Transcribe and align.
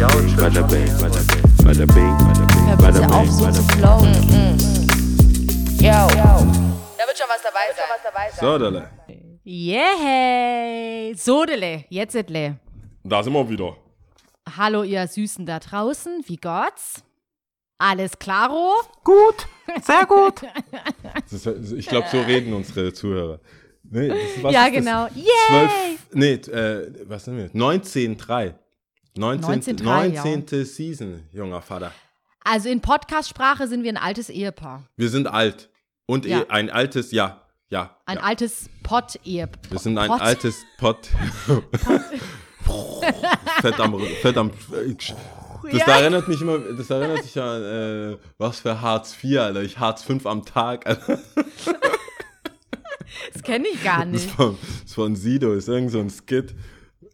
Bada 0.00 0.16
bing, 0.16 0.36
bada 0.38 0.62
bing, 0.70 0.88
bada 1.62 1.86
bing, 1.86 2.16
bada 2.24 2.44
bing, 2.48 2.66
Hör 2.66 2.76
bada 2.76 3.00
bitte 3.00 3.14
auf, 3.14 3.22
bing, 3.22 3.32
so 3.32 3.50
zu 3.52 3.62
bing. 3.66 3.76
flowen. 3.76 4.14
Yo. 5.76 6.08
Da 6.96 7.06
wird 7.06 7.18
schon 7.18 7.28
was 7.28 7.42
dabei 7.42 7.66
sein. 7.76 8.40
So, 8.40 8.58
Dele. 8.58 8.90
Yeah, 9.44 11.14
Sodele, 11.14 11.84
jetzt 11.90 12.14
etle. 12.14 12.56
Da 13.04 13.22
sind 13.22 13.34
wir 13.34 13.46
wieder. 13.46 13.76
Hallo 14.56 14.84
ihr 14.84 15.06
Süßen 15.06 15.44
da 15.44 15.58
draußen, 15.58 16.24
wie 16.26 16.36
Gott's? 16.36 17.04
Alles 17.76 18.18
klaro? 18.18 18.72
Gut, 19.04 19.46
sehr 19.82 20.06
gut. 20.06 20.40
Ist, 21.30 21.46
ich 21.74 21.86
glaube, 21.86 22.08
so 22.10 22.22
reden 22.22 22.54
unsere 22.54 22.94
Zuhörer. 22.94 23.38
Nee, 23.82 24.08
das 24.08 24.16
ja, 24.50 24.64
ist 24.64 24.66
das? 24.66 24.72
genau. 24.72 25.08
Yay! 25.14 25.98
12, 26.08 26.08
nee, 26.12 26.32
äh, 26.32 26.90
was 27.06 27.24
sind 27.26 27.36
wir? 27.36 27.50
19.3. 27.50 28.54
19. 29.16 29.78
19.3, 29.78 30.14
19. 30.24 30.64
Season, 30.64 31.22
junger 31.32 31.60
Vater. 31.62 31.92
Also 32.44 32.68
in 32.68 32.80
Podcast-Sprache 32.80 33.68
sind 33.68 33.82
wir 33.82 33.92
ein 33.92 33.96
altes 33.96 34.30
Ehepaar. 34.30 34.84
Wir 34.96 35.08
sind 35.10 35.26
alt. 35.26 35.68
Und 36.06 36.24
Ja. 36.26 36.40
eh- 36.40 36.48
ein 36.48 36.70
altes, 36.70 37.12
ja, 37.12 37.42
ja. 37.68 37.96
Ein 38.06 38.16
ja. 38.16 38.22
altes 38.22 38.70
Pott-Ehepaar. 38.82 39.70
Wir 39.72 39.78
sind 39.78 39.98
ein 39.98 40.08
Pott. 40.08 40.20
altes 40.20 40.64
Pott. 40.78 41.08
fett 43.60 43.80
am, 43.80 44.00
fett 44.22 44.36
am. 44.36 44.50
Das 45.70 45.72
Ja. 45.86 45.98
erinnert 46.00 46.26
mich 46.26 46.40
immer, 46.40 46.58
das 46.58 46.88
erinnert 46.88 47.22
mich 47.22 47.38
an, 47.38 47.62
äh, 47.62 48.16
was 48.38 48.60
für 48.60 48.80
Hartz 48.80 49.14
IV, 49.22 49.38
Alter. 49.38 49.62
Ich 49.62 49.78
Hartz 49.78 50.02
V 50.02 50.18
am 50.28 50.44
Tag, 50.44 50.86
Alter. 50.86 51.18
Das 53.32 53.42
kenne 53.42 53.66
ich 53.72 53.82
gar 53.82 54.00
Das 54.00 54.08
nicht. 54.08 54.24
ist 54.26 54.30
von, 54.34 54.56
das 54.60 54.84
ist 54.86 54.94
von 54.94 55.16
Sido, 55.16 55.52
ist 55.52 55.68
irgend 55.68 55.90
so 55.90 55.98
ein 55.98 56.10
Skit. 56.10 56.54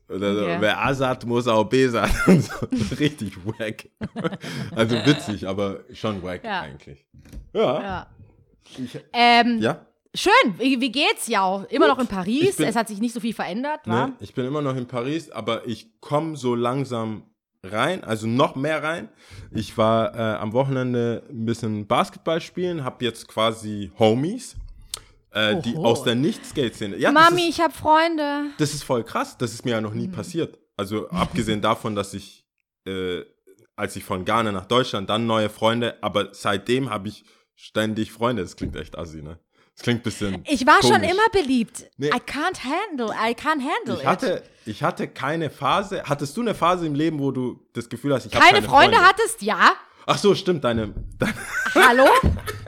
Oder 0.09 0.35
so, 0.35 0.43
Okay. 0.43 0.57
wer 0.61 0.85
A 0.85 0.95
sagt, 0.95 1.27
muss 1.27 1.49
auch 1.49 1.65
B 1.65 1.89
sagen. 1.89 2.13
So. 2.41 2.67
Richtig 2.99 3.37
wack. 3.45 3.89
Also 4.75 4.95
witzig, 5.05 5.47
aber 5.49 5.81
schon 5.93 6.23
wack 6.23 6.45
Ja. 6.45 6.61
eigentlich. 6.61 7.05
Ja. 7.53 7.83
Ja. 7.83 8.07
Ähm, 9.13 9.59
Ja. 9.61 9.87
Schön, 10.15 10.33
wie, 10.59 10.81
wie 10.81 10.91
geht's 10.91 11.27
ja? 11.29 11.65
Immer 11.69 11.89
noch 11.89 11.99
in 11.99 12.05
Ich 12.05 12.11
Paris, 12.11 12.57
bin- 12.57 12.69
es 12.69 12.75
hat 12.77 12.89
sich 12.89 13.01
nicht 13.01 13.13
so 13.13 13.21
viel 13.21 13.35
verändert, 13.35 13.81
wa? 13.85 14.07
Ne? 14.07 14.13
Ich 14.21 14.33
bin 14.33 14.47
immer 14.47 14.63
noch 14.63 14.75
in 14.75 14.87
Paris, 14.87 15.31
aber 15.31 15.67
ich 15.67 15.89
komme 16.01 16.37
so 16.39 16.55
langsam 16.55 17.25
rein, 17.63 18.03
also 18.03 18.27
noch 18.27 18.57
mehr 18.57 18.83
rein. 18.83 19.11
Ich 19.51 19.77
war 19.77 20.15
äh, 20.15 20.37
am 20.39 20.55
Wochenende 20.55 21.23
ein 21.29 21.45
bisschen 21.45 21.87
Basketball 21.87 22.41
spielen, 22.41 22.83
habe 22.83 23.05
jetzt 23.05 23.29
quasi 23.29 23.91
Homies, 23.99 24.57
äh, 25.37 25.61
die 25.61 25.77
aus 25.77 26.03
der 26.03 26.15
Nicht-Skate-Szene. 26.15 26.97
Ja, 26.97 27.13
Mami, 27.13 27.43
ist, 27.43 27.49
ich 27.51 27.61
habe 27.61 27.73
Freunde. 27.73 28.47
das 28.59 28.73
ist 28.73 28.85
voll 28.85 29.05
krass. 29.05 29.37
Das 29.37 29.53
ist 29.53 29.65
mir 29.65 29.73
ja 29.73 29.81
noch 29.81 29.95
nie 29.95 30.09
passiert. 30.09 30.59
Also 30.77 31.09
abgesehen 31.11 31.61
davon, 31.61 31.95
dass 31.95 32.15
ich, 32.15 32.47
äh, 32.87 33.23
als 33.77 33.97
ich 33.97 34.05
von 34.05 34.25
Ghana 34.25 34.53
nach 34.53 34.67
Deutschland, 34.67 35.11
dann 35.11 35.27
neue 35.27 35.51
Freunde, 35.51 35.97
aber 36.03 36.31
seitdem 36.33 36.91
habe 36.91 37.09
ich 37.09 37.25
ständig 37.55 38.13
Freunde. 38.13 38.43
Das 38.43 38.57
klingt 38.57 38.77
echt 38.77 38.97
assi, 38.97 39.23
ne? 39.23 39.39
Das 39.75 39.83
klingt 39.83 40.01
ein 40.01 40.05
bisschen. 40.05 40.43
Ich 40.47 40.67
war 40.67 40.81
schon 40.81 40.93
komisch. 40.93 41.11
immer 41.11 41.29
beliebt. 41.33 41.85
Nee. 41.99 42.09
I 42.09 42.13
can't 42.13 42.61
handle, 42.65 43.09
I 43.15 43.35
can't 43.35 43.61
handle 43.61 43.99
Ich 44.01 44.07
hatte, 44.07 44.43
ich 44.65 44.83
hatte 44.83 45.07
keine 45.07 45.51
Phase. 45.51 46.03
Hattest 46.05 46.35
du 46.37 46.41
eine 46.41 46.55
Phase 46.55 46.87
im 46.87 46.95
Leben, 46.95 47.19
wo 47.19 47.31
du 47.31 47.61
das 47.75 47.91
Gefühl 47.91 48.15
hast, 48.15 48.25
ich 48.25 48.33
it. 48.33 48.41
habe 48.41 48.55
Keine 48.55 48.67
Freunde 48.67 48.97
hattest? 48.99 49.43
Ja. 49.43 49.75
Ach 50.09 50.19
so, 50.19 50.35
stimmt, 50.37 50.63
deine. 50.63 50.95
deine 51.19 51.35
Hallo? 51.75 52.05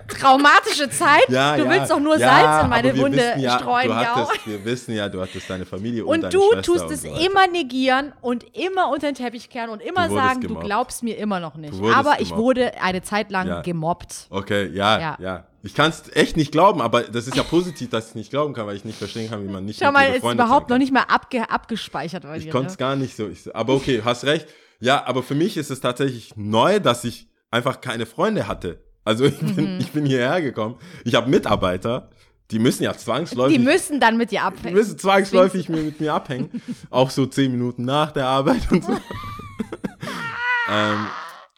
Traumatische 0.09 0.91
Zeit? 0.91 1.29
ja, 1.29 1.57
du 1.57 1.65
ja, 1.65 1.71
willst 1.71 1.91
doch 1.93 2.01
nur 2.01 2.19
ja, 2.19 2.29
Salz 2.29 2.65
in 2.65 2.71
meine 2.71 2.97
Wunde 2.99 3.35
ja, 3.37 3.59
streuen, 3.59 3.87
du 3.89 3.93
ja. 3.93 4.17
hattest, 4.17 4.47
Wir 4.47 4.65
wissen 4.65 4.95
ja, 4.95 5.09
du 5.09 5.21
hattest 5.21 5.49
deine 5.49 5.65
Familie 5.65 6.05
und, 6.05 6.15
Und 6.15 6.23
deine 6.23 6.33
du 6.33 6.41
Schwester 6.53 6.63
tust 6.63 6.91
es 6.91 7.03
so 7.03 7.09
immer 7.15 7.47
negieren 7.47 8.13
und 8.23 8.45
immer 8.57 8.89
unter 8.91 9.07
den 9.13 9.15
Teppich 9.15 9.51
kehren 9.51 9.71
und 9.71 9.81
immer 9.81 10.09
Du 10.09 10.15
sagen, 10.15 10.41
du 10.41 10.49
gemobbt. 10.49 10.67
glaubst 10.67 11.03
mir 11.03 11.17
immer 11.19 11.39
noch 11.39 11.55
nicht. 11.57 11.75
Du 11.75 11.89
Aber 11.93 12.15
ich 12.21 12.31
gemobbt. 12.31 12.43
wurde 12.43 12.83
eine 12.83 13.03
Zeit 13.03 13.31
lang 13.31 13.63
gemobbt. 13.63 14.27
Okay, 14.31 14.71
ja, 14.73 15.17
ja. 15.21 15.45
Ich 15.63 15.75
kann 15.75 15.91
es 15.91 16.11
echt 16.15 16.37
nicht 16.37 16.51
glauben, 16.53 16.81
aber 16.81 17.03
das 17.03 17.27
ist 17.27 17.37
ja 17.37 17.43
positiv, 17.43 17.91
dass 17.91 18.09
ich 18.11 18.15
nicht 18.15 18.31
glauben 18.31 18.55
kann, 18.55 18.67
weil 18.67 18.77
ich 18.77 18.85
nicht 18.85 18.99
verstehen 18.99 19.29
kann, 19.31 19.45
wie 19.47 19.53
man 19.53 19.65
nicht 19.65 19.81
Schau 19.83 19.93
mal, 19.93 20.11
dir 20.11 20.17
ist 20.17 20.25
überhaupt 20.25 20.71
noch 20.71 20.79
nicht 20.79 20.93
mal 20.93 21.03
abge 21.03 21.49
abgespeichert 21.51 22.23
bei 22.23 22.39
Ich 22.39 22.51
konnte 22.51 22.69
es 22.69 22.73
Ne? 22.75 22.79
gar 22.79 22.97
nicht 22.97 23.15
so. 23.17 23.29
Ich, 23.29 23.55
aber 23.55 23.75
okay, 23.75 24.03
hast 24.05 24.25
recht. 24.25 24.49
Ja, 24.81 25.05
aber 25.07 25.23
für 25.23 25.35
mich 25.35 25.57
ist 25.57 25.71
es 25.71 25.81
tatsächlich 25.81 26.35
neu, 26.37 26.79
dass 26.81 27.05
ich 27.05 27.28
einfach 27.51 27.81
keine 27.81 28.07
Freunde 28.07 28.47
hatte. 28.47 28.83
Also 29.05 29.25
ich 29.25 29.41
Mhm. 29.41 29.57
bin, 29.57 29.81
ich 29.81 29.93
bin 29.93 30.05
hierher 30.07 30.41
gekommen. 30.43 30.77
Ich 31.05 31.15
habe 31.15 31.31
Mitarbeiter, 31.31 32.11
die 32.51 32.59
müssen 32.59 32.83
ja 32.83 32.95
zwangsläufig. 32.95 33.57
Die 33.57 33.63
müssen 33.63 34.01
dann 34.01 34.17
mit 34.17 34.31
dir 34.31 34.37
die 34.37 34.41
abhängen. 34.41 34.75
müssen 34.77 34.99
zwangsläufig 34.99 35.69
mir, 35.69 35.83
mit 35.83 36.01
mir 36.01 36.15
abhängen. 36.15 36.63
Auch 36.91 37.11
so 37.11 37.27
zehn 37.27 37.53
Minuten 37.53 37.85
nach 37.85 38.13
der 38.13 38.27
Arbeit 38.27 38.71
und 38.71 38.85
so. 38.85 38.93
ähm, 40.71 41.07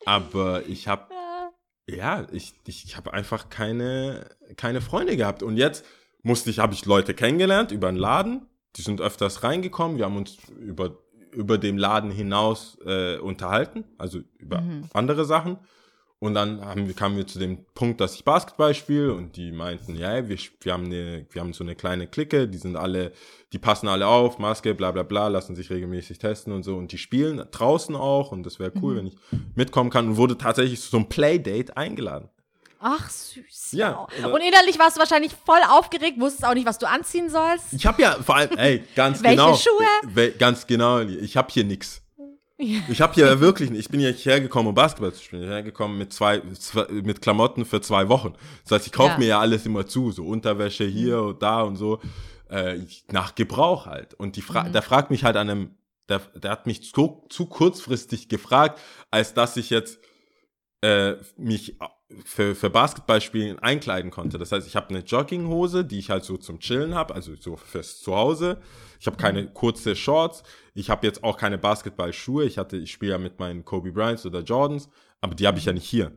aber 0.07 0.67
ich 0.67 0.89
habe 0.89 1.05
ja, 1.89 2.27
ich, 2.31 2.55
ich 2.67 2.97
habe 2.97 3.13
einfach 3.13 3.49
keine, 3.49 4.27
keine 4.57 4.81
Freunde 4.81 5.17
gehabt. 5.17 5.43
Und 5.43 5.57
jetzt 5.57 5.85
musste 6.23 6.51
ich, 6.51 6.61
habe 6.61 6.73
ich 6.73 6.87
Leute 6.87 7.15
kennengelernt 7.15 7.73
über 7.73 7.89
einen 7.89 7.97
Laden. 7.97 8.47
Die 8.77 8.83
sind 8.83 9.01
öfters 9.01 9.43
reingekommen. 9.43 9.99
Wir 9.99 10.05
haben 10.05 10.17
uns 10.17 10.39
über, 10.61 10.99
über 11.33 11.59
dem 11.59 11.79
Laden 11.79 12.13
hinaus 12.13 12.79
äh, 12.87 13.17
unterhalten, 13.19 13.85
also 13.99 14.21
über 14.39 14.63
andere 14.95 15.25
Sachen. 15.25 15.59
Und 16.23 16.35
dann 16.35 16.63
haben, 16.63 16.87
wir- 16.87 16.95
kamen 16.95 17.17
wir 17.17 17.27
zu 17.27 17.39
dem 17.39 17.65
Punkt, 17.75 17.99
dass 18.01 18.15
ich 18.15 18.25
Basketball 18.25 18.75
spiele 18.75 19.15
und 19.15 19.37
die 19.37 19.53
meinten, 19.53 19.97
ja, 19.97 20.29
wir, 20.29 20.37
wir, 20.61 20.73
haben 20.75 20.85
eine, 20.85 21.25
wir 21.31 21.41
haben 21.41 21.55
so 21.55 21.65
eine 21.65 21.75
kleine 21.75 22.07
Clique, 22.09 22.47
die 22.47 22.59
sind 22.59 22.77
alle, 22.77 23.13
die 23.55 23.59
passen 23.59 23.89
alle 23.89 24.07
auf, 24.07 24.39
Maske, 24.39 24.75
bla 24.75 24.91
bla 24.93 25.03
bla, 25.03 25.29
lassen 25.29 25.57
sich 25.57 25.71
regelmäßig 25.71 26.19
testen 26.19 26.53
und 26.53 26.63
so 26.63 26.77
und 26.77 26.93
die 26.93 26.99
spielen 26.99 27.43
draußen 27.51 27.97
auch 27.97 28.33
und 28.33 28.43
das 28.45 28.59
wäre 28.59 28.71
cool, 28.83 28.97
wenn 28.97 29.07
ich 29.07 29.17
mitkommen 29.55 29.89
kann 29.89 30.09
und 30.09 30.17
wurde 30.19 30.37
tatsächlich 30.37 30.79
zu 30.83 30.91
so 30.91 30.99
einem 30.99 31.09
Playdate 31.09 31.75
eingeladen. 31.79 32.29
Ach, 32.83 33.09
süß. 33.11 33.73
Ja, 33.73 34.07
Und 34.25 34.41
innerlich 34.43 34.79
warst 34.79 34.97
du 34.97 35.01
wahrscheinlich 35.01 35.33
voll 35.45 35.61
aufgeregt, 35.71 36.19
wusstest 36.21 36.45
auch 36.47 36.55
nicht, 36.55 36.67
was 36.67 36.79
du 36.79 36.87
anziehen 36.89 37.29
sollst. 37.31 37.73
Ich 37.73 37.85
habe 37.87 38.01
ja 38.01 38.13
vor 38.23 38.37
allem, 38.37 38.57
ey, 38.59 38.85
ganz 38.95 39.23
Welche 39.23 39.37
genau. 39.37 39.55
Schuhe? 39.55 39.87
We- 40.15 40.33
Ganz 40.33 40.67
genau, 40.67 41.01
ich 41.01 41.37
habe 41.37 41.49
hier 41.53 41.65
nix. 41.65 42.00
Ich 42.89 43.01
habe 43.01 43.15
hier 43.15 43.41
wirklich. 43.41 43.71
Ich 43.71 43.89
bin 43.89 44.01
hier 44.01 44.13
nicht 44.13 44.27
hergekommen, 44.27 44.69
um 44.69 44.75
Basketball 44.75 45.13
zu 45.13 45.23
spielen. 45.23 45.43
Ich 45.43 45.47
bin 45.49 45.55
hergekommen 45.55 45.99
mit 45.99 46.13
zwei, 46.13 46.43
mit 46.91 47.23
Klamotten 47.23 47.65
für 47.65 47.81
zwei 47.81 48.09
Wochen. 48.09 48.35
Das 48.65 48.73
heißt, 48.73 48.87
ich 48.87 48.93
kaufe 48.93 49.13
Ja. 49.13 49.19
mir 49.19 49.27
ja 49.27 49.41
alles 49.41 49.65
immer 49.67 49.87
zu, 49.87 50.11
so 50.13 50.25
Unterwäsche 50.27 50.85
hier 50.85 51.23
und 51.23 51.43
da 51.43 51.63
und 51.63 51.77
so, 51.77 52.01
äh, 52.51 52.79
nach 53.11 53.35
Gebrauch 53.35 53.87
halt. 53.87 54.15
Und 54.15 54.37
die 54.37 54.43
Fra 54.43 54.69
der 54.69 54.83
fragt 54.83 55.11
mich 55.11 55.25
halt 55.25 55.37
an 55.37 55.49
einem, 55.49 55.75
der, 56.09 56.19
der 56.35 56.51
hat 56.51 56.67
mich 56.67 56.93
zu, 56.93 57.25
zu 57.31 57.47
kurzfristig 57.47 58.29
gefragt, 58.29 58.79
als 59.11 59.33
dass 59.35 59.57
ich 59.57 59.71
jetzt 59.71 59.99
äh, 60.83 61.15
mich 61.37 61.77
für, 62.25 62.55
für 62.55 62.71
Basketballspielen 62.71 63.59
einkleiden 63.61 64.11
konnte. 64.11 64.39
Das 64.39 64.53
heißt, 64.53 64.67
ich 64.67 64.77
habe 64.77 64.89
eine 64.91 65.01
Jogginghose, 65.01 65.85
die 65.85 65.99
ich 65.99 66.11
halt 66.11 66.25
so 66.25 66.37
zum 66.37 66.59
Chillen 66.59 66.95
habe, 66.95 67.15
also 67.15 67.33
so 67.39 67.57
fürs 67.57 68.01
Zuhause. 68.01 68.59
Ich 68.99 69.07
habe 69.07 69.17
keine 69.17 69.47
kurze 69.47 69.95
Shorts. 69.97 70.43
Ich 70.75 70.91
habe 70.91 71.07
jetzt 71.07 71.23
auch 71.25 71.37
keine 71.37 71.57
Basketballschuhe. 71.59 72.45
Ich 72.45 72.59
hatte, 72.59 72.77
ich 72.77 72.91
spiele 72.93 73.13
ja 73.13 73.19
mit 73.19 73.39
meinen 73.39 73.65
Kobe 73.65 73.93
Bryants 73.93 74.27
oder 74.27 74.41
Jordans, 74.41 74.89
aber 75.21 75.35
die 75.35 75.47
habe 75.47 75.59
ich 75.59 75.65
ja 75.65 75.73
nicht 75.73 75.87
hier. 75.89 76.13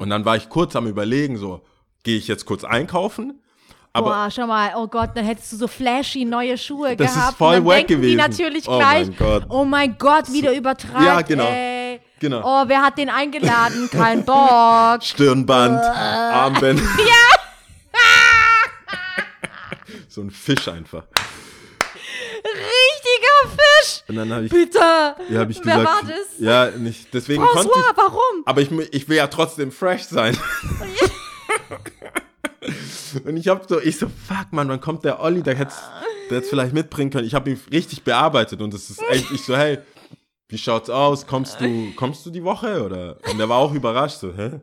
Und 0.00 0.10
dann 0.10 0.24
war 0.24 0.34
ich 0.36 0.48
kurz 0.48 0.74
am 0.74 0.88
überlegen, 0.88 1.36
so, 1.36 1.62
gehe 2.02 2.16
ich 2.18 2.26
jetzt 2.26 2.46
kurz 2.46 2.64
einkaufen? 2.64 3.40
Aber 3.92 4.08
Boah, 4.10 4.28
schau 4.30 4.46
mal, 4.46 4.72
oh 4.76 4.88
Gott, 4.88 5.10
dann 5.14 5.24
hättest 5.24 5.52
du 5.52 5.56
so 5.56 5.68
flashy 5.68 6.24
neue 6.24 6.58
Schuhe 6.58 6.96
Das 6.96 7.10
ist 7.12 7.16
gehabt. 7.16 7.38
voll 7.38 7.48
und 7.58 7.64
dann 7.64 7.64
wack 7.66 7.76
denken 7.86 8.02
die 8.02 8.08
gewesen. 8.08 8.16
natürlich 8.18 8.68
Oh 8.68 8.78
gleich, 8.78 9.06
mein 9.08 9.16
Gott. 9.16 9.46
oh 9.48 9.64
mein 9.64 9.96
Gott, 9.98 10.32
wieder 10.32 10.52
übertreibt, 10.54 11.04
Ja, 11.04 11.20
genau. 11.22 11.44
ey. 11.46 11.77
Genau. 12.20 12.40
Oh, 12.44 12.64
wer 12.68 12.82
hat 12.82 12.98
den 12.98 13.10
eingeladen? 13.10 13.88
Kein 13.90 14.24
Bock. 14.24 15.02
Stirnband, 15.02 15.80
Äh. 15.82 15.86
Armband. 15.86 16.80
Ja! 16.98 17.14
so 20.08 20.22
ein 20.22 20.30
Fisch 20.30 20.68
einfach. 20.68 21.04
Richtiger 22.44 23.50
Fisch. 23.56 24.02
Und 24.08 24.16
dann 24.16 24.32
habe 24.32 24.44
ich, 24.46 24.50
Bitte. 24.50 24.78
ja, 24.78 25.40
hab 25.40 25.50
ich 25.50 25.58
Wer 25.64 25.76
gesagt, 25.78 25.84
war 25.86 26.02
das? 26.02 26.38
ja, 26.38 26.70
nicht, 26.70 27.12
deswegen 27.12 27.44
konnte 27.44 27.68
François, 27.68 27.90
ich, 27.90 27.96
warum? 27.96 28.42
aber 28.46 28.60
ich, 28.60 28.70
ich 28.92 29.08
will 29.08 29.16
ja 29.16 29.26
trotzdem 29.26 29.72
fresh 29.72 30.04
sein. 30.04 30.36
Und 33.24 33.36
ich 33.36 33.48
hab 33.48 33.68
so, 33.68 33.80
ich 33.80 33.98
so, 33.98 34.06
fuck 34.08 34.52
man, 34.52 34.68
wann 34.68 34.80
kommt 34.80 35.04
der 35.04 35.20
Olli, 35.20 35.42
der 35.42 35.54
hätte 35.56 35.74
hätt's 36.28 36.48
vielleicht 36.50 36.74
mitbringen 36.74 37.10
können. 37.10 37.26
Ich 37.26 37.34
habe 37.34 37.50
ihn 37.50 37.60
richtig 37.72 38.04
bearbeitet 38.04 38.60
und 38.60 38.74
es 38.74 38.90
ist 38.90 39.02
echt, 39.10 39.30
ich 39.30 39.42
so, 39.44 39.56
hey, 39.56 39.78
wie 40.48 40.58
schaut's 40.58 40.90
aus? 40.90 41.26
Kommst 41.26 41.60
du, 41.60 41.92
kommst 41.94 42.24
du 42.26 42.30
die 42.30 42.42
Woche 42.42 42.82
oder? 42.84 43.18
Und 43.30 43.38
der 43.38 43.48
war 43.48 43.58
auch 43.58 43.72
überrascht, 43.74 44.18
so, 44.18 44.32
hä? 44.34 44.60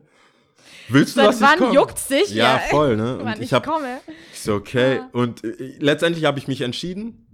Willst 0.88 1.16
du, 1.16 1.20
Seit 1.20 1.28
dass 1.28 1.36
ich 1.36 1.42
wann 1.42 1.58
komme? 1.58 1.74
juckt's 1.74 2.08
dich? 2.08 2.30
Ja, 2.30 2.54
Ja, 2.54 2.58
voll, 2.70 2.96
ne? 2.96 3.18
Und 3.22 3.34
ich 3.36 3.40
ich 3.42 3.52
habe 3.52 3.68
komme. 3.68 4.00
ich 4.32 4.40
so, 4.40 4.54
okay. 4.54 5.00
Und 5.12 5.42
äh, 5.44 5.76
letztendlich 5.78 6.24
habe 6.24 6.38
ich 6.38 6.48
mich 6.48 6.60
entschieden. 6.60 7.26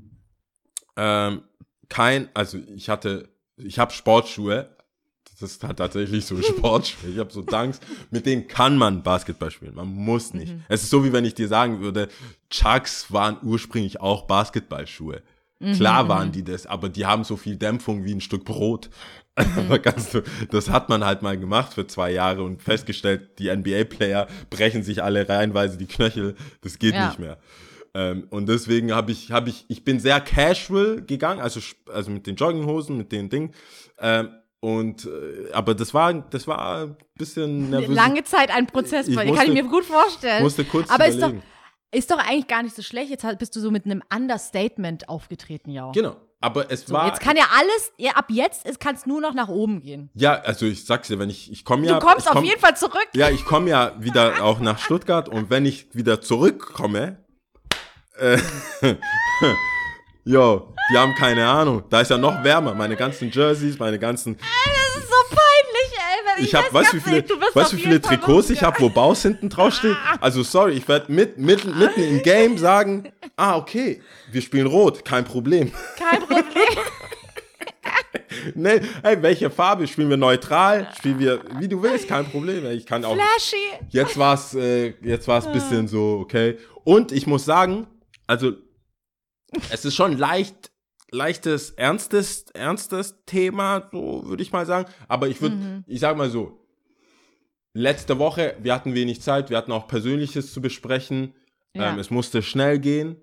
Ähm, 0.96 1.42
kein, 1.88 2.28
also 2.34 2.58
ich 2.74 2.88
hatte, 2.88 3.28
ich 3.56 3.78
habe 3.78 3.92
Sportschuhe. 3.92 4.74
Das 5.40 5.50
ist 5.50 5.64
halt 5.64 5.78
tatsächlich 5.78 6.24
so 6.24 6.40
Sportschuhe. 6.42 7.10
Ich 7.10 7.18
habe 7.18 7.32
so 7.32 7.42
Dunks, 7.42 7.80
mit 8.10 8.26
denen 8.26 8.48
kann 8.48 8.76
man 8.78 9.02
Basketball 9.02 9.50
spielen. 9.50 9.74
Man 9.74 9.88
muss 9.88 10.32
nicht. 10.34 10.54
Es 10.68 10.82
ist 10.82 10.90
so, 10.90 11.04
wie 11.04 11.12
wenn 11.12 11.24
ich 11.24 11.34
dir 11.34 11.48
sagen 11.48 11.80
würde, 11.80 12.08
Chucks 12.50 13.12
waren 13.12 13.38
ursprünglich 13.42 14.00
auch 14.00 14.22
Basketballschuhe. 14.26 15.22
Klar 15.76 16.08
waren 16.08 16.32
die 16.32 16.42
das, 16.44 16.66
aber 16.66 16.88
die 16.88 17.06
haben 17.06 17.24
so 17.24 17.36
viel 17.36 17.56
Dämpfung 17.56 18.04
wie 18.04 18.12
ein 18.14 18.20
Stück 18.20 18.44
Brot. 18.44 18.90
Das 20.50 20.68
hat 20.70 20.88
man 20.88 21.04
halt 21.04 21.22
mal 21.22 21.38
gemacht 21.38 21.74
für 21.74 21.86
zwei 21.86 22.10
Jahre 22.12 22.42
und 22.42 22.62
festgestellt, 22.62 23.38
die 23.38 23.54
NBA-Player 23.54 24.26
brechen 24.50 24.82
sich 24.82 25.02
alle 25.02 25.28
reihenweise 25.28 25.78
die 25.78 25.86
Knöchel. 25.86 26.34
Das 26.60 26.78
geht 26.78 26.94
Ja. 26.94 27.06
nicht 27.06 27.18
mehr. 27.18 27.38
Ähm, 27.94 28.26
und 28.30 28.48
deswegen 28.48 28.92
habe 28.94 29.12
ich, 29.12 29.30
habe 29.32 29.50
ich, 29.50 29.64
ich 29.68 29.84
bin 29.84 30.00
sehr 30.00 30.20
casual 30.20 31.02
gegangen, 31.02 31.40
also, 31.40 31.60
also 31.92 32.10
mit 32.10 32.26
den 32.26 32.36
Jogginghosen, 32.36 32.96
mit 32.96 33.12
den 33.12 33.28
Dingen. 33.28 33.52
Ähm, 33.98 34.30
und 34.60 35.06
äh, 35.06 35.52
aber 35.52 35.74
das 35.74 35.92
war, 35.92 36.12
das 36.14 36.46
war 36.46 36.84
ein 36.84 36.96
bisschen 37.16 37.68
nervös. 37.70 37.94
Lange 37.94 38.22
Zeit 38.24 38.50
ein 38.50 38.66
Prozess, 38.66 39.08
Ich 39.08 39.16
musste- 39.16 39.32
kann 39.34 39.46
ich 39.48 39.52
mir 39.54 39.64
gut 39.68 39.84
vorstellen. 39.84 40.42
musste 40.42 40.64
kurz 40.64 40.88
Aber 40.90 41.06
ist 41.06 41.16
doch, 41.20 41.28
überlegen. 41.28 41.42
Ist 41.92 42.10
doch 42.10 42.18
eigentlich 42.18 42.48
gar 42.48 42.62
nicht 42.62 42.74
so 42.74 42.82
schlecht. 42.82 43.10
Jetzt 43.10 43.26
bist 43.38 43.54
du 43.54 43.60
so 43.60 43.70
mit 43.70 43.84
einem 43.84 44.02
Understatement 44.14 45.08
aufgetreten, 45.08 45.70
ja. 45.70 45.90
Genau. 45.92 46.16
Aber 46.40 46.72
es 46.72 46.86
So, 46.86 46.94
war. 46.94 47.06
jetzt 47.06 47.20
kann 47.20 47.36
ja 47.36 47.44
alles, 47.56 47.92
ja, 47.98 48.12
ab 48.12 48.24
jetzt 48.28 48.80
kann 48.80 48.96
es 48.96 49.06
nur 49.06 49.20
noch 49.20 49.32
nach 49.32 49.46
oben 49.48 49.80
gehen. 49.80 50.10
ja, 50.14 50.40
also 50.40 50.66
ich 50.66 50.84
sag's 50.84 51.06
dir, 51.06 51.20
wenn 51.20 51.30
ich, 51.30 51.52
ich 51.52 51.64
komme 51.64 51.86
ja. 51.86 52.00
du 52.00 52.04
kommst 52.04 52.22
ich 52.22 52.26
auf 52.26 52.32
komm, 52.34 52.44
jeden 52.44 52.58
Fall 52.60 52.76
zurück. 52.76 53.06
Ja, 53.14 53.30
ich 53.30 53.44
komme 53.44 53.70
ja 53.70 53.92
wieder 54.00 54.42
auch 54.42 54.58
nach 54.58 54.80
Stuttgart 54.80 55.28
und 55.28 55.50
wenn 55.50 55.64
ich 55.66 55.94
wieder 55.94 56.20
zurückkomme, 56.20 57.18
äh, 58.18 58.38
jo, 60.24 60.74
die 60.92 60.98
haben 60.98 61.14
keine 61.14 61.46
Ahnung. 61.46 61.84
Da 61.90 62.00
ist 62.00 62.10
ja 62.10 62.18
noch 62.18 62.42
wärmer. 62.42 62.74
Meine 62.74 62.96
ganzen 62.96 63.30
Jerseys, 63.30 63.78
meine 63.78 63.98
ganzen. 64.00 64.36
Das 64.36 64.91
Ich 66.42 66.54
habe, 66.54 66.72
weißt 66.72 66.92
du, 66.92 66.96
wie 66.96 67.00
viele, 67.00 67.24
weißt, 67.54 67.76
wie 67.76 67.80
viele 67.80 68.00
Trikots 68.00 68.50
ich 68.50 68.62
habe, 68.62 68.80
wo 68.80 68.88
Baus 68.88 69.22
hinten 69.22 69.48
draufsteht? 69.48 69.96
Also 70.20 70.42
sorry, 70.42 70.72
ich 70.72 70.88
werde 70.88 71.12
mit, 71.12 71.38
mit, 71.38 71.64
mitten 71.64 72.02
im 72.02 72.22
Game 72.22 72.58
sagen, 72.58 73.12
ah 73.36 73.56
okay, 73.56 74.00
wir 74.30 74.42
spielen 74.42 74.66
rot, 74.66 75.04
kein 75.04 75.24
Problem. 75.24 75.72
Kein 75.98 76.20
Problem. 76.20 76.44
Nee, 78.54 78.80
hey, 79.02 79.22
welche 79.22 79.50
Farbe? 79.50 79.86
Spielen 79.86 80.10
wir 80.10 80.16
neutral? 80.16 80.88
Spielen 80.98 81.18
wir, 81.18 81.40
wie 81.58 81.68
du 81.68 81.80
willst, 81.82 82.08
kein 82.08 82.24
Problem. 82.24 82.66
Ich 82.70 82.86
kann 82.86 83.04
auch. 83.04 83.14
Flashy. 83.14 83.56
Jetzt 83.90 84.18
war 84.18 84.34
es 84.34 84.54
äh, 84.54 84.94
jetzt 85.02 85.28
war's 85.28 85.46
ein 85.46 85.52
bisschen 85.52 85.86
so, 85.86 86.18
okay. 86.20 86.58
Und 86.84 87.12
ich 87.12 87.26
muss 87.26 87.44
sagen, 87.44 87.86
also 88.26 88.52
es 89.70 89.84
ist 89.84 89.94
schon 89.94 90.18
leicht, 90.18 90.71
leichtes, 91.12 91.70
ernstes, 91.72 92.46
ernstes 92.54 93.16
Thema, 93.26 93.88
so 93.92 94.22
würde 94.26 94.42
ich 94.42 94.50
mal 94.50 94.66
sagen. 94.66 94.90
Aber 95.08 95.28
ich 95.28 95.40
würde, 95.40 95.84
ich 95.86 96.00
sag 96.00 96.16
mal 96.16 96.30
so, 96.30 96.58
letzte 97.74 98.18
Woche, 98.18 98.56
wir 98.60 98.74
hatten 98.74 98.94
wenig 98.94 99.20
Zeit, 99.20 99.50
wir 99.50 99.56
hatten 99.56 99.72
auch 99.72 99.86
Persönliches 99.86 100.52
zu 100.52 100.60
besprechen. 100.60 101.34
Ja. 101.74 101.92
Ähm, 101.92 101.98
es 101.98 102.10
musste 102.10 102.42
schnell 102.42 102.78
gehen. 102.78 103.16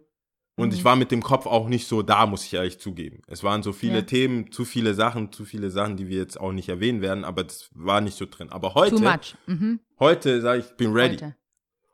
Und 0.55 0.73
ich 0.73 0.83
war 0.83 0.97
mit 0.97 1.09
dem 1.11 1.23
Kopf 1.23 1.45
auch 1.45 1.69
nicht 1.69 1.87
so 1.87 2.01
da, 2.01 2.25
muss 2.25 2.43
ich 2.43 2.53
ehrlich 2.53 2.79
zugeben. 2.79 3.21
Es 3.27 3.45
waren 3.45 3.63
so 3.63 3.71
viele 3.71 3.99
Ja. 3.99 4.01
Themen, 4.01 4.51
zu 4.51 4.65
viele 4.65 4.93
Sachen, 4.93 5.31
zu 5.31 5.45
viele 5.45 5.71
Sachen, 5.71 5.95
die 5.95 6.09
wir 6.09 6.17
jetzt 6.17 6.37
auch 6.37 6.51
nicht 6.51 6.67
erwähnen 6.67 7.01
werden, 7.01 7.23
aber 7.23 7.45
das 7.45 7.69
war 7.73 8.01
nicht 8.01 8.17
so 8.17 8.25
drin. 8.29 8.49
Aber 8.49 8.73
heute. 8.75 9.19
Mhm. 9.45 9.79
heute 9.99 10.41
sage 10.41 10.59
ich, 10.59 10.65
ich 10.65 10.75
bin 10.75 10.91
ready. 10.91 11.13
Heute. 11.15 11.35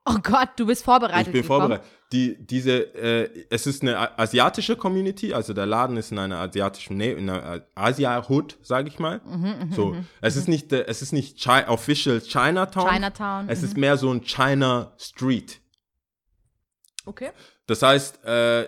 Oh 0.05 0.17
Gott, 0.21 0.49
du 0.57 0.67
bist 0.67 0.83
vorbereitet. 0.83 1.27
Ich 1.27 1.33
bin 1.33 1.41
gekommen. 1.41 1.61
vorbereitet. 1.61 1.87
Die, 2.11 2.37
diese, 2.37 2.93
äh, 2.95 3.45
es 3.49 3.65
ist 3.65 3.81
eine 3.81 4.17
asiatische 4.19 4.75
Community, 4.75 5.33
also 5.33 5.53
der 5.53 5.65
Laden 5.65 5.97
ist 5.97 6.11
in 6.11 6.19
einer 6.19 6.37
asiatischen, 6.37 6.97
Nähe, 6.97 7.15
in 7.15 7.27
einer 7.29 7.63
Asia-Hood, 7.73 8.59
sage 8.61 8.87
ich 8.87 8.99
mal. 8.99 9.19
Mhm, 9.25 9.71
so, 9.73 9.95
es 10.21 10.35
ist 10.35 10.47
nicht, 10.47 10.71
äh, 10.71 10.85
es 10.85 11.01
ist 11.01 11.11
nicht 11.11 11.37
Chi 11.37 11.63
official 11.67 12.21
Chinatown. 12.21 12.87
Chinatown. 12.87 13.49
Es 13.49 13.61
mhm. 13.61 13.65
ist 13.65 13.77
mehr 13.77 13.97
so 13.97 14.11
ein 14.11 14.21
China 14.21 14.93
Street. 14.99 15.59
Okay. 17.05 17.31
Das 17.65 17.81
heißt, 17.81 18.23
äh, 18.23 18.63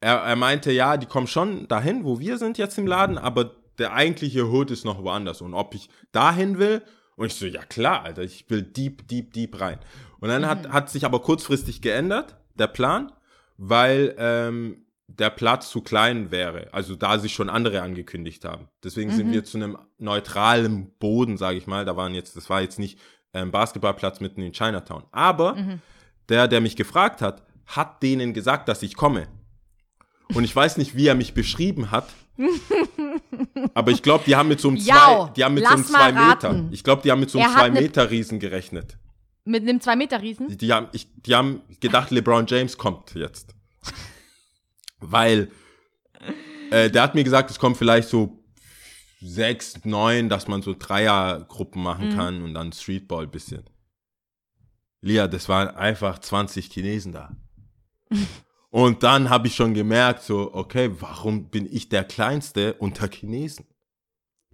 er, 0.00 0.16
er 0.16 0.36
meinte, 0.36 0.72
ja, 0.72 0.96
die 0.96 1.06
kommen 1.06 1.26
schon 1.26 1.68
dahin, 1.68 2.04
wo 2.04 2.18
wir 2.18 2.38
sind 2.38 2.56
jetzt 2.56 2.78
im 2.78 2.86
Laden, 2.86 3.18
aber 3.18 3.54
der 3.78 3.92
eigentliche 3.92 4.50
Hood 4.50 4.70
ist 4.70 4.84
noch 4.84 5.02
woanders. 5.02 5.42
Und 5.42 5.52
ob 5.54 5.74
ich 5.74 5.90
dahin 6.10 6.58
will, 6.58 6.82
und 7.16 7.26
ich 7.26 7.34
so, 7.34 7.46
ja 7.46 7.62
klar, 7.62 8.04
Alter, 8.04 8.22
ich 8.22 8.48
will 8.48 8.62
deep, 8.62 9.06
deep, 9.06 9.32
deep 9.32 9.60
rein. 9.60 9.78
Und 10.22 10.28
dann 10.28 10.46
hat, 10.46 10.68
hat 10.68 10.88
sich 10.88 11.04
aber 11.04 11.20
kurzfristig 11.20 11.82
geändert, 11.82 12.36
der 12.54 12.68
Plan, 12.68 13.10
weil 13.56 14.14
ähm, 14.18 14.86
der 15.08 15.30
Platz 15.30 15.68
zu 15.68 15.80
klein 15.80 16.30
wäre. 16.30 16.68
Also 16.70 16.94
da 16.94 17.18
sich 17.18 17.34
schon 17.34 17.50
andere 17.50 17.82
angekündigt 17.82 18.44
haben. 18.44 18.68
Deswegen 18.84 19.10
sind 19.10 19.32
wir 19.32 19.42
zu 19.42 19.58
einem 19.58 19.76
neutralen 19.98 20.92
Boden, 21.00 21.36
sage 21.36 21.58
ich 21.58 21.66
mal. 21.66 21.84
Da 21.84 21.96
waren 21.96 22.14
jetzt, 22.14 22.36
das 22.36 22.48
war 22.48 22.60
jetzt 22.62 22.78
nicht 22.78 23.00
ähm, 23.34 23.50
Basketballplatz 23.50 24.20
mitten 24.20 24.42
in 24.42 24.52
Chinatown. 24.52 25.02
Aber 25.10 25.56
der, 26.28 26.46
der 26.46 26.60
mich 26.60 26.76
gefragt 26.76 27.20
hat, 27.20 27.42
hat 27.66 28.00
denen 28.04 28.32
gesagt, 28.32 28.68
dass 28.68 28.84
ich 28.84 28.94
komme. 28.94 29.26
Und 30.34 30.44
ich 30.44 30.54
weiß 30.54 30.76
nicht, 30.76 30.94
wie 30.96 31.08
er 31.08 31.16
mich 31.16 31.34
beschrieben 31.34 31.90
hat. 31.90 32.06
aber 33.74 33.90
ich 33.90 34.02
glaube, 34.02 34.22
die 34.24 34.36
haben 34.36 34.48
mit 34.48 34.60
so 34.60 34.68
einem 34.68 34.76
Jau, 34.76 35.26
zwei, 35.26 35.32
die 35.34 35.44
haben 35.44 35.54
mit 35.54 35.66
so 35.66 35.94
einem 35.96 36.28
Meter. 36.28 36.64
Ich 36.70 36.84
glaube, 36.84 37.02
die 37.02 37.10
haben 37.10 37.18
mit 37.18 37.30
so 37.30 37.38
einem 37.38 37.48
Er 37.48 37.54
hat 37.54 37.60
zwei 37.60 37.68
ne- 37.70 37.80
Meter 37.80 38.10
Riesen 38.10 38.38
gerechnet. 38.38 38.96
Mit 39.44 39.62
einem 39.62 39.78
2-Meter-Riesen? 39.78 40.48
Die, 40.48 40.56
die 40.56 40.72
haben, 40.72 40.88
ich, 40.92 41.08
die 41.22 41.34
haben 41.34 41.62
gedacht, 41.80 42.10
LeBron 42.10 42.46
James 42.46 42.78
kommt 42.78 43.14
jetzt. 43.14 43.54
Weil 45.00 45.50
äh, 46.70 46.90
der 46.90 47.02
hat 47.02 47.14
mir 47.14 47.24
gesagt, 47.24 47.50
es 47.50 47.58
kommen 47.58 47.74
vielleicht 47.74 48.08
so 48.08 48.42
sechs, 49.20 49.84
neun, 49.84 50.28
dass 50.28 50.48
man 50.48 50.62
so 50.62 50.74
Dreiergruppen 50.78 51.82
machen 51.82 52.14
kann 52.16 52.42
und 52.42 52.54
dann 52.54 52.72
Streetball 52.72 53.26
bisschen. 53.26 53.64
Lia, 55.00 55.26
das 55.26 55.48
waren 55.48 55.68
einfach 55.68 56.18
20 56.18 56.70
Chinesen 56.70 57.12
da. 57.12 57.36
und 58.70 59.02
dann 59.02 59.28
habe 59.28 59.48
ich 59.48 59.54
schon 59.54 59.74
gemerkt, 59.74 60.22
so, 60.22 60.54
okay, 60.54 60.90
warum 61.00 61.50
bin 61.50 61.68
ich 61.70 61.88
der 61.88 62.04
Kleinste 62.04 62.74
unter 62.74 63.08
Chinesen? 63.08 63.66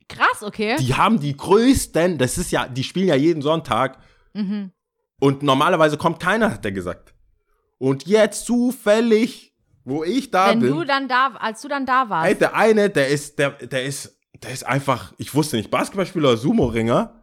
Krass, 0.08 0.42
okay. 0.42 0.76
Die 0.80 0.94
haben 0.94 1.20
die 1.20 1.36
größten, 1.36 2.16
das 2.16 2.38
ist 2.38 2.50
ja, 2.50 2.66
die 2.66 2.84
spielen 2.84 3.08
ja 3.08 3.14
jeden 3.14 3.42
Sonntag. 3.42 3.98
Mhm. 4.32 4.72
Und 5.20 5.42
normalerweise 5.42 5.96
kommt 5.96 6.20
keiner, 6.20 6.52
hat 6.52 6.64
er 6.64 6.72
gesagt. 6.72 7.14
Und 7.78 8.06
jetzt 8.06 8.46
zufällig, 8.46 9.54
wo 9.84 10.04
ich 10.04 10.30
da 10.30 10.50
Wenn 10.50 10.60
bin, 10.60 10.70
du 10.70 10.84
dann 10.84 11.08
da, 11.08 11.32
als 11.38 11.62
du 11.62 11.68
dann 11.68 11.86
da 11.86 12.08
warst. 12.08 12.28
ey, 12.28 12.36
der 12.36 12.54
eine, 12.54 12.90
der 12.90 13.08
ist, 13.08 13.38
der, 13.38 13.50
der 13.50 13.84
ist, 13.84 14.16
der 14.42 14.50
ist 14.50 14.64
einfach, 14.64 15.12
ich 15.18 15.34
wusste 15.34 15.56
nicht, 15.56 15.70
Basketballspieler 15.70 16.30
oder 16.30 16.36
Sumo-Ringer. 16.36 17.14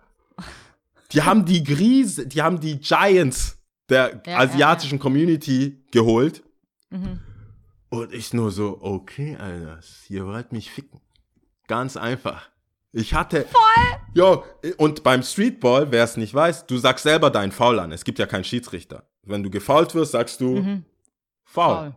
Die 1.12 1.22
haben 1.22 1.46
die 1.46 1.64
Gries, 1.64 2.16
die 2.28 2.42
haben 2.42 2.60
die 2.60 2.80
Giants 2.80 3.58
der 3.90 4.22
Ja, 4.26 4.40
asiatischen 4.40 5.00
Community 5.00 5.86
geholt. 5.92 6.44
Mhm. 6.90 7.20
Und 7.90 8.14
ich 8.14 8.34
nur 8.34 8.52
so, 8.52 8.80
okay, 8.82 9.38
Alter, 9.40 9.80
ihr 10.10 10.26
wollt 10.26 10.52
mich 10.52 10.72
ficken. 10.72 11.00
Ganz 11.68 11.96
einfach. 11.96 12.50
Ich 12.98 13.14
hatte. 13.14 13.46
Voll! 13.52 13.98
Jo, 14.14 14.44
und 14.78 15.04
beim 15.04 15.22
Streetball, 15.22 15.92
wer 15.92 16.06
es 16.06 16.16
nicht 16.16 16.34
weiß, 16.34 16.66
du 16.66 16.78
sagst 16.78 17.04
selber 17.04 17.30
deinen 17.30 17.52
Foul 17.52 17.80
an. 17.80 17.92
Es 17.92 18.06
gibt 18.06 18.20
ja 18.20 18.26
keinen 18.26 18.46
Schiedsrichter. 18.46 19.04
Wenn 19.24 19.44
du 19.44 19.50
gefoult 19.50 19.94
wirst, 19.96 20.14
sagst 20.14 20.40
du 20.40 20.56
Mhm. 20.62 20.86
Foul. 21.44 21.76
Faul. 21.76 21.96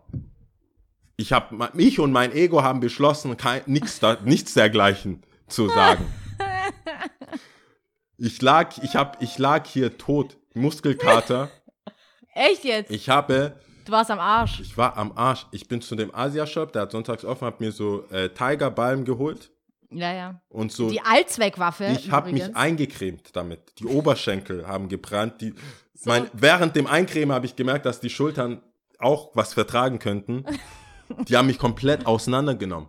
Ich 1.16 1.32
hab, 1.32 1.74
mich 1.74 2.00
und 2.00 2.10
mein 2.12 2.32
Ego 2.32 2.62
haben 2.64 2.80
beschlossen, 2.80 3.36
kein, 3.36 3.62
nichts, 3.66 4.00
da, 4.00 4.16
nichts 4.24 4.54
dergleichen 4.54 5.22
zu 5.46 5.68
sagen. 5.68 6.04
Ich 8.20 8.42
lag, 8.42 8.76
ich 8.82 8.96
hab, 8.96 9.22
ich 9.22 9.38
lag 9.38 9.64
hier 9.68 9.96
tot, 9.96 10.36
Muskelkater. 10.54 11.50
Echt 12.34 12.64
jetzt? 12.64 12.90
Ich 12.90 13.08
habe, 13.08 13.54
Du 13.84 13.92
warst 13.92 14.10
am 14.10 14.18
Arsch. 14.18 14.58
ich 14.58 14.76
war 14.76 14.96
am 14.96 15.12
Arsch. 15.16 15.46
Ich 15.52 15.68
bin 15.68 15.80
zu 15.80 15.94
dem 15.94 16.12
Asia-Shop, 16.12 16.72
der 16.72 16.82
hat 16.82 16.90
sonntags 16.90 17.24
offen, 17.24 17.46
hab 17.46 17.60
mir 17.60 17.70
so 17.70 18.04
äh, 18.10 18.28
Tigerbalm 18.30 19.04
geholt 19.04 19.52
Ja, 19.90 20.12
ja. 20.12 20.40
und 20.50 20.70
so. 20.70 20.90
Die 20.90 21.00
Allzweckwaffe. 21.00 21.86
ich 21.86 22.10
habe 22.10 22.30
mich 22.32 22.54
eingecremt 22.54 23.30
damit. 23.34 23.78
Die 23.78 23.86
Oberschenkel 23.86 24.66
haben 24.66 24.88
gebrannt. 24.88 25.40
Die, 25.40 25.54
mein, 26.04 26.28
während 26.34 26.76
dem 26.76 26.86
Eincremen 26.86 27.34
habe 27.34 27.46
ich 27.46 27.56
gemerkt, 27.56 27.86
dass 27.86 28.00
die 28.00 28.10
Schultern 28.10 28.60
auch 28.98 29.30
was 29.34 29.54
vertragen 29.54 29.98
könnten. 29.98 30.44
Die 31.26 31.36
haben 31.36 31.46
mich 31.46 31.58
komplett 31.58 32.06
auseinandergenommen. 32.06 32.88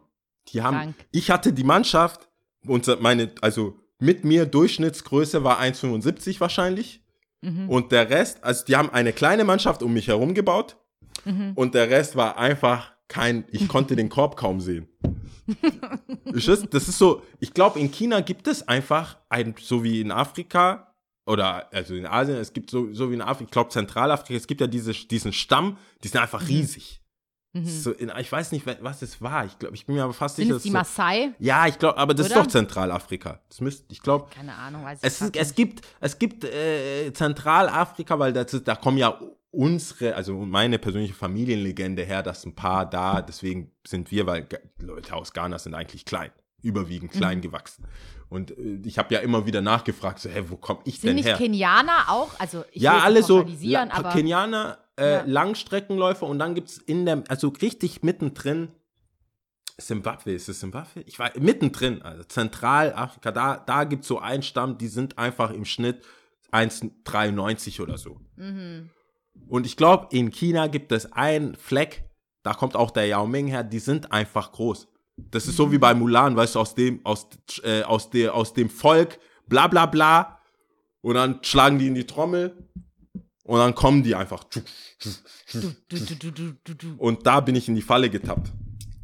Die 0.49 0.61
haben, 0.61 0.75
Krank. 0.75 0.95
ich 1.11 1.31
hatte 1.31 1.53
die 1.53 1.63
Mannschaft, 1.63 2.27
unser, 2.65 2.97
meine, 2.97 3.31
also 3.41 3.79
mit 3.99 4.25
mir 4.25 4.45
Durchschnittsgröße 4.45 5.43
war 5.43 5.61
1,75 5.61 6.39
wahrscheinlich. 6.39 7.01
Mhm. 7.41 7.69
Und 7.69 7.91
der 7.91 8.09
Rest, 8.09 8.43
also 8.43 8.65
die 8.65 8.75
haben 8.75 8.89
eine 8.89 9.13
kleine 9.13 9.43
Mannschaft 9.43 9.83
um 9.83 9.93
mich 9.93 10.07
herum 10.07 10.33
gebaut. 10.33 10.77
Mhm. 11.25 11.53
Und 11.55 11.75
der 11.75 11.89
Rest 11.89 12.15
war 12.15 12.37
einfach 12.37 12.93
kein, 13.09 13.43
ich 13.51 13.67
konnte 13.67 13.97
den 13.97 14.07
Korb 14.07 14.37
kaum 14.37 14.61
sehen. 14.61 14.87
Das, 16.25 16.47
ist 16.87 16.97
so, 16.97 17.23
ich 17.39 17.53
glaube, 17.53 17.79
in 17.79 17.91
China 17.91 18.21
gibt 18.21 18.47
es 18.47 18.67
einfach 18.67 19.17
ein, 19.29 19.55
so 19.59 19.83
wie 19.83 19.99
in 19.99 20.11
Afrika 20.11 20.93
oder 21.25 21.73
also 21.73 21.95
in 21.95 22.05
Asien, 22.05 22.37
es 22.37 22.53
gibt 22.53 22.69
so, 22.69 22.93
so 22.93 23.09
wie 23.09 23.15
in 23.15 23.21
Afrika, 23.21 23.45
ich 23.45 23.51
glaube 23.51 23.69
Zentralafrika, 23.71 24.35
es 24.35 24.47
gibt 24.47 24.61
ja 24.61 24.67
diese, 24.67 24.93
diesen 24.93 25.33
Stamm, 25.33 25.77
die 26.03 26.07
sind 26.07 26.21
einfach 26.21 26.47
riesig. 26.47 27.01
So 27.63 27.91
in, 27.91 28.11
ich 28.19 28.31
weiß 28.31 28.51
nicht, 28.51 28.63
was 28.81 29.01
es 29.01 29.23
war. 29.23 29.43
Ich 29.43 29.57
glaube, 29.57 29.73
ich 29.73 29.87
bin 29.87 29.95
mir 29.95 30.03
aber 30.03 30.13
fast 30.13 30.37
Mhm. 30.37 30.43
Sind 30.43 30.47
sicher. 30.47 30.57
es 30.57 30.63
die 30.63 30.71
dass 30.71 30.95
so, 30.95 31.01
Maasai? 31.01 31.33
ja, 31.39 31.65
ich 31.65 31.79
glaube, 31.79 31.97
aber 31.97 32.13
das 32.13 32.27
Oder? 32.27 32.35
ist 32.35 32.45
doch 32.45 32.51
Zentralafrika. 32.51 33.39
Das 33.49 33.59
müsste, 33.59 33.91
ich 33.91 34.03
glaube, 34.03 34.29
Keine 34.29 34.53
Ahnung, 34.53 34.83
weiß 34.85 34.99
ich 34.99 35.03
es, 35.07 35.19
ist, 35.19 35.35
es 35.35 35.55
gibt, 35.55 35.81
es 35.99 36.19
gibt 36.19 36.43
äh, 36.43 37.11
Zentralafrika, 37.11 38.19
weil 38.19 38.33
das 38.33 38.63
da 38.63 38.75
kommen 38.75 38.99
ja 38.99 39.19
unsere, 39.51 40.15
also 40.15 40.35
meine 40.37 40.77
persönliche 40.79 41.13
Familienlegende 41.13 42.03
her, 42.03 42.23
dass 42.23 42.45
ein 42.45 42.55
paar 42.55 42.89
da, 42.89 43.21
deswegen 43.21 43.71
sind 43.85 44.11
wir, 44.11 44.25
weil 44.27 44.47
Leute 44.79 45.15
aus 45.15 45.33
Ghana 45.33 45.57
sind 45.59 45.73
eigentlich 45.73 46.05
klein, 46.05 46.31
überwiegend 46.61 47.11
klein 47.11 47.41
gewachsen. 47.41 47.85
Und 48.29 48.51
äh, 48.51 48.79
ich 48.85 48.97
habe 48.99 49.13
ja 49.13 49.21
immer 49.21 49.45
wieder 49.45 49.61
nachgefragt, 49.61 50.19
so, 50.19 50.29
hä, 50.29 50.43
wo 50.47 50.55
komme 50.55 50.81
ich 50.85 50.99
Sind 50.99 51.09
denn 51.09 51.15
nicht 51.15 51.25
her? 51.25 51.35
Kenianer 51.37 52.09
auch? 52.09 52.39
Also 52.39 52.63
ich 52.71 52.83
ja, 52.83 52.99
alle 52.99 53.19
nicht 53.19 53.27
so 53.27 53.39
aber 53.39 54.09
Kenianer, 54.09 54.77
äh, 54.99 55.11
Ja. 55.13 55.23
Langstreckenläufer 55.25 56.27
und 56.27 56.39
dann 56.39 56.53
gibt's 56.53 56.77
in 56.77 57.05
der, 57.05 57.23
also 57.27 57.47
richtig 57.49 58.03
mittendrin, 58.03 58.69
Zimbabwe, 59.79 60.33
ist 60.33 60.49
es 60.49 60.59
Zimbabwe? 60.59 61.01
Ich 61.05 61.17
weiß, 61.17 61.35
mittendrin, 61.39 62.01
also 62.01 62.23
Zentralafrika, 62.23 63.31
da, 63.31 63.57
da 63.57 63.85
gibt's 63.85 64.07
so 64.07 64.19
einen 64.19 64.43
Stamm, 64.43 64.77
die 64.77 64.89
sind 64.89 65.17
einfach 65.17 65.51
im 65.51 65.63
Schnitt 65.65 66.03
1,93 66.51 67.81
oder 67.81 67.97
so. 67.97 68.19
Mhm. 68.35 68.89
Und 69.47 69.65
ich 69.65 69.77
glaube, 69.77 70.07
in 70.11 70.29
China 70.31 70.67
gibt 70.67 70.91
es 70.91 71.11
einen 71.13 71.55
Fleck, 71.55 72.03
da 72.43 72.53
kommt 72.53 72.75
auch 72.75 72.91
der 72.91 73.05
Yao 73.07 73.25
Ming 73.27 73.47
her, 73.47 73.63
die 73.63 73.79
sind 73.79 74.11
einfach 74.11 74.51
groß. 74.51 74.87
Das 75.17 75.47
ist 75.47 75.57
so 75.57 75.71
wie 75.71 75.77
bei 75.77 75.93
Mulan, 75.93 76.35
weißt 76.35 76.55
du, 76.55 76.59
aus 76.59 76.75
dem, 76.75 77.05
aus, 77.05 77.27
äh, 77.63 77.81
aus, 77.83 78.09
der, 78.09 78.33
aus 78.35 78.53
dem 78.53 78.69
Volk, 78.69 79.19
bla 79.47 79.67
bla 79.67 79.85
bla. 79.85 80.39
Und 81.01 81.15
dann 81.15 81.39
schlagen 81.43 81.79
die 81.79 81.87
in 81.87 81.95
die 81.95 82.05
Trommel 82.05 82.67
und 83.43 83.57
dann 83.59 83.73
kommen 83.75 84.03
die 84.03 84.15
einfach. 84.15 84.45
Und 86.97 87.25
da 87.25 87.39
bin 87.39 87.55
ich 87.55 87.67
in 87.67 87.75
die 87.75 87.81
Falle 87.81 88.09
getappt. 88.09 88.51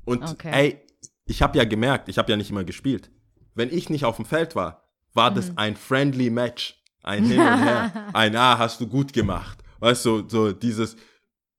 Und 0.06 0.24
Okay. 0.24 0.52
ey, 0.54 0.80
ich 1.26 1.42
habe 1.42 1.58
ja 1.58 1.64
gemerkt, 1.66 2.10
ich 2.10 2.18
habe 2.18 2.32
ja 2.32 2.38
nicht 2.38 2.50
immer 2.52 2.64
gespielt. 2.64 3.10
Wenn 3.56 3.72
ich 3.72 3.90
nicht 3.90 4.06
auf 4.06 4.18
dem 4.18 4.26
Feld 4.26 4.56
war, 4.56 4.84
war 5.14 5.32
Mhm. 5.32 5.36
das 5.36 5.58
ein 5.58 5.76
friendly 5.76 6.30
Match. 6.30 6.82
Ein 7.04 7.26
Hin 7.26 7.40
und 7.40 7.64
Her. 7.64 7.92
ein 8.14 8.36
Ah, 8.36 8.58
hast 8.58 8.82
du 8.82 8.88
gut 8.88 9.14
gemacht. 9.14 9.60
Weißt 9.86 10.04
du, 10.04 10.24
so 10.28 10.52
dieses 10.52 10.96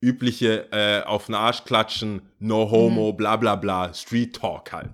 übliche 0.00 0.66
äh, 0.72 1.04
auf 1.04 1.26
den 1.26 1.36
Arsch 1.36 1.62
klatschen, 1.62 2.22
no 2.40 2.68
homo, 2.68 3.12
Mhm. 3.12 3.16
bla 3.16 3.36
bla 3.36 3.54
bla, 3.54 3.94
Street 3.94 4.34
Talk 4.34 4.72
halt. 4.72 4.90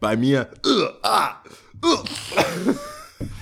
Bei 0.00 0.16
mir, 0.16 0.48
uh, 0.66 0.88
ah, 1.04 1.36
uh, 1.84 2.04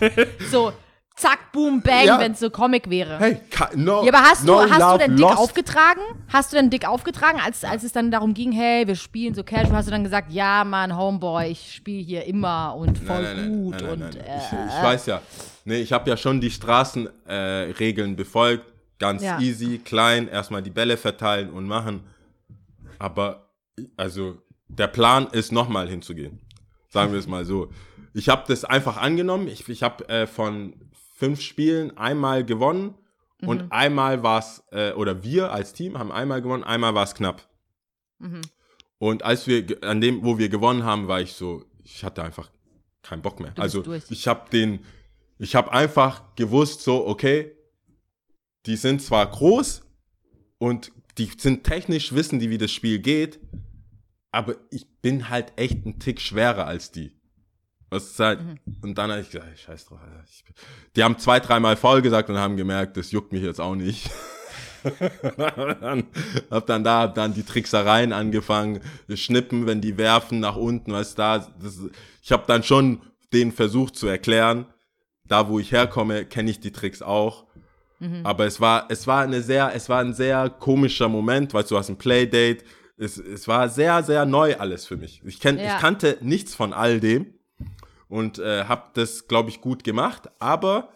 So, 0.50 0.72
zack, 1.16 1.50
boom, 1.50 1.80
bang, 1.80 2.04
Ja. 2.04 2.20
wenn 2.20 2.32
es 2.32 2.40
so 2.40 2.50
Comic 2.50 2.90
wäre. 2.90 3.18
hey, 3.18 3.40
no, 3.74 4.04
Ja, 4.04 4.12
aber 4.12 4.22
hast 4.22 4.42
du, 4.42 4.52
no 4.52 4.70
hast 4.70 4.94
du 4.94 4.98
denn 4.98 5.16
dick 5.16 5.20
lost. 5.24 5.38
aufgetragen? 5.38 6.02
Hast 6.30 6.52
du 6.52 6.56
denn 6.58 6.68
dick 6.68 6.86
aufgetragen, 6.86 7.40
als, 7.42 7.64
als 7.64 7.84
es 7.84 7.92
dann 7.92 8.10
darum 8.10 8.34
ging, 8.34 8.52
hey, 8.52 8.86
wir 8.86 8.96
spielen 8.96 9.32
so 9.34 9.42
casual, 9.44 9.76
hast 9.76 9.86
du 9.86 9.92
dann 9.92 10.04
gesagt, 10.04 10.30
ja, 10.30 10.62
Mann, 10.64 10.94
Homeboy, 10.94 11.46
ich 11.50 11.72
spiele 11.76 12.02
hier 12.04 12.24
immer 12.26 12.74
und 12.76 12.98
voll 12.98 13.22
Nein, 13.22 13.36
nein, 13.36 13.52
gut 13.64 13.80
nein, 13.80 13.90
und 13.90 14.02
äh, 14.02 14.36
ich, 14.36 14.76
ich 14.76 14.82
weiß 14.82 15.06
ja. 15.06 15.22
Nee, 15.64 15.76
ich 15.80 15.90
habe 15.90 16.10
ja 16.10 16.18
schon 16.18 16.38
die 16.38 16.50
Straßenregeln 16.50 18.12
äh, 18.12 18.14
befolgt. 18.14 18.71
Ganz 19.02 19.21
Ja. 19.21 19.40
easy, 19.40 19.78
klein, 19.78 20.28
erstmal 20.28 20.62
die 20.62 20.71
Bälle 20.71 20.97
verteilen 20.97 21.50
und 21.50 21.66
machen. 21.66 22.04
Aber, 23.00 23.50
also, 23.97 24.40
der 24.68 24.87
Plan 24.87 25.26
ist, 25.32 25.50
nochmal 25.50 25.88
hinzugehen. 25.88 26.38
Sagen 26.88 27.11
wir 27.11 27.18
es 27.18 27.26
mal 27.26 27.44
so. 27.44 27.73
Ich 28.14 28.28
habe 28.28 28.44
das 28.47 28.64
einfach 28.64 28.99
angenommen. 28.99 29.49
Ich, 29.49 29.68
ich 29.68 29.82
habe 29.82 30.09
äh, 30.09 30.28
von 30.28 30.75
fünf 31.16 31.40
Spielen 31.40 31.97
einmal 31.99 32.44
gewonnen 32.44 32.94
und 33.44 33.73
einmal 33.73 34.23
war 34.23 34.38
es, 34.38 34.62
äh, 34.71 34.92
oder 34.92 35.25
wir 35.25 35.50
als 35.50 35.73
Team 35.73 35.99
haben 35.99 36.12
einmal 36.12 36.40
gewonnen, 36.40 36.62
einmal 36.62 36.94
war 36.94 37.02
es 37.02 37.14
knapp. 37.16 37.49
Und 38.99 39.25
als 39.25 39.49
wir, 39.49 39.66
an 39.82 40.00
dem, 40.00 40.23
wo 40.23 40.38
wir 40.38 40.49
gewonnen 40.49 40.85
haben, 40.85 41.09
war 41.09 41.21
ich 41.21 41.32
so, 41.32 41.64
ich 41.82 42.04
hatte 42.04 42.23
einfach 42.23 42.50
keinen 43.02 43.23
Bock 43.23 43.40
mehr. 43.40 43.52
also 43.59 43.82
durch. 43.82 44.04
ich 44.11 44.28
habe 44.28 44.49
den, 44.50 44.85
ich 45.38 45.56
habe 45.56 45.73
einfach 45.73 46.23
gewusst, 46.37 46.82
so, 46.82 47.04
okay, 47.04 47.56
die 48.66 48.76
sind 48.76 49.02
zwar 49.02 49.26
groß 49.31 49.83
und 50.59 50.92
die 51.19 51.31
sind 51.37 51.64
technisch, 51.64 52.14
wissen 52.14 52.38
die, 52.38 52.50
wie 52.50 52.59
das 52.59 52.71
Spiel 52.71 52.99
geht, 52.99 53.40
aber 54.31 54.57
ich 54.71 54.87
bin 55.00 55.28
halt 55.28 55.52
echt 55.57 55.85
ein 55.85 55.99
Tick 55.99 56.21
schwerer 56.21 56.66
als 56.66 56.90
die. 56.90 57.12
Was 57.90 58.04
ist 58.04 58.21
halt, 58.21 58.40
Und 58.81 58.97
dann 58.97 59.11
habe 59.11 59.21
ich 59.21 59.31
gesagt, 59.31 59.59
scheiß 59.59 59.85
drauf. 59.85 60.00
Alter. 60.00 60.25
Die 60.97 61.04
haben 61.04 61.19
zwei, 61.19 61.40
dreimal 61.40 61.76
faul 61.76 62.00
gesagt 62.00 62.31
und 62.31 62.38
haben 62.38 62.57
gemerkt, 62.57 62.97
das 62.97 63.11
juckt 63.11 63.33
mich 63.33 63.42
jetzt 63.42 63.61
auch 63.61 63.75
nicht. 63.75 64.11
dann, 65.37 66.04
hab 66.50 66.66
dann 66.66 66.85
da 66.85 67.00
hab 67.02 67.14
dann 67.14 67.35
die 67.35 67.42
Tricksereien 67.42 68.14
angefangen, 68.14 68.81
schnippen, 69.14 69.66
wenn 69.66 69.83
die 69.83 69.99
werfen 69.99 70.40
nach 70.40 70.57
unten, 70.57 70.92
was 70.92 71.14
da. 71.14 71.40
Das, 71.61 71.81
ich 72.23 72.33
habe 72.33 72.45
dann 72.47 72.62
schon 72.62 73.02
denen 73.35 73.52
versucht 73.52 73.97
zu 73.97 74.07
erklären, 74.07 74.66
da 75.26 75.49
wo 75.49 75.59
ich 75.59 75.71
herkomme, 75.71 76.25
kenne 76.25 76.50
ich 76.50 76.61
die 76.61 76.73
Tricks 76.73 77.02
auch. 77.02 77.45
Aber 78.25 78.47
es 78.47 78.61
war, 78.61 78.87
es 78.90 79.06
war 79.06 79.23
eine 79.23 79.42
sehr, 79.42 79.73
es 79.75 79.88
war 79.88 80.00
ein 80.00 80.14
sehr 80.14 80.50
komischer 80.50 81.09
Moment, 81.09 81.54
weil 81.54 81.64
du 81.64 81.76
hast 81.76 81.88
ein 81.88 81.97
Playdate. 81.99 82.64
Es, 82.97 83.16
es 83.16 83.47
war 83.49 83.68
sehr, 83.68 84.02
sehr 84.02 84.25
neu 84.26 84.56
alles 84.56 84.87
für 84.87 84.97
mich. 84.97 85.23
Ich, 85.25 85.40
kenn, 85.40 85.59
Ja. 85.59 85.75
ich 85.76 85.80
kannte 85.80 86.18
nichts 86.21 86.54
von 86.54 86.73
all 86.73 87.00
dem 87.00 87.35
und 88.09 88.38
äh, 88.38 88.64
habe 88.64 88.90
das, 88.94 89.26
glaube 89.28 89.50
ich, 89.50 89.61
gut 89.61 89.85
gemacht. 89.85 90.28
Aber 90.38 90.90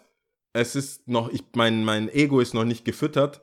es 0.53 0.75
ist 0.77 1.07
noch, 1.09 1.29
ich, 1.31 1.43
mein, 1.55 1.85
mein 1.85 2.09
Ego 2.09 2.41
ist 2.41 2.55
noch 2.55 2.65
nicht 2.65 2.85
gefüttert. 2.85 3.43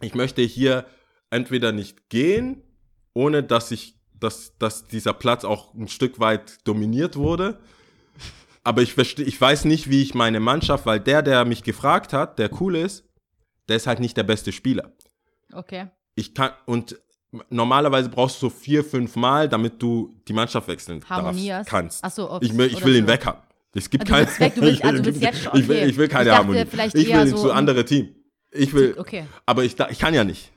Ich 0.00 0.14
möchte 0.14 0.40
hier 0.42 0.86
entweder 1.28 1.70
nicht 1.72 2.08
gehen, 2.08 2.62
ohne 3.12 3.42
dass 3.42 3.70
ich, 3.70 3.94
dass, 4.18 4.56
dass 4.58 4.86
dieser 4.86 5.12
Platz 5.12 5.44
auch 5.44 5.74
ein 5.74 5.88
Stück 5.88 6.18
weit 6.18 6.66
dominiert 6.66 7.16
wurde. 7.16 7.60
Aber 8.62 8.82
ich 8.82 8.96
ich 8.98 9.40
weiß 9.40 9.64
nicht, 9.64 9.88
wie 9.90 10.02
ich 10.02 10.14
meine 10.14 10.38
Mannschaft, 10.40 10.84
weil 10.86 11.00
der, 11.00 11.22
der 11.22 11.44
mich 11.44 11.62
gefragt 11.62 12.12
hat, 12.12 12.38
der 12.38 12.50
cool 12.60 12.76
ist, 12.76 13.04
der 13.68 13.76
ist 13.76 13.86
halt 13.86 14.00
nicht 14.00 14.16
der 14.16 14.22
beste 14.24 14.52
Spieler. 14.52 14.92
okay. 15.52 15.88
Ich 16.16 16.34
kann, 16.34 16.50
und 16.66 17.00
normalerweise 17.48 18.08
brauchst 18.10 18.42
du 18.42 18.48
so 18.48 18.50
vier, 18.50 18.84
fünf 18.84 19.16
Mal, 19.16 19.48
damit 19.48 19.80
du 19.80 20.20
die 20.28 20.32
Mannschaft 20.34 20.68
wechseln 20.68 20.98
darfst, 21.00 21.10
Harmonierst. 21.10 21.70
kannst. 21.70 22.04
Ach 22.04 22.10
so, 22.10 22.38
ich 22.42 22.54
will, 22.56 22.66
ich 22.66 22.84
will 22.84 22.96
ihn 22.96 23.06
so. 23.06 23.12
weghaben. 23.12 23.40
Es 23.72 23.88
gibt 23.88 24.02
Also 24.10 24.12
du 24.12 24.18
kein, 24.18 24.26
willst 24.26 24.40
weg, 24.40 24.54
du 24.56 24.60
willst- 24.62 24.82
also 24.84 24.98
du 24.98 25.04
willst 25.06 25.22
jetzt 25.22 25.42
schon, 25.44 25.58
ich, 25.58 25.68
will, 25.68 25.76
okay. 25.78 25.86
ich 25.88 25.96
will 25.96 26.08
keine 26.08 26.24
Ich 26.24 26.36
dachte, 26.36 26.38
Harmonie. 26.48 26.90
Ich 27.00 27.08
will 27.14 27.26
so 27.28 27.36
zu 27.36 27.50
um- 27.50 27.56
andere 27.56 27.84
Team. 27.84 28.14
Ich 28.50 28.72
will, 28.74 28.94
Okay. 28.98 29.24
aber 29.46 29.62
ich, 29.64 29.76
ich 29.90 29.98
kann 30.00 30.12
ja 30.12 30.24
nicht, 30.24 30.50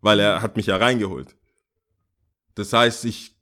weil 0.00 0.20
er 0.20 0.40
hat 0.40 0.56
mich 0.56 0.66
ja 0.66 0.76
reingeholt. 0.76 1.34
Das 2.54 2.72
heißt, 2.72 3.04
ich, 3.04 3.34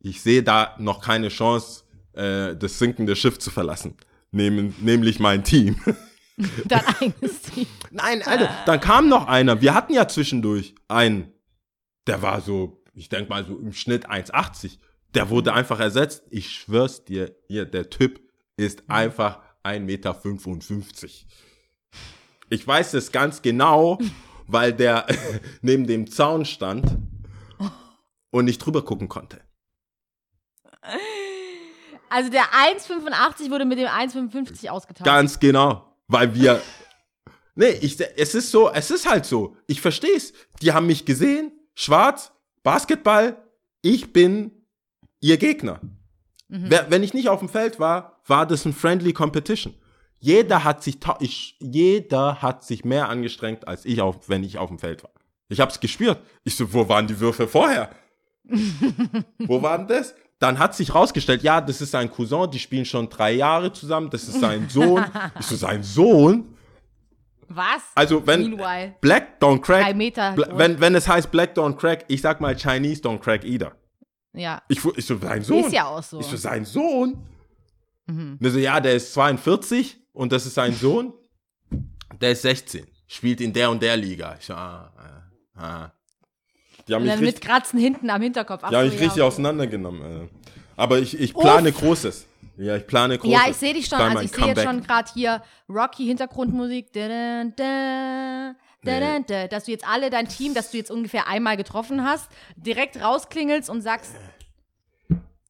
ich 0.00 0.22
sehe 0.22 0.42
da 0.42 0.76
noch 0.78 1.00
keine 1.02 1.28
Chance, 1.28 1.83
äh, 2.16 2.56
das 2.56 2.78
sinkende 2.78 3.16
Schiff 3.16 3.38
zu 3.38 3.50
verlassen. 3.50 3.96
Nehmen, 4.30 4.74
nämlich 4.80 5.20
mein 5.20 5.44
Team. 5.44 5.76
Dein 6.64 6.84
eigenes 6.86 7.42
Team. 7.42 7.66
Nein, 7.90 8.22
Alter, 8.22 8.50
dann 8.66 8.80
kam 8.80 9.08
noch 9.08 9.26
einer. 9.28 9.60
Wir 9.60 9.74
hatten 9.74 9.92
ja 9.92 10.08
zwischendurch 10.08 10.74
einen, 10.88 11.32
der 12.06 12.22
war 12.22 12.40
so, 12.40 12.82
ich 12.92 13.08
denk 13.08 13.28
mal 13.28 13.44
so 13.44 13.58
im 13.58 13.72
Schnitt 13.72 14.10
1,80. 14.10 14.78
Der 15.14 15.30
wurde 15.30 15.52
einfach 15.52 15.78
ersetzt. 15.78 16.24
Ich 16.30 16.50
schwör's 16.50 17.04
dir, 17.04 17.36
hier, 17.46 17.64
der 17.64 17.88
Typ 17.90 18.20
ist 18.56 18.90
einfach 18.90 19.40
1,55 19.62 19.80
Meter. 19.80 20.14
Ich 22.50 22.66
weiß 22.66 22.94
es 22.94 23.12
ganz 23.12 23.40
genau, 23.40 23.98
weil 24.46 24.72
der 24.72 25.06
neben 25.62 25.86
dem 25.86 26.10
Zaun 26.10 26.44
stand 26.44 26.96
und 28.30 28.44
nicht 28.44 28.58
drüber 28.58 28.84
gucken 28.84 29.08
konnte. 29.08 29.43
Also 32.14 32.30
der 32.30 32.44
1,85 32.44 33.50
wurde 33.50 33.64
mit 33.64 33.76
dem 33.76 33.88
1,55 33.88 34.68
ausgetauscht. 34.68 35.04
Ganz 35.04 35.40
genau. 35.40 35.96
Weil 36.06 36.32
wir. 36.32 36.62
Nee, 37.56 37.70
ich, 37.80 38.00
es 38.00 38.36
ist 38.36 38.52
so, 38.52 38.70
es 38.70 38.92
ist 38.92 39.08
halt 39.08 39.26
so. 39.26 39.56
Ich 39.66 39.80
versteh's. 39.80 40.32
Die 40.62 40.72
haben 40.72 40.86
mich 40.86 41.04
gesehen, 41.06 41.50
schwarz, 41.74 42.30
Basketball, 42.62 43.36
ich 43.82 44.12
bin 44.12 44.52
ihr 45.18 45.38
Gegner. 45.38 45.80
Wer, 46.48 46.88
wenn 46.88 47.02
ich 47.02 47.14
nicht 47.14 47.28
auf 47.28 47.40
dem 47.40 47.48
Feld 47.48 47.80
war, 47.80 48.20
war 48.26 48.46
das 48.46 48.64
ein 48.64 48.74
friendly 48.74 49.12
Competition. 49.12 49.74
Jeder 50.20 50.62
hat 50.62 50.84
sich, 50.84 50.98
ich, 51.18 51.56
jeder 51.58 52.42
hat 52.42 52.62
sich 52.62 52.84
mehr 52.84 53.08
angestrengt 53.08 53.66
als 53.66 53.84
ich, 53.84 54.00
auf, 54.00 54.28
wenn 54.28 54.44
ich 54.44 54.58
auf 54.58 54.68
dem 54.68 54.78
Feld 54.78 55.02
war. 55.02 55.10
Ich 55.48 55.58
hab's 55.58 55.80
gespürt. 55.80 56.20
Ich 56.44 56.54
so, 56.54 56.72
wo 56.72 56.88
waren 56.88 57.08
die 57.08 57.18
Würfe 57.18 57.48
vorher? 57.48 57.90
wo 59.38 59.62
waren 59.62 59.88
das? 59.88 60.14
Dann 60.44 60.58
hat 60.58 60.74
sich 60.74 60.94
rausgestellt, 60.94 61.42
ja, 61.42 61.62
das 61.62 61.80
ist 61.80 61.92
sein 61.92 62.10
Cousin, 62.10 62.50
die 62.50 62.58
spielen 62.58 62.84
schon 62.84 63.08
drei 63.08 63.32
Jahre 63.32 63.72
zusammen, 63.72 64.10
das 64.10 64.24
ist 64.24 64.40
sein 64.40 64.68
Sohn. 64.68 65.02
Ich 65.40 65.46
so, 65.46 65.56
sein 65.56 65.82
Sohn? 65.82 66.54
Was? 67.48 67.80
Also, 67.94 68.26
wenn 68.26 68.50
Meanwhile. 68.50 68.94
Black 69.00 69.40
don't 69.40 69.62
crack, 69.62 69.84
Drei 69.84 69.94
Meter 69.94 70.32
Bla- 70.32 70.58
wenn, 70.58 70.78
wenn 70.78 70.94
es 70.96 71.08
heißt 71.08 71.30
Black 71.30 71.56
don't 71.56 71.76
crack, 71.76 72.04
ich 72.08 72.20
sag 72.20 72.42
mal 72.42 72.54
Chinese 72.54 73.00
don't 73.00 73.20
crack 73.20 73.42
either. 73.42 73.72
Ja. 74.34 74.60
Ich, 74.68 74.84
ich 74.84 75.06
so, 75.06 75.16
sein 75.16 75.42
Sohn? 75.42 75.64
Ist 75.64 75.72
ja 75.72 75.86
auch 75.86 76.02
so. 76.02 76.20
Ich 76.20 76.26
so, 76.26 76.36
sein 76.36 76.66
Sohn? 76.66 77.16
Mhm. 78.04 78.36
Und 78.38 78.44
er 78.44 78.50
so, 78.50 78.58
ja, 78.58 78.80
der 78.80 78.96
ist 78.96 79.14
42 79.14 79.96
und 80.12 80.30
das 80.30 80.44
ist 80.44 80.56
sein 80.56 80.74
Sohn. 80.74 81.14
Der 82.20 82.32
ist 82.32 82.42
16. 82.42 82.86
Spielt 83.06 83.40
in 83.40 83.50
der 83.54 83.70
und 83.70 83.82
der 83.82 83.96
Liga. 83.96 84.36
Ich 84.38 84.44
so, 84.44 84.52
ah, 84.52 84.92
ah, 85.56 85.62
ah. 85.62 85.92
Die 86.86 86.94
haben 86.94 87.02
Und 87.02 87.06
mich 87.08 87.14
dann 87.14 87.24
mit 87.24 87.40
Kratzen 87.40 87.78
hinten 87.78 88.10
am 88.10 88.20
Hinterkopf. 88.22 88.60
Ach 88.62 88.70
die 88.70 88.76
haben 88.76 88.84
mich 88.84 88.94
ja, 88.94 89.00
richtig 89.00 89.22
okay. 89.22 89.28
auseinandergenommen. 89.28 90.02
Alter. 90.02 90.28
Aber 90.76 90.98
ich, 90.98 91.18
ich 91.18 91.34
plane 91.34 91.72
Großes. 91.72 92.26
Ja, 92.56 92.76
ich 92.76 92.86
plane 92.86 93.18
Großes. 93.18 93.32
Ja, 93.32 93.50
ich 93.50 93.56
sehe 93.56 93.74
dich 93.74 93.86
schon. 93.86 93.98
Also 93.98 94.14
mein 94.14 94.24
ich 94.26 94.32
sehe 94.32 94.46
jetzt 94.46 94.62
schon 94.62 94.82
gerade 94.82 95.10
hier 95.12 95.42
Rocky 95.68 96.04
Hintergrundmusik. 96.06 96.92
Da, 96.92 97.08
da, 97.08 97.44
da, 97.56 98.54
Da, 98.82 99.00
da, 99.00 99.18
da, 99.20 99.46
dass 99.48 99.64
du 99.64 99.72
jetzt 99.72 99.88
alle 99.88 100.10
dein 100.10 100.28
Team, 100.28 100.54
das 100.54 100.70
du 100.70 100.76
jetzt 100.76 100.90
ungefähr 100.90 101.26
einmal 101.26 101.56
getroffen 101.56 102.04
hast, 102.04 102.30
direkt 102.56 103.00
rausklingelst 103.00 103.70
und 103.70 103.82
sagst. 103.82 104.14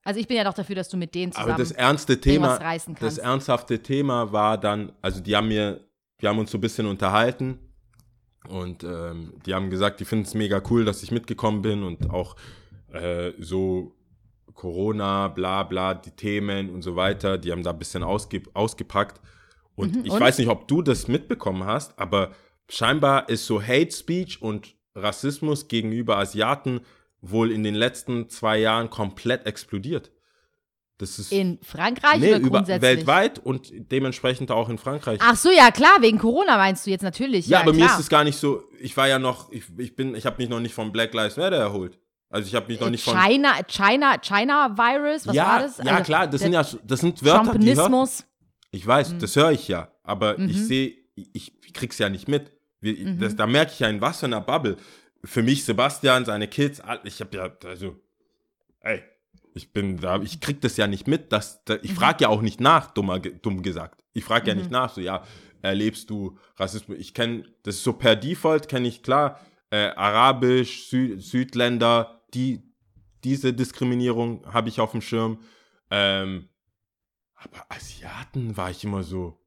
Also 0.05 0.21
ich 0.21 0.29
bin 0.29 0.37
ja 0.37 0.45
doch 0.45 0.55
dafür, 0.55 0.77
dass 0.77 0.89
du 0.89 0.97
mit 0.97 1.15
denen 1.15 1.33
zusammen 1.33 1.53
Aber 1.53 1.59
das 1.59 1.73
ernste 1.73 2.21
Thema, 2.21 2.59
das 3.01 3.19
ernsthafte 3.19 3.83
Thema 3.83 4.33
war 4.33 4.59
dann, 4.59 4.93
also 5.01 5.21
die 5.21 5.35
haben 5.35 5.49
mir, 5.49 5.81
wir 6.19 6.29
haben 6.29 6.39
uns 6.39 6.51
so 6.51 6.59
ein 6.59 6.61
bisschen 6.61 6.87
unterhalten 6.87 7.59
und 8.49 8.85
ähm, 8.85 9.35
die 9.47 9.55
haben 9.55 9.71
gesagt, 9.71 10.01
die 10.01 10.05
finden 10.05 10.25
es 10.25 10.35
mega 10.35 10.63
cool, 10.71 10.85
dass 10.85 11.03
ich 11.03 11.11
mitgekommen 11.11 11.63
bin 11.63 11.83
und 11.83 12.11
auch 12.11 12.37
äh, 12.93 13.33
so 13.39 13.95
Corona, 14.55 15.29
bla 15.29 15.63
bla, 15.63 15.95
die 15.95 16.11
Themen 16.11 16.71
und 16.71 16.83
so 16.83 16.97
weiter, 16.97 17.39
die 17.39 17.53
haben 17.53 17.63
da 17.63 17.71
ein 17.71 17.79
bisschen 17.79 18.03
ausge 18.03 18.43
ausgepackt. 18.55 19.21
Und 19.75 20.07
ich 20.07 20.13
und? 20.13 20.21
weiß 20.21 20.39
nicht, 20.39 20.49
ob 20.49 20.69
du 20.69 20.83
das 20.83 21.09
mitbekommen 21.09 21.65
hast, 21.65 21.99
aber 21.99 22.33
scheinbar 22.69 23.29
ist 23.29 23.47
so 23.47 23.61
Hate 23.61 23.91
Speech 23.91 24.41
und 24.41 24.75
Rassismus 24.95 25.67
gegenüber 25.69 26.19
Asiaten 26.19 26.81
wohl 27.21 27.51
in 27.51 27.63
den 27.65 27.75
letzten 27.75 28.29
zwei 28.29 28.59
Jahren 28.59 28.91
komplett 28.91 29.47
explodiert. 29.47 30.13
Das 31.11 31.19
ist 31.19 31.33
In 31.33 31.59
Frankreich 31.63 32.19
nee, 32.21 32.31
oder 32.31 32.39
über, 32.39 32.51
grundsätzlich? 32.59 32.83
weltweit 32.83 33.39
und 33.39 33.71
dementsprechend 33.93 34.51
auch 34.51 34.69
in 34.69 34.79
Frankreich. 34.79 35.19
Ach 35.23 35.37
so, 35.37 35.51
ja 35.51 35.71
klar, 35.71 35.97
wegen 36.01 36.19
Corona 36.19 36.57
meinst 36.57 36.87
du 36.87 36.91
jetzt 36.91 37.03
natürlich. 37.03 37.47
ja, 37.47 37.59
Ja, 37.59 37.63
aber 37.63 37.73
mir 37.73 37.85
klar. 37.85 37.95
ist 37.99 38.01
es 38.05 38.09
gar 38.09 38.25
nicht 38.25 38.39
so. 38.39 38.63
Ich 38.81 38.97
war 38.97 39.09
ja 39.09 39.19
noch, 39.19 39.51
ich, 39.53 39.65
ich 39.79 39.95
bin, 39.97 40.15
ich 40.15 40.27
habe 40.27 40.37
mich 40.39 40.49
noch 40.49 40.61
nicht 40.61 40.75
von 40.75 40.93
Black 40.93 41.13
Lives 41.15 41.37
Matter 41.37 41.57
erholt. 41.57 41.99
Also 42.31 42.49
ich 42.49 42.55
habe 42.55 42.67
mich 42.67 42.81
noch 42.81 42.91
nicht 42.91 43.05
von. 43.05 43.17
China, 43.17 43.53
China, 43.69 44.19
China 44.21 44.77
Virus, 44.77 45.27
was 45.27 45.35
ja, 45.37 45.45
war 45.47 45.61
das? 45.63 45.79
ja 45.79 45.85
Also, 45.93 46.03
klar, 46.05 46.27
das 46.27 46.41
sind 46.41 46.53
ja, 46.53 46.67
das 46.85 47.01
sind 47.01 47.23
Wörter, 47.25 47.59
die 47.59 47.67
hört, 47.69 47.77
Trumpismus. 47.79 48.21
Mhm. 48.23 48.27
Ich 48.73 48.87
weiß, 48.87 49.15
das 49.19 49.37
höre 49.37 49.53
ich 49.53 49.69
ja, 49.69 49.93
aber 50.03 50.39
ich 50.41 50.61
sehe, 50.67 50.95
ich, 51.15 51.53
ich 51.65 51.73
krieg's 51.73 51.99
ja 51.99 52.09
nicht 52.09 52.27
mit. 52.27 52.51
Wir, 52.81 52.95
Mhm. 52.95 53.21
das, 53.21 53.37
da 53.37 53.47
merke 53.47 53.71
ich 53.73 53.79
ja 53.81 53.89
in 53.89 54.01
was 54.01 54.19
für 54.21 54.27
einer 54.27 54.41
Bubble. 54.41 54.77
Für 55.23 55.43
mich, 55.45 55.65
Sebastian, 55.65 56.25
seine 56.25 56.49
Kids, 56.49 56.83
ich 57.05 57.21
habe 57.21 57.37
ja, 57.37 57.51
also, 57.69 57.95
ey, 58.81 59.03
ich 59.55 59.73
bin 59.73 59.99
da, 59.99 60.21
ich 60.21 60.41
krieg 60.41 60.61
das 60.61 60.77
ja 60.77 60.87
nicht 60.87 61.07
mit. 61.07 61.33
Dass, 61.33 61.65
da, 61.65 61.75
Mhm. 61.75 61.81
ich 61.83 61.95
frage 61.95 62.25
ja 62.25 62.29
auch 62.29 62.43
nicht 62.43 62.61
nach, 62.61 62.91
dummer, 62.93 63.19
dumm 63.21 63.63
gesagt. 63.63 64.05
Ich 64.13 64.25
frage 64.25 64.49
ja 64.49 64.55
nicht 64.55 64.71
nach, 64.71 64.93
so, 64.93 65.01
ja, 65.01 65.23
erlebst 65.63 66.11
du 66.11 66.37
Rassismus? 66.57 66.99
Ich 66.99 67.15
kenne, 67.15 67.45
das 67.63 67.77
ist 67.77 67.85
so 67.85 67.93
per 67.95 68.17
Default, 68.17 68.69
kenne 68.69 68.87
ich 68.89 69.03
klar, 69.03 69.41
äh, 69.71 69.91
Arabisch, 69.97 70.89
Sü 70.89 71.19
Südländer, 71.21 72.21
die, 72.35 72.63
diese 73.25 73.53
Diskriminierung 73.55 74.45
habe 74.53 74.69
ich 74.69 74.81
auf 74.81 74.91
dem 74.93 75.01
Schirm. 75.01 75.39
Ähm, 75.91 76.49
aber 77.35 77.65
Asiaten 77.71 78.57
war 78.57 78.71
ich 78.71 78.85
immer 78.85 79.03
so, 79.03 79.41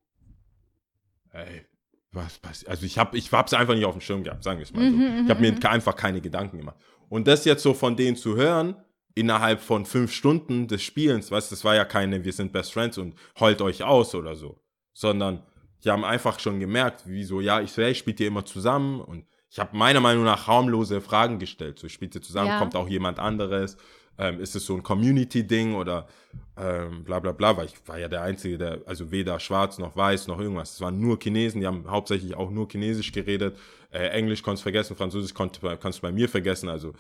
ey, 1.32 1.66
was 2.12 2.40
passiert? 2.40 2.70
Also 2.72 2.86
ich 2.86 2.98
habe 2.98 3.18
ich 3.18 3.32
hab's 3.32 3.54
einfach 3.54 3.76
nicht 3.76 3.86
auf 3.86 3.94
dem 3.96 4.02
Schirm 4.02 4.24
gehabt, 4.24 4.44
sagen 4.44 4.60
wir 4.60 4.64
es 4.64 4.74
mal 4.74 4.90
so. 4.90 4.98
Ich 5.26 5.30
habe 5.30 5.42
mir 5.42 5.54
ke- 5.56 5.70
einfach 5.70 5.96
keine 5.96 6.22
Gedanken 6.22 6.58
gemacht. 6.58 6.78
Und 7.10 7.28
das 7.28 7.46
jetzt 7.46 7.64
so 7.64 7.74
von 7.74 7.96
denen 7.96 8.16
zu 8.18 8.36
hören, 8.36 8.76
innerhalb 9.18 9.60
von 9.60 9.86
fünf 9.86 10.12
Stunden 10.14 10.68
des 10.68 10.84
Spielens, 10.84 11.32
weißt 11.32 11.52
du, 11.52 11.56
das 11.56 11.64
war 11.64 11.76
ja 11.76 11.86
keine, 11.86 12.24
wir 12.24 12.34
sind 12.34 12.52
Best 12.54 12.74
Friends 12.74 12.98
und 12.98 13.16
heult 13.40 13.62
euch 13.62 13.84
aus 13.84 14.14
oder 14.16 14.36
so, 14.36 14.60
sondern 14.94 15.44
die 15.84 15.90
haben 15.90 16.06
einfach 16.06 16.40
schon 16.40 16.60
gemerkt, 16.60 17.08
wie 17.08 17.24
so, 17.24 17.42
ja, 17.42 17.62
ich 17.62 17.72
spielt 17.98 18.20
ihr 18.20 18.28
immer 18.28 18.46
zusammen 18.46 19.02
und 19.02 19.26
ich 19.50 19.60
habe 19.60 19.76
meiner 19.78 20.02
Meinung 20.02 20.24
nach 20.24 20.48
harmlose 20.48 21.02
Fragen 21.02 21.40
gestellt. 21.40 21.80
So, 21.80 21.88
spielt 21.88 22.14
ihr 22.16 22.22
zusammen, 22.22 22.50
Ja. 22.50 22.60
kommt 22.60 22.76
auch 22.76 22.88
jemand 22.88 23.20
anderes? 23.20 23.78
Ähm, 24.20 24.40
ist 24.40 24.56
es 24.56 24.66
so 24.66 24.76
ein 24.76 24.82
Community-Ding 24.82 25.76
oder 25.76 26.08
ähm, 26.58 27.04
bla 27.04 27.20
bla 27.20 27.32
bla, 27.32 27.56
weil 27.56 27.68
ich 27.68 27.76
war 27.86 28.00
ja 28.00 28.08
der 28.08 28.24
Einzige, 28.24 28.58
der, 28.58 28.82
also 28.88 29.12
weder 29.12 29.40
schwarz 29.40 29.78
noch 29.78 29.96
weiß 29.96 30.28
noch 30.28 30.40
irgendwas. 30.40 30.74
Es 30.74 30.82
waren 30.82 31.00
nur 31.00 31.20
Chinesen, 31.20 31.62
die 31.62 31.68
haben 31.68 31.90
hauptsächlich 31.90 32.36
auch 32.36 32.50
nur 32.50 32.68
Chinesisch 32.68 33.12
geredet. 33.12 33.58
Äh, 33.92 34.08
Englisch 34.08 34.42
konntest 34.42 34.64
du 34.64 34.66
vergessen, 34.66 34.96
Französisch 34.96 35.34
konnt, 35.36 35.62
kannst 35.80 36.00
du 36.00 36.02
bei 36.02 36.12
mir 36.12 36.28
vergessen, 36.28 36.68
also 36.68 36.94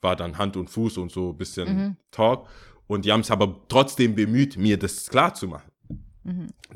war 0.00 0.16
dann 0.16 0.38
Hand 0.38 0.56
und 0.56 0.70
Fuß 0.70 0.98
und 0.98 1.10
so 1.10 1.30
ein 1.30 1.36
bisschen 1.36 1.96
Talk. 2.10 2.48
Und 2.86 3.04
die 3.04 3.12
haben 3.12 3.20
es 3.20 3.30
aber 3.30 3.54
trotzdem 3.68 4.14
bemüht, 4.14 4.56
mir 4.56 4.78
das 4.78 5.08
klar 5.08 5.34
zu 5.34 5.46
machen. 5.46 5.70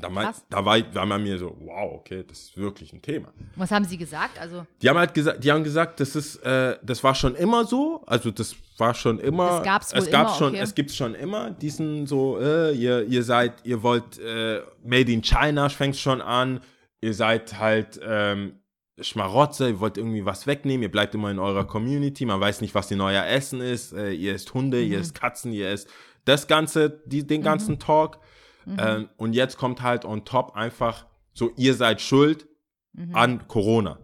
Da, 0.00 0.08
mein, 0.08 0.26
Krass. 0.26 0.44
da 0.48 0.64
war, 0.64 0.78
war 0.94 1.06
man 1.06 1.22
mir 1.22 1.38
so, 1.38 1.54
wow, 1.60 1.92
okay, 1.92 2.24
das 2.26 2.40
ist 2.40 2.56
wirklich 2.56 2.92
ein 2.92 3.02
Thema. 3.02 3.28
Was 3.56 3.70
haben 3.70 3.84
sie 3.84 3.98
gesagt? 3.98 4.38
Also, 4.38 4.66
Die 4.80 4.88
haben 4.88 4.96
halt 4.96 5.12
gesagt, 5.12 5.44
die 5.44 5.52
haben 5.52 5.62
gesagt, 5.62 6.00
das 6.00 6.16
ist, 6.16 6.37
äh, 6.37 6.78
das 6.82 7.04
war 7.04 7.14
schon 7.14 7.34
immer 7.34 7.64
so. 7.64 8.02
Also 8.06 8.30
das 8.30 8.56
war 8.78 8.94
schon 8.94 9.18
immer. 9.18 9.48
Das 9.48 9.62
gab's 9.62 9.92
es 9.92 10.10
gab 10.10 10.34
schon, 10.37 10.54
okay. 10.54 10.62
es 10.62 10.74
gibt 10.74 10.90
schon 10.92 11.14
immer 11.14 11.50
diesen 11.50 12.06
so, 12.06 12.38
äh, 12.40 12.72
ihr, 12.72 13.04
ihr 13.06 13.22
seid, 13.22 13.54
ihr 13.64 13.82
wollt 13.82 14.18
äh, 14.18 14.62
Made 14.82 15.12
in 15.12 15.22
China 15.22 15.68
fängt 15.68 15.96
schon 15.96 16.22
an. 16.22 16.60
Ihr 17.02 17.12
seid 17.12 17.58
halt 17.58 18.00
ähm, 18.02 18.60
Schmarotzer, 19.00 19.68
ihr 19.68 19.80
wollt 19.80 19.98
irgendwie 19.98 20.24
was 20.24 20.46
wegnehmen, 20.46 20.83
ihr 20.83 20.90
bleibt 20.90 21.14
immer 21.14 21.30
in 21.30 21.38
eurer 21.38 21.66
Community, 21.66 22.24
man 22.26 22.40
weiß 22.40 22.61
nicht, 22.61 22.74
was 22.74 22.90
in 22.90 23.00
euer 23.00 23.24
Essen 23.26 23.61
ist. 23.61 23.92
Äh, 23.92 24.12
ihr 24.12 24.35
esst 24.35 24.54
Hunde, 24.54 24.80
Mhm. 24.85 24.92
ihr 24.92 25.00
esst 25.00 25.14
Katzen, 25.14 25.52
ihr 25.52 25.68
esst 25.68 25.88
das 26.24 26.46
Ganze, 26.46 27.02
die, 27.07 27.26
den 27.26 27.42
ganzen 27.42 27.78
Talk. 27.78 28.18
Mhm. 28.64 28.76
Ähm, 28.78 29.09
und 29.16 29.33
jetzt 29.35 29.59
kommt 29.59 29.83
halt 29.83 30.04
on 30.04 30.24
top 30.24 30.54
einfach 30.54 31.07
so, 31.33 31.50
ihr 31.57 31.74
seid 31.74 32.00
schuld 32.00 32.46
Mhm. 32.92 33.14
an 33.14 33.48
Corona. 33.48 33.98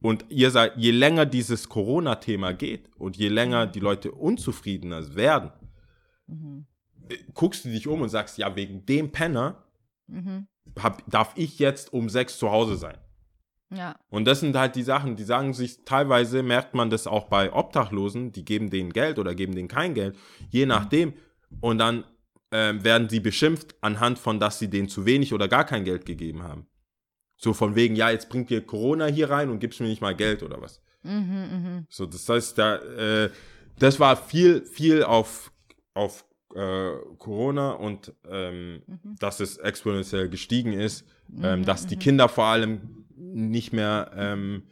Und 0.00 0.24
ihr 0.28 0.50
seid, 0.50 0.72
je 0.76 0.90
länger 0.90 1.24
dieses 1.24 1.68
Corona-Thema 1.68 2.52
geht 2.52 2.90
und 2.96 3.16
je 3.16 3.28
länger 3.28 3.68
die 3.68 3.78
Leute 3.78 4.10
unzufriedener 4.10 5.14
werden, 5.14 5.52
äh, 7.08 7.16
guckst 7.34 7.64
du 7.64 7.68
dich 7.68 7.86
um 7.86 8.00
und 8.00 8.08
sagst, 8.08 8.38
ja, 8.38 8.56
wegen 8.56 8.84
dem 8.86 9.12
Penner 9.12 9.62
hab, 10.80 11.08
darf 11.08 11.34
ich 11.36 11.60
jetzt 11.60 11.92
um 11.92 12.08
sechs 12.08 12.38
zu 12.38 12.50
Hause 12.50 12.74
sein. 12.76 12.96
Ja. 13.74 13.96
Und 14.10 14.24
das 14.26 14.40
sind 14.40 14.56
halt 14.56 14.76
die 14.76 14.82
Sachen, 14.82 15.16
die 15.16 15.24
sagen 15.24 15.54
sich, 15.54 15.84
teilweise 15.84 16.42
merkt 16.42 16.74
man 16.74 16.90
das 16.90 17.06
auch 17.06 17.28
bei 17.28 17.52
Obdachlosen, 17.52 18.32
die 18.32 18.44
geben 18.44 18.70
denen 18.70 18.92
Geld 18.92 19.18
oder 19.18 19.34
geben 19.34 19.54
denen 19.54 19.68
kein 19.68 19.94
Geld, 19.94 20.16
je 20.50 20.66
nachdem. 20.66 21.14
Und 21.60 21.78
dann 21.78 22.04
ähm, 22.50 22.84
werden 22.84 23.08
sie 23.08 23.20
beschimpft 23.20 23.74
anhand 23.80 24.18
von, 24.18 24.38
dass 24.38 24.58
sie 24.58 24.68
denen 24.68 24.88
zu 24.88 25.06
wenig 25.06 25.32
oder 25.32 25.48
gar 25.48 25.64
kein 25.64 25.84
Geld 25.84 26.04
gegeben 26.04 26.42
haben. 26.42 26.66
So 27.36 27.54
von 27.54 27.74
wegen, 27.74 27.96
ja, 27.96 28.10
jetzt 28.10 28.28
bringt 28.28 28.50
ihr 28.50 28.64
Corona 28.64 29.06
hier 29.06 29.30
rein 29.30 29.50
und 29.50 29.58
gibst 29.58 29.80
mir 29.80 29.88
nicht 29.88 30.02
mal 30.02 30.14
Geld 30.14 30.42
oder 30.42 30.60
was. 30.60 30.80
So, 31.88 32.06
das 32.06 32.28
heißt, 32.28 32.58
da, 32.58 32.76
äh, 32.76 33.30
das 33.78 33.98
war 33.98 34.16
viel, 34.16 34.64
viel 34.64 35.02
auf, 35.02 35.50
auf 35.94 36.24
äh, 36.54 36.92
Corona 37.18 37.72
und 37.72 38.12
ähm, 38.28 38.82
dass 39.18 39.40
es 39.40 39.56
exponentiell 39.58 40.28
gestiegen 40.28 40.72
ist, 40.72 41.04
ähm, 41.42 41.64
dass 41.64 41.86
die 41.86 41.96
Kinder 41.96 42.28
vor 42.28 42.44
allem 42.44 43.06
nicht 43.16 43.72
mehr 43.72 44.10
ähm, 44.16 44.64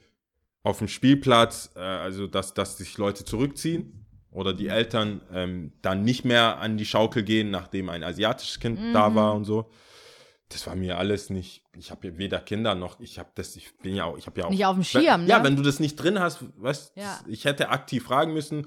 auf 0.63 0.79
dem 0.79 0.89
Spielplatz, 0.89 1.71
äh, 1.77 1.81
also 1.81 2.27
dass, 2.27 2.53
dass 2.55 2.77
sich 2.79 2.99
Leute 2.99 3.25
zurückziehen 3.25 4.07
oder 4.31 4.53
die 4.53 4.69
Eltern 4.69 5.23
ähm, 5.33 5.73
dann 5.83 6.03
nicht 6.03 6.25
mehr 6.25 6.59
an 6.59 6.77
die 6.77 6.85
Schaukel 6.87 7.23
gehen, 7.23 7.51
nachdem 7.51 7.89
ein 7.89 8.03
asiatisches 8.05 8.61
Kind 8.61 8.79
da 8.95 9.15
war 9.15 9.35
und 9.35 9.45
so. 9.45 9.71
Das 10.51 10.67
war 10.67 10.75
mir 10.75 10.99
alles 10.99 11.31
nicht. 11.31 11.63
Ich 11.79 11.93
habe 11.93 12.09
ja 12.09 12.19
weder 12.19 12.41
Kinder 12.41 12.75
noch. 12.75 12.99
Ich 12.99 13.21
habe 13.21 13.31
das. 13.37 13.55
Ich 13.55 13.77
bin 13.79 13.95
ja 13.95 14.05
auch. 14.05 14.19
Ich 14.19 14.27
habe 14.27 14.41
ja 14.41 14.47
auch 14.47 14.51
Nicht 14.51 14.67
auf 14.67 14.75
dem 14.75 14.81
wenn- 14.81 14.85
Schirm, 14.85 15.27
Ja, 15.29 15.39
ne? 15.39 15.45
wenn 15.45 15.55
du 15.57 15.63
das 15.63 15.79
nicht 15.79 15.95
drin 15.95 16.19
hast, 16.19 16.45
weißt. 16.61 16.97
Ja. 16.97 17.21
Ich 17.29 17.45
hätte 17.45 17.69
aktiv 17.69 18.03
fragen 18.03 18.35
müssen. 18.35 18.67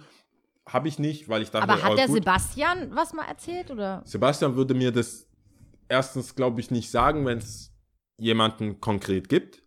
Habe 0.67 0.87
ich 0.87 0.97
nicht, 0.99 1.27
weil 1.29 1.41
ich 1.41 1.51
dachte. 1.51 1.69
Aber 1.69 1.81
hat 1.83 1.91
oh, 1.91 1.95
der 1.95 2.07
gut. 2.07 2.15
Sebastian 2.15 2.95
was 2.95 3.13
mal 3.13 3.25
erzählt? 3.25 3.69
Oder? 3.69 4.01
Sebastian 4.05 4.55
würde 4.55 4.73
mir 4.73 4.91
das 4.91 5.27
erstens, 5.89 6.35
glaube 6.35 6.61
ich, 6.61 6.71
nicht 6.71 6.89
sagen, 6.89 7.25
wenn 7.25 7.39
es 7.39 7.73
jemanden 8.17 8.79
konkret 8.79 9.29
gibt. 9.29 9.61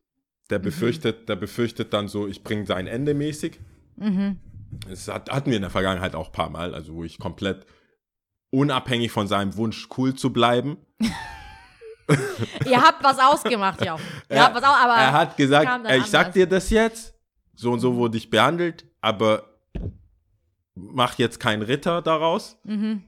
Der 0.48 0.59
befürchtet, 0.61 1.28
der 1.28 1.37
befürchtet 1.37 1.92
dann 1.92 2.06
so, 2.09 2.28
ich 2.28 2.44
bringe 2.44 2.66
sein 2.66 2.87
Ende 2.87 3.14
mäßig. 3.14 3.59
Das 4.88 5.09
hat, 5.09 5.28
hatten 5.30 5.50
wir 5.50 5.56
in 5.56 5.62
der 5.62 5.70
Vergangenheit 5.70 6.14
auch 6.14 6.26
ein 6.28 6.32
paar 6.32 6.50
Mal, 6.50 6.72
also 6.74 6.94
wo 6.94 7.04
ich 7.04 7.18
komplett 7.18 7.66
unabhängig 8.50 9.11
von 9.11 9.26
seinem 9.26 9.56
Wunsch 9.56 9.88
cool 9.98 10.14
zu 10.14 10.32
bleiben. 10.32 10.76
Ihr 12.64 12.80
habt 12.80 13.02
was 13.02 13.18
ausgemacht, 13.18 13.85
ja. 13.85 13.96
Ihr 14.30 14.37
Er- 14.37 14.44
habt 14.44 14.54
was 14.54 14.62
aus, 14.62 14.76
aber 14.82 14.94
er 14.94 15.12
hat 15.12 15.37
gesagt, 15.37 15.87
ey, 15.87 15.98
ich 15.98 16.06
sag 16.06 16.20
anders. 16.26 16.35
dir 16.35 16.46
das 16.46 16.70
jetzt, 16.70 17.14
so 17.54 17.72
und 17.72 17.80
so 17.80 17.96
wurde 17.96 18.16
ich 18.16 18.30
behandelt, 18.30 18.87
aber 19.00 19.44
mach 20.76 21.18
jetzt 21.18 21.40
keinen 21.40 21.62
Ritter 21.62 22.02
daraus. 22.02 22.58
Mhm. 22.64 23.02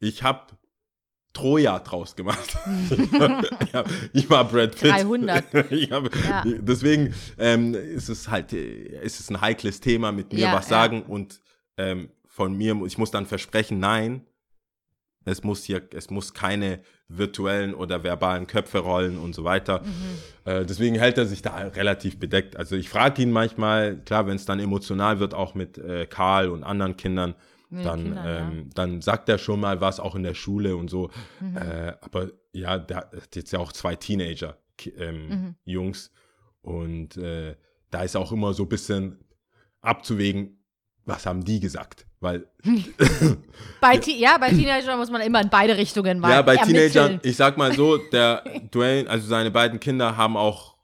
Ich 0.00 0.22
hab 0.22 0.56
Troja 1.32 1.78
draus 1.78 2.16
gemacht. 2.16 2.56
ich, 2.90 3.74
hab, 3.74 3.88
ich 4.12 4.30
war 4.30 4.44
Brad 4.44 4.72
Pitt. 4.78 4.90
300. 4.92 5.54
ich 5.70 5.90
hab, 5.90 6.14
Ja. 6.14 6.44
Deswegen 6.44 7.14
ähm, 7.38 7.74
ist 7.74 8.08
es 8.08 8.28
halt, 8.28 8.52
ist 8.52 9.20
es 9.20 9.30
ein 9.30 9.40
heikles 9.40 9.80
Thema, 9.80 10.12
mit 10.12 10.32
mir 10.32 10.40
Ja, 10.40 10.54
was 10.54 10.66
ja. 10.68 10.76
sagen 10.82 11.02
und 11.02 11.40
ähm, 11.78 12.10
von 12.26 12.56
mir, 12.56 12.80
ich 12.86 12.98
muss 12.98 13.10
dann 13.10 13.26
versprechen, 13.26 13.78
nein, 13.78 14.26
es 15.24 15.42
muss 15.42 15.64
hier, 15.64 15.82
es 15.94 16.10
muss 16.10 16.34
keine 16.34 16.80
virtuellen 17.08 17.74
oder 17.74 18.02
verbalen 18.02 18.46
Köpfe 18.46 18.78
rollen 18.78 19.18
und 19.18 19.34
so 19.34 19.44
weiter. 19.44 19.82
Mhm. 19.82 20.50
Äh, 20.50 20.64
deswegen 20.66 20.96
hält 20.96 21.18
er 21.18 21.26
sich 21.26 21.42
da 21.42 21.56
relativ 21.56 22.18
bedeckt. 22.18 22.56
Also 22.56 22.76
ich 22.76 22.88
frage 22.88 23.22
ihn 23.22 23.30
manchmal, 23.30 23.96
klar, 23.98 24.26
wenn 24.26 24.36
es 24.36 24.44
dann 24.46 24.60
emotional 24.60 25.20
wird, 25.20 25.34
auch 25.34 25.54
mit 25.54 25.78
äh, 25.78 26.06
Karl 26.06 26.48
und 26.48 26.64
anderen 26.64 26.96
Kindern, 26.96 27.34
Mit 27.68 27.84
dann, 27.84 28.02
Kindern, 28.04 28.24
ja. 28.26 28.38
ähm, 28.40 28.70
dann 28.74 29.00
sagt 29.02 29.28
er 29.28 29.38
schon 29.38 29.60
mal 29.60 29.80
was, 29.80 30.00
auch 30.00 30.14
in 30.14 30.22
der 30.22 30.34
Schule 30.34 30.76
und 30.76 30.88
so. 30.88 31.10
Mhm. 31.40 31.56
Äh, 31.56 31.94
aber 32.00 32.30
ja, 32.52 32.78
der 32.78 32.96
hat 32.96 33.36
jetzt 33.36 33.52
ja 33.52 33.58
auch 33.58 33.72
zwei 33.72 33.94
Teenager, 33.96 34.56
ähm, 34.96 35.28
Mhm. 35.28 35.54
Jungs. 35.64 36.10
Und 36.62 37.16
äh, 37.16 37.56
da 37.90 38.02
ist 38.04 38.16
auch 38.16 38.32
immer 38.32 38.54
so 38.54 38.62
ein 38.64 38.68
bisschen 38.68 39.18
abzuwägen, 39.80 40.64
was 41.04 41.26
haben 41.26 41.44
die 41.44 41.60
gesagt? 41.60 42.06
Weil 42.22 42.46
Bei, 43.82 43.98
ja, 43.98 44.38
bei 44.38 44.50
Teenagern 44.50 44.96
muss 44.96 45.10
man 45.10 45.22
immer 45.22 45.40
in 45.40 45.50
beide 45.50 45.76
Richtungen 45.76 46.20
mal 46.20 46.30
ja, 46.30 46.42
bei 46.42 46.54
ermitteln. 46.54 46.92
Teenagern, 46.92 47.20
ich 47.24 47.36
sag 47.36 47.58
mal 47.58 47.74
so, 47.74 47.96
der 47.96 48.44
Dwayne, 48.72 49.10
also 49.10 49.26
seine 49.26 49.50
beiden 49.50 49.80
Kinder 49.80 50.16
haben 50.16 50.36
auch, 50.36 50.76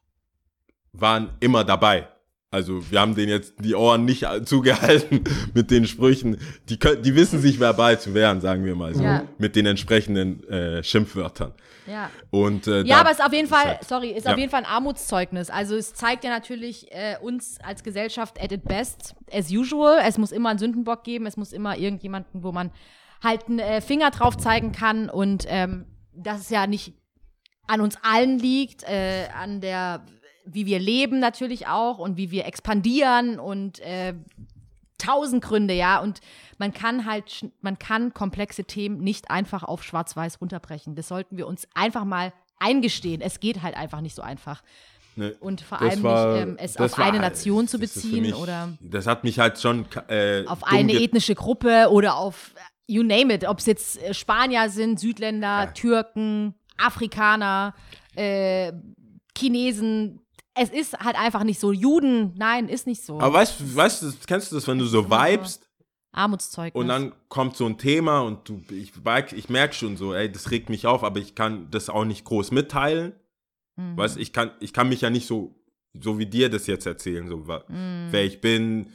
waren 0.92 1.30
immer 1.38 1.62
dabei. 1.62 2.08
Also 2.50 2.90
wir 2.90 3.00
haben 3.00 3.14
denen 3.14 3.28
jetzt 3.28 3.54
die 3.60 3.74
Ohren 3.74 4.06
nicht 4.06 4.24
zugehalten 4.46 5.22
mit 5.54 5.70
den 5.70 5.86
Sprüchen. 5.86 6.38
Die, 6.70 6.78
können, 6.78 7.02
die 7.02 7.14
wissen 7.14 7.40
sich 7.40 7.60
verbal 7.60 8.00
zu 8.00 8.14
wehren, 8.14 8.40
sagen 8.40 8.64
wir 8.64 8.74
mal 8.74 8.94
so. 8.94 9.02
Ja. 9.02 9.24
Mit 9.36 9.54
den 9.54 9.66
entsprechenden 9.66 10.42
äh, 10.48 10.82
Schimpfwörtern. 10.82 11.52
Ja. 11.86 12.10
Und, 12.30 12.66
äh, 12.66 12.82
Ja, 12.84 13.00
aber 13.00 13.10
es 13.10 13.18
ist 13.18 13.24
auf 13.24 13.32
jeden 13.34 13.48
Fall, 13.48 13.64
halt- 13.64 13.84
sorry, 13.84 14.10
ist 14.12 14.24
Ja. 14.24 14.32
auf 14.32 14.38
jeden 14.38 14.50
Fall 14.50 14.60
ein 14.64 14.70
Armutszeugnis. 14.70 15.50
Also 15.50 15.76
es 15.76 15.92
zeigt 15.92 16.24
ja 16.24 16.30
natürlich 16.30 16.90
äh, 16.90 17.16
uns 17.20 17.58
als 17.62 17.82
Gesellschaft 17.84 18.40
at 18.42 18.50
its 18.50 18.64
best, 18.64 19.14
as 19.30 19.50
usual. 19.50 19.98
Es 20.02 20.16
muss 20.16 20.32
immer 20.32 20.48
einen 20.48 20.58
Sündenbock 20.58 21.04
geben, 21.04 21.26
es 21.26 21.36
muss 21.36 21.52
immer 21.52 21.76
irgendjemanden, 21.76 22.42
wo 22.42 22.52
man 22.52 22.70
halt 23.22 23.46
einen 23.48 23.58
äh, 23.58 23.82
Finger 23.82 24.10
drauf 24.10 24.38
zeigen 24.38 24.72
kann 24.72 25.10
und 25.10 25.44
ähm, 25.48 25.84
dass 26.14 26.40
es 26.40 26.48
ja 26.50 26.66
nicht 26.66 26.94
an 27.66 27.82
uns 27.82 27.96
allen 28.02 28.38
liegt, 28.38 28.84
äh, 28.84 29.26
an 29.38 29.60
der, 29.60 30.06
wie 30.50 30.66
wir 30.66 30.78
leben 30.78 31.20
natürlich 31.20 31.66
auch 31.66 31.98
und 31.98 32.16
wie 32.16 32.30
wir 32.30 32.46
expandieren 32.46 33.38
und 33.38 33.80
äh, 33.80 34.14
tausend 34.98 35.42
Gründe, 35.44 35.74
ja. 35.74 36.00
Und 36.00 36.20
man 36.58 36.72
kann 36.72 37.04
halt, 37.06 37.46
man 37.60 37.78
kann 37.78 38.12
komplexe 38.14 38.64
Themen 38.64 38.98
nicht 38.98 39.30
einfach 39.30 39.62
auf 39.62 39.84
Schwarz-Weiß 39.84 40.40
runterbrechen. 40.40 40.94
Das 40.96 41.08
sollten 41.08 41.36
wir 41.36 41.46
uns 41.46 41.68
einfach 41.74 42.04
mal 42.04 42.32
eingestehen. 42.58 43.20
Es 43.20 43.38
geht 43.40 43.62
halt 43.62 43.76
einfach 43.76 44.00
nicht 44.00 44.14
so 44.16 44.22
einfach. 44.22 44.62
Ne, 45.14 45.34
Und 45.40 45.60
vor 45.60 45.80
allem 45.80 46.02
war- 46.02 46.34
nicht, 46.34 46.42
ähm, 46.42 46.56
es 46.60 46.76
auf 46.76 46.96
war- 46.98 47.06
eine 47.06 47.18
Nation 47.20 47.66
zu 47.68 47.78
beziehen 47.78 48.22
mich- 48.22 48.34
oder 48.34 48.70
Das 48.80 49.06
hat 49.06 49.24
mich 49.24 49.38
halt 49.38 49.60
schon 49.60 49.84
äh, 50.08 50.44
auf 50.46 50.64
eine 50.64 50.92
ethnische 50.94 51.34
Gruppe 51.34 51.88
oder 51.90 52.16
auf 52.16 52.52
äh, 52.56 52.60
you 52.92 53.02
name 53.02 53.34
it, 53.34 53.44
ob 53.46 53.58
es 53.58 53.66
jetzt 53.66 54.00
äh, 54.02 54.14
Spanier 54.14 54.68
sind, 54.70 54.98
Südländer, 55.00 55.72
Türken, 55.74 56.54
Afrikaner, 56.76 57.74
äh, 58.14 58.72
Chinesen. 59.36 60.20
Es 60.60 60.70
ist 60.70 60.98
halt 60.98 61.16
einfach 61.16 61.44
nicht 61.44 61.60
so. 61.60 61.72
Juden, 61.72 62.34
nein, 62.36 62.68
ist 62.68 62.86
nicht 62.86 63.02
so. 63.02 63.20
Aber 63.20 63.34
weißt 63.34 63.60
du, 63.60 63.76
weißt 63.76 64.02
du, 64.02 64.12
kennst 64.26 64.50
du 64.50 64.56
das, 64.56 64.66
wenn 64.66 64.78
du 64.78 64.86
so 64.86 65.08
vibest 65.08 65.68
Armutszeugnis. 66.12 66.80
und 66.80 66.88
dann 66.88 67.12
kommt 67.28 67.56
so 67.56 67.66
ein 67.66 67.78
Thema 67.78 68.20
und 68.20 68.48
du, 68.48 68.62
ich, 68.70 68.92
ich 69.36 69.48
merke 69.48 69.74
schon 69.74 69.96
so, 69.96 70.14
ey, 70.14 70.30
das 70.30 70.50
regt 70.50 70.68
mich 70.68 70.86
auf, 70.86 71.04
aber 71.04 71.20
ich 71.20 71.34
kann 71.34 71.70
das 71.70 71.88
auch 71.88 72.04
nicht 72.04 72.24
groß 72.24 72.50
mitteilen. 72.50 73.12
Mhm. 73.76 73.96
Weißt 73.96 74.16
ich 74.16 74.32
kann, 74.32 74.50
ich 74.60 74.72
kann 74.72 74.88
mich 74.88 75.00
ja 75.00 75.10
nicht 75.10 75.26
so, 75.26 75.54
so 75.98 76.18
wie 76.18 76.26
dir 76.26 76.48
das 76.50 76.66
jetzt 76.66 76.86
erzählen, 76.86 77.28
so 77.28 77.36
Mhm. 77.36 78.08
wer 78.10 78.24
ich 78.24 78.40
bin, 78.40 78.92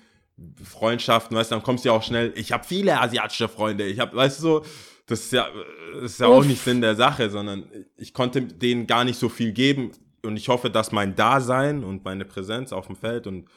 Freundschaften, 0.64 1.38
weißt 1.38 1.52
du, 1.52 1.56
dann 1.56 1.64
kommst 1.64 1.86
du 1.86 1.90
ja 1.90 1.96
auch 1.96 2.04
schnell, 2.04 2.34
ich 2.36 2.52
habe 2.52 2.64
viele 2.64 3.00
asiatische 3.00 3.48
Freunde, 3.48 3.86
ich 3.86 4.00
habe, 4.00 4.16
weißt 4.16 4.40
du, 4.40 4.42
so, 4.42 4.66
das 5.06 5.22
ist 5.22 5.34
ja, 5.34 5.48
das 5.94 6.14
ist 6.14 6.20
ja 6.20 6.28
auch 6.28 6.44
nicht 6.44 6.64
Sinn 6.64 6.82
der 6.82 6.96
Sache, 6.96 7.30
sondern 7.30 7.66
ich 7.98 8.14
konnte 8.14 8.42
denen 8.42 8.88
gar 8.88 9.04
nicht 9.04 9.20
so 9.20 9.30
viel 9.30 9.52
geben 9.52 9.92
und 10.26 10.38
ich 10.38 10.50
hoffe, 10.50 10.70
dass 10.70 10.92
mein 10.92 11.16
Dasein 11.16 11.84
und 11.84 12.04
meine 12.06 12.26
Präsenz 12.26 12.72
auf 12.74 12.88
dem 12.88 12.96
Feld 12.96 13.28
und 13.28 13.48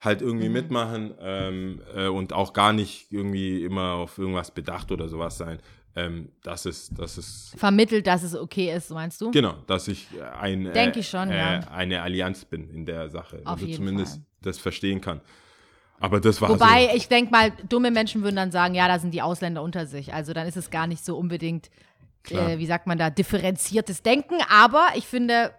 halt 0.00 0.20
irgendwie 0.20 0.48
Mhm. 0.48 0.52
mitmachen 0.52 1.14
ähm, 1.20 1.80
äh, 1.94 2.08
und 2.08 2.32
auch 2.32 2.52
gar 2.52 2.72
nicht 2.72 3.10
irgendwie 3.12 3.64
immer 3.64 3.92
auf 3.94 4.18
irgendwas 4.18 4.50
bedacht 4.50 4.90
oder 4.90 5.08
sowas 5.08 5.38
sein. 5.38 5.58
Ähm, 5.94 6.30
das 6.42 6.66
ist, 6.66 6.98
das 6.98 7.18
ist 7.18 7.54
Vermittelt, 7.56 8.06
dass 8.06 8.22
es 8.22 8.34
okay 8.34 8.74
ist, 8.74 8.90
meinst 8.90 9.20
du? 9.20 9.30
Genau, 9.30 9.54
dass 9.66 9.88
ich 9.88 10.08
äh, 10.18 10.22
ein, 10.22 10.66
äh, 10.66 10.72
Denk 10.72 10.96
ich 10.96 11.08
schon, 11.08 11.30
äh, 11.30 11.36
ja. 11.36 11.60
eine 11.70 12.02
Allianz 12.02 12.44
bin 12.44 12.68
in 12.70 12.86
der 12.86 13.10
Sache. 13.10 13.42
Auf 13.44 13.60
also 13.60 13.66
zumindest 13.68 14.14
Fall. 14.16 14.24
das 14.40 14.58
verstehen 14.58 15.00
kann. 15.00 15.20
Aber 16.00 16.18
das 16.18 16.40
war 16.40 16.48
Wobei, 16.48 16.88
so. 16.90 16.96
ich 16.96 17.06
denke 17.08 17.30
mal, 17.30 17.52
dumme 17.68 17.90
Menschen 17.92 18.22
würden 18.24 18.36
dann 18.36 18.50
sagen, 18.50 18.74
ja, 18.74 18.88
da 18.88 18.98
sind 18.98 19.12
die 19.14 19.22
Ausländer 19.22 19.62
unter 19.62 19.86
sich. 19.86 20.12
Also 20.12 20.32
dann 20.32 20.48
ist 20.48 20.56
es 20.56 20.70
gar 20.70 20.88
nicht 20.88 21.04
so 21.04 21.16
unbedingt, 21.16 21.70
äh, 22.30 22.58
wie 22.58 22.66
sagt 22.66 22.86
man 22.88 22.98
da, 22.98 23.08
differenziertes 23.10 24.02
Denken. 24.02 24.36
Aber 24.48 24.88
ich 24.96 25.06
finde, 25.06 25.52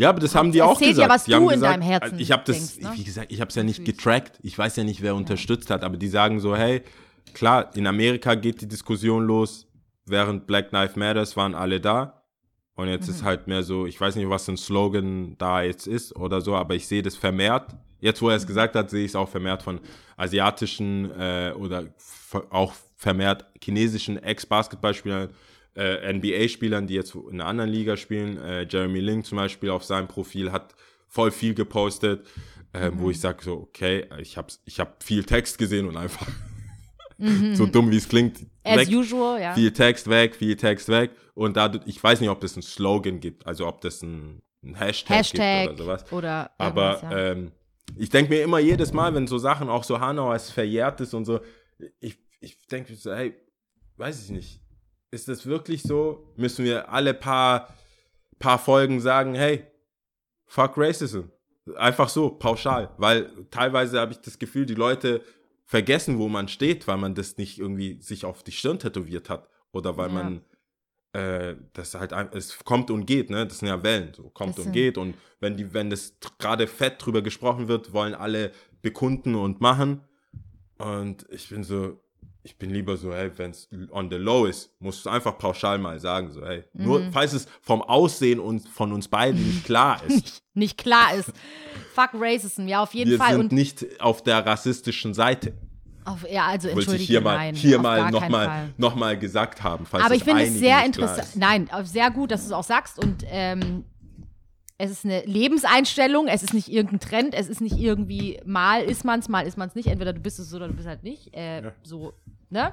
Ja, 0.00 0.08
aber 0.08 0.20
das 0.20 0.34
haben 0.34 0.50
die 0.50 0.62
auch 0.62 0.78
zählt 0.78 0.96
ja, 0.96 1.06
gesagt. 1.06 1.10
was 1.10 1.24
die 1.24 1.32
du 1.32 1.40
in 1.40 1.48
gesagt, 1.48 1.74
deinem 1.74 1.82
Herzen 1.82 2.18
Ich 2.18 2.32
habe 2.32 2.42
das, 2.46 2.56
denkst, 2.76 2.90
ne? 2.90 2.98
wie 2.98 3.04
gesagt, 3.04 3.30
ich 3.30 3.40
habe 3.42 3.50
es 3.50 3.54
ja 3.54 3.62
nicht 3.62 3.84
getrackt. 3.84 4.38
Ich 4.42 4.56
weiß 4.56 4.76
ja 4.76 4.84
nicht, 4.84 5.02
wer 5.02 5.14
unterstützt 5.14 5.68
hat, 5.68 5.84
aber 5.84 5.98
die 5.98 6.08
sagen 6.08 6.40
so, 6.40 6.56
hey, 6.56 6.80
klar, 7.34 7.70
in 7.76 7.86
Amerika 7.86 8.34
geht 8.34 8.62
die 8.62 8.66
Diskussion 8.68 9.24
los, 9.26 9.66
während 10.06 10.46
Black 10.46 10.70
Knife 10.70 10.98
Matters 10.98 11.36
waren 11.36 11.54
alle 11.54 11.80
da. 11.80 12.22
Und 12.76 12.88
jetzt 12.88 13.08
Mhm. 13.08 13.14
ist 13.14 13.24
halt 13.24 13.46
mehr 13.46 13.62
so, 13.62 13.84
ich 13.84 14.00
weiß 14.00 14.16
nicht, 14.16 14.30
was 14.30 14.48
ein 14.48 14.56
Slogan 14.56 15.36
da 15.36 15.60
jetzt 15.60 15.86
ist 15.86 16.16
oder 16.16 16.40
so, 16.40 16.54
aber 16.56 16.74
ich 16.74 16.86
sehe 16.86 17.02
das 17.02 17.16
vermehrt. 17.16 17.76
Jetzt, 18.00 18.22
wo 18.22 18.30
er 18.30 18.36
es 18.36 18.46
gesagt 18.46 18.76
hat, 18.76 18.88
sehe 18.88 19.04
ich 19.04 19.10
es 19.10 19.16
auch 19.16 19.28
vermehrt 19.28 19.62
von 19.62 19.80
asiatischen 20.16 21.10
äh, 21.10 21.52
oder 21.54 21.84
auch 22.48 22.72
vermehrt 22.96 23.44
chinesischen 23.62 24.16
Ex-Basketballspielern, 24.16 25.28
äh, 25.76 26.12
NBA-Spielern, 26.12 26.86
die 26.86 26.94
jetzt 26.94 27.14
in 27.14 27.40
einer 27.40 27.46
anderen 27.46 27.70
Liga 27.70 27.96
spielen. 27.96 28.38
Äh, 28.38 28.66
Jeremy 28.68 29.00
Lin 29.00 29.24
zum 29.24 29.36
Beispiel 29.36 29.70
auf 29.70 29.84
seinem 29.84 30.08
Profil 30.08 30.52
hat 30.52 30.74
voll 31.06 31.30
viel 31.30 31.54
gepostet, 31.54 32.26
äh, 32.72 32.90
wo 32.94 33.10
ich 33.10 33.20
sage 33.20 33.42
so, 33.42 33.54
okay, 33.54 34.06
ich 34.18 34.36
habe 34.36 34.48
ich 34.64 34.80
hab 34.80 35.02
viel 35.02 35.24
Text 35.24 35.58
gesehen 35.58 35.88
und 35.88 35.96
einfach 35.96 36.26
so 37.54 37.66
dumm 37.66 37.90
wie 37.90 37.96
es 37.96 38.08
klingt, 38.08 38.38
as 38.64 38.78
weg, 38.78 38.88
usual, 38.88 39.40
ja. 39.40 39.54
viel 39.54 39.72
Text 39.72 40.08
weg, 40.08 40.36
viel 40.36 40.56
Text 40.56 40.88
weg 40.88 41.10
und 41.34 41.56
dadurch, 41.56 41.82
ich 41.86 42.02
weiß 42.02 42.20
nicht, 42.20 42.30
ob 42.30 42.40
das 42.40 42.54
einen 42.54 42.62
Slogan 42.62 43.20
gibt, 43.20 43.46
also 43.46 43.66
ob 43.66 43.80
das 43.80 44.02
ein, 44.02 44.40
ein 44.62 44.74
Hashtag, 44.74 45.18
Hashtag 45.18 45.68
gibt 45.68 45.74
oder 45.74 45.84
sowas. 45.84 46.12
oder 46.12 46.50
Aber 46.58 47.00
ja. 47.02 47.32
ähm, 47.32 47.52
ich 47.96 48.08
denke 48.08 48.32
mir 48.32 48.42
immer 48.42 48.58
jedes 48.58 48.92
Mal, 48.92 49.14
wenn 49.14 49.26
so 49.26 49.38
Sachen 49.38 49.68
auch 49.68 49.84
so 49.84 50.00
Hanau 50.00 50.30
als 50.30 50.50
verjährt 50.50 51.00
ist 51.00 51.14
und 51.14 51.24
so, 51.24 51.40
ich, 51.98 52.18
ich 52.40 52.56
denke 52.68 52.94
so, 52.94 53.12
hey, 53.12 53.34
weiß 53.96 54.24
ich 54.24 54.30
nicht, 54.30 54.60
ist 55.10 55.28
das 55.28 55.46
wirklich 55.46 55.82
so? 55.82 56.32
Müssen 56.36 56.64
wir 56.64 56.90
alle 56.90 57.14
paar, 57.14 57.74
paar 58.38 58.58
Folgen 58.58 59.00
sagen, 59.00 59.34
hey, 59.34 59.66
fuck 60.46 60.72
Racism? 60.76 61.22
Einfach 61.76 62.08
so, 62.08 62.30
pauschal. 62.30 62.94
Weil 62.98 63.30
teilweise 63.50 64.00
habe 64.00 64.12
ich 64.12 64.18
das 64.20 64.38
Gefühl, 64.38 64.66
die 64.66 64.74
Leute 64.74 65.22
vergessen, 65.64 66.18
wo 66.18 66.28
man 66.28 66.48
steht, 66.48 66.88
weil 66.88 66.96
man 66.96 67.14
das 67.14 67.36
nicht 67.36 67.58
irgendwie 67.58 68.00
sich 68.00 68.24
auf 68.24 68.42
die 68.42 68.52
Stirn 68.52 68.78
tätowiert 68.78 69.30
hat. 69.30 69.48
Oder 69.72 69.96
weil 69.96 70.08
Ja. 70.08 70.14
man 70.14 70.44
äh, 71.12 71.56
das 71.72 71.94
halt 71.96 72.12
es 72.34 72.58
kommt 72.64 72.88
und 72.88 73.04
geht, 73.04 73.30
ne? 73.30 73.44
Das 73.44 73.58
sind 73.58 73.66
ja 73.68 73.82
Wellen, 73.82 74.14
so 74.14 74.30
kommt 74.30 74.56
Das 74.58 74.66
und 74.66 74.72
geht. 74.72 74.96
Und 74.96 75.16
wenn 75.40 75.56
die, 75.56 75.74
wenn 75.74 75.90
das 75.90 76.14
gerade 76.38 76.68
fett 76.68 77.04
drüber 77.04 77.20
gesprochen 77.20 77.66
wird, 77.66 77.92
wollen 77.92 78.14
alle 78.14 78.52
bekunden 78.80 79.34
und 79.34 79.60
machen. 79.60 80.02
Und 80.78 81.26
ich 81.30 81.48
bin 81.48 81.64
so, 81.64 82.00
ich 82.42 82.56
bin 82.56 82.70
lieber 82.70 82.96
so, 82.96 83.12
hey, 83.12 83.30
wenn 83.36 83.50
es 83.50 83.68
on 83.90 84.08
the 84.10 84.16
low 84.16 84.46
ist, 84.46 84.70
musst 84.80 85.04
du 85.04 85.10
einfach 85.10 85.36
pauschal 85.36 85.78
mal 85.78 86.00
sagen, 86.00 86.30
so, 86.32 86.44
hey, 86.44 86.64
Mhm. 86.72 86.84
nur 86.84 87.02
falls 87.12 87.32
es 87.34 87.46
vom 87.60 87.82
Aussehen 87.82 88.40
und 88.40 88.66
von 88.68 88.92
uns 88.92 89.08
beiden 89.08 89.44
nicht 89.46 89.64
klar 89.66 90.00
ist, 90.06 90.42
nicht 90.54 90.78
klar 90.78 91.14
ist. 91.14 91.32
Fuck 91.94 92.10
Racism, 92.14 92.66
ja, 92.66 92.82
auf 92.82 92.94
jeden 92.94 93.10
wir 93.10 93.18
Fall. 93.18 93.32
sind 93.32 93.40
Und 93.40 93.52
nicht 93.52 94.00
auf 94.00 94.22
der 94.22 94.44
rassistischen 94.46 95.12
Seite. 95.12 95.52
auf, 96.06 96.24
ja, 96.30 96.46
also 96.46 96.68
Wollte 96.68 96.80
ich 96.80 96.86
entschuldige, 96.86 97.04
hier 97.06 97.20
mal, 97.20 97.36
nein, 97.36 97.54
hier 97.54 97.78
mal 97.78 98.10
nochmal 98.10 98.70
noch 98.78 98.94
mal 98.94 99.18
gesagt 99.18 99.62
haben, 99.62 99.84
falls 99.84 100.04
Aber 100.04 100.14
ich 100.14 100.24
finde 100.24 100.42
es 100.42 100.58
sehr 100.58 100.84
interessant. 100.84 101.36
Nein, 101.36 101.68
sehr 101.84 102.10
gut, 102.10 102.30
dass 102.30 102.40
du 102.40 102.46
es 102.46 102.52
auch 102.52 102.64
sagst. 102.64 102.98
Und 102.98 103.22
ähm, 103.28 103.84
es 104.80 104.90
ist 104.90 105.04
eine 105.04 105.22
Lebenseinstellung, 105.24 106.26
es 106.28 106.42
ist 106.42 106.54
nicht 106.54 106.68
irgendein 106.68 107.00
Trend, 107.00 107.34
es 107.34 107.48
ist 107.48 107.60
nicht 107.60 107.76
irgendwie, 107.78 108.40
mal 108.44 108.82
ist 108.82 109.04
man 109.04 109.20
es, 109.20 109.28
mal 109.28 109.46
ist 109.46 109.56
man 109.58 109.68
es 109.68 109.74
nicht. 109.74 109.86
Entweder 109.88 110.12
du 110.12 110.20
bist 110.20 110.38
es 110.38 110.52
oder 110.54 110.68
du 110.68 110.74
bist 110.74 110.88
halt 110.88 111.02
nicht. 111.02 111.34
Äh, 111.34 111.62
Ja. 111.62 111.72
So, 111.82 112.14
ne? 112.48 112.72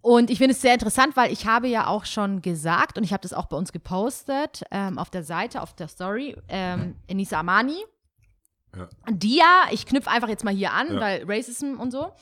Und 0.00 0.30
ich 0.30 0.38
finde 0.38 0.52
es 0.52 0.60
sehr 0.60 0.72
interessant, 0.74 1.16
weil 1.16 1.32
ich 1.32 1.46
habe 1.46 1.66
ja 1.68 1.88
auch 1.88 2.04
schon 2.04 2.40
gesagt, 2.40 2.96
und 2.96 3.04
ich 3.04 3.12
habe 3.12 3.22
das 3.22 3.32
auch 3.32 3.46
bei 3.46 3.56
uns 3.56 3.72
gepostet, 3.72 4.62
ähm, 4.70 4.98
auf 4.98 5.10
der 5.10 5.24
Seite, 5.24 5.60
auf 5.62 5.74
der 5.74 5.88
Story, 5.88 6.36
ähm, 6.48 6.94
Enisa 7.08 7.40
Amani, 7.40 7.78
Ja. 8.76 8.88
die 9.10 9.36
ja, 9.36 9.64
ich 9.72 9.84
knüpfe 9.84 10.10
einfach 10.10 10.28
jetzt 10.28 10.44
mal 10.44 10.54
hier 10.54 10.72
an, 10.72 10.94
Ja. 10.94 11.00
weil 11.00 11.24
Racism 11.26 11.80
und 11.80 11.90
so, 11.90 12.12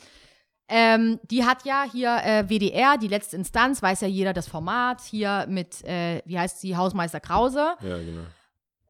ähm, 0.67 1.21
die 1.31 1.45
hat 1.45 1.67
ja 1.67 1.85
hier 1.91 2.17
äh, 2.25 2.49
WDR, 2.49 2.97
die 2.97 3.09
letzte 3.09 3.37
Instanz, 3.37 3.83
weiß 3.83 4.01
ja 4.01 4.09
jeder 4.09 4.33
das 4.33 4.49
Format, 4.49 5.03
hier 5.03 5.45
mit, 5.47 5.85
äh, 5.85 6.23
wie 6.25 6.39
heißt 6.39 6.61
sie, 6.63 6.75
Hausmeister 6.77 7.21
Krause. 7.21 7.75
Ja, 7.83 7.99
genau. 7.99 8.23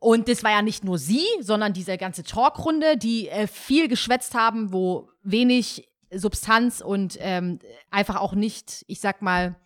Und 0.04 0.28
das 0.28 0.44
war 0.44 0.50
ja 0.50 0.60
nicht 0.60 0.84
nur 0.84 0.98
sie, 0.98 1.24
sondern 1.40 1.72
diese 1.72 1.96
ganze 1.96 2.24
Talkrunde, 2.24 2.98
die 2.98 3.30
äh, 3.30 3.46
viel 3.46 3.88
geschwätzt 3.88 4.34
haben, 4.34 4.70
wo 4.70 5.08
wenig 5.22 5.88
Substanz 6.12 6.82
und 6.82 7.16
ähm, 7.20 7.58
einfach 7.90 8.16
auch 8.16 8.34
nicht, 8.34 8.84
ich 8.86 9.00
sag 9.00 9.22
mal, 9.22 9.56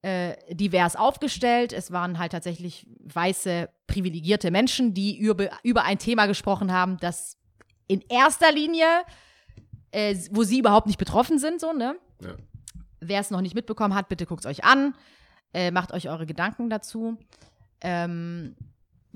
äh, 0.00 0.34
divers 0.54 0.96
aufgestellt. 0.96 1.74
Es 1.74 1.90
waren 1.90 2.18
halt 2.18 2.32
tatsächlich 2.32 2.86
weiße, 3.00 3.68
privilegierte 3.86 4.50
Menschen, 4.50 4.94
die 4.94 5.18
über, 5.18 5.50
über 5.62 5.84
ein 5.84 5.98
Thema 5.98 6.24
gesprochen 6.24 6.72
haben, 6.72 6.96
das 6.96 7.36
in 7.86 8.00
erster 8.08 8.52
Linie, 8.52 8.86
äh, 9.90 10.16
wo 10.30 10.42
sie 10.42 10.58
überhaupt 10.58 10.86
nicht 10.86 10.98
betroffen 10.98 11.38
sind, 11.38 11.60
so, 11.60 11.74
ne? 11.74 11.98
Ja. 12.22 12.34
Wer 13.00 13.20
es 13.20 13.30
noch 13.30 13.42
nicht 13.42 13.54
mitbekommen 13.54 13.94
hat, 13.94 14.08
bitte 14.08 14.24
guckt 14.24 14.46
es 14.46 14.50
euch 14.50 14.64
an, 14.64 14.94
äh, 15.52 15.70
macht 15.70 15.92
euch 15.92 16.08
eure 16.08 16.24
Gedanken 16.24 16.70
dazu. 16.70 17.18
Ähm, 17.82 18.56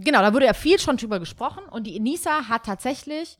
genau, 0.02 0.20
da 0.20 0.32
wurde 0.32 0.46
ja 0.46 0.54
viel 0.54 0.78
schon 0.78 0.96
drüber 0.96 1.18
gesprochen 1.18 1.64
und 1.64 1.86
die 1.86 1.96
Enisa 1.96 2.48
hat 2.48 2.64
tatsächlich 2.66 3.38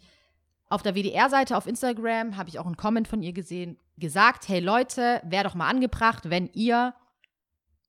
auf 0.68 0.82
der 0.82 0.94
WDR-Seite 0.94 1.56
auf 1.56 1.66
Instagram, 1.66 2.36
habe 2.36 2.48
ich 2.48 2.58
auch 2.58 2.66
einen 2.66 2.76
Comment 2.76 3.08
von 3.08 3.22
ihr 3.22 3.32
gesehen, 3.32 3.78
gesagt, 3.98 4.48
hey 4.48 4.60
Leute, 4.60 5.20
wäre 5.24 5.44
doch 5.44 5.54
mal 5.54 5.68
angebracht, 5.68 6.30
wenn 6.30 6.48
ihr 6.52 6.94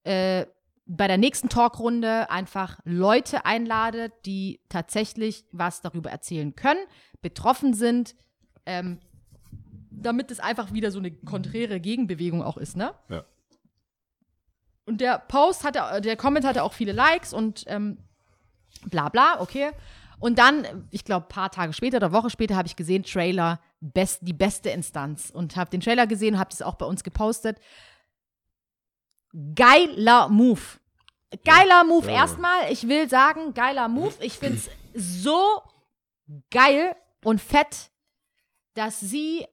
äh, 0.04 0.46
bei 0.86 1.08
der 1.08 1.18
nächsten 1.18 1.48
Talkrunde 1.48 2.30
einfach 2.30 2.80
Leute 2.84 3.46
einladet, 3.46 4.14
die 4.26 4.60
tatsächlich 4.68 5.46
was 5.52 5.82
darüber 5.82 6.10
erzählen 6.10 6.56
können, 6.56 6.86
betroffen 7.22 7.74
sind, 7.74 8.16
ähm, 8.66 9.00
damit 9.92 10.32
es 10.32 10.40
einfach 10.40 10.74
wieder 10.74 10.92
so 10.92 11.00
eine 11.00 11.12
konträre 11.12 11.80
Gegenbewegung 11.80 12.42
auch 12.42 12.58
ist, 12.58 12.76
ne? 12.76 12.94
Ja. 13.10 13.24
Und 14.86 15.00
der 15.00 15.20
Post 15.20 15.64
hatte, 15.64 16.02
der 16.02 16.18
Comment 16.18 16.46
hatte 16.46 16.64
auch 16.64 16.74
viele 16.74 16.92
Likes 16.92 17.34
und 17.34 17.64
ähm, 17.68 18.00
bla 18.86 19.10
bla, 19.10 19.40
okay. 19.42 19.72
Und 20.20 20.38
dann, 20.38 20.88
ich 20.92 21.04
glaube, 21.04 21.26
ein 21.26 21.30
paar 21.30 21.50
Tage 21.52 21.74
später 21.74 21.98
oder 21.98 22.12
Woche 22.12 22.30
später 22.30 22.56
habe 22.56 22.68
ich 22.68 22.76
gesehen, 22.76 23.04
Trailer, 23.04 23.60
best, 23.80 24.20
die 24.22 24.34
beste 24.34 24.70
Instanz. 24.70 25.32
Und 25.32 25.56
habe 25.56 25.72
den 25.72 25.82
Trailer 25.82 26.06
gesehen, 26.06 26.38
habe 26.38 26.52
das 26.52 26.62
auch 26.62 26.76
bei 26.76 26.86
uns 26.86 27.04
gepostet. 27.04 27.58
Geiler 29.56 30.30
Move. 30.30 30.62
Geiler 31.46 31.84
Move 31.86 32.08
Ja. 32.08 32.14
erstmal. 32.14 32.72
Ich 32.72 32.88
will 32.88 33.10
sagen, 33.10 33.54
geiler 33.54 33.88
Move. 33.88 34.14
Ich 34.20 34.38
finde 34.38 34.60
es 34.60 34.70
so 35.24 35.62
geil 36.52 36.96
und 37.24 37.40
fett, 37.42 37.90
dass 38.74 39.00
sie 39.00 39.48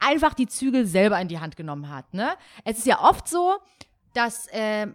einfach 0.00 0.34
die 0.34 0.46
Zügel 0.46 0.86
selber 0.86 1.20
in 1.20 1.28
die 1.28 1.38
Hand 1.38 1.56
genommen 1.56 1.88
hat. 1.88 2.12
Ne? 2.12 2.34
Es 2.64 2.78
ist 2.78 2.86
ja 2.86 3.00
oft 3.00 3.28
so, 3.28 3.56
dass, 4.12 4.46
äh, 4.48 4.88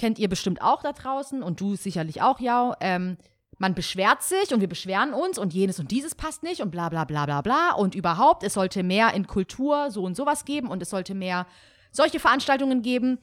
kennt 0.00 0.18
ihr 0.18 0.30
bestimmt 0.30 0.62
auch 0.62 0.82
da 0.82 0.92
draußen 0.92 1.42
und 1.42 1.60
du 1.60 1.76
sicherlich 1.76 2.22
auch, 2.22 2.40
ja, 2.40 2.74
ähm, 2.80 3.18
man 3.58 3.74
beschwert 3.74 4.22
sich 4.22 4.54
und 4.54 4.62
wir 4.62 4.68
beschweren 4.68 5.12
uns 5.12 5.38
und 5.38 5.52
jenes 5.52 5.78
und 5.78 5.90
dieses 5.90 6.14
passt 6.14 6.42
nicht 6.42 6.62
und 6.62 6.70
bla 6.70 6.88
bla 6.88 7.04
bla 7.04 7.26
bla 7.26 7.42
bla 7.42 7.72
und 7.72 7.94
überhaupt, 7.94 8.42
es 8.42 8.54
sollte 8.54 8.82
mehr 8.82 9.12
in 9.12 9.26
Kultur 9.26 9.90
so 9.90 10.02
und 10.02 10.16
sowas 10.16 10.46
geben 10.46 10.68
und 10.68 10.80
es 10.80 10.88
sollte 10.88 11.14
mehr 11.14 11.46
solche 11.92 12.18
Veranstaltungen 12.18 12.80
geben. 12.80 13.18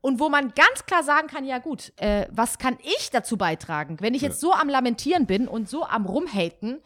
Und 0.00 0.18
wo 0.18 0.28
man 0.28 0.52
ganz 0.54 0.84
klar 0.86 1.04
sagen 1.04 1.28
kann, 1.28 1.44
ja 1.44 1.58
gut, 1.58 1.92
äh, 1.98 2.26
was 2.30 2.58
kann 2.58 2.76
ich 2.82 3.10
dazu 3.10 3.36
beitragen? 3.36 3.98
Wenn 4.00 4.14
ich 4.14 4.22
jetzt 4.22 4.40
so 4.40 4.52
am 4.52 4.68
Lamentieren 4.68 5.26
bin 5.26 5.46
und 5.46 5.68
so 5.68 5.84
am 5.84 6.06
Rumhaten, 6.06 6.80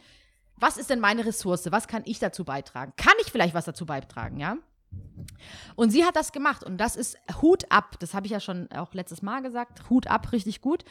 was 0.57 0.77
ist 0.77 0.91
denn 0.91 0.99
meine 0.99 1.25
Ressource? 1.25 1.71
Was 1.71 1.87
kann 1.87 2.03
ich 2.05 2.19
dazu 2.19 2.45
beitragen? 2.45 2.93
Kann 2.95 3.15
ich 3.21 3.31
vielleicht 3.31 3.55
was 3.55 3.65
dazu 3.65 3.87
beitragen, 3.87 4.37
ja? 4.37 4.57
Und 5.75 5.89
sie 5.89 6.05
hat 6.05 6.15
das 6.15 6.31
gemacht 6.31 6.63
und 6.63 6.77
das 6.77 6.95
ist 6.95 7.17
Hut 7.41 7.69
ab. 7.69 7.97
Das 7.99 8.13
habe 8.13 8.25
ich 8.25 8.31
ja 8.31 8.39
schon 8.39 8.71
auch 8.71 8.93
letztes 8.93 9.21
Mal 9.21 9.41
gesagt. 9.41 9.89
Hut 9.89 10.07
ab, 10.07 10.31
richtig 10.31 10.61
gut. 10.61 10.83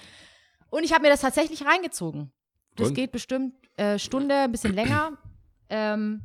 Und 0.70 0.84
ich 0.84 0.92
habe 0.92 1.02
mir 1.02 1.10
das 1.10 1.20
tatsächlich 1.20 1.64
reingezogen. 1.64 2.32
Das 2.76 2.88
Und? 2.88 2.94
geht 2.94 3.12
bestimmt 3.12 3.54
äh, 3.76 3.98
Stunde, 3.98 4.34
ein 4.34 4.52
bisschen 4.52 4.74
länger. 4.74 5.12
Ähm, 5.68 6.22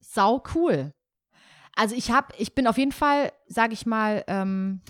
sau 0.00 0.42
cool. 0.54 0.92
Also 1.74 1.94
ich 1.94 2.10
habe, 2.10 2.34
ich 2.38 2.54
bin 2.54 2.66
auf 2.66 2.78
jeden 2.78 2.92
Fall, 2.92 3.32
sage 3.46 3.72
ich 3.72 3.86
mal, 3.86 4.24
ähm, 4.26 4.80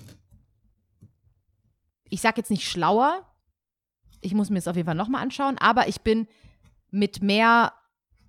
ich 2.09 2.20
sag 2.20 2.37
jetzt 2.37 2.51
nicht 2.51 2.68
schlauer. 2.68 3.24
Ich 4.20 4.35
muss 4.35 4.51
mir 4.51 4.57
das 4.57 4.68
auf 4.68 4.77
jeden 4.77 4.87
Fall 4.87 4.94
nochmal 4.94 5.22
anschauen, 5.22 5.59
aber 5.59 5.88
ich 5.88 6.01
bin 6.01 6.27
mit 6.90 7.22
mehr 7.22 7.72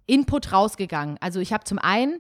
Input 0.06 0.52
rausgegangen. 0.52 1.18
Also 1.22 1.40
ich 1.40 1.54
habe 1.54 1.64
zum 1.64 1.80
einen 1.80 2.20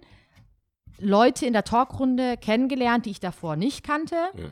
Leute 1.00 1.46
in 1.46 1.54
der 1.54 1.64
Talkrunde 1.64 2.38
kennengelernt, 2.38 3.06
die 3.06 3.12
ich 3.12 3.20
davor 3.20 3.56
nicht 3.56 3.84
kannte, 3.86 4.16
Ja. 4.36 4.52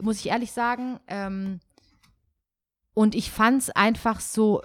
muss 0.00 0.18
ich 0.20 0.28
ehrlich 0.28 0.52
sagen. 0.52 0.98
Ähm, 1.06 1.60
und 2.94 3.14
ich 3.14 3.30
fand 3.30 3.62
es 3.62 3.70
einfach 3.70 4.20
so 4.20 4.62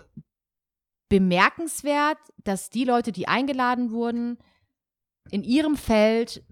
bemerkenswert, 1.10 2.18
dass 2.44 2.70
die 2.70 2.84
Leute, 2.84 3.12
die 3.12 3.28
eingeladen 3.28 3.92
wurden, 3.92 4.38
in 5.32 5.44
ihrem 5.44 5.76
Feld 5.78 6.44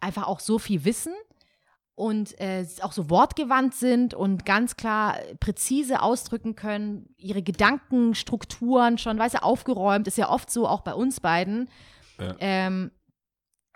einfach 0.00 0.26
auch 0.26 0.40
so 0.40 0.58
viel 0.58 0.84
wissen 0.84 1.12
und 1.94 2.38
äh, 2.40 2.66
auch 2.82 2.92
so 2.92 3.08
wortgewandt 3.10 3.74
sind 3.74 4.14
und 4.14 4.44
ganz 4.44 4.76
klar 4.76 5.18
äh, 5.20 5.34
präzise 5.36 6.02
ausdrücken 6.02 6.54
können, 6.54 7.14
ihre 7.16 7.42
Gedankenstrukturen 7.42 8.98
schon, 8.98 9.18
weißt 9.18 9.36
du, 9.36 9.42
aufgeräumt, 9.42 10.06
ist 10.06 10.18
ja 10.18 10.28
oft 10.28 10.50
so, 10.50 10.68
auch 10.68 10.82
bei 10.82 10.94
uns 10.94 11.20
beiden, 11.20 11.68
Ja. 12.18 12.34
ähm, 12.38 12.90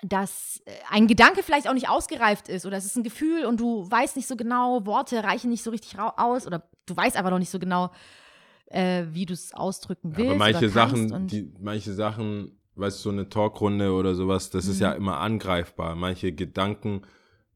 dass 0.03 0.63
äh, 0.65 0.73
ein 0.91 1.07
Gedanke 1.07 1.43
vielleicht 1.43 1.69
auch 1.69 1.75
nicht 1.75 1.89
ausgereift 1.89 2.49
ist 2.49 2.67
oder 2.67 2.77
es 2.77 2.85
ist 2.85 2.97
ein 2.97 3.03
Gefühl 3.03 3.45
und 3.45 3.61
du 3.61 3.91
weißt 3.91 4.17
nicht 4.17 4.27
so 4.29 4.37
genau, 4.37 4.85
Worte 4.87 5.23
reichen 5.25 5.51
nicht 5.51 5.63
so 5.63 5.71
richtig 5.71 5.99
rau- 5.99 6.15
aus 6.17 6.47
oder 6.47 6.69
du 6.87 6.97
weißt 6.97 7.17
aber 7.17 7.31
noch 7.31 7.39
nicht 7.39 7.51
so 7.51 7.59
genau, 7.59 7.91
äh, 8.67 9.05
wie 9.11 9.27
du 9.27 9.33
es 9.35 9.53
ausdrücken 9.55 10.17
willst. 10.17 10.31
Aber 10.31 10.39
manche 10.39 10.69
Sachen, 10.69 11.27
die, 11.27 11.53
manche 11.61 11.93
Sachen, 11.93 12.59
weißt 12.77 12.99
du, 12.99 13.03
so 13.03 13.11
eine 13.11 13.29
Talkrunde 13.29 13.93
oder 13.93 14.15
sowas, 14.15 14.51
das 14.51 14.67
ist 14.67 14.77
Mhm. 14.77 14.83
ja 14.83 14.93
immer 14.93 15.19
angreifbar. 15.19 15.95
Manche 15.97 16.33
Gedanken, 16.33 17.03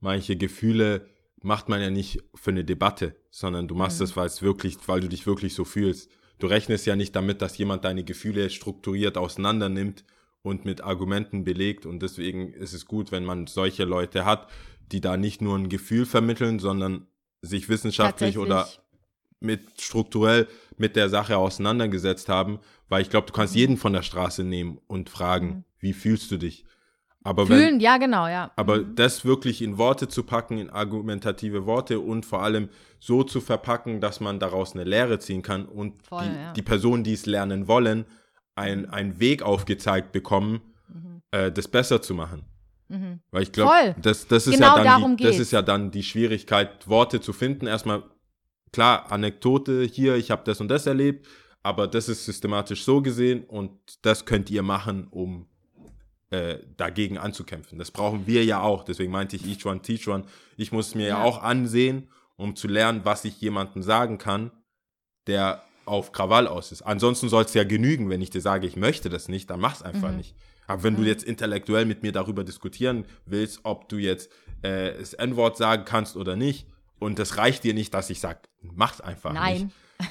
manche 0.01 0.37
Gefühle 0.37 1.07
macht 1.41 1.69
man 1.69 1.81
ja 1.81 1.91
nicht 1.91 2.23
für 2.35 2.51
eine 2.51 2.65
Debatte, 2.65 3.15
sondern 3.31 3.69
du 3.69 3.75
Mhm. 3.75 3.79
machst 3.81 4.01
es, 4.01 4.17
weil 4.17 4.27
es 4.27 4.43
wirklich, 4.43 4.77
weil 4.87 5.01
du 5.01 5.09
dich 5.09 5.27
wirklich 5.27 5.55
so 5.55 5.65
fühlst. 5.65 6.11
Du 6.39 6.47
rechnest 6.49 6.85
ja 6.87 6.97
nicht 6.97 7.15
damit, 7.15 7.43
dass 7.43 7.57
jemand 7.59 7.85
deine 7.85 8.03
Gefühle 8.03 8.51
strukturiert 8.51 9.17
auseinander 9.17 9.69
nimmt 9.69 10.05
und 10.45 10.67
mit 10.67 10.85
Argumenten 10.85 11.43
belegt. 11.43 11.87
Und 11.87 12.01
deswegen 12.01 12.53
ist 12.53 12.75
es 12.75 12.85
gut, 12.85 13.11
wenn 13.11 13.25
man 13.25 13.47
solche 13.47 13.85
Leute 13.85 14.27
hat, 14.27 14.47
die 14.93 15.01
da 15.01 15.17
nicht 15.17 15.41
nur 15.41 15.57
ein 15.57 15.71
Gefühl 15.71 16.05
vermitteln, 16.05 16.59
sondern 16.59 17.07
sich 17.41 17.69
wissenschaftlich 17.71 18.37
oder 18.37 18.69
mit 19.41 19.81
strukturell 19.81 20.47
mit 20.77 20.97
der 20.97 21.09
Sache 21.09 21.39
auseinandergesetzt 21.39 22.29
haben, 22.29 22.59
weil 22.89 23.01
ich 23.03 23.11
glaube, 23.11 23.27
du 23.27 23.33
Mhm. 23.33 23.37
kannst 23.37 23.55
jeden 23.55 23.77
von 23.79 23.95
der 23.95 24.03
Straße 24.03 24.45
nehmen 24.45 24.79
und 24.87 25.09
fragen, 25.09 25.65
wie 25.79 25.95
fühlst 25.95 26.31
du 26.31 26.37
dich? 26.37 26.67
Aber 27.23 27.47
Fühlen, 27.47 27.75
wenn, 27.77 27.81
ja, 27.81 27.97
genau, 27.97 28.27
ja. 28.27 28.53
aber 28.57 28.81
das 28.81 29.25
wirklich 29.25 29.63
in 29.63 29.79
Worte 29.79 30.09
zu 30.09 30.25
packen, 30.25 30.59
in 30.59 30.69
argumentative 30.69 31.65
Worte 31.65 32.01
und 32.01 32.27
vor 32.27 32.43
allem 32.43 32.69
so 33.01 33.23
zu 33.23 33.41
verpacken, 33.41 34.03
dass 34.03 34.21
man 34.21 34.39
daraus 34.41 34.75
eine 34.75 34.85
Lehre 34.85 35.19
ziehen 35.19 35.41
kann 35.41 35.65
und 35.65 36.03
Voll, 36.07 36.25
die, 36.25 36.37
ja. 36.37 36.53
die 36.53 36.63
Personen, 36.63 37.03
die 37.03 37.15
es 37.15 37.25
lernen 37.25 37.67
wollen, 37.67 38.05
ein, 38.55 38.89
einen 38.91 39.21
Weg 39.21 39.43
aufgezeigt 39.43 40.13
bekommen, 40.13 40.61
Mhm. 40.89 41.23
äh, 41.31 41.51
das 41.51 41.67
besser 41.69 42.03
zu 42.03 42.15
machen. 42.15 42.45
Weil 43.31 43.43
ich 43.43 43.53
glaube, 43.53 43.97
das, 44.01 44.29
das, 44.29 44.47
ist 44.47 44.55
Genau 44.55 44.77
ja 44.77 44.85
dann 44.85 45.17
die, 45.17 45.25
das 45.25 45.39
ist 45.39 45.51
ja 45.51 45.63
dann 45.63 45.91
die 45.91 46.03
Schwierigkeit, 46.03 46.87
Worte 46.87 47.21
zu 47.21 47.33
finden. 47.33 47.67
Erstmal, 47.67 48.05
klar, 48.73 49.11
Anekdote 49.11 49.83
hier, 49.83 50.15
ich 50.17 50.31
habe 50.31 50.43
das 50.45 50.61
und 50.61 50.69
das 50.69 50.87
erlebt, 50.87 51.27
aber 51.63 51.89
das 51.89 52.09
ist 52.09 52.25
systematisch 52.25 52.85
so 52.85 53.03
gesehen 53.03 53.45
und 53.45 53.73
das 54.03 54.27
könnt 54.27 54.51
ihr 54.51 54.63
machen, 54.63 55.09
um 55.09 55.49
äh, 56.31 56.59
dagegen 56.77 57.19
anzukämpfen. 57.19 57.79
Das 57.79 57.91
brauchen 57.91 58.27
wir 58.27 58.45
ja 58.45 58.61
auch. 58.61 58.85
Deswegen 58.85 59.11
meinte 59.11 59.37
ich, 59.37 59.47
each 59.47 59.65
one, 59.67 59.81
teach 59.81 60.07
one. 60.07 60.25
Ich 60.57 60.71
muss 60.71 60.89
es 60.89 60.95
mir 60.95 61.09
ja. 61.09 61.19
Ja. 61.19 61.25
auch 61.25 61.43
ansehen, 61.43 62.09
um 62.37 62.55
zu 62.55 62.69
lernen, 62.69 63.01
was 63.05 63.25
ich 63.25 63.41
jemandem 63.41 63.83
sagen 63.83 64.19
kann, 64.19 64.51
der 65.27 65.63
auf 65.87 66.13
Krawall 66.13 66.47
aus 66.47 66.73
ist. 66.73 66.83
Ansonsten 66.83 67.29
soll 67.29 67.45
es 67.45 67.55
ja 67.55 67.65
genügen, 67.65 68.09
wenn 68.11 68.21
ich 68.23 68.31
dir 68.31 68.41
sage, 68.41 68.67
ich 68.67 68.77
möchte 68.77 69.09
das 69.11 69.29
nicht, 69.29 69.51
dann 69.51 69.61
mach's 69.61 69.83
einfach 69.83 70.11
Mhm. 70.11 70.17
nicht. 70.19 70.35
Aber 70.67 70.83
wenn 70.83 70.97
du 70.97 71.03
jetzt 71.03 71.25
intellektuell 71.25 71.85
mit 71.85 72.03
mir 72.03 72.13
darüber 72.13 72.43
diskutieren 72.43 73.05
willst, 73.27 73.61
ob 73.65 73.89
du 73.91 73.97
jetzt 73.99 74.31
äh, 74.63 74.97
das 74.99 75.13
N-Wort 75.13 75.57
sagen 75.59 75.85
kannst 75.85 76.17
oder 76.17 76.37
nicht, 76.37 76.67
und 76.99 77.19
das 77.19 77.37
reicht 77.37 77.65
dir 77.65 77.75
nicht, 77.75 77.93
dass 77.93 78.09
ich 78.09 78.19
sage, 78.21 78.39
mach's 78.63 79.01
einfach 79.03 79.35
Nein, 79.35 79.65
nicht. 79.65 80.11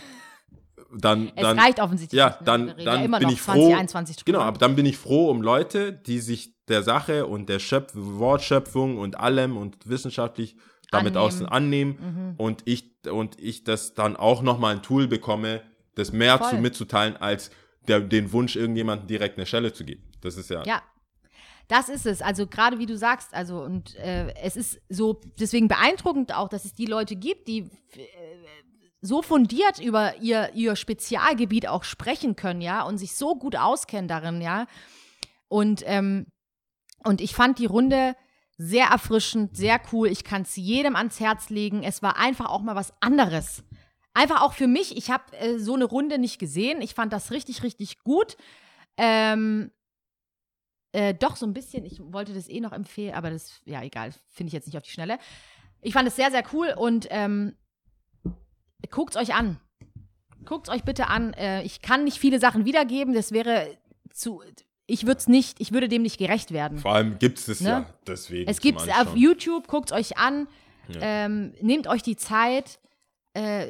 Dann, 0.96 1.28
es 1.36 1.42
dann, 1.42 1.58
reicht 1.60 1.80
offensichtlich 1.80 2.18
ja, 2.20 2.28
nicht. 2.30 2.42
ne? 2.42 2.46
dann, 2.46 2.74
dann 2.86 3.04
immer 3.04 3.18
bin 3.20 3.28
noch 3.30 3.34
ich 3.34 3.42
froh. 3.42 3.54
2021 3.54 4.18
drüber. 4.18 4.26
genau, 4.26 4.42
aber 4.46 4.58
dann 4.60 4.76
bin 4.76 4.86
ich 4.86 4.98
froh 4.98 5.30
um 5.32 5.42
Leute, 5.42 5.92
die 5.92 6.20
sich 6.20 6.54
der 6.68 6.84
Sache 6.84 7.26
und 7.26 7.50
der 7.50 7.60
Schöpf 7.60 7.92
Wortschöpfung 7.96 8.98
und 8.98 9.18
allem 9.20 9.58
und 9.58 9.88
wissenschaftlich 9.90 10.56
damit 10.94 11.16
Annehmen. 11.16 11.26
außen 11.26 11.46
annehmen 11.48 12.36
und 12.38 12.62
ich 12.66 12.94
und 13.10 13.40
ich 13.40 13.64
das 13.64 13.94
dann 13.94 14.16
auch 14.16 14.42
noch 14.42 14.60
mal 14.60 14.76
ein 14.76 14.82
Tool 14.82 15.08
bekomme, 15.08 15.62
das 15.96 16.12
mehr 16.12 16.38
Voll. 16.38 16.52
zu 16.52 16.56
mitzuteilen 16.58 17.18
als 17.18 17.52
der, 17.88 18.00
den 18.00 18.32
Wunsch 18.32 18.56
irgendjemandem 18.56 19.08
direkt 19.08 19.38
eine 19.38 19.46
Stelle 19.46 19.74
zu 19.74 19.84
geben. 19.84 20.04
Das 20.22 20.38
ist 20.38 20.50
ja, 20.50 20.64
Ja, 20.66 20.82
das 21.68 21.90
ist 21.90 22.06
es. 22.06 22.22
Also 22.22 22.48
gerade 22.48 22.80
wie 22.80 22.86
du 22.86 22.98
sagst, 22.98 23.34
also 23.34 23.62
und 23.62 23.96
äh, 23.96 24.34
es 24.36 24.56
ist 24.56 24.82
so 24.90 25.20
deswegen 25.40 25.68
beeindruckend 25.68 26.34
auch, 26.34 26.50
dass 26.50 26.66
es 26.66 26.74
die 26.74 26.86
Leute 26.86 27.16
gibt, 27.16 27.48
die 27.48 27.60
äh, 27.60 27.70
so 29.02 29.22
fundiert 29.22 29.80
über 29.80 30.18
ihr, 30.22 30.52
ihr 30.54 30.78
Spezialgebiet 30.78 31.68
auch 31.68 31.84
sprechen 31.84 32.38
können, 32.38 32.62
ja, 32.62 32.84
und 32.84 32.98
sich 32.98 33.16
so 33.16 33.36
gut 33.36 33.58
auskennen 33.58 34.08
darin, 34.08 34.42
ja. 34.42 34.66
Und, 35.50 35.84
ähm, 35.86 36.28
und 37.04 37.20
ich 37.20 37.36
fand 37.36 37.60
die 37.60 37.66
Runde 37.66 38.16
sehr 38.64 38.88
erfrischend, 38.88 39.58
sehr 39.58 39.82
cool. 39.92 40.08
Ich 40.08 40.24
kann 40.24 40.44
es 40.44 40.56
jedem 40.56 40.96
ans 40.96 41.20
Herz 41.20 41.50
legen. 41.50 41.84
Es 41.84 42.02
war 42.02 42.18
einfach 42.18 42.46
auch 42.46 42.62
mal 42.62 42.76
was 42.76 42.94
anderes. 43.02 43.64
Einfach 44.14 44.42
auch 44.42 44.54
für 44.54 44.68
mich. 44.68 44.96
Ich 44.96 45.12
habe 45.12 45.36
äh, 45.38 45.58
so 45.60 45.74
eine 45.74 45.86
Runde 45.86 46.18
nicht 46.18 46.40
gesehen. 46.40 46.82
Ich 46.82 46.94
fand 46.94 47.12
das 47.12 47.32
richtig, 47.32 47.64
richtig 47.64 48.00
gut. 48.04 48.38
Ähm, 48.96 49.72
äh, 50.94 51.14
doch, 51.14 51.36
so 51.36 51.46
ein 51.46 51.54
bisschen. 51.54 51.86
Ich 51.86 52.00
wollte 52.00 52.34
das 52.34 52.48
eh 52.48 52.62
noch 52.62 52.72
empfehlen, 52.72 53.16
aber 53.16 53.32
das, 53.32 53.62
ja, 53.66 53.82
egal, 53.82 54.14
finde 54.30 54.48
ich 54.48 54.54
jetzt 54.54 54.68
nicht 54.68 54.78
auf 54.78 54.84
die 54.84 54.92
Schnelle. 54.92 55.18
Ich 55.82 55.94
fand 55.94 56.08
es 56.08 56.16
sehr, 56.16 56.32
sehr 56.32 56.44
cool 56.54 56.74
und 56.78 57.08
ähm, 57.10 57.58
guckt 58.90 59.18
euch 59.18 59.34
an. 59.34 59.60
Guckt 60.46 60.70
euch 60.70 60.84
bitte 60.84 61.08
an. 61.08 61.34
Äh, 61.34 61.64
ich 61.64 61.82
kann 61.82 62.06
nicht 62.06 62.20
viele 62.20 62.40
Sachen 62.40 62.66
wiedergeben. 62.66 63.14
Das 63.14 63.32
wäre 63.32 63.78
zu. 64.12 64.42
Ich 64.86 65.06
würde 65.06 65.18
es 65.20 65.28
nicht, 65.28 65.62
ich 65.62 65.72
würde 65.72 65.88
dem 65.88 66.02
nicht 66.02 66.18
gerecht 66.18 66.52
werden. 66.52 66.78
Vor 66.78 66.94
allem 66.94 67.18
gibt 67.20 67.40
es 67.40 67.48
es 67.48 67.62
Ne? 67.62 67.70
ja 67.70 67.86
deswegen. 68.06 68.50
Es 68.50 68.60
gibt 68.60 68.82
es 68.82 68.90
auf. 68.90 69.16
YouTube, 69.16 69.68
guckt 69.68 69.92
euch 69.92 70.18
an, 70.18 70.48
ähm, 71.00 71.54
nehmt 71.62 71.88
euch 71.88 72.02
die 72.04 72.16
Zeit. 72.18 72.80
Äh, 73.34 73.68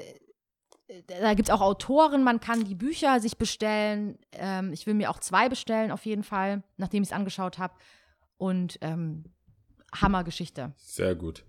da 1.08 1.34
gibt 1.34 1.49
es 1.49 1.54
auch 1.54 1.62
Autoren, 1.62 2.23
man 2.23 2.39
kann 2.39 2.63
die 2.65 2.76
Bücher 2.76 3.19
sich 3.19 3.38
bestellen. 3.38 4.17
Ähm, 4.34 4.73
ich 4.73 4.86
will 4.86 4.93
mir 4.95 5.10
auch 5.10 5.19
zwei 5.19 5.49
bestellen, 5.49 5.91
auf 5.91 6.06
jeden 6.06 6.23
Fall, 6.23 6.63
nachdem 6.78 7.04
ich 7.04 7.10
es 7.10 7.13
angeschaut 7.13 7.58
habe. 7.58 7.73
Und 8.38 8.78
ähm, 8.82 9.23
Hammergeschichte. 9.95 10.73
Sehr 10.78 11.15
gut. 11.15 11.45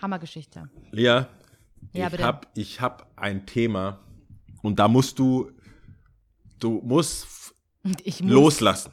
Hammergeschichte. 0.00 0.68
Lea, 0.90 1.04
Ja, 1.04 2.08
ich 2.12 2.22
habe 2.22 2.46
ich 2.54 2.80
hab 2.80 3.12
ein 3.16 3.46
Thema 3.46 4.00
und 4.62 4.78
da 4.78 4.88
musst 4.88 5.18
du, 5.18 5.50
du 6.58 6.80
musst 6.84 7.51
loslassen. 8.20 8.92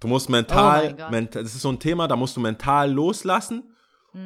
Du 0.00 0.08
musst 0.08 0.28
Oh 0.28 0.32
mental, 0.32 0.94
Gott. 0.94 1.10
mental, 1.10 1.42
das 1.42 1.54
ist 1.54 1.62
so 1.62 1.70
ein 1.72 1.78
Thema, 1.80 2.06
da 2.08 2.16
musst 2.16 2.36
du 2.36 2.40
mental 2.40 2.92
loslassen 2.92 3.64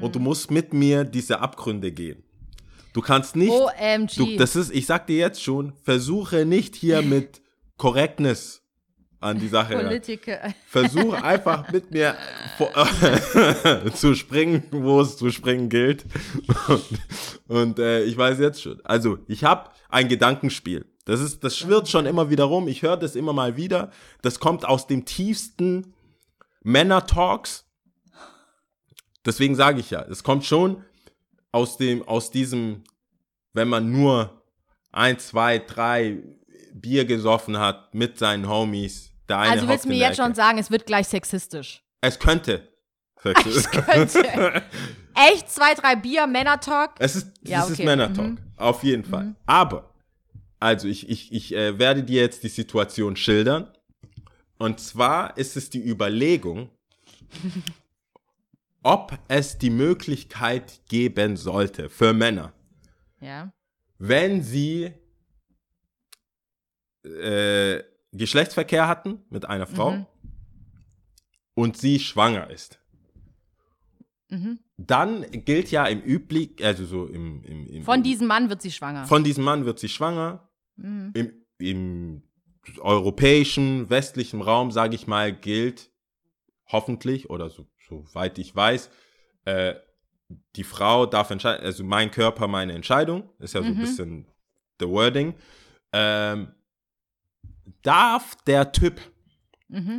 und 0.01 0.15
du 0.15 0.19
Hm. 0.19 0.25
musst 0.25 0.51
mit 0.51 0.73
mir 0.73 1.05
diese 1.05 1.41
Abgründe 1.41 1.91
gehen. 1.93 2.23
Du 2.93 3.01
kannst 3.01 3.37
nicht, 3.37 3.51
OMG. 3.51 4.17
du, 4.17 4.37
das 4.37 4.55
ist, 4.55 4.71
ich 4.71 4.85
sag 4.87 5.07
dir 5.07 5.17
jetzt 5.17 5.43
schon, 5.43 5.73
versuche 5.83 6.45
nicht 6.45 6.77
hier 6.77 7.01
mit 7.15 7.41
Correctness 7.79 8.61
an 9.19 9.39
die 9.39 9.49
Sache. 9.49 9.75
Politiker. 9.77 10.53
Versuch 10.67 11.15
einfach 11.15 11.71
mit 11.73 11.91
mir 11.91 12.15
zu 13.95 14.15
springen, 14.15 14.65
wo 14.73 15.01
es 15.01 15.17
zu 15.17 15.31
springen 15.31 15.69
gilt. 15.69 16.05
Und, 16.69 16.85
und 17.49 17.79
äh, 17.79 18.03
ich 18.05 18.17
weiß 18.17 18.39
jetzt 18.41 18.63
schon. 18.63 18.81
Also, 18.85 19.19
ich 19.29 19.45
habe 19.45 19.71
ein 19.89 20.09
Gedankenspiel. 20.09 20.85
Das 21.05 21.21
ist, 21.21 21.43
das 21.43 21.57
schwirrt 21.57 21.89
schon 21.89 22.07
immer 22.07 22.31
wieder 22.31 22.45
rum. 22.45 22.69
Ich 22.69 22.83
höre 22.83 22.97
das 22.97 23.17
immer 23.17 23.33
mal 23.33 23.57
wieder. 23.57 23.91
Das 24.23 24.39
kommt 24.39 24.65
aus 24.65 24.87
dem 24.87 25.05
tiefsten 25.05 25.95
Männer-Talks. 26.63 27.65
Deswegen 29.25 29.55
sage 29.55 29.81
ich 29.81 29.91
ja, 29.91 30.03
es 30.03 30.23
kommt 30.23 30.45
schon 30.45 30.85
aus 31.53 31.77
dem, 31.77 32.07
aus 32.07 32.31
diesem, 32.31 32.85
wenn 33.53 33.69
man 33.69 33.91
nur 33.91 34.43
ein, 34.91 35.19
zwei, 35.19 35.59
drei 35.59 36.19
Bier 36.73 37.05
gesoffen 37.05 37.59
hat 37.59 37.95
mit 37.95 38.19
seinen 38.19 38.49
Homies. 38.49 39.11
Der 39.29 39.39
eine 39.39 39.53
Also 39.53 39.69
willst 39.69 39.85
du 39.85 39.89
mir 39.89 39.99
jetzt 39.99 40.17
schon 40.17 40.35
sagen, 40.35 40.59
es 40.59 40.71
wird 40.71 40.87
gleich 40.87 41.09
sexistisch. 41.09 41.83
Es 42.01 42.19
könnte. 42.19 42.69
Es 43.25 43.71
könnte. 43.71 44.25
Echt? 45.15 45.49
Zwei, 45.49 45.75
drei 45.75 45.95
Bier, 45.95 46.27
Männer-Talk? 46.27 46.95
Es 46.99 47.15
ist, 47.15 47.31
Ja, 47.43 47.61
das 47.61 47.71
ist 47.71 47.75
okay. 47.75 47.85
Männer-Talk. 47.85 48.31
Mhm. 48.31 48.39
Auf 48.57 48.83
jeden 48.83 49.05
Fall. 49.05 49.37
Aber, 49.47 49.92
also 50.63 50.89
ich, 50.89 51.09
ich, 51.09 51.33
ich 51.33 51.55
äh, 51.55 51.79
werde 51.79 52.03
dir 52.05 52.21
jetzt 52.23 52.43
die 52.45 52.49
Situation 52.49 53.17
schildern. 53.17 53.69
Und 54.59 54.81
zwar 54.81 55.37
ist 55.37 55.57
es 55.57 55.71
die 55.71 55.85
Überlegung, 55.85 56.71
ob 58.83 59.19
es 59.29 59.59
die 59.59 59.71
Möglichkeit 59.71 60.81
geben 60.89 61.37
sollte 61.37 61.89
für 61.91 62.13
Männer, 62.13 62.53
Ja. 63.21 63.53
wenn 63.99 64.43
sie 64.43 64.93
äh, 67.05 67.83
Geschlechtsverkehr 68.13 68.87
hatten 68.89 69.25
mit 69.31 69.45
einer 69.47 69.67
Frau 69.67 69.93
Mhm. 69.93 70.07
und 71.55 71.77
sie 71.77 71.99
schwanger 71.99 72.51
ist. 72.51 72.79
Mhm. 74.29 74.59
Dann 74.77 75.27
gilt 75.45 75.71
ja 75.71 75.87
im 75.87 76.01
Üblich, 76.03 76.65
also 76.65 76.85
so 76.85 77.07
im, 77.07 77.43
im, 77.45 77.67
im 77.69 77.85
Von 77.85 78.03
diesem 78.03 78.27
Mann 78.27 78.49
wird 78.49 78.63
sie 78.63 78.71
schwanger. 78.73 79.07
von 79.07 79.25
diesem 79.25 79.45
Mann 79.45 79.65
wird 79.65 79.79
sie 79.79 79.89
schwanger. 79.89 80.49
Mhm. 80.77 81.11
Im, 81.15 81.33
Im 81.59 82.23
europäischen, 82.81 83.91
westlichen 83.91 84.41
Raum, 84.41 84.71
sage 84.71 84.95
ich 84.95 85.07
mal, 85.07 85.33
gilt 85.33 85.91
hoffentlich 86.67 87.29
oder 87.31 87.51
so, 87.51 87.67
soweit 87.89 88.39
ich 88.39 88.55
weiß, 88.55 88.91
äh, 89.45 89.75
die 90.57 90.65
Frau 90.65 91.05
darf 91.07 91.31
entscheiden, 91.31 91.65
also 91.65 91.85
mein 91.85 92.11
Körper, 92.11 92.49
meine 92.49 92.73
Entscheidung, 92.73 93.29
ist 93.39 93.55
ja 93.55 93.63
so 93.63 93.69
ein 93.69 93.77
Mhm. 93.77 93.81
bisschen 93.81 94.27
the 94.81 94.89
wording. 94.89 95.35
Ähm, 95.93 96.55
darf 97.83 98.35
der 98.47 98.73
Typ 98.73 99.01
Mhm. 99.69 99.99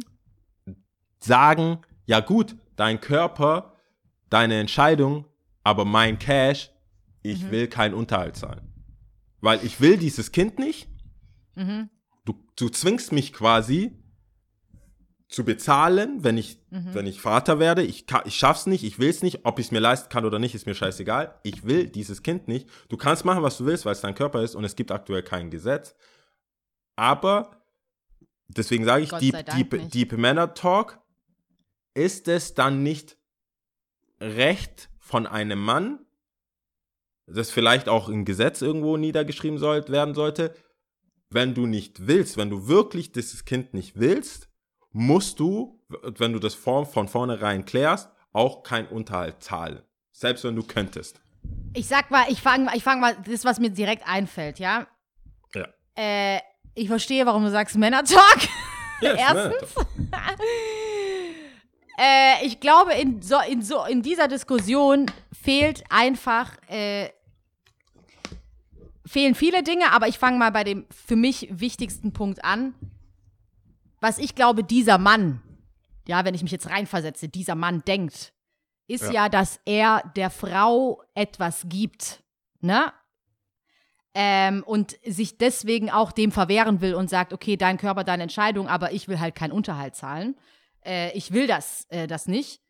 sagen, 1.19 1.79
ja 2.05 2.19
gut, 2.19 2.55
dein 2.75 2.99
Körper, 2.99 3.75
deine 4.29 4.59
Entscheidung, 4.59 5.25
aber 5.63 5.86
mein 5.86 6.17
Cash, 6.17 6.71
ich 7.21 7.43
Mhm. 7.43 7.51
will 7.51 7.67
keinen 7.67 7.93
Unterhalt 7.93 8.36
zahlen. 8.36 8.72
Weil 9.43 9.63
ich 9.65 9.82
will 9.82 9.97
dieses 9.97 10.32
Kind 10.32 10.58
nicht. 10.58 10.88
Mhm. 11.56 11.89
Du, 12.23 12.34
du 12.56 12.69
zwingst 12.69 13.12
mich 13.12 13.34
quasi 13.34 13.99
zu 15.27 15.43
bezahlen, 15.43 16.23
wenn 16.23 16.38
ich, 16.38 16.60
Mhm. 16.69 16.93
wenn 16.93 17.08
ich 17.08 17.19
Vater 17.19 17.60
werde. 17.60 17.84
Ich, 17.84 18.06
ka- 18.08 18.23
ich 18.25 18.36
schaff's 18.36 18.67
nicht, 18.67 18.84
ich 18.86 18.99
will's 18.99 19.21
nicht. 19.21 19.45
Ob 19.45 19.60
ich 19.60 19.65
es 19.65 19.71
mir 19.71 19.79
leisten 19.82 20.08
kann 20.10 20.23
oder 20.25 20.39
nicht, 20.39 20.56
ist 20.56 20.65
mir 20.65 20.75
scheißegal. 20.75 21.39
Ich 21.43 21.65
will 21.65 21.88
dieses 21.88 22.23
Kind 22.23 22.47
nicht. 22.47 22.69
Du 22.88 22.95
kannst 22.95 23.25
machen, 23.25 23.43
was 23.43 23.58
du 23.58 23.65
willst, 23.65 23.86
weil 23.86 23.91
es 23.93 24.01
dein 24.01 24.15
Körper 24.15 24.41
ist 24.43 24.56
und 24.56 24.63
es 24.63 24.75
gibt 24.77 24.91
aktuell 24.91 25.23
kein 25.23 25.49
Gesetz. 25.49 25.93
Aber 26.95 27.65
deswegen 28.47 28.86
sage 28.86 29.03
ich, 29.03 29.10
Gott 29.10 29.21
Deep, 29.21 29.45
Deep, 29.47 29.73
nicht. 29.73 29.93
Deep 29.93 30.12
Männer 30.13 30.53
Talk, 30.53 31.01
ist 31.95 32.27
es 32.29 32.53
dann 32.53 32.82
nicht 32.82 33.17
Recht 34.21 34.89
von 34.99 35.27
einem 35.27 35.60
Mann, 35.60 36.06
das 37.34 37.52
vielleicht 37.52 37.89
auch 37.89 38.10
im 38.10 38.26
Gesetz 38.26 38.62
irgendwo 38.62 38.98
niedergeschrieben 38.98 39.58
soll, 39.58 39.88
werden 39.88 40.13
sollte, 40.13 40.54
wenn 41.30 41.54
du 41.54 41.65
nicht 41.65 42.08
willst, 42.08 42.38
wenn 42.38 42.50
du 42.50 42.67
wirklich 42.67 43.12
dieses 43.12 43.46
Kind 43.46 43.74
nicht 43.74 44.00
willst, 44.00 44.50
musst 44.91 45.39
du, 45.39 45.82
wenn 45.89 46.34
du 46.34 46.39
das 46.39 46.54
von, 46.54 46.86
von 46.86 47.08
vornherein 47.08 47.65
klärst, 47.65 48.10
auch 48.32 48.63
keinen 48.63 48.88
Unterhalt 48.88 49.41
zahlen. 49.41 49.82
Selbst 50.12 50.43
wenn 50.43 50.56
du 50.56 50.63
könntest. 50.63 51.22
Ich 51.74 51.88
sag 51.88 52.12
mal, 52.12 52.26
ich 52.30 52.41
fange 52.41 52.72
ich 52.76 52.84
fang 52.84 53.00
mal, 53.00 53.17
das, 53.28 53.46
was 53.46 53.60
mir 53.60 53.72
direkt 53.72 54.08
einfällt, 54.08 54.60
ja? 54.60 54.88
Ja. 55.56 55.67
Äh, 55.96 56.39
ich 56.76 56.88
verstehe, 56.88 57.26
warum 57.26 57.43
du 57.43 57.52
sagst 57.52 57.76
Männer-Talk. 57.76 58.43
Ist 59.02 59.17
Erstens. 59.19 59.76
nett. 59.98 60.12
Äh, 61.96 62.46
ich 62.46 62.60
glaube, 62.60 62.93
in, 62.93 63.22
so, 63.22 63.39
in, 63.48 63.62
so, 63.62 63.86
in 63.86 64.02
dieser 64.02 64.28
Diskussion 64.28 65.06
fehlt 65.32 65.84
einfach, 65.89 66.52
äh, 66.67 67.10
fehlen 69.13 69.36
viele 69.36 69.62
Dinge, 69.63 69.91
aber 69.91 70.08
ich 70.08 70.17
fange 70.17 70.38
mal 70.39 70.52
bei 70.52 70.63
dem 70.63 70.86
für 70.89 71.15
mich 71.15 71.47
wichtigsten 71.52 72.13
Punkt 72.13 72.43
an. 72.43 72.73
Was 74.02 74.17
ich 74.17 74.34
glaube, 74.36 74.63
dieser 74.63 74.97
Mann, 74.97 75.41
ja, 76.08 76.26
wenn 76.26 76.34
ich 76.34 76.41
mich 76.41 76.52
jetzt 76.52 76.69
reinversetze, 76.69 77.30
dieser 77.30 77.56
Mann 77.56 77.84
denkt, 77.86 78.34
ist 78.88 79.06
ja, 79.06 79.13
Ja. 79.26 79.30
dass 79.30 79.60
er 79.65 80.12
der 80.15 80.30
Frau 80.30 81.02
etwas 81.13 81.65
gibt, 81.69 82.23
ne? 82.60 82.91
Ähm, 84.15 84.63
und 84.65 84.97
sich 85.06 85.38
deswegen 85.38 85.89
auch 85.89 86.12
dem 86.12 86.32
verwehren 86.32 86.82
will 86.82 86.93
und 86.93 87.10
sagt, 87.10 87.34
okay, 87.34 87.56
dein 87.58 87.78
Körper, 87.78 88.04
deine 88.04 88.23
Entscheidung, 88.23 88.67
aber 88.67 88.91
ich 88.91 89.08
will 89.08 89.19
halt 89.19 89.34
keinen 89.36 89.52
Unterhalt 89.52 89.95
zahlen. 89.95 90.36
Äh, 90.86 91.15
ich 91.17 91.32
will 91.34 91.47
das, 91.47 91.86
äh, 91.89 92.06
das 92.08 92.28
nicht. 92.28 92.62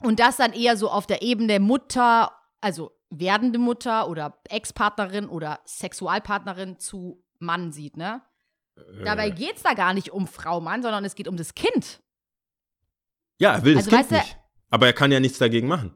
Und 0.00 0.20
das 0.20 0.36
dann 0.36 0.52
eher 0.52 0.76
so 0.76 0.88
auf 0.90 1.06
der 1.06 1.22
Ebene 1.22 1.58
Mutter, 1.60 2.30
also 2.60 2.92
werdende 3.18 3.58
Mutter 3.58 4.08
oder 4.08 4.38
Ex-Partnerin 4.48 5.28
oder 5.28 5.60
Sexualpartnerin 5.66 6.78
zu 6.78 7.22
Mann 7.38 7.72
sieht, 7.72 7.96
ne? 7.96 8.22
Dabei 9.04 9.28
geht 9.30 9.56
es 9.56 9.62
da 9.62 9.74
gar 9.74 9.92
nicht 9.92 10.10
um 10.10 10.26
Frau, 10.26 10.60
Mann, 10.60 10.82
sondern 10.82 11.04
es 11.04 11.14
geht 11.14 11.28
um 11.28 11.36
das 11.36 11.54
Kind. 11.54 12.00
Ja, 13.38 13.54
er 13.54 13.64
will 13.64 13.74
das 13.74 13.84
Also, 13.86 13.90
Kind 13.96 14.00
weißt 14.00 14.10
du- 14.12 14.14
nicht. 14.16 14.38
Aber 14.70 14.86
er 14.86 14.92
kann 14.94 15.12
ja 15.12 15.20
nichts 15.20 15.38
dagegen 15.38 15.68
machen. 15.68 15.94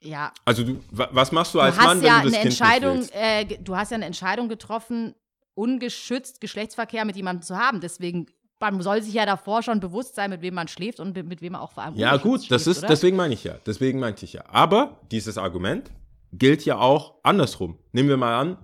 Ja, 0.00 0.32
Also 0.44 0.64
du, 0.64 0.84
wa- 0.90 1.08
was 1.12 1.32
machst 1.32 1.54
du 1.54 1.58
du 1.58 1.62
als 1.64 1.78
hast 1.78 1.84
Mann, 1.86 2.02
ja 2.02 2.16
wenn 2.16 2.24
du 2.24 2.28
das 2.30 2.34
eine 2.34 2.42
Kind 2.42 2.60
Entscheidung, 2.60 2.98
nicht 2.98 3.14
willst? 3.14 3.52
äh, 3.52 3.58
du 3.62 3.76
hast 3.76 3.90
ja 3.90 3.94
eine 3.94 4.04
Entscheidung 4.04 4.48
getroffen, 4.50 5.14
ungeschützt 5.54 6.42
Geschlechtsverkehr 6.42 7.06
mit 7.06 7.16
jemandem 7.16 7.42
zu 7.42 7.56
haben. 7.56 7.80
Deswegen, 7.80 8.26
man 8.60 8.82
soll 8.82 9.00
sich 9.02 9.14
ja 9.14 9.24
davor 9.24 9.62
schon 9.62 9.80
bewusst 9.80 10.14
sein, 10.14 10.28
mit 10.28 10.42
wem 10.42 10.52
man 10.54 10.68
schläft 10.68 11.00
und 11.00 11.16
mit 11.16 11.40
wem 11.40 11.52
man 11.52 11.62
auch 11.62 11.72
vor 11.72 11.84
allem 11.84 11.94
Ja, 11.94 12.18
gut, 12.18 12.50
das 12.50 12.64
schläft, 12.64 12.66
ist, 12.66 12.78
oder? 12.80 12.88
deswegen 12.88 13.16
meine 13.16 13.32
ich 13.32 13.44
ja. 13.44 13.54
Deswegen 13.64 13.98
meinte 13.98 14.26
ich 14.26 14.34
ja. 14.34 14.44
Aber 14.48 15.00
dieses 15.10 15.38
Argument 15.38 15.90
gilt 16.38 16.64
ja 16.64 16.78
auch 16.78 17.20
andersrum. 17.22 17.78
Nehmen 17.92 18.08
wir 18.08 18.16
mal 18.16 18.38
an, 18.38 18.58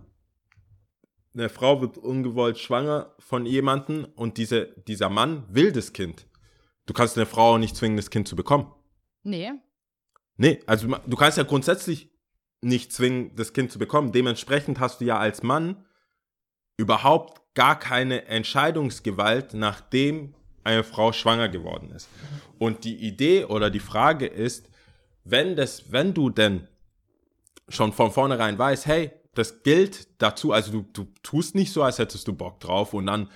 eine 1.35 1.49
Frau 1.49 1.81
wird 1.81 1.97
ungewollt 1.97 2.59
schwanger 2.59 3.15
von 3.19 3.47
jemandem 3.47 4.07
und 4.17 4.37
diese, 4.37 4.75
dieser 4.89 5.09
Mann 5.09 5.45
will 5.49 5.73
das 5.73 5.93
Kind. 5.93 6.27
Du 6.87 6.93
kannst 6.93 7.17
eine 7.17 7.27
Frau 7.27 7.57
nicht 7.59 7.77
zwingen, 7.77 7.97
das 7.97 8.11
Kind 8.11 8.27
zu 8.27 8.35
bekommen. 8.35 8.73
Nee. 9.23 9.53
Nee, 10.37 10.61
also 10.67 10.89
du 10.89 11.17
kannst 11.17 11.39
ja 11.39 11.45
grundsätzlich 11.45 12.11
nicht 12.63 12.93
zwingen, 12.93 13.35
das 13.37 13.53
Kind 13.53 13.71
zu 13.71 13.79
bekommen. 13.79 14.13
Dementsprechend 14.13 14.81
hast 14.81 15.01
du 15.01 15.05
ja 15.05 15.19
als 15.19 15.43
Mann 15.43 15.85
überhaupt 16.77 17.55
gar 17.55 17.79
keine 17.79 18.27
Entscheidungsgewalt, 18.27 19.55
nachdem 19.55 20.35
eine 20.65 20.83
Frau 20.83 21.13
schwanger 21.13 21.49
geworden 21.49 21.91
ist. 21.91 22.09
Und 22.59 22.85
die 22.85 22.97
Idee 22.97 23.45
oder 23.45 23.71
die 23.71 23.81
Frage 23.81 24.27
ist, 24.27 24.69
wenn 25.25 25.57
das, 25.57 25.93
wenn 25.93 26.15
du 26.15 26.31
denn 26.31 26.67
schon 27.71 27.93
von 27.93 28.11
vornherein 28.11 28.59
weißt, 28.59 28.87
hey, 28.87 29.13
das 29.35 29.63
gilt 29.63 30.09
dazu, 30.21 30.53
also 30.53 30.73
du, 30.73 30.83
du 30.93 31.07
tust 31.23 31.55
nicht 31.55 31.73
so, 31.73 31.83
als 31.83 31.99
hättest 31.99 32.27
du 32.29 32.33
Bock 32.33 32.61
drauf 32.61 32.95
und 32.95 33.07
dann 33.07 33.31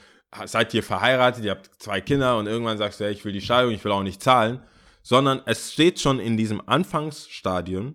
seid 0.45 0.75
ihr 0.75 0.83
verheiratet, 0.83 1.45
ihr 1.45 1.53
habt 1.53 1.71
zwei 1.79 2.01
Kinder 2.01 2.39
und 2.39 2.47
irgendwann 2.47 2.79
sagst 2.79 3.01
du, 3.01 3.05
ja, 3.05 3.11
ich 3.11 3.25
will 3.25 3.33
die 3.33 3.41
Scheidung, 3.41 3.73
ich 3.73 3.85
will 3.85 3.93
auch 3.93 4.03
nicht 4.03 4.23
zahlen, 4.23 4.61
sondern 5.03 5.41
es 5.47 5.73
steht 5.73 6.01
schon 6.01 6.19
in 6.19 6.37
diesem 6.37 6.67
Anfangsstadium, 6.67 7.95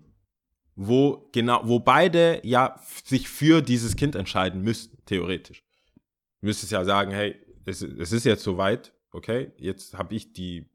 wo 0.76 1.30
genau, 1.34 1.62
wo 1.66 1.80
beide 1.80 2.40
ja 2.44 2.80
sich 3.04 3.28
für 3.28 3.62
dieses 3.62 3.98
Kind 3.98 4.16
entscheiden 4.16 4.62
müssten, 4.62 4.98
theoretisch. 5.06 5.64
Du 6.40 6.48
müsstest 6.48 6.72
ja 6.72 6.86
sagen, 6.86 7.12
hey, 7.12 7.36
es, 7.66 7.82
es 7.82 8.14
ist 8.14 8.24
jetzt 8.24 8.44
soweit, 8.44 8.94
okay, 9.12 9.52
jetzt 9.58 9.98
habe 9.98 10.16
ich 10.16 10.32
die 10.32 10.70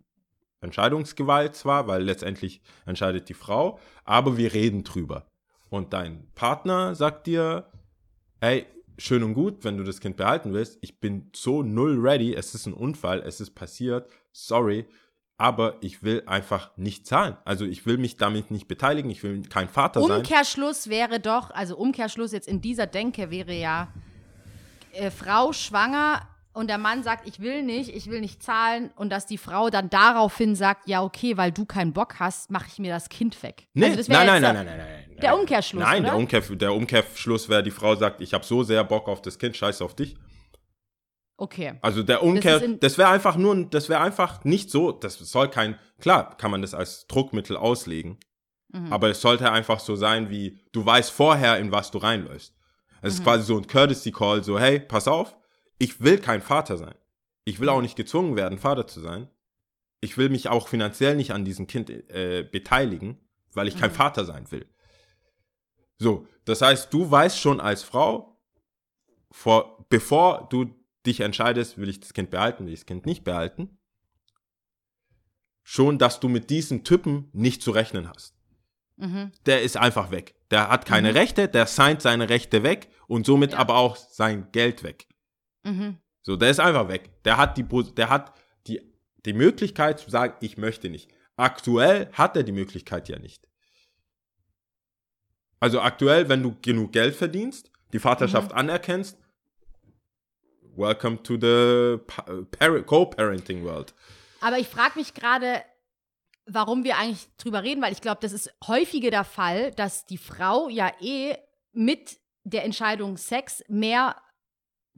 Entscheidungsgewalt 0.61 1.55
zwar, 1.55 1.87
weil 1.87 2.03
letztendlich 2.03 2.61
entscheidet 2.85 3.29
die 3.29 3.35
Frau, 3.35 3.79
aber 4.05 4.37
wir 4.37 4.53
reden 4.53 4.85
drüber. 4.85 5.31
Und 5.75 5.93
dein 5.93 6.29
Partner 6.37 6.95
sagt 6.95 7.27
dir, 7.27 7.67
hey, 8.41 8.65
schön 8.97 9.25
und 9.25 9.35
gut, 9.35 9.65
wenn 9.65 9.77
du 9.77 9.83
das 9.83 9.99
Kind 9.99 10.17
behalten 10.17 10.53
willst, 10.53 10.79
ich 10.83 11.01
bin 11.01 11.31
so 11.35 11.65
null 11.65 11.99
ready, 11.99 12.33
es 12.33 12.55
ist 12.55 12.67
ein 12.67 12.75
Unfall, 12.75 13.25
es 13.27 13.41
ist 13.41 13.57
passiert, 13.57 14.09
sorry, 14.31 14.87
aber 15.37 15.79
ich 15.81 16.05
will 16.05 16.23
einfach 16.27 16.71
nicht 16.77 17.09
zahlen. 17.09 17.37
Also 17.45 17.65
ich 17.65 17.87
will 17.87 17.99
mich 17.99 18.17
damit 18.17 18.53
nicht 18.53 18.69
beteiligen, 18.69 19.11
ich 19.11 19.25
will 19.25 19.43
kein 19.43 19.69
Vater 19.69 20.01
sein. 20.01 20.19
Umkehrschluss 20.19 20.89
wäre 20.89 21.19
doch, 21.19 21.51
also 21.51 21.77
Umkehrschluss 21.77 22.31
jetzt 22.31 22.47
in 22.47 22.61
dieser 22.61 22.87
Denke 22.87 23.33
wäre 23.33 23.55
ja, 23.55 23.89
äh, 24.93 25.11
Frau 25.11 25.53
schwanger 25.53 26.21
und 26.53 26.69
der 26.71 26.79
Mann 26.79 27.03
sagt, 27.03 27.27
ich 27.27 27.41
will 27.41 27.65
nicht, 27.65 27.91
ich 27.91 28.09
will 28.09 28.21
nicht 28.21 28.45
zahlen 28.45 28.93
und 28.95 29.11
dass 29.11 29.27
die 29.27 29.39
Frau 29.39 29.71
dann 29.71 29.91
daraufhin 29.91 30.55
sagt, 30.55 30.87
ja 30.87 31.03
okay, 31.03 31.37
weil 31.37 31.51
du 31.51 31.65
keinen 31.65 31.93
Bock 31.93 32.21
hast, 32.21 32.53
mache 32.53 32.67
ich 32.69 32.79
mir 32.79 32.93
das 32.93 33.09
Kind 33.09 33.43
weg. 33.43 33.67
Nee, 33.75 33.87
Also 33.87 34.13
nein, 34.13 34.25
nein, 34.25 34.41
nein, 34.41 34.55
äh, 34.55 34.65
nein, 34.65 34.67
nein, 34.67 34.79
nein. 34.79 35.04
Der 35.23 35.39
Umkehrschluss, 35.39 35.83
Nein, 35.83 36.01
oder? 36.03 36.11
Der, 36.11 36.17
Umkehr, 36.19 36.41
der 36.41 36.73
Umkehrschluss 36.75 37.49
wäre, 37.49 37.63
die 37.63 37.71
Frau 37.71 37.95
sagt, 37.97 38.21
ich 38.21 38.35
habe 38.35 38.45
so 38.45 38.63
sehr 38.63 38.83
Bock 38.85 39.09
auf 39.09 39.23
das 39.23 39.39
Kind, 39.39 39.57
scheiß 39.57 39.83
auf 39.83 39.95
dich. 39.95 40.17
Okay. 41.37 41.75
Also 41.83 42.03
der 42.03 42.23
Umkehr, 42.23 42.57
ist 42.57 42.63
in- 42.63 42.81
das, 42.81 42.97
wäre 42.97 43.09
einfach 43.11 43.37
nur, 43.37 43.65
das 43.67 43.89
wäre 43.89 44.01
einfach 44.01 44.45
nicht 44.45 44.71
so, 44.71 44.93
das 44.93 45.19
soll 45.19 45.49
kein, 45.49 45.79
klar 45.99 46.37
kann 46.37 46.51
man 46.51 46.63
das 46.63 46.75
als 46.75 47.07
Druckmittel 47.09 47.57
auslegen, 47.57 48.19
Mhm. 48.73 48.93
aber 48.93 49.09
es 49.11 49.21
sollte 49.21 49.51
einfach 49.51 49.81
so 49.81 49.97
sein 49.97 50.31
wie, 50.31 50.61
du 50.73 50.85
weißt 50.87 51.11
vorher, 51.11 51.59
in 51.59 51.73
was 51.73 51.91
du 51.91 51.99
reinläufst. 51.99 52.55
Es 53.03 53.15
ist 53.15 53.21
Mhm. 53.21 53.25
quasi 53.25 53.45
so 53.45 53.57
ein 53.59 53.67
Courtesy 53.67 54.13
Call, 54.13 54.45
so 54.45 54.59
hey, 54.59 54.79
pass 54.81 55.09
auf, 55.09 55.37
ich 55.79 56.01
will 56.01 56.19
kein 56.19 56.41
Vater 56.41 56.77
sein. 56.77 56.95
Ich 57.45 57.59
will 57.61 57.69
auch 57.69 57.83
nicht 57.83 57.97
gezwungen 57.97 58.37
werden, 58.37 58.59
Vater 58.59 58.87
zu 58.87 59.01
sein. 59.01 59.29
Ich 60.01 60.17
will 60.17 60.29
mich 60.29 60.49
auch 60.49 60.69
finanziell 60.69 61.17
nicht 61.17 61.33
an 61.33 61.45
diesem 61.45 61.67
Kind 61.67 61.91
äh, 61.91 62.43
beteiligen, 62.51 63.19
weil 63.53 63.69
ich 63.69 63.79
kein 63.79 63.91
Mhm. 63.91 63.95
Vater 63.97 64.25
sein 64.25 64.51
will. 64.53 64.67
So, 65.99 66.27
das 66.45 66.61
heißt, 66.63 66.93
du 66.93 67.11
weißt 67.11 67.39
schon 67.39 67.61
als 67.61 67.83
Frau, 67.83 68.41
vor, 69.31 69.87
bevor 69.89 70.49
du 70.51 70.75
dich 71.07 71.21
entscheidest, 71.21 71.79
will 71.79 71.89
ich 71.89 72.01
das 72.01 72.15
Kind 72.15 72.31
behalten, 72.31 72.67
will 72.67 72.73
ich 72.73 72.81
das 72.81 72.87
Kind 72.87 73.07
nicht 73.07 73.25
behalten, 73.25 73.79
schon, 75.63 75.99
dass 75.99 76.21
du 76.21 76.29
mit 76.29 76.51
diesem 76.51 76.85
Typen 76.85 77.29
nicht 77.33 77.63
zu 77.63 77.71
rechnen 77.71 78.09
hast. 78.09 78.35
Mhm. 78.97 79.33
Der 79.47 79.63
ist 79.63 79.77
einfach 79.77 80.11
weg. 80.11 80.35
Der 80.51 80.69
hat 80.69 80.87
keine 80.87 81.15
Rechte, 81.15 81.49
der 81.49 81.67
signed 81.67 82.01
seine 82.03 82.29
Rechte 82.29 82.63
weg 82.63 82.89
und 83.09 83.27
somit 83.27 83.53
Ja. 83.53 83.59
aber 83.59 83.77
auch 83.77 83.97
sein 83.97 84.51
Geld 84.53 84.83
weg. 84.83 85.09
Mhm. 85.65 85.99
So, 86.23 86.37
der 86.37 86.51
ist 86.51 86.61
einfach 86.61 86.89
weg. 86.89 87.11
Der 87.25 87.37
hat 87.37 87.57
die, 87.59 87.65
der 87.95 88.09
hat 88.09 88.35
die, 88.67 88.81
die 89.25 89.33
Möglichkeit 89.33 89.99
zu 89.99 90.11
sagen, 90.11 90.35
ich 90.41 90.57
möchte 90.57 90.91
nicht. 90.91 91.11
Aktuell 91.37 92.09
hat 92.13 92.37
er 92.37 92.45
die 92.45 92.53
Möglichkeit 92.53 93.09
ja 93.09 93.19
nicht. 93.19 93.49
Also 95.61 95.81
aktuell, 95.81 96.29
wenn 96.29 96.43
du 96.43 96.57
genug 96.61 96.93
Geld 96.93 97.15
verdienst, 97.15 97.71
die 97.93 97.99
Vaterschaft 97.99 98.53
anerkennst, 98.53 99.19
welcome 100.77 101.23
to 101.23 101.35
the 101.41 101.99
pa- 102.07 102.25
par- 102.59 102.83
co-parenting 102.83 103.65
world. 103.65 103.95
Aber 104.41 104.59
ich 104.59 104.69
frage 104.69 104.99
mich 104.99 105.15
gerade, 105.15 105.63
warum 106.47 106.85
wir 106.85 106.99
eigentlich 106.99 107.29
drüber 107.39 107.63
reden, 107.63 107.81
weil 107.83 107.93
ich 107.93 108.01
glaube, 108.03 108.19
das 108.21 108.33
ist 108.33 108.53
häufiger 108.67 109.11
der 109.11 109.25
Fall, 109.25 109.71
dass 109.73 110.05
die 110.07 110.19
Frau 110.19 110.69
ja 110.69 110.93
eh 111.01 111.37
mit 111.73 112.19
der 112.45 112.65
Entscheidung 112.65 113.17
Sex 113.17 113.65
mehr 113.69 114.17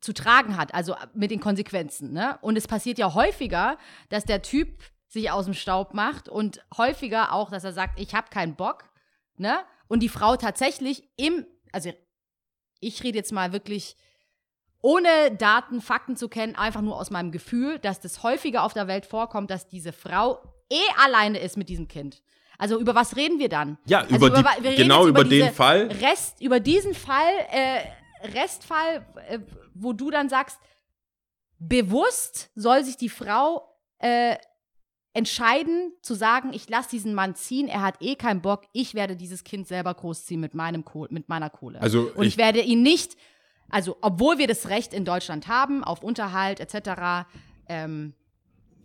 zu 0.00 0.12
tragen 0.12 0.56
hat, 0.56 0.74
also 0.74 0.96
mit 1.14 1.30
den 1.30 1.40
Konsequenzen. 1.40 2.12
Ne? 2.12 2.38
Und 2.42 2.56
es 2.56 2.66
passiert 2.66 2.98
ja 2.98 3.14
häufiger, 3.14 3.78
dass 4.08 4.24
der 4.24 4.42
Typ 4.42 4.82
sich 5.06 5.30
aus 5.30 5.44
dem 5.44 5.54
Staub 5.54 5.94
macht 5.94 6.28
und 6.28 6.64
häufiger 6.76 7.32
auch, 7.32 7.50
dass 7.50 7.64
er 7.64 7.72
sagt, 7.72 8.00
ich 8.00 8.14
habe 8.14 8.28
keinen 8.30 8.56
Bock. 8.56 8.84
Ne? 9.36 9.58
Und 9.88 10.00
die 10.00 10.08
Frau 10.08 10.36
tatsächlich 10.36 11.08
im, 11.16 11.46
also 11.72 11.92
ich 12.80 13.02
rede 13.02 13.18
jetzt 13.18 13.32
mal 13.32 13.52
wirklich 13.52 13.96
ohne 14.82 15.34
Daten, 15.36 15.80
Fakten 15.80 16.16
zu 16.16 16.28
kennen, 16.28 16.54
einfach 16.54 16.82
nur 16.82 16.98
aus 17.00 17.10
meinem 17.10 17.32
Gefühl, 17.32 17.78
dass 17.78 18.00
das 18.00 18.22
häufiger 18.22 18.62
auf 18.62 18.72
der 18.74 18.86
Welt 18.86 19.06
vorkommt, 19.06 19.50
dass 19.50 19.68
diese 19.68 19.92
Frau 19.92 20.40
eh 20.70 21.04
alleine 21.04 21.38
ist 21.38 21.56
mit 21.56 21.68
diesem 21.68 21.88
Kind. 21.88 22.22
Also 22.58 22.78
über 22.78 22.94
was 22.94 23.16
reden 23.16 23.38
wir 23.38 23.48
dann? 23.48 23.78
Ja, 23.86 24.00
Also 24.00 24.14
über 24.28 24.30
die- 24.30 24.44
wir 24.44 24.70
reden 24.70 24.76
genau 24.82 25.00
jetzt 25.02 25.08
über 25.10 25.24
den 25.24 25.52
Fall. 25.52 25.88
Rest, 26.00 26.40
über 26.40 26.60
diesen 26.60 26.94
Fall, 26.94 27.32
äh, 27.50 27.80
Restfall, 28.34 29.06
äh, 29.28 29.38
wo 29.74 29.92
du 29.92 30.10
dann 30.10 30.28
sagst, 30.28 30.58
bewusst 31.58 32.50
soll 32.54 32.84
sich 32.84 32.96
die 32.96 33.08
Frau 33.08 33.72
äh, 33.98 34.36
entscheiden 35.16 35.92
zu 36.02 36.14
sagen, 36.14 36.52
ich 36.52 36.68
lasse 36.68 36.90
diesen 36.90 37.14
Mann 37.14 37.34
ziehen, 37.34 37.68
er 37.68 37.82
hat 37.82 37.96
eh 38.00 38.14
keinen 38.16 38.42
Bock, 38.42 38.64
ich 38.72 38.94
werde 38.94 39.16
dieses 39.16 39.44
Kind 39.44 39.66
selber 39.66 39.94
großziehen 39.94 40.40
mit, 40.40 40.54
meinem 40.54 40.84
Kohl, 40.84 41.08
mit 41.10 41.28
meiner 41.28 41.50
Kohle. 41.50 41.80
Also 41.80 42.10
Und 42.14 42.22
ich, 42.24 42.34
ich- 42.34 42.36
werde 42.38 42.60
ihn 42.60 42.82
nicht, 42.82 43.16
also 43.68 43.96
obwohl 44.02 44.38
wir 44.38 44.46
das 44.46 44.68
Recht 44.68 44.92
in 44.94 45.04
Deutschland 45.04 45.48
haben, 45.48 45.82
auf 45.82 46.02
Unterhalt 46.02 46.60
etc., 46.60 47.26
ähm, 47.68 48.14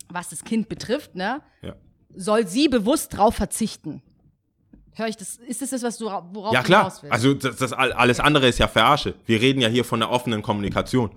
was 0.09 0.29
das 0.29 0.43
Kind 0.43 0.69
betrifft, 0.69 1.15
ne, 1.15 1.41
Ja. 1.61 1.75
soll 2.15 2.47
sie 2.47 2.67
bewusst 2.67 3.15
drauf 3.15 3.35
verzichten. 3.35 4.01
Hör 4.93 5.07
ich 5.07 5.15
das, 5.15 5.37
ist 5.37 5.61
das 5.61 5.69
das, 5.69 5.83
was 5.83 5.97
du, 5.97 6.05
worauf 6.05 6.53
Ja 6.53 6.61
du 6.61 6.65
klar, 6.65 6.81
hinaus 6.83 7.01
willst? 7.03 7.13
also 7.13 7.33
das, 7.33 7.55
das 7.57 7.73
all- 7.73 7.93
alles 7.93 8.19
andere 8.19 8.47
ist 8.47 8.57
ja 8.59 8.67
Verarsche. 8.67 9.15
Wir 9.25 9.39
reden 9.39 9.61
ja 9.61 9.69
hier 9.69 9.85
von 9.85 9.99
der 10.01 10.09
offenen 10.11 10.41
Kommunikation. 10.41 11.11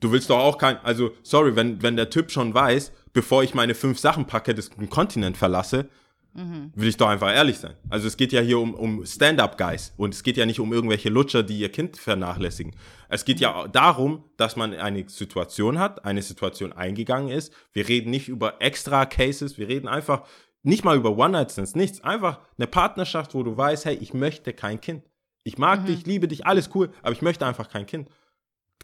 Du 0.00 0.12
willst 0.12 0.30
doch 0.30 0.38
auch 0.38 0.58
kein, 0.58 0.78
also 0.84 1.12
sorry, 1.22 1.56
wenn, 1.56 1.82
wenn 1.82 1.96
der 1.96 2.10
Typ 2.10 2.30
schon 2.30 2.54
weiß, 2.54 2.92
bevor 3.12 3.42
ich 3.42 3.54
meine 3.54 3.74
fünf 3.74 3.98
Sachen 3.98 4.26
packe, 4.26 4.54
das 4.54 4.70
den 4.70 4.90
Kontinent 4.90 5.36
verlasse, 5.36 5.88
Mhm. 6.34 6.72
will 6.76 6.88
ich 6.88 6.96
doch 6.96 7.08
einfach 7.08 7.34
ehrlich 7.34 7.58
sein. 7.58 7.74
Also 7.88 8.06
es 8.06 8.16
geht 8.16 8.32
ja 8.32 8.40
hier 8.40 8.58
um, 8.58 8.74
um 8.74 9.04
Stand-up-Guys 9.04 9.94
und 9.96 10.14
es 10.14 10.22
geht 10.22 10.36
ja 10.36 10.46
nicht 10.46 10.60
um 10.60 10.72
irgendwelche 10.72 11.08
Lutscher, 11.08 11.42
die 11.42 11.58
ihr 11.58 11.70
Kind 11.70 11.96
vernachlässigen. 11.96 12.76
Es 13.08 13.24
geht 13.24 13.40
ja 13.40 13.66
darum, 13.66 14.22
dass 14.36 14.54
man 14.54 14.72
eine 14.74 15.08
Situation 15.08 15.78
hat, 15.80 16.04
eine 16.04 16.22
Situation 16.22 16.72
eingegangen 16.72 17.30
ist. 17.30 17.52
Wir 17.72 17.88
reden 17.88 18.10
nicht 18.10 18.28
über 18.28 18.60
extra 18.60 19.06
Cases, 19.06 19.58
wir 19.58 19.68
reden 19.68 19.88
einfach 19.88 20.22
nicht 20.62 20.84
mal 20.84 20.96
über 20.96 21.16
One-Night-Stands, 21.16 21.74
nichts. 21.74 22.04
Einfach 22.04 22.40
eine 22.56 22.66
Partnerschaft, 22.66 23.34
wo 23.34 23.42
du 23.42 23.56
weißt, 23.56 23.86
hey, 23.86 23.96
ich 24.00 24.12
möchte 24.14 24.52
kein 24.52 24.80
Kind. 24.80 25.02
Ich 25.44 25.56
mag 25.56 25.86
dich, 25.86 26.04
liebe 26.06 26.28
dich, 26.28 26.46
alles 26.46 26.70
cool, 26.74 26.90
aber 27.02 27.12
ich 27.12 27.22
möchte 27.22 27.46
einfach 27.46 27.68
kein 27.70 27.86
Kind. 27.86 28.10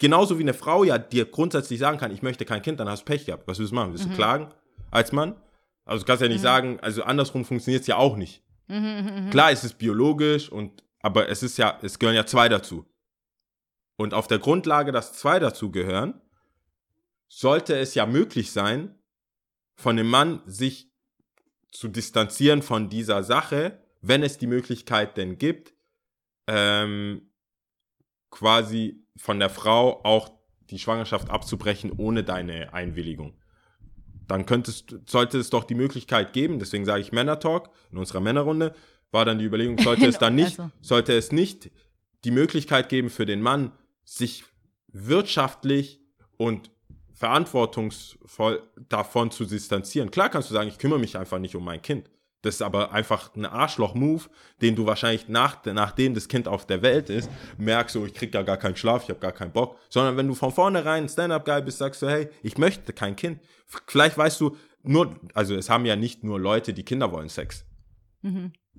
Genauso 0.01 0.38
wie 0.38 0.42
eine 0.42 0.55
Frau 0.55 0.84
ja 0.84 0.99
dir 0.99 1.24
grundsätzlich 1.24 1.78
sagen 1.78 1.99
kann, 1.99 2.11
ich 2.11 2.22
möchte 2.22 2.45
kein 2.45 2.62
Kind, 2.62 2.80
dann 2.80 2.88
hast 2.88 3.01
du 3.01 3.05
Pech 3.05 3.26
gehabt. 3.26 3.47
Was 3.47 3.59
willst 3.59 3.72
du 3.72 3.76
machen? 3.76 3.92
Willst 3.92 4.07
du 4.07 4.11
klagen 4.11 4.53
als 4.90 5.12
Mann? 5.12 5.36
Also 5.84 6.03
du 6.03 6.07
kannst 6.07 6.22
ja 6.22 6.28
nicht 6.28 6.40
sagen, 6.40 6.80
also 6.80 7.03
andersrum 7.05 7.45
funktioniert 7.45 7.82
es 7.82 7.86
ja 7.86 7.97
auch 7.97 8.16
nicht. 8.16 8.42
Klar, 9.30 9.53
es 9.53 9.62
ist 9.62 9.78
biologisch 9.78 10.49
und 10.49 10.82
aber 11.01 11.28
es 11.28 11.42
ist 11.42 11.59
ja, 11.59 11.78
es 11.82 11.99
gehören 11.99 12.16
ja 12.16 12.24
zwei 12.24 12.49
dazu. 12.49 12.86
Und 13.97 14.14
auf 14.14 14.26
der 14.26 14.38
Grundlage, 14.38 14.90
dass 14.90 15.12
zwei 15.12 15.38
dazu 15.38 15.70
gehören, 15.70 16.20
sollte 17.28 17.76
es 17.76 17.95
ja 17.95 18.07
möglich 18.07 18.53
sein, 18.53 18.95
von 19.76 19.97
dem 19.97 20.09
Mann 20.09 20.40
sich 20.47 20.90
zu 21.70 21.88
distanzieren 21.88 22.62
von 22.62 22.88
dieser 22.88 23.22
Sache, 23.22 23.78
wenn 24.01 24.22
es 24.22 24.38
die 24.38 24.47
Möglichkeit 24.47 25.16
denn 25.16 25.38
gibt, 25.38 25.74
ähm, 26.47 27.30
quasi 28.30 29.03
von 29.16 29.38
der 29.38 29.50
Frau 29.50 30.04
auch 30.04 30.30
die 30.70 30.78
Schwangerschaft 30.78 31.30
abzubrechen 31.30 31.92
ohne 31.96 32.24
deine 32.24 32.72
Einwilligung. 32.72 33.34
Dann 34.26 34.46
könntest, 34.46 34.96
sollte 35.06 35.38
es 35.38 35.50
doch 35.50 35.64
die 35.64 35.74
Möglichkeit 35.74 36.32
geben, 36.32 36.58
deswegen 36.58 36.84
sage 36.84 37.02
ich 37.02 37.12
Männer-Talk, 37.12 37.70
in 37.92 37.98
unserer 37.98 38.20
Männerrunde 38.20 38.74
war 39.10 39.24
dann 39.24 39.38
die 39.38 39.44
Überlegung, 39.44 39.78
sollte 39.78 40.06
es 40.06 40.18
dann 40.18 40.34
nicht, 40.34 40.58
Also. 40.58 40.70
sollte 40.80 41.12
es 41.12 41.30
nicht 41.30 41.70
die 42.24 42.30
Möglichkeit 42.30 42.88
geben 42.88 43.10
für 43.10 43.26
den 43.26 43.42
Mann, 43.42 43.72
sich 44.04 44.44
wirtschaftlich 44.88 46.00
und 46.36 46.70
verantwortungsvoll 47.12 48.62
davon 48.88 49.30
zu 49.30 49.44
distanzieren. 49.44 50.10
Klar 50.10 50.30
kannst 50.30 50.50
du 50.50 50.54
sagen, 50.54 50.68
ich 50.68 50.78
kümmere 50.78 50.98
mich 50.98 51.16
einfach 51.16 51.38
nicht 51.38 51.54
um 51.54 51.64
mein 51.64 51.82
Kind. 51.82 52.10
Das 52.45 52.57
ist 52.57 52.62
aber 52.62 52.92
einfach 52.92 53.34
ein 53.34 53.47
Arschloch-Move, 53.47 54.24
den 54.61 54.76
du 54.76 54.84
wahrscheinlich 54.84 55.28
nach, 55.28 55.64
nachdem 55.64 56.12
das 56.12 56.28
Kind 56.28 56.47
auf 56.47 56.66
der 56.66 56.82
Welt 56.82 57.09
ist, 57.09 57.30
merkst 57.57 57.95
so, 57.95 58.05
ich 58.05 58.12
krieg 58.12 58.34
ja 58.34 58.42
gar 58.42 58.59
keinen 58.59 58.76
Schlaf, 58.76 59.05
ich 59.05 59.09
habe 59.09 59.18
gar 59.20 59.32
keinen 59.32 59.53
Bock. 59.53 59.78
Sondern 59.88 60.18
wenn 60.18 60.28
du 60.28 60.34
von 60.34 60.53
vornherein 60.53 61.05
ein 61.05 61.09
Stand-Up-Guy 61.09 61.62
bist, 61.62 61.78
sagst 61.78 62.03
du, 62.03 62.09
hey, 62.09 62.28
ich 62.42 62.59
möchte 62.59 62.92
kein 62.92 63.16
Kind. 63.16 63.40
Vielleicht 63.86 64.18
weißt 64.18 64.42
du, 64.42 64.59
nur, 64.82 65.18
also 65.32 65.55
es 65.55 65.70
haben 65.70 65.86
ja 65.86 65.97
nicht 65.97 66.22
nur 66.22 66.38
Leute, 66.38 66.74
die 66.74 66.82
Kinder 66.82 67.11
wollen 67.11 67.30
Sex. 67.30 67.64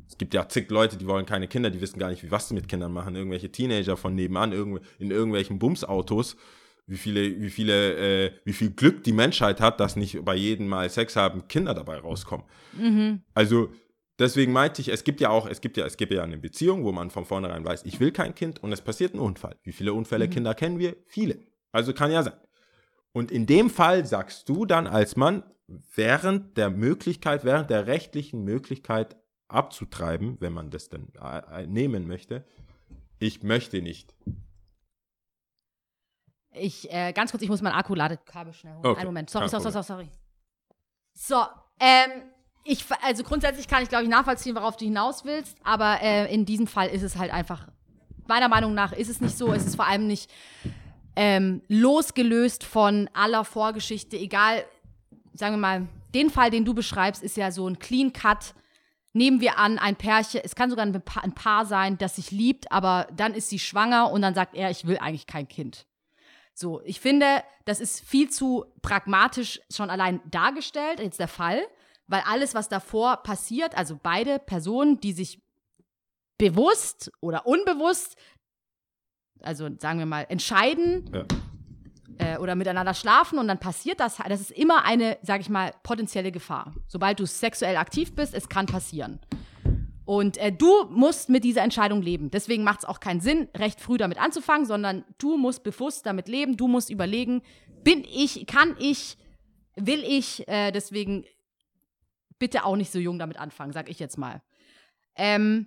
Es 0.08 0.18
gibt 0.20 0.36
ja 0.36 0.48
zig 0.48 0.70
Leute, 0.70 0.98
die 0.98 1.08
wollen 1.08 1.26
keine 1.26 1.48
Kinder, 1.48 1.72
die 1.72 1.82
wissen 1.82 1.98
gar 1.98 2.10
nicht, 2.10 2.22
wie 2.22 2.30
was 2.30 2.48
sie 2.48 2.54
mit 2.54 2.68
Kindern 2.68 2.94
machen. 2.94 3.16
Irgendwelche 3.16 3.52
Teenager 3.52 3.98
von 3.98 4.14
nebenan, 4.14 4.52
in 5.00 5.10
irgendwelchen 5.10 5.58
Bumsautos. 5.58 6.38
Wie 6.88 6.98
viele, 6.98 7.42
wie 7.42 7.50
viele, 7.50 8.26
äh, 8.26 8.32
wie 8.44 8.54
viel 8.54 8.72
Glück 8.72 9.04
die 9.04 9.14
Menschheit 9.14 9.60
hat, 9.60 9.80
dass 9.80 9.96
nicht 9.96 10.24
bei 10.24 10.36
jedem 10.36 10.68
Mal 10.68 10.90
Sex 10.90 11.16
haben 11.16 11.48
Kinder 11.48 11.74
dabei 11.74 11.98
rauskommen. 11.98 12.46
Also 13.34 13.72
deswegen 14.20 14.52
meinte 14.52 14.82
ich, 14.82 14.90
es 14.90 15.04
gibt 15.04 15.20
ja 15.20 15.30
auch, 15.30 15.48
es 15.48 15.62
gibt 15.62 15.78
ja, 15.78 15.86
es 15.86 15.98
gibt 15.98 16.12
ja 16.14 16.24
eine 16.24 16.38
Beziehung, 16.38 16.84
wo 16.84 16.92
man 16.92 17.10
von 17.10 17.26
vornherein 17.26 17.66
weiß, 17.66 17.86
ich 17.86 18.00
will 18.00 18.12
kein 18.12 18.36
Kind 18.36 18.62
und 18.62 18.72
es 18.72 18.82
passiert 18.82 19.14
ein 19.16 19.20
Unfall. 19.20 19.56
Wie 19.64 19.72
viele 19.72 19.94
Unfälle 19.94 20.28
Kinder 20.30 20.54
kennen 20.54 20.78
wir? 20.78 20.96
Viele. 21.08 21.40
Also 21.72 21.94
kann 21.94 22.12
ja 22.12 22.24
sein. 22.24 22.36
Und 23.12 23.32
in 23.32 23.46
dem 23.46 23.70
Fall 23.70 24.06
sagst 24.06 24.48
du 24.50 24.66
dann 24.66 24.88
als 24.88 25.16
Mann, 25.16 25.44
während 25.96 26.58
der 26.58 26.70
Möglichkeit, 26.70 27.44
während 27.44 27.70
der 27.70 27.88
rechtlichen 27.88 28.44
Möglichkeit 28.44 29.16
abzutreiben, 29.48 30.38
wenn 30.40 30.54
man 30.54 30.70
das 30.70 30.90
dann 30.90 31.08
äh, 31.22 31.64
äh, 31.64 31.68
nehmen 31.68 32.08
möchte, 32.08 32.46
ich 33.20 33.44
möchte 33.44 33.82
nicht. 33.82 34.16
Ich, 36.58 36.92
äh, 36.92 37.12
ganz 37.14 37.32
kurz, 37.32 37.44
ich 37.44 37.50
muss 37.50 37.62
mein 37.62 37.74
Akkuladekabel 37.74 38.54
schnell 38.54 38.74
holen. 38.74 38.86
Okay, 38.86 39.00
Einen 39.00 39.08
Moment. 39.08 39.30
Sorry, 39.30 39.50
sorry, 39.50 39.72
sorry, 39.72 39.84
sorry. 39.84 40.10
So, 41.14 41.44
ähm, 41.80 42.24
ich, 42.64 42.86
also 43.04 43.24
grundsätzlich 43.24 43.68
kann 43.68 43.84
ich, 43.84 43.90
glaube 43.90 44.04
ich, 44.04 44.10
nachvollziehen, 44.10 44.56
worauf 44.56 44.76
du 44.76 44.86
hinaus 44.86 45.24
willst, 45.24 45.56
aber 45.64 46.02
äh, 46.02 46.34
in 46.34 46.46
diesem 46.46 46.68
Fall 46.68 46.90
ist 46.90 47.04
es 47.04 47.16
halt 47.16 47.32
einfach, 47.32 47.68
meiner 48.28 48.50
Meinung 48.50 48.74
nach 48.74 48.92
ist 48.92 49.10
es 49.10 49.22
nicht 49.22 49.38
so, 49.38 49.54
es 49.54 49.66
ist 49.66 49.76
vor 49.76 49.86
allem 49.86 50.08
nicht 50.08 50.32
ähm, 51.16 51.62
losgelöst 51.68 52.64
von 52.64 53.10
aller 53.14 53.46
Vorgeschichte, 53.46 54.18
egal, 54.18 54.66
sagen 55.34 55.56
wir 55.56 55.60
mal, 55.60 55.88
den 56.14 56.30
Fall, 56.30 56.50
den 56.50 56.66
du 56.66 56.74
beschreibst, 56.74 57.22
ist 57.22 57.38
ja 57.38 57.52
so 57.52 57.68
ein 57.68 57.78
Clean 57.78 58.14
Cut. 58.14 58.56
Nehmen 59.14 59.40
wir 59.40 59.58
an, 59.60 59.80
ein 59.80 59.96
Pärchen, 59.96 60.42
es 60.44 60.56
kann 60.56 60.70
sogar 60.70 60.86
ein 60.86 61.36
Paar 61.36 61.66
sein, 61.66 61.98
das 61.98 62.18
sich 62.18 62.32
liebt, 62.32 62.70
aber 62.72 63.08
dann 63.16 63.34
ist 63.34 63.50
sie 63.50 63.60
schwanger 63.60 64.12
und 64.12 64.22
dann 64.22 64.34
sagt 64.34 64.56
er, 64.56 64.70
ich 64.70 64.88
will 64.88 64.98
eigentlich 64.98 65.28
kein 65.28 65.48
Kind. 65.48 65.86
So, 66.58 66.82
ich 66.86 67.02
finde, 67.02 67.44
das 67.66 67.82
ist 67.82 68.00
viel 68.00 68.30
zu 68.30 68.66
pragmatisch 68.82 69.60
schon 69.70 69.90
allein 69.90 70.22
dargestellt, 70.32 71.02
jetzt 71.02 71.20
der 71.20 71.28
Fall, 71.28 71.62
weil 72.08 72.24
alles, 72.26 72.56
was 72.56 72.70
davor 72.70 73.18
passiert, 73.18 73.78
also 73.78 74.00
beide 74.02 74.40
Personen, 74.40 75.02
die 75.02 75.12
sich 75.12 75.42
bewusst 76.38 77.12
oder 77.20 77.46
unbewusst, 77.46 78.16
also 79.42 79.70
sagen 79.80 80.00
wir 80.00 80.06
mal, 80.06 80.26
entscheiden 80.30 81.12
Ja. 81.14 81.26
äh, 82.20 82.38
oder 82.38 82.56
miteinander 82.56 82.94
schlafen 82.94 83.38
und 83.38 83.50
dann 83.50 83.60
passiert 83.60 84.00
das, 84.00 84.18
das 84.18 84.40
ist 84.40 84.52
immer 84.52 84.86
eine, 84.86 85.18
sag 85.24 85.42
ich 85.42 85.50
mal, 85.50 85.74
potenzielle 85.84 86.32
Gefahr. 86.32 86.74
Sobald 86.88 87.20
du 87.20 87.26
sexuell 87.26 87.76
aktiv 87.76 88.16
bist, 88.16 88.34
es 88.34 88.48
kann 88.48 88.66
passieren. 88.66 89.20
Und 90.06 90.38
äh, 90.38 90.52
du 90.52 90.86
musst 90.92 91.30
mit 91.30 91.44
dieser 91.44 91.64
Entscheidung 91.64 92.02
leben. 92.02 92.30
Deswegen 92.30 92.64
macht 92.64 92.80
es 92.80 92.86
auch 92.86 93.00
keinen 93.00 93.22
Sinn, 93.22 93.50
recht 93.58 93.82
früh 93.82 93.98
damit 93.98 94.20
anzufangen, 94.20 94.66
sondern 94.68 95.04
du 95.18 95.36
musst 95.36 95.64
bewusst 95.64 96.06
damit 96.06 96.28
leben. 96.28 96.58
Du 96.58 96.68
musst 96.68 96.92
überlegen, 96.92 97.42
bin 97.84 98.04
ich, 98.04 98.46
kann 98.46 98.76
ich, 98.80 99.18
will 99.76 100.04
ich. 100.04 100.48
Äh, 100.48 100.72
deswegen 100.72 101.26
bitte 102.38 102.66
auch 102.66 102.76
nicht 102.76 102.92
so 102.92 103.00
jung 103.00 103.18
damit 103.18 103.38
anfangen, 103.38 103.74
sag 103.74 103.90
ich 103.90 103.98
jetzt 104.00 104.18
mal. 104.18 104.44
Ähm, 105.16 105.66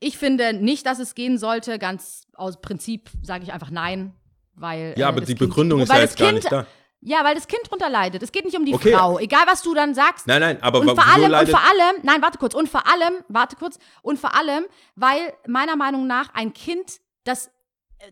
ich 0.00 0.18
finde 0.18 0.52
nicht, 0.52 0.84
dass 0.84 0.98
es 0.98 1.14
gehen 1.14 1.38
sollte. 1.38 1.78
Ganz 1.78 2.26
aus 2.34 2.60
Prinzip 2.60 3.10
sage 3.22 3.44
ich 3.44 3.52
einfach 3.52 3.70
nein, 3.70 4.12
weil. 4.54 4.94
Ja, 4.98 5.06
äh, 5.06 5.08
aber 5.08 5.20
die 5.20 5.26
Kind- 5.28 5.38
Begründung 5.38 5.80
ist 5.80 5.88
ja 5.88 6.00
jetzt 6.00 6.18
gar 6.18 6.28
kind, 6.28 6.42
nicht 6.42 6.52
da. 6.52 6.66
Ja, 7.00 7.22
weil 7.24 7.34
das 7.36 7.46
Kind 7.46 7.62
drunter 7.70 7.88
leidet. 7.88 8.22
Es 8.22 8.32
geht 8.32 8.44
nicht 8.44 8.56
um 8.56 8.64
die 8.64 8.74
Okay. 8.74 8.92
Frau. 8.92 9.18
Egal, 9.18 9.44
was 9.46 9.62
du 9.62 9.72
dann 9.72 9.94
sagst. 9.94 10.26
Nein, 10.26 10.40
nein, 10.40 10.62
aber 10.62 10.80
und 10.80 10.88
vor 10.90 11.06
allem, 11.06 11.24
und 11.26 11.30
leidet- 11.30 11.50
vor 11.50 11.60
allem, 11.60 11.96
nein, 12.02 12.20
warte 12.22 12.38
kurz, 12.38 12.54
und 12.54 12.68
vor 12.68 12.86
allem, 12.92 13.22
warte 13.28 13.54
kurz, 13.56 13.78
und 14.02 14.18
vor 14.18 14.34
allem, 14.34 14.66
weil 14.96 15.32
meiner 15.46 15.76
Meinung 15.76 16.06
nach 16.08 16.34
ein 16.34 16.52
Kind, 16.52 16.98
das 17.24 17.50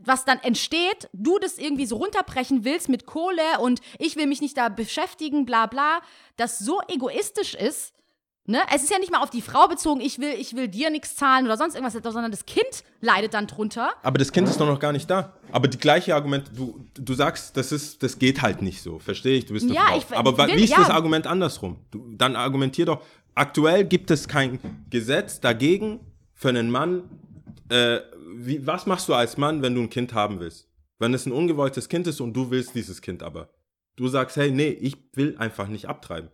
was 0.00 0.24
dann 0.24 0.40
entsteht, 0.40 1.08
du 1.12 1.38
das 1.38 1.58
irgendwie 1.58 1.86
so 1.86 1.94
runterbrechen 1.96 2.64
willst 2.64 2.88
mit 2.88 3.06
Kohle 3.06 3.60
und 3.60 3.80
ich 4.00 4.16
will 4.16 4.26
mich 4.26 4.40
nicht 4.40 4.56
da 4.56 4.68
beschäftigen, 4.68 5.46
bla 5.46 5.66
bla, 5.66 6.00
das 6.36 6.58
so 6.58 6.80
egoistisch 6.88 7.54
ist, 7.54 7.94
ne? 8.46 8.60
Es 8.74 8.82
ist 8.82 8.90
ja 8.90 8.98
nicht 8.98 9.10
mal 9.12 9.22
auf 9.22 9.30
die 9.30 9.42
Frau 9.42 9.68
bezogen, 9.68 10.00
ich 10.00 10.18
will, 10.18 10.32
ich 10.38 10.54
will 10.56 10.68
dir 10.68 10.90
nichts 10.90 11.16
zahlen 11.16 11.44
oder 11.44 11.56
sonst 11.56 11.74
irgendwas, 11.74 11.94
sondern 12.12 12.30
das 12.30 12.46
Kind 12.46 12.84
leidet 13.00 13.34
dann 13.34 13.46
drunter. 13.46 13.90
Aber 14.02 14.18
das 14.18 14.32
Kind 14.32 14.48
ist 14.48 14.60
doch 14.60 14.66
noch 14.66 14.80
gar 14.80 14.92
nicht 14.92 15.08
da. 15.10 15.34
Aber 15.52 15.68
die 15.68 15.78
gleiche 15.78 16.14
Argument, 16.14 16.50
du, 16.56 16.84
du 16.94 17.14
sagst, 17.14 17.56
das 17.56 17.72
ist, 17.72 18.02
das 18.02 18.18
geht 18.18 18.42
halt 18.42 18.62
nicht 18.62 18.82
so. 18.82 18.98
Verstehe 18.98 19.38
ich, 19.38 19.46
du 19.46 19.52
bist 19.54 19.68
Ja, 19.70 19.86
Frau. 19.86 19.96
ich- 19.98 20.12
Aber 20.16 20.36
will- 20.38 20.56
wie 20.56 20.64
ist 20.64 20.70
ja. 20.70 20.78
das 20.78 20.90
Argument 20.90 21.26
andersrum? 21.26 21.76
Du, 21.90 22.04
dann 22.16 22.36
argumentier 22.36 22.86
doch. 22.86 23.02
Aktuell 23.34 23.84
gibt 23.84 24.10
es 24.10 24.28
kein 24.28 24.58
Gesetz 24.90 25.40
dagegen 25.40 26.00
für 26.32 26.48
einen 26.48 26.70
Mann. 26.70 27.02
Äh, 27.68 27.98
wie, 28.38 28.66
was 28.66 28.86
machst 28.86 29.08
du 29.08 29.14
als 29.14 29.36
Mann, 29.36 29.62
wenn 29.62 29.74
du 29.74 29.82
ein 29.82 29.90
Kind 29.90 30.14
haben 30.14 30.40
willst? 30.40 30.68
Wenn 30.98 31.12
es 31.14 31.26
ein 31.26 31.32
ungewolltes 31.32 31.88
Kind 31.88 32.06
ist 32.06 32.20
und 32.20 32.32
du 32.34 32.50
willst 32.50 32.74
dieses 32.74 33.02
Kind 33.02 33.22
aber. 33.22 33.50
Du 33.96 34.08
sagst, 34.08 34.36
hey, 34.36 34.50
nee, 34.50 34.68
ich 34.68 34.96
will 35.14 35.36
einfach 35.38 35.68
nicht 35.68 35.86
abtreiben. 35.88 36.30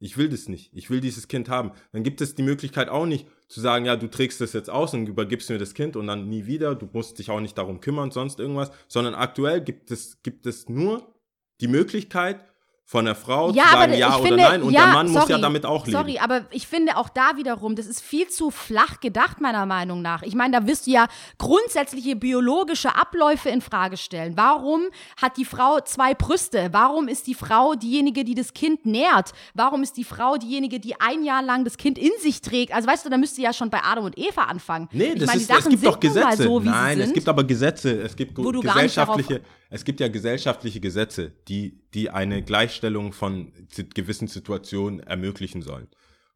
Ich 0.00 0.16
will 0.16 0.28
das 0.28 0.48
nicht. 0.48 0.70
Ich 0.74 0.90
will 0.90 1.00
dieses 1.00 1.26
Kind 1.26 1.48
haben. 1.48 1.72
Dann 1.92 2.04
gibt 2.04 2.20
es 2.20 2.34
die 2.34 2.42
Möglichkeit 2.42 2.88
auch 2.88 3.06
nicht 3.06 3.26
zu 3.48 3.60
sagen, 3.60 3.84
ja, 3.84 3.96
du 3.96 4.08
trägst 4.08 4.40
das 4.40 4.52
jetzt 4.52 4.70
aus 4.70 4.94
und 4.94 5.08
übergibst 5.08 5.50
mir 5.50 5.58
das 5.58 5.74
Kind 5.74 5.96
und 5.96 6.06
dann 6.06 6.28
nie 6.28 6.46
wieder. 6.46 6.74
Du 6.74 6.88
musst 6.92 7.18
dich 7.18 7.30
auch 7.30 7.40
nicht 7.40 7.58
darum 7.58 7.80
kümmern, 7.80 8.10
sonst 8.10 8.38
irgendwas. 8.38 8.70
Sondern 8.86 9.14
aktuell 9.14 9.60
gibt 9.60 9.90
es, 9.90 10.22
gibt 10.22 10.46
es 10.46 10.68
nur 10.68 11.14
die 11.60 11.68
Möglichkeit 11.68 12.44
von 12.90 13.04
der 13.04 13.14
Frau 13.14 13.50
Ja, 13.50 13.64
zu 13.64 13.70
sagen 13.72 13.92
ja 13.92 14.14
oder 14.14 14.26
finde, 14.26 14.42
nein. 14.42 14.62
Und 14.62 14.72
ja, 14.72 14.84
der 14.86 14.94
Mann 14.94 15.06
muss 15.08 15.20
sorry, 15.20 15.32
ja 15.32 15.38
damit 15.38 15.66
auch 15.66 15.84
leben. 15.84 15.98
Sorry, 15.98 16.18
aber 16.18 16.46
ich 16.50 16.66
finde 16.66 16.96
auch 16.96 17.10
da 17.10 17.36
wiederum, 17.36 17.76
das 17.76 17.84
ist 17.84 18.00
viel 18.00 18.28
zu 18.28 18.50
flach 18.50 19.00
gedacht, 19.00 19.42
meiner 19.42 19.66
Meinung 19.66 20.00
nach. 20.00 20.22
Ich 20.22 20.34
meine, 20.34 20.58
da 20.58 20.66
wirst 20.66 20.86
du 20.86 20.92
ja 20.92 21.06
grundsätzliche 21.36 22.16
biologische 22.16 22.96
Abläufe 22.96 23.50
in 23.50 23.60
Frage 23.60 23.98
stellen. 23.98 24.38
Warum 24.38 24.84
hat 25.20 25.36
die 25.36 25.44
Frau 25.44 25.80
zwei 25.84 26.14
Brüste? 26.14 26.70
Warum 26.72 27.08
ist 27.08 27.26
die 27.26 27.34
Frau 27.34 27.74
diejenige, 27.74 28.24
die 28.24 28.34
das 28.34 28.54
Kind 28.54 28.86
nährt? 28.86 29.32
Warum 29.52 29.82
ist 29.82 29.98
die 29.98 30.04
Frau 30.04 30.38
diejenige, 30.38 30.80
die 30.80 30.98
ein 30.98 31.24
Jahr 31.24 31.42
lang 31.42 31.64
das 31.64 31.76
Kind 31.76 31.98
in 31.98 32.12
sich 32.22 32.40
trägt? 32.40 32.72
Also 32.72 32.88
weißt 32.88 33.04
du, 33.04 33.10
da 33.10 33.18
müsste 33.18 33.42
ja 33.42 33.52
schon 33.52 33.68
bei 33.68 33.82
Adam 33.84 34.06
und 34.06 34.16
Eva 34.16 34.44
anfangen. 34.44 34.88
Nee, 34.92 35.12
ich 35.12 35.18
das 35.18 35.26
meine, 35.26 35.42
ist, 35.42 35.50
es 35.50 35.68
gibt 35.68 35.84
doch 35.84 36.00
Gesetze. 36.00 36.42
so, 36.44 36.58
Nein, 36.60 37.00
es 37.00 37.12
gibt 37.12 37.28
aber 37.28 37.44
Gesetze. 37.44 38.00
Es 38.00 38.16
gibt 38.16 38.38
Wo 38.38 38.50
gesellschaftliche, 38.50 39.42
es 39.70 39.84
gibt 39.84 40.00
ja 40.00 40.08
gesellschaftliche 40.08 40.80
Gesetze, 40.80 41.32
die, 41.48 41.82
die 41.94 42.10
eine 42.10 42.42
Gleichstellung 42.42 43.12
von 43.12 43.52
gewissen 43.94 44.28
Situationen 44.28 45.00
ermöglichen 45.00 45.62
sollen. 45.62 45.88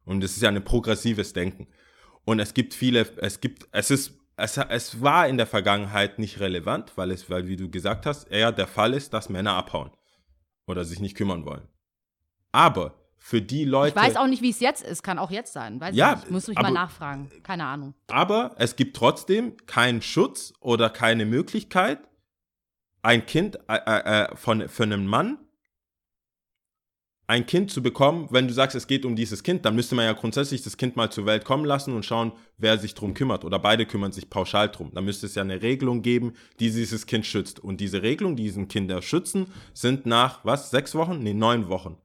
Und 0.05 0.23
es 0.23 0.35
ist 0.35 0.41
ja 0.43 0.49
ein 0.49 0.63
progressives 0.63 1.33
Denken. 1.33 1.67
Und 2.25 2.39
es 2.39 2.53
gibt 2.53 2.73
viele, 2.73 3.07
es 3.17 3.41
gibt, 3.41 3.67
es 3.71 3.91
ist, 3.91 4.13
es, 4.35 4.57
es 4.57 5.01
war 5.01 5.27
in 5.27 5.37
der 5.37 5.47
Vergangenheit 5.47 6.19
nicht 6.19 6.39
relevant, 6.39 6.93
weil 6.95 7.11
es, 7.11 7.29
weil, 7.29 7.47
wie 7.47 7.55
du 7.55 7.69
gesagt 7.69 8.05
hast, 8.05 8.25
eher 8.29 8.51
der 8.51 8.67
Fall 8.67 8.93
ist, 8.93 9.13
dass 9.13 9.29
Männer 9.29 9.53
abhauen 9.53 9.91
oder 10.67 10.85
sich 10.85 10.99
nicht 10.99 11.15
kümmern 11.15 11.45
wollen. 11.45 11.67
Aber 12.51 12.95
für 13.17 13.41
die 13.41 13.63
Leute. 13.65 13.97
ich 13.97 14.03
weiß 14.03 14.15
auch 14.17 14.27
nicht, 14.27 14.41
wie 14.41 14.49
es 14.49 14.59
jetzt 14.59 14.83
ist. 14.83 15.01
Kann 15.01 15.17
auch 15.17 15.31
jetzt 15.31 15.53
sein. 15.53 15.79
Weiß 15.79 15.95
Ja, 15.95 16.13
ich 16.13 16.19
nicht. 16.21 16.31
Muss 16.31 16.47
ich 16.49 16.57
aber- 16.57 16.67
mal 16.69 16.73
nachfragen. 16.73 17.31
Keine 17.41 17.65
Ahnung. 17.65 17.93
Aber 18.07 18.53
es 18.57 18.75
gibt 18.75 18.95
trotzdem 18.97 19.55
keinen 19.65 20.01
Schutz 20.01 20.53
oder 20.59 20.89
keine 20.89 21.25
Möglichkeit, 21.25 21.99
ein 23.03 23.25
Kind 23.25 23.59
äh, 23.67 23.75
äh, 23.77 24.35
von, 24.35 24.67
von 24.67 24.91
einem 24.91 25.05
Mann 25.05 25.37
ein 27.25 27.45
Kind 27.45 27.71
zu 27.71 27.81
bekommen, 27.81 28.27
wenn 28.31 28.47
du 28.47 28.53
sagst, 28.53 28.75
es 28.75 28.85
geht 28.85 29.05
um 29.05 29.15
dieses 29.15 29.43
Kind, 29.43 29.65
dann 29.65 29.75
müsste 29.75 29.95
man 29.95 30.05
ja 30.05 30.13
grundsätzlich 30.13 30.61
das 30.61 30.75
Kind 30.75 30.95
mal 30.95 31.09
zur 31.09 31.25
Welt 31.25 31.45
kommen 31.45 31.63
lassen 31.63 31.93
und 31.95 32.05
schauen, 32.05 32.33
wer 32.57 32.77
sich 32.77 32.95
drum 32.95 33.13
kümmert. 33.13 33.45
Oder 33.45 33.59
beide 33.59 33.85
kümmern 33.85 34.11
sich 34.11 34.29
pauschal 34.29 34.69
drum. 34.69 34.91
Dann 34.93 35.05
müsste 35.05 35.25
es 35.25 35.35
ja 35.35 35.41
eine 35.41 35.61
Regelung 35.61 36.01
geben, 36.01 36.33
die 36.59 36.69
dieses 36.69 37.05
Kind 37.05 37.25
schützt. 37.25 37.61
Und 37.61 37.79
diese 37.79 38.01
Regelung, 38.01 38.35
die 38.35 38.43
diesen 38.43 38.67
Kinder 38.67 39.01
schützen, 39.01 39.47
sind 39.73 40.05
nach, 40.05 40.43
was, 40.43 40.69
sechs 40.69 40.95
Wochen? 40.95 41.19
Nee, 41.19 41.33
neun 41.33 41.69
Wochen. 41.69 41.97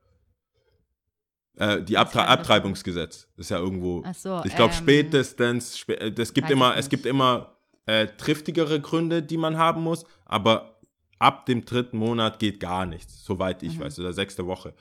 Äh, 1.57 1.83
die 1.83 1.99
Abtre 1.99 2.21
das? 2.21 2.29
Abtreibungsgesetz 2.29 3.27
ist 3.37 3.51
ja 3.51 3.59
irgendwo. 3.59 4.05
Ach 4.07 4.15
so, 4.15 4.41
ich 4.45 4.55
glaube 4.55 4.73
ähm, 4.73 4.79
spätestens, 4.79 5.77
spä 5.77 5.95
äh, 5.95 6.15
es 6.17 6.33
gibt 6.33 6.49
immer, 6.49 6.77
es 6.77 6.89
gibt 6.89 7.05
immer 7.05 7.57
äh, 7.87 8.07
triftigere 8.07 8.81
Gründe, 8.81 9.23
die 9.23 9.37
man 9.37 9.59
haben 9.59 9.83
muss, 9.83 10.05
aber 10.25 10.78
ab 11.19 11.47
dem 11.47 11.65
dritten 11.65 11.99
Monat 11.99 12.39
geht 12.39 12.61
gar 12.61 12.87
nichts, 12.87 13.25
soweit 13.25 13.63
Mhm. 13.63 13.69
ich 13.69 13.81
weiß, 13.81 13.99
oder 14.01 14.13
sechste 14.13 14.47
Woche. 14.47 14.75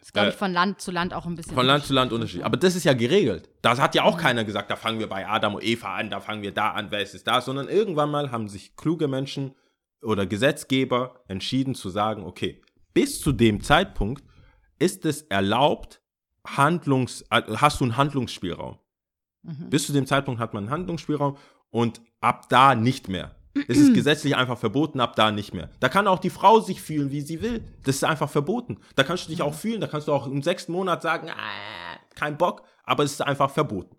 Das 0.00 0.08
ist, 0.08 0.12
glaube 0.12 0.28
Äh, 0.28 0.30
ich, 0.30 0.36
von 0.36 0.52
Land 0.52 0.80
zu 0.80 0.90
Land 0.90 1.12
auch 1.14 1.26
ein 1.26 1.34
bisschen. 1.34 1.54
Von 1.54 1.66
Land 1.66 1.84
zu 1.84 1.92
Land 1.92 2.12
unterschiedlich. 2.12 2.44
Aber 2.44 2.56
das 2.56 2.76
ist 2.76 2.84
ja 2.84 2.92
geregelt. 2.94 3.48
Das 3.62 3.80
hat 3.80 3.94
ja 3.94 4.02
Mhm. 4.02 4.08
auch 4.08 4.18
keiner 4.18 4.44
gesagt, 4.44 4.70
da 4.70 4.76
fangen 4.76 4.98
wir 5.00 5.08
bei 5.08 5.26
Adam 5.28 5.56
und 5.56 5.64
Eva 5.64 5.94
an, 5.96 6.10
da 6.10 6.20
fangen 6.20 6.42
wir 6.42 6.52
da 6.52 6.70
an, 6.70 6.90
wer 6.90 7.00
ist 7.02 7.14
es 7.14 7.24
da, 7.24 7.40
sondern 7.40 7.68
irgendwann 7.68 8.10
mal 8.10 8.30
haben 8.30 8.48
sich 8.48 8.76
kluge 8.76 9.08
Menschen 9.08 9.54
oder 10.02 10.26
Gesetzgeber 10.26 11.24
entschieden 11.28 11.74
zu 11.74 11.90
sagen, 11.90 12.24
okay, 12.24 12.62
bis 12.94 13.20
zu 13.20 13.32
dem 13.32 13.60
Zeitpunkt 13.62 14.22
ist 14.78 15.04
es 15.04 15.22
erlaubt, 15.22 16.00
Handlungs, 16.46 17.22
äh, 17.30 17.42
hast 17.56 17.80
du 17.80 17.84
einen 17.84 17.96
Handlungsspielraum. 17.96 18.78
Mhm. 19.42 19.70
Bis 19.70 19.86
zu 19.86 19.92
dem 19.92 20.06
Zeitpunkt 20.06 20.40
hat 20.40 20.54
man 20.54 20.64
einen 20.64 20.70
Handlungsspielraum 20.70 21.36
und 21.70 22.00
ab 22.20 22.48
da 22.48 22.74
nicht 22.74 23.08
mehr. 23.08 23.34
Ist 23.66 23.78
es 23.78 23.92
gesetzlich 23.94 24.36
einfach 24.36 24.58
verboten, 24.58 25.00
ab 25.00 25.16
da 25.16 25.30
nicht 25.30 25.54
mehr. 25.54 25.70
Da 25.80 25.88
kann 25.88 26.06
auch 26.06 26.18
die 26.18 26.30
Frau 26.30 26.60
sich 26.60 26.80
fühlen, 26.80 27.10
wie 27.10 27.20
sie 27.20 27.42
will. 27.42 27.62
Das 27.84 27.96
ist 27.96 28.04
einfach 28.04 28.30
verboten. 28.30 28.78
Da 28.94 29.04
kannst 29.04 29.26
du 29.26 29.30
dich 29.30 29.42
auch 29.42 29.54
fühlen, 29.54 29.80
da 29.80 29.86
kannst 29.86 30.08
du 30.08 30.12
auch 30.12 30.26
im 30.26 30.42
sechsten 30.42 30.72
Monat 30.72 31.02
sagen, 31.02 31.30
ah, 31.30 31.98
kein 32.14 32.36
Bock, 32.36 32.62
aber 32.84 33.04
es 33.04 33.12
ist 33.12 33.22
einfach 33.22 33.50
verboten. 33.50 33.96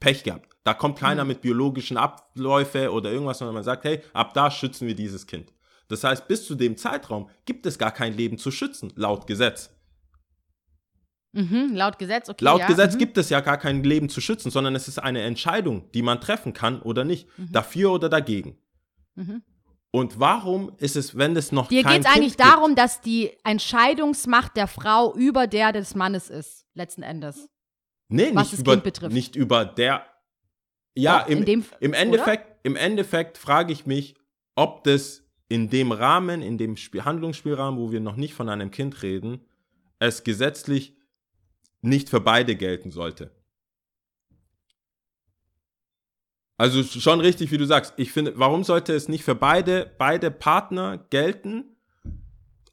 Pech 0.00 0.22
gehabt. 0.22 0.56
Da 0.64 0.74
kommt 0.74 0.98
keiner 0.98 1.24
mit 1.24 1.40
biologischen 1.40 1.96
Abläufe 1.96 2.92
oder 2.92 3.10
irgendwas, 3.10 3.38
sondern 3.38 3.54
man 3.54 3.64
sagt, 3.64 3.84
hey, 3.84 4.00
ab 4.12 4.34
da 4.34 4.50
schützen 4.50 4.86
wir 4.86 4.94
dieses 4.94 5.26
Kind. 5.26 5.52
Das 5.88 6.04
heißt, 6.04 6.28
bis 6.28 6.46
zu 6.46 6.54
dem 6.54 6.76
Zeitraum 6.76 7.30
gibt 7.46 7.66
es 7.66 7.78
gar 7.78 7.90
kein 7.90 8.14
Leben 8.14 8.38
zu 8.38 8.50
schützen, 8.50 8.92
laut 8.94 9.26
Gesetz. 9.26 9.70
Mhm, 11.32 11.74
laut 11.74 11.98
Gesetz, 11.98 12.28
okay. 12.28 12.44
Laut 12.44 12.60
ja. 12.60 12.66
Gesetz 12.66 12.94
mhm. 12.94 12.98
gibt 12.98 13.18
es 13.18 13.30
ja 13.30 13.40
gar 13.40 13.58
kein 13.58 13.82
Leben 13.82 14.08
zu 14.08 14.20
schützen, 14.20 14.50
sondern 14.50 14.74
es 14.74 14.88
ist 14.88 14.98
eine 14.98 15.22
Entscheidung, 15.22 15.90
die 15.92 16.02
man 16.02 16.20
treffen 16.20 16.52
kann 16.52 16.80
oder 16.82 17.04
nicht. 17.04 17.28
Dafür 17.36 17.92
oder 17.92 18.08
dagegen. 18.08 18.58
Mhm. 19.18 19.42
Und 19.90 20.20
warum 20.20 20.72
ist 20.78 20.96
es, 20.96 21.16
wenn 21.16 21.34
es 21.34 21.50
noch 21.50 21.68
Dir 21.68 21.82
geht 21.82 22.00
es 22.00 22.06
eigentlich 22.06 22.36
kind 22.36 22.36
gibt- 22.36 22.40
darum, 22.40 22.74
dass 22.74 23.00
die 23.00 23.30
Entscheidungsmacht 23.44 24.56
der 24.56 24.66
Frau 24.66 25.14
über 25.14 25.46
der 25.46 25.72
des 25.72 25.94
Mannes 25.94 26.28
ist, 26.28 26.66
letzten 26.74 27.02
Endes. 27.02 27.48
Nee, 28.08 28.30
was 28.34 28.44
nicht 28.44 28.52
das 28.54 28.60
über, 28.60 28.72
Kind 28.72 28.84
betrifft. 28.84 29.12
nicht 29.14 29.34
über 29.36 29.64
der. 29.64 30.04
Ja, 30.94 31.20
Doch, 31.20 31.28
im, 31.28 31.44
dem- 31.44 31.64
im, 31.80 31.92
Endeffekt, 31.94 32.58
im 32.66 32.76
Endeffekt 32.76 33.38
frage 33.38 33.72
ich 33.72 33.86
mich, 33.86 34.14
ob 34.56 34.84
das 34.84 35.22
in 35.48 35.70
dem 35.70 35.92
Rahmen, 35.92 36.42
in 36.42 36.58
dem 36.58 36.76
Spiel, 36.76 37.04
Handlungsspielrahmen, 37.04 37.80
wo 37.80 37.90
wir 37.90 38.00
noch 38.00 38.16
nicht 38.16 38.34
von 38.34 38.48
einem 38.50 38.70
Kind 38.70 39.02
reden, 39.02 39.40
es 39.98 40.22
gesetzlich 40.24 40.94
nicht 41.80 42.10
für 42.10 42.20
beide 42.20 42.56
gelten 42.56 42.90
sollte. 42.90 43.30
Also 46.58 46.82
schon 46.82 47.20
richtig, 47.20 47.50
wie 47.52 47.56
du 47.58 47.64
sagst. 47.64 47.94
Ich 47.96 48.12
finde, 48.12 48.32
warum 48.36 48.64
sollte 48.64 48.92
es 48.92 49.08
nicht 49.08 49.24
für 49.24 49.34
beide, 49.36 49.90
beide 49.96 50.30
Partner 50.30 50.98
gelten, 51.10 51.64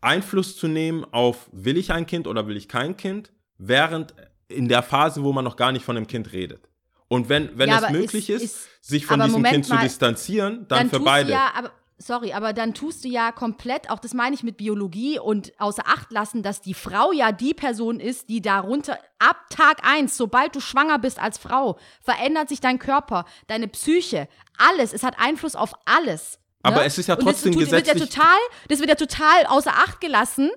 Einfluss 0.02 0.58
zu 0.58 0.68
nehmen 0.68 1.06
auf, 1.12 1.50
will 1.52 1.78
ich 1.78 1.92
ein 1.92 2.06
Kind 2.06 2.28
oder 2.28 2.48
will 2.48 2.58
ich 2.58 2.68
kein 2.68 2.98
Kind, 2.98 3.32
während 3.58 4.14
in 4.48 4.68
der 4.68 4.84
Phase, 4.84 5.24
wo 5.24 5.32
man 5.34 5.44
noch 5.44 5.56
gar 5.56 5.72
nicht 5.72 5.86
von 5.86 5.98
einem 5.98 6.08
Kind 6.08 6.32
redet. 6.34 6.68
Und 7.08 7.30
wenn, 7.30 7.58
wenn 7.58 7.70
Ja, 7.70 7.80
es 7.84 7.92
möglich 7.92 8.30
ist- 8.30 8.44
ist, 8.44 8.68
sich 8.82 9.06
von 9.06 9.20
diesem 9.20 9.34
Moment 9.34 9.54
Kind 9.54 9.66
zu 9.66 9.74
mal, 9.76 9.84
distanzieren, 9.84 10.66
dann, 10.68 10.90
für 10.90 10.98
tust 10.98 11.06
beide. 11.06 11.32
Ja, 11.32 11.52
aber, 11.56 11.72
sorry, 11.98 12.34
aber 12.34 12.52
dann 12.54 12.74
tust 12.74 13.06
du 13.06 13.08
ja 13.08 13.32
komplett, 13.32 13.90
auch 13.90 14.00
das 14.00 14.14
meine 14.14 14.36
ich 14.36 14.44
mit 14.44 14.58
Biologie 14.58 15.18
und 15.20 15.54
außer 15.60 15.84
Acht 15.88 16.12
lassen, 16.12 16.44
dass 16.44 16.62
die 16.62 16.74
Frau 16.74 17.12
ja 17.14 17.32
die 17.32 17.54
Person 17.54 18.00
ist, 18.00 18.28
die 18.30 18.42
darunter, 18.42 19.00
ab 19.20 19.38
Tag 19.50 19.88
eins, 19.88 20.18
sobald 20.18 20.56
du 20.56 20.60
schwanger 20.60 21.00
bist 21.00 21.20
als 21.20 21.38
Frau, 21.38 21.78
verändert 22.02 22.50
sich 22.50 22.60
dein 22.60 22.80
Körper, 22.80 23.26
deine 23.48 23.68
Psyche, 23.68 24.28
alles. 24.58 24.94
Es 24.94 25.04
hat 25.04 25.16
Einfluss 25.20 25.56
auf 25.56 25.74
alles. 25.86 26.40
Aber 26.64 26.78
ne? 26.78 26.86
es 26.86 26.98
ist 26.98 27.08
ja 27.08 27.16
trotzdem 27.16 27.54
das, 27.54 27.62
tut- 27.64 27.72
wird 27.72 27.88
ja 27.88 27.94
gesetzlich- 27.94 28.10
total, 28.16 28.40
das 28.70 28.80
wird 28.80 28.90
ja 28.90 28.96
total 28.96 29.46
außer 29.48 29.72
Acht 29.72 30.02
gelassen 30.02 30.50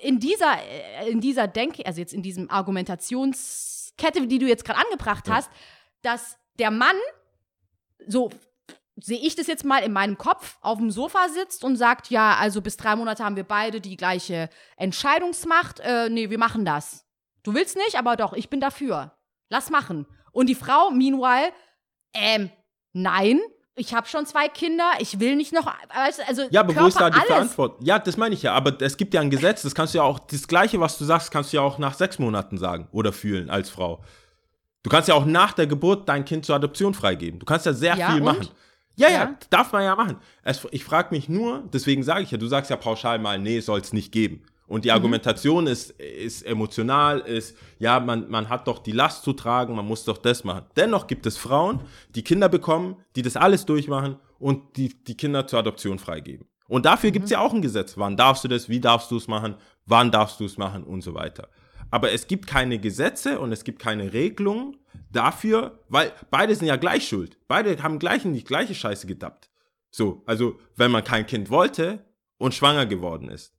in 0.00 0.18
dieser, 0.20 0.54
äh, 1.00 1.10
in 1.10 1.20
dieser 1.20 1.48
Denke, 1.48 1.84
also 1.86 2.00
jetzt 2.00 2.14
in 2.14 2.22
diesem 2.22 2.48
Argumentationskette, 2.50 4.26
die 4.26 4.38
du 4.38 4.46
jetzt 4.46 4.64
gerade 4.64 4.80
angebracht 4.80 5.28
hast, 5.28 5.50
dass 6.02 6.36
der 6.58 6.70
Mann 6.70 6.96
so 8.06 8.30
sehe 8.98 9.18
ich 9.18 9.34
das 9.36 9.46
jetzt 9.46 9.64
mal 9.64 9.78
in 9.82 9.92
meinem 9.92 10.16
Kopf 10.18 10.56
auf 10.62 10.78
dem 10.78 10.90
Sofa 10.90 11.28
sitzt 11.28 11.64
und 11.64 11.76
sagt, 11.76 12.10
ja, 12.10 12.36
also 12.40 12.62
bis 12.62 12.76
drei 12.76 12.96
Monate 12.96 13.24
haben 13.24 13.36
wir 13.36 13.44
beide 13.44 13.80
die 13.80 13.96
gleiche 13.96 14.48
Entscheidungsmacht. 14.76 15.80
Äh, 15.80 16.08
nee, 16.08 16.30
wir 16.30 16.38
machen 16.38 16.64
das. 16.64 17.04
Du 17.42 17.54
willst 17.54 17.76
nicht, 17.76 17.96
aber 17.96 18.16
doch, 18.16 18.32
ich 18.32 18.48
bin 18.50 18.60
dafür. 18.60 19.12
Lass 19.50 19.70
machen. 19.70 20.06
Und 20.32 20.48
die 20.48 20.54
Frau, 20.54 20.90
meanwhile, 20.90 21.52
ähm, 22.14 22.50
nein, 22.92 23.40
ich 23.74 23.94
habe 23.94 24.08
schon 24.08 24.24
zwei 24.26 24.48
Kinder, 24.48 24.84
ich 24.98 25.20
will 25.20 25.36
nicht 25.36 25.52
noch, 25.52 25.70
also 25.90 26.42
Ja, 26.50 26.60
aber 26.62 26.74
wo 26.74 26.86
ist 26.86 26.94
da 26.96 27.00
Körper, 27.00 27.10
die 27.10 27.16
alles. 27.20 27.28
Verantwortung? 27.28 27.86
Ja, 27.86 27.98
das 27.98 28.16
meine 28.16 28.34
ich 28.34 28.42
ja. 28.42 28.54
Aber 28.54 28.80
es 28.80 28.96
gibt 28.96 29.12
ja 29.12 29.20
ein 29.20 29.28
Gesetz, 29.30 29.62
das 29.62 29.74
kannst 29.74 29.92
du 29.92 29.98
ja 29.98 30.04
auch, 30.04 30.18
das 30.18 30.48
Gleiche, 30.48 30.80
was 30.80 30.96
du 30.96 31.04
sagst, 31.04 31.30
kannst 31.30 31.52
du 31.52 31.58
ja 31.58 31.62
auch 31.62 31.78
nach 31.78 31.92
sechs 31.94 32.18
Monaten 32.18 32.56
sagen 32.56 32.88
oder 32.92 33.12
fühlen 33.12 33.50
als 33.50 33.68
Frau. 33.68 34.02
Du 34.82 34.88
kannst 34.90 35.08
ja 35.08 35.14
auch 35.14 35.26
nach 35.26 35.52
der 35.52 35.66
Geburt 35.66 36.08
dein 36.08 36.24
Kind 36.24 36.46
zur 36.46 36.56
Adoption 36.56 36.94
freigeben. 36.94 37.38
Du 37.38 37.44
kannst 37.44 37.66
ja 37.66 37.74
sehr 37.74 37.96
Ja, 37.96 38.12
viel 38.12 38.20
und? 38.22 38.24
machen. 38.24 38.48
Ja, 38.96 39.08
ja, 39.08 39.14
Ja. 39.14 39.38
darf 39.50 39.72
man 39.72 39.84
ja 39.84 39.94
machen. 39.94 40.16
Es, 40.42 40.66
ich 40.70 40.84
frage 40.84 41.14
mich 41.14 41.28
nur, 41.28 41.64
deswegen 41.72 42.02
sage 42.02 42.22
ich 42.22 42.30
ja, 42.30 42.38
du 42.38 42.46
sagst 42.46 42.70
ja 42.70 42.76
pauschal 42.76 43.18
mal, 43.18 43.38
nee, 43.38 43.60
soll 43.60 43.80
es 43.80 43.92
nicht 43.92 44.10
geben. 44.12 44.42
Und 44.66 44.78
Mhm. 44.78 44.82
die 44.82 44.92
Argumentation 44.92 45.66
ist, 45.68 45.90
ist 46.00 46.42
emotional, 46.44 47.20
ist, 47.20 47.56
ja, 47.78 48.00
man, 48.00 48.28
man 48.28 48.48
hat 48.48 48.66
doch 48.66 48.80
die 48.80 48.92
Last 48.92 49.22
zu 49.22 49.32
tragen, 49.32 49.76
man 49.76 49.86
muss 49.86 50.04
doch 50.04 50.18
das 50.18 50.42
machen. 50.44 50.64
Dennoch 50.76 51.06
gibt 51.06 51.24
es 51.26 51.36
Frauen, 51.36 51.80
die 52.14 52.22
Kinder 52.24 52.48
bekommen, 52.48 52.96
die 53.14 53.22
das 53.22 53.36
alles 53.36 53.64
durchmachen 53.66 54.16
und 54.38 54.76
die, 54.76 54.88
die 55.04 55.16
Kinder 55.16 55.46
zur 55.46 55.60
Adoption 55.60 55.98
freigeben. 55.98 56.46
Und 56.68 56.84
dafür 56.84 57.12
gibt 57.12 57.26
es 57.26 57.30
ja 57.30 57.38
auch 57.38 57.54
ein 57.54 57.62
Gesetz. 57.62 57.96
Wann 57.96 58.16
darfst 58.16 58.42
du 58.42 58.48
das, 58.48 58.68
wie 58.68 58.80
darfst 58.80 59.10
du 59.12 59.16
es 59.18 59.28
machen, 59.28 59.54
wann 59.84 60.10
darfst 60.10 60.40
du 60.40 60.44
es 60.44 60.58
machen 60.58 60.82
und 60.82 61.02
so 61.02 61.14
weiter. 61.14 61.48
Aber 61.92 62.10
es 62.10 62.26
gibt 62.26 62.48
keine 62.48 62.80
Gesetze 62.80 63.38
und 63.38 63.52
es 63.52 63.62
gibt 63.62 63.78
keine 63.80 64.12
Regelungen 64.12 64.76
dafür, 65.16 65.80
weil 65.88 66.12
beide 66.30 66.54
sind 66.54 66.68
ja 66.68 66.76
gleich 66.76 67.08
schuld. 67.08 67.38
Beide 67.48 67.82
haben 67.82 67.98
gleich 67.98 68.24
in 68.24 68.34
die 68.34 68.44
gleiche 68.44 68.74
Scheiße 68.74 69.06
gedappt. 69.06 69.50
So, 69.90 70.22
also 70.26 70.58
wenn 70.76 70.90
man 70.90 71.04
kein 71.04 71.26
Kind 71.26 71.50
wollte 71.50 72.04
und 72.38 72.54
schwanger 72.54 72.86
geworden 72.86 73.28
ist, 73.28 73.54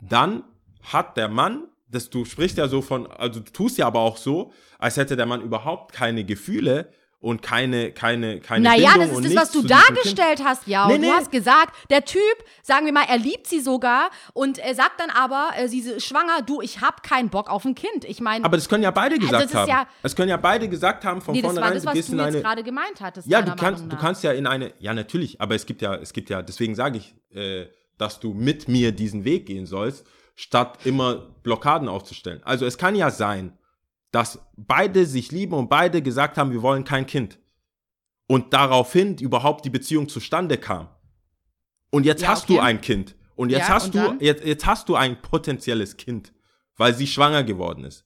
dann 0.00 0.42
hat 0.82 1.16
der 1.16 1.28
Mann, 1.28 1.68
das 1.88 2.10
du 2.10 2.24
sprichst 2.24 2.58
ja 2.58 2.68
so 2.68 2.82
von, 2.82 3.06
also 3.06 3.40
du 3.40 3.50
tust 3.52 3.78
ja 3.78 3.86
aber 3.86 4.00
auch 4.00 4.16
so, 4.16 4.52
als 4.78 4.96
hätte 4.96 5.16
der 5.16 5.26
Mann 5.26 5.42
überhaupt 5.42 5.92
keine 5.92 6.24
Gefühle 6.24 6.92
und 7.20 7.42
keine, 7.42 7.92
keine, 7.92 8.40
keine 8.40 8.64
Naja, 8.66 8.92
Bindung 8.94 9.22
das 9.22 9.26
ist 9.30 9.36
das, 9.36 9.42
was 9.42 9.52
du 9.52 9.58
Kind. 9.60 9.70
dargestellt 9.72 10.42
hast, 10.42 10.66
ja. 10.66 10.86
Nee, 10.86 10.94
und 10.94 11.00
nee. 11.02 11.06
du 11.08 11.12
hast 11.12 11.30
gesagt, 11.30 11.74
der 11.90 12.04
Typ, 12.06 12.20
sagen 12.62 12.86
wir 12.86 12.92
mal, 12.94 13.04
er 13.08 13.18
liebt 13.18 13.46
sie 13.46 13.60
sogar 13.60 14.08
und 14.32 14.58
er 14.58 14.74
sagt 14.74 14.98
dann 15.00 15.10
aber, 15.10 15.50
äh, 15.58 15.68
sie 15.68 15.80
ist 15.80 16.04
schwanger, 16.06 16.40
du, 16.40 16.62
ich 16.62 16.80
hab 16.80 17.02
keinen 17.02 17.28
Bock 17.28 17.50
auf 17.50 17.64
ein 17.66 17.74
Kind. 17.74 18.06
Ich 18.06 18.20
meine, 18.22 18.42
Aber 18.44 18.56
das 18.56 18.68
können 18.70 18.82
ja 18.82 18.90
beide 18.90 19.18
gesagt 19.18 19.34
Also 19.34 19.44
das 19.44 19.52
ist 19.52 19.58
haben. 19.60 19.68
ja- 19.68 19.86
es 20.02 20.16
können 20.16 20.30
ja 20.30 20.38
beide 20.38 20.66
gesagt 20.68 21.04
haben 21.04 21.20
von 21.20 21.34
nee, 21.34 21.42
das 21.42 21.48
war 21.48 21.54
vornherein, 21.56 21.74
das, 21.74 21.82
du 21.82 21.86
was 21.88 22.06
du 22.06 22.16
jetzt 22.16 22.26
eine. 22.34 22.40
gerade 22.42 22.62
gemeint 22.62 23.00
hattest. 23.02 23.28
Ja, 23.28 23.42
du 23.42 23.54
kannst, 23.54 23.84
du 23.92 23.96
kannst 23.98 24.22
ja 24.24 24.32
in 24.32 24.46
eine, 24.46 24.72
ja 24.78 24.94
natürlich, 24.94 25.40
aber 25.42 25.54
es 25.54 25.66
gibt 25.66 25.82
ja, 25.82 25.94
es 25.96 26.14
gibt 26.14 26.30
ja, 26.30 26.40
deswegen 26.40 26.74
sage 26.74 26.96
ich, 26.98 27.14
äh, 27.36 27.66
dass 27.98 28.18
du 28.18 28.32
mit 28.32 28.66
mir 28.66 28.92
diesen 28.92 29.24
Weg 29.24 29.44
gehen 29.44 29.66
sollst, 29.66 30.06
statt 30.36 30.78
immer 30.84 31.16
Blockaden 31.42 31.86
aufzustellen. 31.86 32.40
Also 32.44 32.64
es 32.64 32.78
kann 32.78 32.94
ja 32.96 33.10
sein, 33.10 33.58
dass 34.10 34.40
beide 34.56 35.06
sich 35.06 35.30
lieben 35.30 35.54
und 35.54 35.68
beide 35.68 36.02
gesagt 36.02 36.36
haben, 36.36 36.52
wir 36.52 36.62
wollen 36.62 36.84
kein 36.84 37.06
Kind. 37.06 37.38
Und 38.26 38.52
daraufhin 38.52 39.16
überhaupt 39.18 39.64
die 39.64 39.70
Beziehung 39.70 40.08
zustande 40.08 40.56
kam. 40.56 40.88
Und 41.90 42.06
jetzt 42.06 42.22
Ja, 42.22 42.28
hast 42.28 42.44
okay. 42.44 42.54
du 42.54 42.60
ein 42.60 42.80
Kind. 42.80 43.16
Und 43.36 43.50
jetzt 43.50 43.68
Ja, 43.68 43.74
hast 43.74 43.86
und 43.86 43.94
du, 43.94 44.24
jetzt, 44.24 44.44
jetzt 44.44 44.66
hast 44.66 44.88
du 44.88 44.96
ein 44.96 45.20
potenzielles 45.22 45.96
Kind, 45.96 46.32
weil 46.76 46.94
sie 46.94 47.06
schwanger 47.06 47.42
geworden 47.42 47.84
ist. 47.84 48.04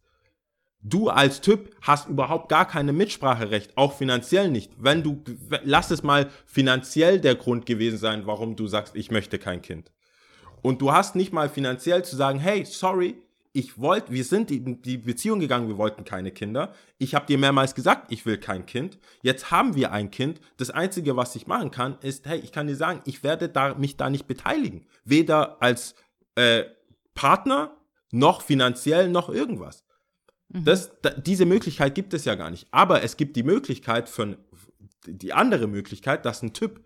Du 0.81 1.09
als 1.09 1.41
Typ 1.41 1.75
hast 1.81 2.09
überhaupt 2.09 2.51
gar 2.51 2.69
keine 2.69 2.93
Mitspracherecht, 2.93 3.77
auch 3.77 3.95
finanziell 3.97 4.51
nicht. 4.51 4.71
Wenn 4.79 5.03
du, 5.03 5.23
lass 5.65 5.91
es 5.91 6.03
mal 6.03 6.31
finanziell 6.45 7.19
der 7.21 7.35
Grund 7.37 7.65
gewesen 7.65 7.97
sein, 7.99 8.27
warum 8.27 8.55
du 8.55 8.67
sagst, 8.69 8.95
ich 8.95 9.11
möchte 9.11 9.39
kein 9.39 9.63
Kind. 9.63 9.91
Und 10.61 10.81
du 10.83 10.93
hast 10.93 11.17
nicht 11.17 11.33
mal 11.33 11.49
finanziell 11.49 12.05
zu 12.05 12.17
sagen, 12.17 12.39
hey, 12.39 12.65
sorry, 12.65 13.17
ich 13.57 13.79
wollte, 13.79 14.13
wir 14.13 14.25
sind 14.25 14.51
in 14.51 14.83
die 14.83 14.99
Beziehung 14.99 15.39
gegangen, 15.39 15.69
wir 15.69 15.79
wollten 15.79 16.05
keine 16.05 16.33
Kinder. 16.33 16.75
Ich 16.99 17.15
habe 17.15 17.27
dir 17.27 17.39
mehrmals 17.39 17.77
gesagt, 17.77 18.11
ich 18.11 18.27
will 18.27 18.37
kein 18.37 18.67
Kind. 18.67 18.99
Jetzt 19.23 19.53
haben 19.53 19.77
wir 19.77 19.93
ein 19.93 20.11
Kind. 20.11 20.41
Das 20.57 20.71
Einzige, 20.71 21.17
was 21.17 21.37
ich 21.37 21.47
machen 21.47 21.71
kann, 21.71 21.97
ist, 22.01 22.27
hey, 22.27 22.41
ich 22.41 22.51
kann 22.51 22.67
dir 22.67 22.75
sagen, 22.75 23.01
ich 23.05 23.23
werde 23.23 23.49
da, 23.49 23.75
mich 23.75 23.97
da 23.97 24.11
nicht 24.11 24.27
beteiligen. 24.27 24.87
Weder 25.05 25.63
als 25.63 25.95
äh, 26.35 26.65
Partner, 27.15 27.77
noch 28.11 28.43
finanziell, 28.43 29.09
noch 29.09 29.29
irgendwas. 29.29 29.85
Das, 30.49 30.91
da, 31.01 31.11
diese 31.11 31.47
Möglichkeit 31.47 31.95
gibt 31.95 32.13
es 32.13 32.25
ja 32.25 32.35
gar 32.35 32.51
nicht. 32.51 32.67
Aber 32.73 33.05
es 33.05 33.17
gibt 33.17 33.37
die 33.37 33.45
Möglichkeit 33.45 34.09
von, 34.09 34.37
die 35.07 35.33
andere 35.33 35.69
Möglichkeit, 35.69 36.25
dass 36.25 36.43
ein 36.43 36.55
Typ 36.55 36.85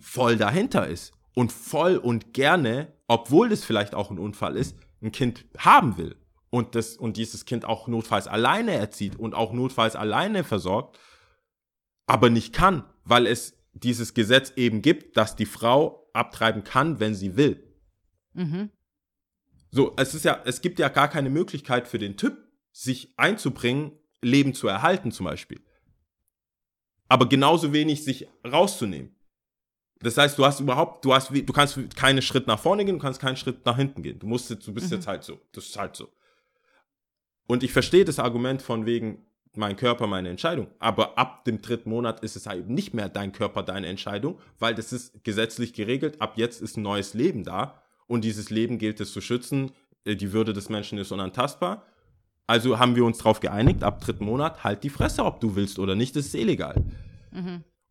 voll 0.00 0.36
dahinter 0.36 0.88
ist 0.88 1.12
und 1.36 1.52
voll 1.52 1.96
und 1.96 2.34
gerne, 2.34 2.92
obwohl 3.06 3.48
das 3.48 3.62
vielleicht 3.62 3.94
auch 3.94 4.10
ein 4.10 4.18
Unfall 4.18 4.56
ist, 4.56 4.76
ein 5.02 5.12
Kind 5.12 5.44
haben 5.58 5.98
will 5.98 6.16
und 6.50 6.74
das 6.74 6.96
und 6.96 7.16
dieses 7.16 7.44
Kind 7.44 7.64
auch 7.64 7.88
notfalls 7.88 8.26
alleine 8.26 8.72
erzieht 8.72 9.16
und 9.16 9.34
auch 9.34 9.52
notfalls 9.52 9.96
alleine 9.96 10.44
versorgt, 10.44 10.98
aber 12.06 12.30
nicht 12.30 12.52
kann, 12.52 12.84
weil 13.04 13.26
es 13.26 13.58
dieses 13.72 14.14
Gesetz 14.14 14.52
eben 14.56 14.82
gibt, 14.82 15.16
dass 15.16 15.34
die 15.34 15.46
Frau 15.46 16.10
abtreiben 16.12 16.62
kann, 16.62 17.00
wenn 17.00 17.14
sie 17.14 17.36
will. 17.36 17.62
Mhm. 18.34 18.70
So, 19.70 19.94
es 19.96 20.14
ist 20.14 20.24
ja, 20.24 20.42
es 20.44 20.60
gibt 20.60 20.78
ja 20.78 20.88
gar 20.88 21.08
keine 21.08 21.30
Möglichkeit 21.30 21.88
für 21.88 21.98
den 21.98 22.16
Typ, 22.16 22.36
sich 22.72 23.14
einzubringen, 23.18 23.92
Leben 24.20 24.54
zu 24.54 24.68
erhalten 24.68 25.10
zum 25.10 25.24
Beispiel. 25.24 25.60
Aber 27.08 27.28
genauso 27.28 27.72
wenig 27.72 28.04
sich 28.04 28.28
rauszunehmen. 28.46 29.16
Das 30.02 30.16
heißt, 30.18 30.36
du 30.38 30.44
hast 30.44 30.60
überhaupt, 30.60 31.04
du 31.04 31.14
hast, 31.14 31.32
wie- 31.32 31.42
du 31.42 31.52
kannst 31.52 31.78
keinen 31.96 32.22
Schritt 32.22 32.46
nach 32.46 32.58
vorne 32.58 32.84
gehen, 32.84 32.96
du 32.96 33.00
kannst 33.00 33.20
keinen 33.20 33.36
Schritt 33.36 33.64
nach 33.64 33.76
hinten 33.76 34.02
gehen. 34.02 34.18
Du 34.18 34.26
musst 34.26 34.50
jetzt, 34.50 34.66
du 34.66 34.72
bist 34.74 34.90
jetzt 34.90 35.06
halt 35.06 35.22
so. 35.24 35.38
Das 35.52 35.66
ist 35.66 35.78
halt 35.78 35.94
so. 35.96 36.08
Und 37.46 37.62
ich 37.62 37.72
verstehe 37.72 38.04
das 38.04 38.18
Argument 38.18 38.62
von 38.62 38.86
wegen, 38.86 39.26
mein 39.54 39.76
Körper, 39.76 40.06
meine 40.06 40.30
Entscheidung. 40.30 40.68
Aber 40.78 41.18
ab 41.18 41.44
dem 41.44 41.60
dritten 41.60 41.90
Monat 41.90 42.20
ist 42.20 42.36
es 42.36 42.46
halt 42.46 42.70
nicht 42.70 42.94
mehr 42.94 43.08
dein 43.10 43.32
Körper, 43.32 43.62
deine 43.62 43.86
Entscheidung, 43.88 44.38
weil 44.58 44.74
das 44.74 44.92
ist 44.94 45.22
gesetzlich 45.24 45.74
geregelt. 45.74 46.20
Ab 46.22 46.34
jetzt 46.36 46.62
ist 46.62 46.78
ein 46.78 46.82
neues 46.82 47.12
Leben 47.12 47.44
da 47.44 47.82
und 48.06 48.24
dieses 48.24 48.48
Leben 48.48 48.78
gilt 48.78 48.98
es 49.00 49.12
zu 49.12 49.20
schützen. 49.20 49.72
Äh, 50.04 50.16
Die 50.16 50.32
Würde 50.32 50.52
des 50.54 50.68
Menschen 50.70 50.96
ist 50.98 51.12
unantastbar. 51.12 51.84
Also 52.46 52.78
haben 52.78 52.96
wir 52.96 53.04
uns 53.04 53.18
darauf 53.18 53.40
geeinigt, 53.40 53.82
ab 53.84 54.00
dritten 54.00 54.24
Monat 54.24 54.64
halt 54.64 54.82
die 54.84 54.90
Fresse, 54.90 55.22
ob 55.24 55.40
du 55.40 55.54
willst 55.54 55.78
oder 55.78 55.94
nicht, 55.94 56.16
das 56.16 56.26
ist 56.26 56.34
eh 56.34 56.42
legal. 56.44 56.82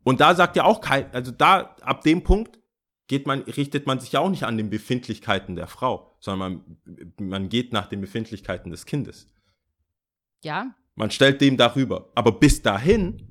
Und 0.03 0.19
da 0.19 0.35
sagt 0.35 0.55
ja 0.55 0.63
auch 0.63 0.81
kein, 0.81 1.11
also 1.13 1.31
da, 1.31 1.75
ab 1.81 2.01
dem 2.01 2.23
Punkt 2.23 2.59
geht 3.07 3.27
man, 3.27 3.41
richtet 3.41 3.85
man 3.87 3.99
sich 3.99 4.13
ja 4.13 4.19
auch 4.21 4.29
nicht 4.29 4.43
an 4.43 4.57
den 4.57 4.69
Befindlichkeiten 4.69 5.55
der 5.55 5.67
Frau, 5.67 6.15
sondern 6.19 6.77
man, 7.17 7.27
man 7.29 7.49
geht 7.49 7.73
nach 7.73 7.87
den 7.87 8.01
Befindlichkeiten 8.01 8.71
des 8.71 8.85
Kindes. 8.85 9.27
Ja, 10.43 10.73
Man 10.95 11.11
stellt 11.11 11.39
dem 11.41 11.55
darüber. 11.57 12.09
Aber 12.15 12.31
bis 12.31 12.61
dahin 12.61 13.27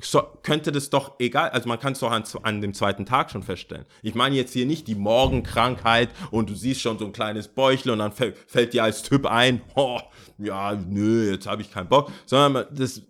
so, 0.00 0.22
könnte 0.42 0.72
das 0.72 0.88
doch 0.88 1.16
egal, 1.20 1.50
also 1.50 1.68
man 1.68 1.78
kann 1.78 1.92
es 1.92 1.98
doch 2.00 2.10
an, 2.10 2.24
an 2.42 2.60
dem 2.62 2.72
zweiten 2.72 3.04
Tag 3.04 3.30
schon 3.30 3.42
feststellen. 3.42 3.84
Ich 4.02 4.14
meine 4.14 4.34
jetzt 4.34 4.52
hier 4.54 4.64
nicht 4.64 4.88
die 4.88 4.94
Morgenkrankheit 4.94 6.08
und 6.30 6.48
du 6.48 6.54
siehst 6.54 6.80
schon 6.80 6.98
so 6.98 7.04
ein 7.04 7.12
kleines 7.12 7.48
Bäuchle 7.48 7.92
und 7.92 7.98
dann 7.98 8.12
fällt, 8.12 8.38
fällt 8.38 8.72
dir 8.72 8.84
als 8.84 9.02
Typ 9.02 9.26
ein, 9.26 9.60
oh, 9.74 10.00
ja, 10.38 10.74
nö, 10.74 11.30
jetzt 11.30 11.46
habe 11.46 11.60
ich 11.60 11.70
keinen 11.70 11.88
Bock, 11.88 12.10
sondern 12.24 12.52
man- 12.52 12.66
das, 12.74 13.02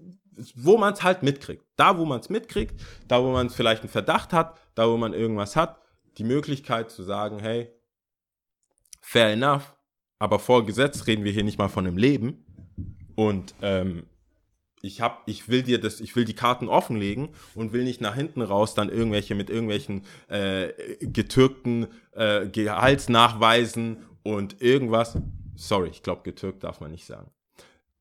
wo 0.55 0.79
man 0.79 0.95
es 0.95 1.03
halt 1.03 1.23
mitkriegt. 1.23 1.65
Da, 1.77 1.99
wo 1.99 2.05
man 2.05 2.21
es 2.21 2.29
mitkriegt, 2.29 2.81
da, 3.09 3.23
wo 3.23 3.31
man 3.31 3.51
vielleicht 3.51 3.83
einen 3.83 3.91
Verdacht 3.91 4.33
hat, 4.33 4.59
da, 4.75 4.89
wo 4.89 4.97
man 4.97 5.13
irgendwas 5.13 5.57
hat, 5.57 5.81
die 6.19 6.25
Möglichkeit 6.25 6.91
zu 6.91 7.03
sagen, 7.03 7.39
hey, 7.39 7.71
fair 9.01 9.33
enough, 9.33 9.75
aber 10.19 10.39
vor 10.39 10.65
Gesetz 10.65 11.07
reden 11.07 11.25
wir 11.25 11.33
hier 11.33 11.45
nicht 11.45 11.59
mal 11.59 11.69
von 11.69 11.87
einem 11.87 11.97
Leben. 11.97 12.45
Und 13.15 13.55
ähm, 13.61 14.05
ich 14.83 15.01
hab, 15.01 15.23
ich 15.27 15.49
will 15.49 15.63
dir 15.63 15.81
das, 15.81 16.01
ich 16.01 16.17
will 16.17 16.25
die 16.25 16.35
Karten 16.35 16.69
offenlegen 16.69 17.31
und 17.55 17.73
will 17.73 17.85
nicht 17.85 18.01
nach 18.01 18.15
hinten 18.15 18.43
raus 18.43 18.75
dann 18.75 18.89
irgendwelche 18.89 19.35
mit 19.35 19.49
irgendwelchen 19.49 20.05
äh, 20.29 20.73
getürkten 21.01 21.87
äh, 22.13 22.49
Gehaltsnachweisen 22.49 24.05
und 24.23 24.61
irgendwas. 24.61 25.19
Sorry, 25.57 25.89
ich 25.89 26.03
glaube, 26.03 26.23
getürkt 26.23 26.65
darf 26.65 26.81
man 26.81 26.91
nicht 26.91 27.07
sagen. 27.07 27.31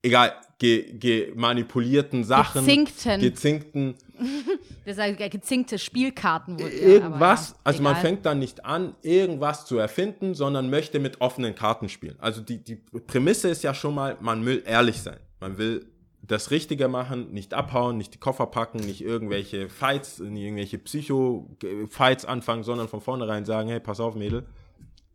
Egal, 0.04 0.34
ge, 0.58 0.94
ge 0.94 1.34
manipulierten 1.36 2.24
Sachen, 2.24 2.66
Gezinkten. 2.66 3.22
gezinkten, 3.22 3.96
das 4.86 4.96
sind 4.96 5.20
ja 5.20 5.28
gezinkte 5.28 5.78
Spielkarten. 5.80 6.60
Wo, 6.60 6.64
ja, 6.64 6.70
irgendwas, 6.70 7.50
ja, 7.50 7.56
also 7.64 7.84
man 7.84 7.94
egal. 7.94 8.02
fängt 8.02 8.26
dann 8.26 8.40
nicht 8.40 8.66
an, 8.66 8.96
irgendwas 9.02 9.66
zu 9.66 9.78
erfinden, 9.78 10.34
sondern 10.34 10.70
möchte 10.70 11.00
mit 11.00 11.22
offenen 11.22 11.56
Karten 11.56 11.90
spielen. 11.90 12.16
Also 12.20 12.42
die, 12.42 12.64
die 12.64 12.76
Prämisse 12.76 13.50
ist 13.50 13.64
ja 13.64 13.74
schon 13.74 13.96
mal, 13.96 14.18
man 14.22 14.46
will 14.46 14.64
ehrlich 14.66 15.02
sein. 15.02 15.20
Man 15.40 15.58
will 15.58 15.86
das 16.22 16.52
Richtige 16.52 16.88
machen, 16.88 17.32
nicht 17.32 17.54
abhauen, 17.54 17.98
nicht 17.98 18.14
die 18.14 18.20
Koffer 18.20 18.46
packen, 18.46 18.80
nicht 18.80 19.02
irgendwelche 19.02 19.70
Fights, 19.70 20.20
nicht 20.20 20.44
irgendwelche 20.44 20.78
Psycho-Fights 20.78 22.26
anfangen, 22.26 22.64
sondern 22.64 22.88
von 22.88 23.02
vornherein 23.02 23.46
sagen, 23.46 23.70
hey, 23.70 23.80
pass 23.80 24.00
auf, 24.00 24.16
Mädel, 24.16 24.46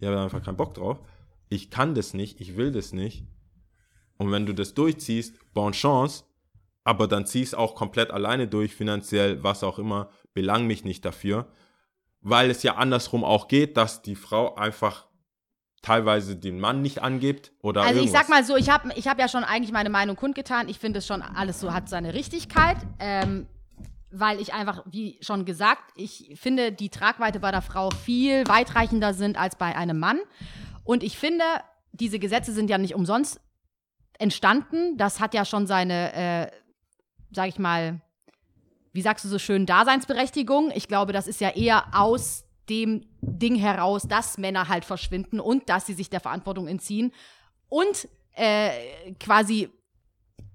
ich 0.00 0.06
habe 0.06 0.20
einfach 0.20 0.42
keinen 0.42 0.56
Bock 0.56 0.74
drauf. 0.74 0.98
Ich 1.48 1.70
kann 1.70 1.94
das 1.94 2.12
nicht, 2.12 2.40
ich 2.40 2.56
will 2.56 2.72
das 2.72 2.92
nicht. 2.92 3.24
Und 4.18 4.32
wenn 4.32 4.46
du 4.46 4.52
das 4.52 4.74
durchziehst, 4.74 5.34
bonne 5.52 5.72
chance, 5.72 6.24
aber 6.84 7.08
dann 7.08 7.26
zieh 7.26 7.42
es 7.42 7.54
auch 7.54 7.74
komplett 7.74 8.10
alleine 8.10 8.46
durch, 8.46 8.74
finanziell, 8.74 9.42
was 9.42 9.64
auch 9.64 9.78
immer, 9.78 10.08
belang 10.34 10.66
mich 10.66 10.84
nicht 10.84 11.04
dafür. 11.04 11.46
Weil 12.20 12.50
es 12.50 12.62
ja 12.62 12.76
andersrum 12.76 13.24
auch 13.24 13.48
geht, 13.48 13.76
dass 13.76 14.02
die 14.02 14.14
Frau 14.16 14.54
einfach 14.54 15.06
teilweise 15.82 16.36
den 16.36 16.58
Mann 16.58 16.82
nicht 16.82 17.02
angibt 17.02 17.52
oder 17.60 17.82
Also 17.82 17.94
ich 17.94 18.06
irgendwas. 18.06 18.20
sag 18.22 18.28
mal 18.28 18.44
so, 18.44 18.56
ich 18.56 18.70
habe 18.70 18.90
ich 18.96 19.06
hab 19.06 19.18
ja 19.18 19.28
schon 19.28 19.44
eigentlich 19.44 19.72
meine 19.72 19.90
Meinung 19.90 20.16
kundgetan. 20.16 20.68
Ich 20.68 20.78
finde 20.78 20.98
es 20.98 21.06
schon 21.06 21.22
alles 21.22 21.60
so 21.60 21.72
hat 21.72 21.88
seine 21.88 22.14
Richtigkeit. 22.14 22.78
Ähm, 22.98 23.46
weil 24.10 24.40
ich 24.40 24.54
einfach, 24.54 24.82
wie 24.86 25.18
schon 25.20 25.44
gesagt, 25.44 25.82
ich 25.96 26.32
finde, 26.36 26.72
die 26.72 26.88
Tragweite 26.88 27.40
bei 27.40 27.50
der 27.50 27.62
Frau 27.62 27.90
viel 27.90 28.46
weitreichender 28.46 29.14
sind 29.14 29.38
als 29.38 29.56
bei 29.56 29.76
einem 29.76 29.98
Mann. 29.98 30.18
Und 30.84 31.02
ich 31.02 31.18
finde, 31.18 31.44
diese 31.92 32.18
Gesetze 32.18 32.52
sind 32.52 32.70
ja 32.70 32.78
nicht 32.78 32.94
umsonst 32.94 33.40
entstanden. 34.18 34.96
Das 34.96 35.20
hat 35.20 35.34
ja 35.34 35.44
schon 35.44 35.66
seine, 35.66 36.12
äh, 36.14 36.50
sag 37.32 37.48
ich 37.48 37.58
mal, 37.58 38.00
wie 38.92 39.02
sagst 39.02 39.24
du 39.24 39.28
so 39.28 39.38
schön, 39.38 39.66
Daseinsberechtigung. 39.66 40.72
Ich 40.74 40.88
glaube, 40.88 41.12
das 41.12 41.26
ist 41.26 41.40
ja 41.40 41.50
eher 41.50 41.84
aus 41.92 42.44
dem 42.68 43.06
Ding 43.20 43.54
heraus, 43.56 44.04
dass 44.08 44.38
Männer 44.38 44.68
halt 44.68 44.84
verschwinden 44.84 45.38
und 45.38 45.68
dass 45.68 45.86
sie 45.86 45.94
sich 45.94 46.10
der 46.10 46.20
Verantwortung 46.20 46.66
entziehen 46.66 47.12
und 47.68 48.08
äh, 48.32 49.14
quasi 49.20 49.70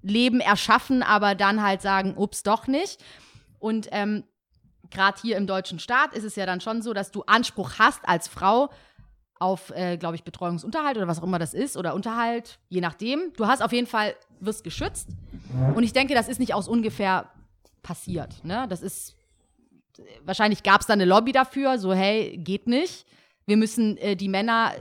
Leben 0.02 0.40
erschaffen, 0.40 1.02
aber 1.02 1.34
dann 1.34 1.62
halt 1.62 1.80
sagen, 1.80 2.14
ups, 2.16 2.42
doch 2.42 2.66
nicht. 2.66 3.02
Und 3.58 3.88
ähm, 3.92 4.24
gerade 4.90 5.20
hier 5.20 5.36
im 5.36 5.46
deutschen 5.46 5.78
Staat 5.78 6.12
ist 6.12 6.24
es 6.24 6.36
ja 6.36 6.46
dann 6.46 6.60
schon 6.60 6.82
so, 6.82 6.92
dass 6.92 7.10
du 7.10 7.22
Anspruch 7.22 7.78
hast 7.78 8.06
als 8.08 8.28
Frau 8.28 8.70
auf, 9.42 9.70
äh, 9.70 9.96
glaube 9.96 10.14
ich, 10.14 10.22
Betreuungsunterhalt 10.22 10.96
oder 10.96 11.08
was 11.08 11.18
auch 11.18 11.24
immer 11.24 11.38
das 11.38 11.52
ist 11.52 11.76
oder 11.76 11.94
Unterhalt, 11.94 12.58
je 12.68 12.80
nachdem. 12.80 13.32
Du 13.36 13.46
hast 13.46 13.62
auf 13.62 13.72
jeden 13.72 13.86
Fall, 13.86 14.14
wirst 14.40 14.64
geschützt. 14.64 15.08
Und 15.74 15.82
ich 15.82 15.92
denke, 15.92 16.14
das 16.14 16.28
ist 16.28 16.38
nicht 16.38 16.54
aus 16.54 16.68
ungefähr 16.68 17.28
passiert. 17.82 18.44
Ne? 18.44 18.66
Das 18.68 18.82
ist, 18.82 19.16
wahrscheinlich 20.24 20.62
gab 20.62 20.80
es 20.80 20.86
da 20.86 20.92
eine 20.92 21.04
Lobby 21.04 21.32
dafür, 21.32 21.78
so, 21.78 21.92
hey, 21.92 22.38
geht 22.38 22.66
nicht. 22.66 23.06
Wir 23.46 23.56
müssen, 23.56 23.96
äh, 23.96 24.14
die 24.14 24.28
Männer 24.28 24.72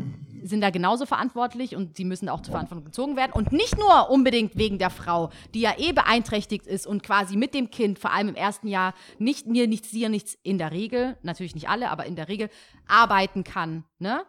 sind 0.44 0.62
da 0.62 0.70
genauso 0.70 1.06
verantwortlich 1.06 1.76
und 1.76 1.96
sie 1.98 2.06
müssen 2.06 2.30
auch 2.30 2.42
zur 2.42 2.52
Verantwortung 2.52 2.86
gezogen 2.86 3.16
werden. 3.16 3.32
Und 3.34 3.52
nicht 3.52 3.78
nur 3.78 4.10
unbedingt 4.10 4.56
wegen 4.58 4.78
der 4.78 4.90
Frau, 4.90 5.30
die 5.54 5.62
ja 5.62 5.74
eh 5.78 5.92
beeinträchtigt 5.92 6.68
ist 6.68 6.86
und 6.86 7.04
quasi 7.04 7.36
mit 7.38 7.54
dem 7.54 7.72
Kind, 7.72 8.00
vor 8.00 8.12
allem 8.12 8.30
im 8.30 8.36
ersten 8.36 8.68
Jahr, 8.68 8.94
nicht 9.18 9.48
mir 9.48 9.68
nichts, 9.68 9.90
dir 9.92 10.10
nichts, 10.10 10.38
in 10.44 10.58
der 10.58 10.72
Regel, 10.72 11.18
natürlich 11.24 11.56
nicht 11.56 11.70
alle, 11.70 11.90
aber 11.90 12.06
in 12.06 12.16
der 12.16 12.28
Regel, 12.28 12.50
arbeiten 12.88 13.44
kann. 13.44 13.84
Ne? 14.00 14.24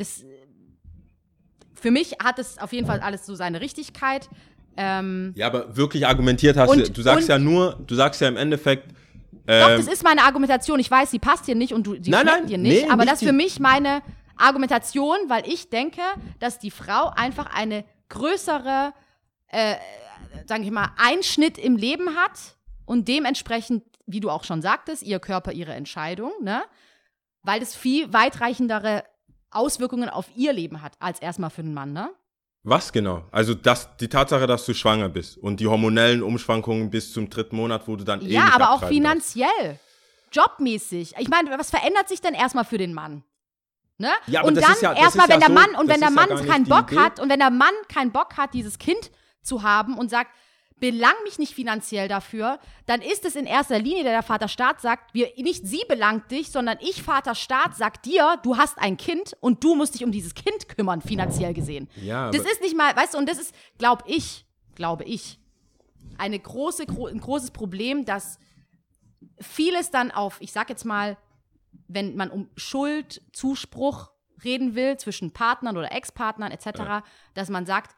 Das, 0.00 0.22
äh, 0.22 0.26
für 1.74 1.90
mich 1.90 2.16
hat 2.22 2.38
es 2.38 2.58
auf 2.58 2.72
jeden 2.72 2.86
Fall 2.86 3.00
alles 3.00 3.24
so 3.26 3.34
seine 3.34 3.60
Richtigkeit. 3.60 4.28
Ähm, 4.76 5.32
ja, 5.36 5.46
aber 5.46 5.76
wirklich 5.76 6.06
argumentiert 6.06 6.56
hast 6.56 6.70
Und- 6.70 6.88
du, 6.88 6.90
du 6.92 7.02
sagst 7.02 7.28
ja 7.28 7.38
nur, 7.38 7.78
du 7.86 7.94
sagst 7.94 8.20
ja 8.20 8.28
im 8.28 8.36
Endeffekt, 8.36 8.90
Doch, 9.46 9.70
ähm, 9.70 9.76
das 9.76 9.86
ist 9.88 10.02
meine 10.04 10.22
Argumentation. 10.22 10.78
Ich 10.80 10.90
weiß, 10.90 11.10
sie 11.10 11.18
passt 11.18 11.46
dir 11.46 11.54
nicht 11.54 11.72
und 11.74 11.86
du, 11.86 11.94
sie 12.02 12.10
Nein, 12.10 12.46
dir 12.46 12.58
nicht, 12.58 12.84
nee, 12.84 12.90
aber 12.90 13.02
nicht 13.02 13.12
das 13.12 13.22
ist 13.22 13.26
für 13.28 13.32
die- 13.32 13.36
mich 13.44 13.60
meine 13.60 14.02
Argumentation, 14.36 15.16
weil 15.28 15.46
ich 15.46 15.68
denke, 15.70 16.00
dass 16.38 16.58
die 16.58 16.70
Frau 16.70 17.10
einfach 17.14 17.46
eine 17.54 17.84
größere, 18.08 18.92
äh, 19.48 19.74
sage 20.46 20.62
ich 20.64 20.70
mal, 20.70 20.90
Einschnitt 20.96 21.58
im 21.58 21.76
Leben 21.76 22.16
hat 22.16 22.56
und 22.86 23.06
dementsprechend, 23.08 23.84
wie 24.06 24.20
du 24.20 24.30
auch 24.30 24.44
schon 24.44 24.62
sagtest, 24.62 25.02
ihr 25.02 25.18
Körper, 25.20 25.52
ihre 25.52 25.72
Entscheidung, 25.74 26.32
ne? 26.42 26.62
Weil 27.42 27.60
das 27.60 27.74
viel 27.74 28.12
weitreichendere 28.12 29.02
Auswirkungen 29.50 30.08
auf 30.08 30.26
ihr 30.36 30.52
Leben 30.52 30.82
hat, 30.82 30.92
als 31.00 31.20
erstmal 31.20 31.50
für 31.50 31.62
den 31.62 31.74
Mann, 31.74 31.92
ne? 31.92 32.10
was 32.62 32.92
genau? 32.92 33.24
Also 33.30 33.54
das, 33.54 33.88
die 33.96 34.08
Tatsache, 34.08 34.46
dass 34.46 34.66
du 34.66 34.74
schwanger 34.74 35.08
bist 35.08 35.38
und 35.38 35.60
die 35.60 35.66
hormonellen 35.66 36.22
Umschwankungen 36.22 36.90
bis 36.90 37.10
zum 37.12 37.30
dritten 37.30 37.56
Monat, 37.56 37.88
wo 37.88 37.96
du 37.96 38.04
dann 38.04 38.20
eh 38.20 38.26
Ja, 38.26 38.44
nicht 38.44 38.54
aber 38.54 38.70
auch 38.72 38.86
finanziell. 38.86 39.80
Jobmäßig. 40.32 41.14
Ich 41.18 41.28
meine, 41.28 41.50
was 41.58 41.70
verändert 41.70 42.08
sich 42.08 42.20
denn 42.20 42.34
erstmal 42.34 42.64
für 42.64 42.78
den 42.78 42.92
Mann? 42.94 43.24
Ne? 43.98 44.10
Ja, 44.26 44.42
und 44.42 44.54
dann 44.56 44.74
ja- 44.80 44.92
erstmal, 44.94 45.06
ist 45.08 45.14
ja 45.16 45.28
wenn 45.34 45.40
der 45.40 45.48
so- 45.48 45.54
Mann 45.54 45.74
und 45.80 45.88
wenn 45.88 46.00
der 46.00 46.10
Mann 46.10 46.28
keinen 46.46 46.64
Bock 46.64 46.92
Idee. 46.92 47.00
hat 47.00 47.20
und 47.20 47.28
wenn 47.28 47.38
der 47.40 47.50
Mann 47.50 47.72
keinen 47.92 48.12
Bock 48.12 48.36
hat, 48.36 48.54
dieses 48.54 48.78
Kind 48.78 49.10
zu 49.42 49.62
haben 49.62 49.98
und 49.98 50.10
sagt, 50.10 50.30
belang 50.80 51.14
mich 51.24 51.38
nicht 51.38 51.54
finanziell 51.54 52.08
dafür, 52.08 52.58
dann 52.86 53.02
ist 53.02 53.24
es 53.24 53.36
in 53.36 53.46
erster 53.46 53.78
Linie, 53.78 54.02
der 54.02 54.12
der 54.12 54.22
Vaterstaat 54.22 54.80
sagt, 54.80 55.14
wir, 55.14 55.30
nicht 55.36 55.66
sie 55.66 55.82
belangt 55.86 56.30
dich, 56.30 56.50
sondern 56.50 56.78
ich, 56.80 57.02
Vaterstaat, 57.02 57.76
sag 57.76 58.02
dir, 58.02 58.38
du 58.42 58.56
hast 58.56 58.78
ein 58.78 58.96
Kind 58.96 59.36
und 59.40 59.62
du 59.62 59.76
musst 59.76 59.94
dich 59.94 60.04
um 60.04 60.10
dieses 60.10 60.34
Kind 60.34 60.68
kümmern, 60.68 61.02
finanziell 61.02 61.54
gesehen. 61.54 61.88
Ja, 61.96 62.30
das 62.30 62.42
ist 62.42 62.62
nicht 62.62 62.76
mal, 62.76 62.96
weißt 62.96 63.14
du, 63.14 63.18
und 63.18 63.28
das 63.28 63.38
ist, 63.38 63.54
glaube 63.78 64.04
ich, 64.06 64.46
glaube 64.74 65.04
ich, 65.04 65.38
eine 66.18 66.38
große, 66.38 66.86
gro 66.86 67.06
ein 67.06 67.20
großes 67.20 67.50
Problem, 67.50 68.04
dass 68.04 68.38
vieles 69.38 69.90
dann 69.90 70.10
auf, 70.10 70.40
ich 70.40 70.52
sag 70.52 70.70
jetzt 70.70 70.84
mal, 70.84 71.16
wenn 71.88 72.16
man 72.16 72.30
um 72.30 72.48
Schuld, 72.56 73.22
Zuspruch 73.32 74.10
reden 74.44 74.74
will 74.74 74.96
zwischen 74.96 75.32
Partnern 75.32 75.76
oder 75.76 75.92
Ex-Partnern 75.92 76.50
etc., 76.50 77.04
dass 77.34 77.50
man 77.50 77.66
sagt, 77.66 77.94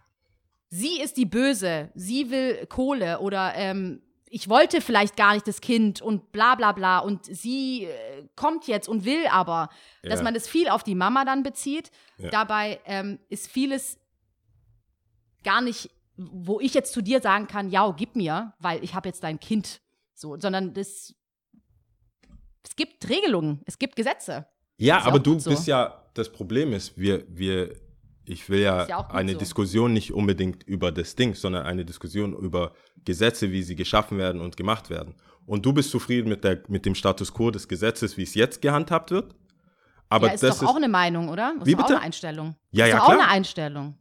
sie 0.75 1.03
ist 1.03 1.18
die 1.18 1.27
Böse, 1.27 1.91
sie 1.95 2.31
will 2.31 2.64
Kohle 2.66 3.20
oder 3.20 3.53
ähm, 3.57 4.01
ich 4.31 4.49
wollte 4.49 4.81
vielleicht 4.81 5.18
gar 5.18 5.35
nicht 5.35 5.47
das 5.47 5.61
Kind 5.61 6.01
und 6.01 6.33
bla 6.33 6.55
bla 6.55 6.73
bla 6.73 7.01
und 7.01 7.27
sie 7.27 7.85
äh, 7.85 8.27
kommt 8.37 8.66
jetzt 8.66 8.89
und 8.89 9.05
will 9.05 9.27
aber, 9.31 9.68
dass 10.03 10.20
Ja. 10.20 10.25
man 10.25 10.33
das 10.33 10.49
viel 10.49 10.68
auf 10.70 10.83
die 10.83 10.95
Mama 10.95 11.27
dann 11.27 11.43
bezieht. 11.43 11.91
Ja. 12.16 12.31
Dabei 12.31 12.81
ähm, 12.87 13.18
ist 13.29 13.49
vieles 13.49 13.99
gar 15.45 15.61
nicht, 15.61 15.91
wo 16.16 16.59
ich 16.59 16.73
jetzt 16.73 16.95
zu 16.95 17.03
dir 17.03 17.20
sagen 17.20 17.49
kann, 17.49 17.68
ja, 17.68 17.91
gib 17.91 18.16
mir, 18.16 18.55
weil 18.59 18.83
ich 18.83 18.95
habe 18.95 19.11
jetzt 19.11 19.23
dein 19.23 19.39
Kind. 19.41 19.83
So, 20.14 20.39
sondern 20.41 20.73
das, 20.73 21.14
es 22.64 22.77
gibt 22.77 23.07
Regelungen, 23.11 23.61
es 23.66 23.79
gibt 23.79 23.95
Gesetze. 23.97 24.47
Ja, 24.79 25.03
aber 25.03 25.18
du 25.18 25.39
so. 25.39 25.51
bist 25.51 25.66
ja, 25.66 26.07
das 26.14 26.33
Problem 26.33 26.73
ist, 26.73 26.97
wir, 26.97 27.25
wir 27.29 27.75
ich 28.33 28.49
will 28.49 28.61
ja, 28.61 28.87
ja 28.87 28.99
auch 28.99 29.11
eine 29.11 29.33
so. 29.33 29.39
Diskussion 29.39 29.93
nicht 29.93 30.12
unbedingt 30.12 30.62
über 30.64 30.91
das 30.91 31.14
Ding, 31.14 31.35
sondern 31.35 31.66
eine 31.66 31.85
Diskussion 31.85 32.35
über 32.35 32.72
Gesetze, 33.05 33.53
wie 33.53 33.62
sie 33.62 33.76
geschaffen 33.76 34.18
werden 34.18 34.41
und 34.41 34.57
gemacht 34.57 34.91
werden. 34.91 35.14
Und 35.47 35.66
du 35.66 35.72
bist 35.72 35.91
zufrieden 35.91 36.28
mit, 36.28 36.45
der, 36.45 36.62
mit 36.68 36.87
dem 36.87 36.95
Status 36.95 37.33
quo 37.33 37.51
des 37.51 37.68
Gesetzes, 37.68 38.16
wie 38.16 38.22
es 38.22 38.35
jetzt 38.35 38.62
gehandhabt 38.62 39.11
wird? 39.11 39.35
Aber 40.09 40.28
ja, 40.28 40.35
ist 40.35 40.43
das 40.43 40.59
doch 40.59 40.68
auch 40.68 40.76
eine 40.76 40.89
Meinung, 40.89 41.28
oder? 41.28 41.55
Ist 41.59 41.66
Wie 41.66 41.72
doch 41.72 41.80
auch 41.80 41.87
bitte? 41.87 41.97
eine 41.97 42.07
Einstellung. 42.07 42.55
Ja, 42.70 42.85
ist 42.85 42.93
ja, 42.93 42.99
doch 42.99 43.05
auch 43.05 43.12
klar. 43.12 43.22
eine 43.22 43.30
Einstellung. 43.30 43.99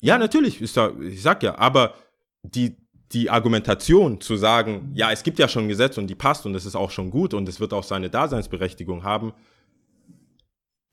Ja, 0.00 0.18
natürlich, 0.18 0.60
ist 0.60 0.76
da, 0.76 0.90
ich 1.00 1.22
sag 1.22 1.42
ja, 1.42 1.56
aber 1.56 1.94
die, 2.42 2.76
die 3.12 3.30
Argumentation 3.30 4.20
zu 4.20 4.36
sagen, 4.36 4.90
ja, 4.94 5.12
es 5.12 5.22
gibt 5.22 5.38
ja 5.38 5.48
schon 5.48 5.64
ein 5.64 5.68
Gesetz 5.68 5.96
und 5.96 6.08
die 6.08 6.14
passt 6.14 6.44
und 6.44 6.54
es 6.54 6.66
ist 6.66 6.74
auch 6.74 6.90
schon 6.90 7.10
gut 7.10 7.32
und 7.32 7.48
es 7.48 7.60
wird 7.60 7.72
auch 7.72 7.84
seine 7.84 8.10
Daseinsberechtigung 8.10 9.04
haben, 9.04 9.32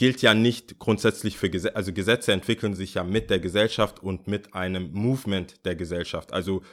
gilt 0.02 0.24
ja 0.24 0.34
nicht 0.34 0.80
grundsätzlich 0.80 1.38
für 1.38 1.52
Gesetze, 1.52 1.76
also 1.76 1.94
Gesetze 1.94 2.34
entwickeln 2.34 2.74
sich 2.74 2.96
ja 2.96 3.04
mit 3.04 3.30
der 3.30 3.40
Gesellschaft 3.40 4.02
und 4.02 4.28
mit 4.28 4.56
einem 4.56 4.92
Movement 4.94 5.64
der 5.64 5.76
Gesellschaft. 5.76 6.34
Also 6.34 6.64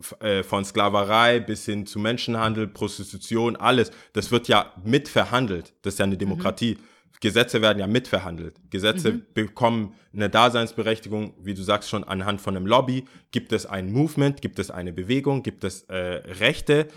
f- 0.00 0.14
äh, 0.20 0.42
von 0.42 0.66
Sklaverei 0.66 1.40
bis 1.40 1.64
hin 1.64 1.86
zu 1.86 1.98
Menschenhandel, 1.98 2.68
Prostitution, 2.68 3.56
alles, 3.56 3.90
das 4.12 4.30
wird 4.30 4.48
ja 4.48 4.70
mitverhandelt. 4.84 5.72
Das 5.80 5.94
ist 5.94 5.98
ja 5.98 6.04
eine 6.04 6.18
Demokratie. 6.18 6.76
Gesetze 7.20 7.62
werden 7.62 7.78
ja 7.78 7.86
mitverhandelt. 7.86 8.60
Gesetze 8.68 9.12
bekommen 9.32 9.94
eine 10.12 10.28
Daseinsberechtigung, 10.28 11.32
wie 11.40 11.54
du 11.54 11.62
sagst 11.62 11.88
schon, 11.88 12.04
anhand 12.04 12.42
von 12.42 12.54
einem 12.54 12.66
Lobby. 12.66 13.06
Gibt 13.30 13.54
es 13.54 13.64
ein 13.64 13.90
Movement, 13.90 14.42
gibt 14.42 14.58
es 14.58 14.70
eine 14.70 14.92
Bewegung, 14.92 15.42
gibt 15.42 15.64
es 15.64 15.84
äh, 15.84 15.94
Rechte, 15.96 16.88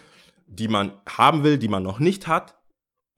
die 0.47 0.67
man 0.67 0.91
haben 1.07 1.45
will, 1.45 1.57
die 1.57 1.69
man 1.69 1.81
noch 1.81 1.99
nicht 1.99 2.27
hat. 2.27 2.55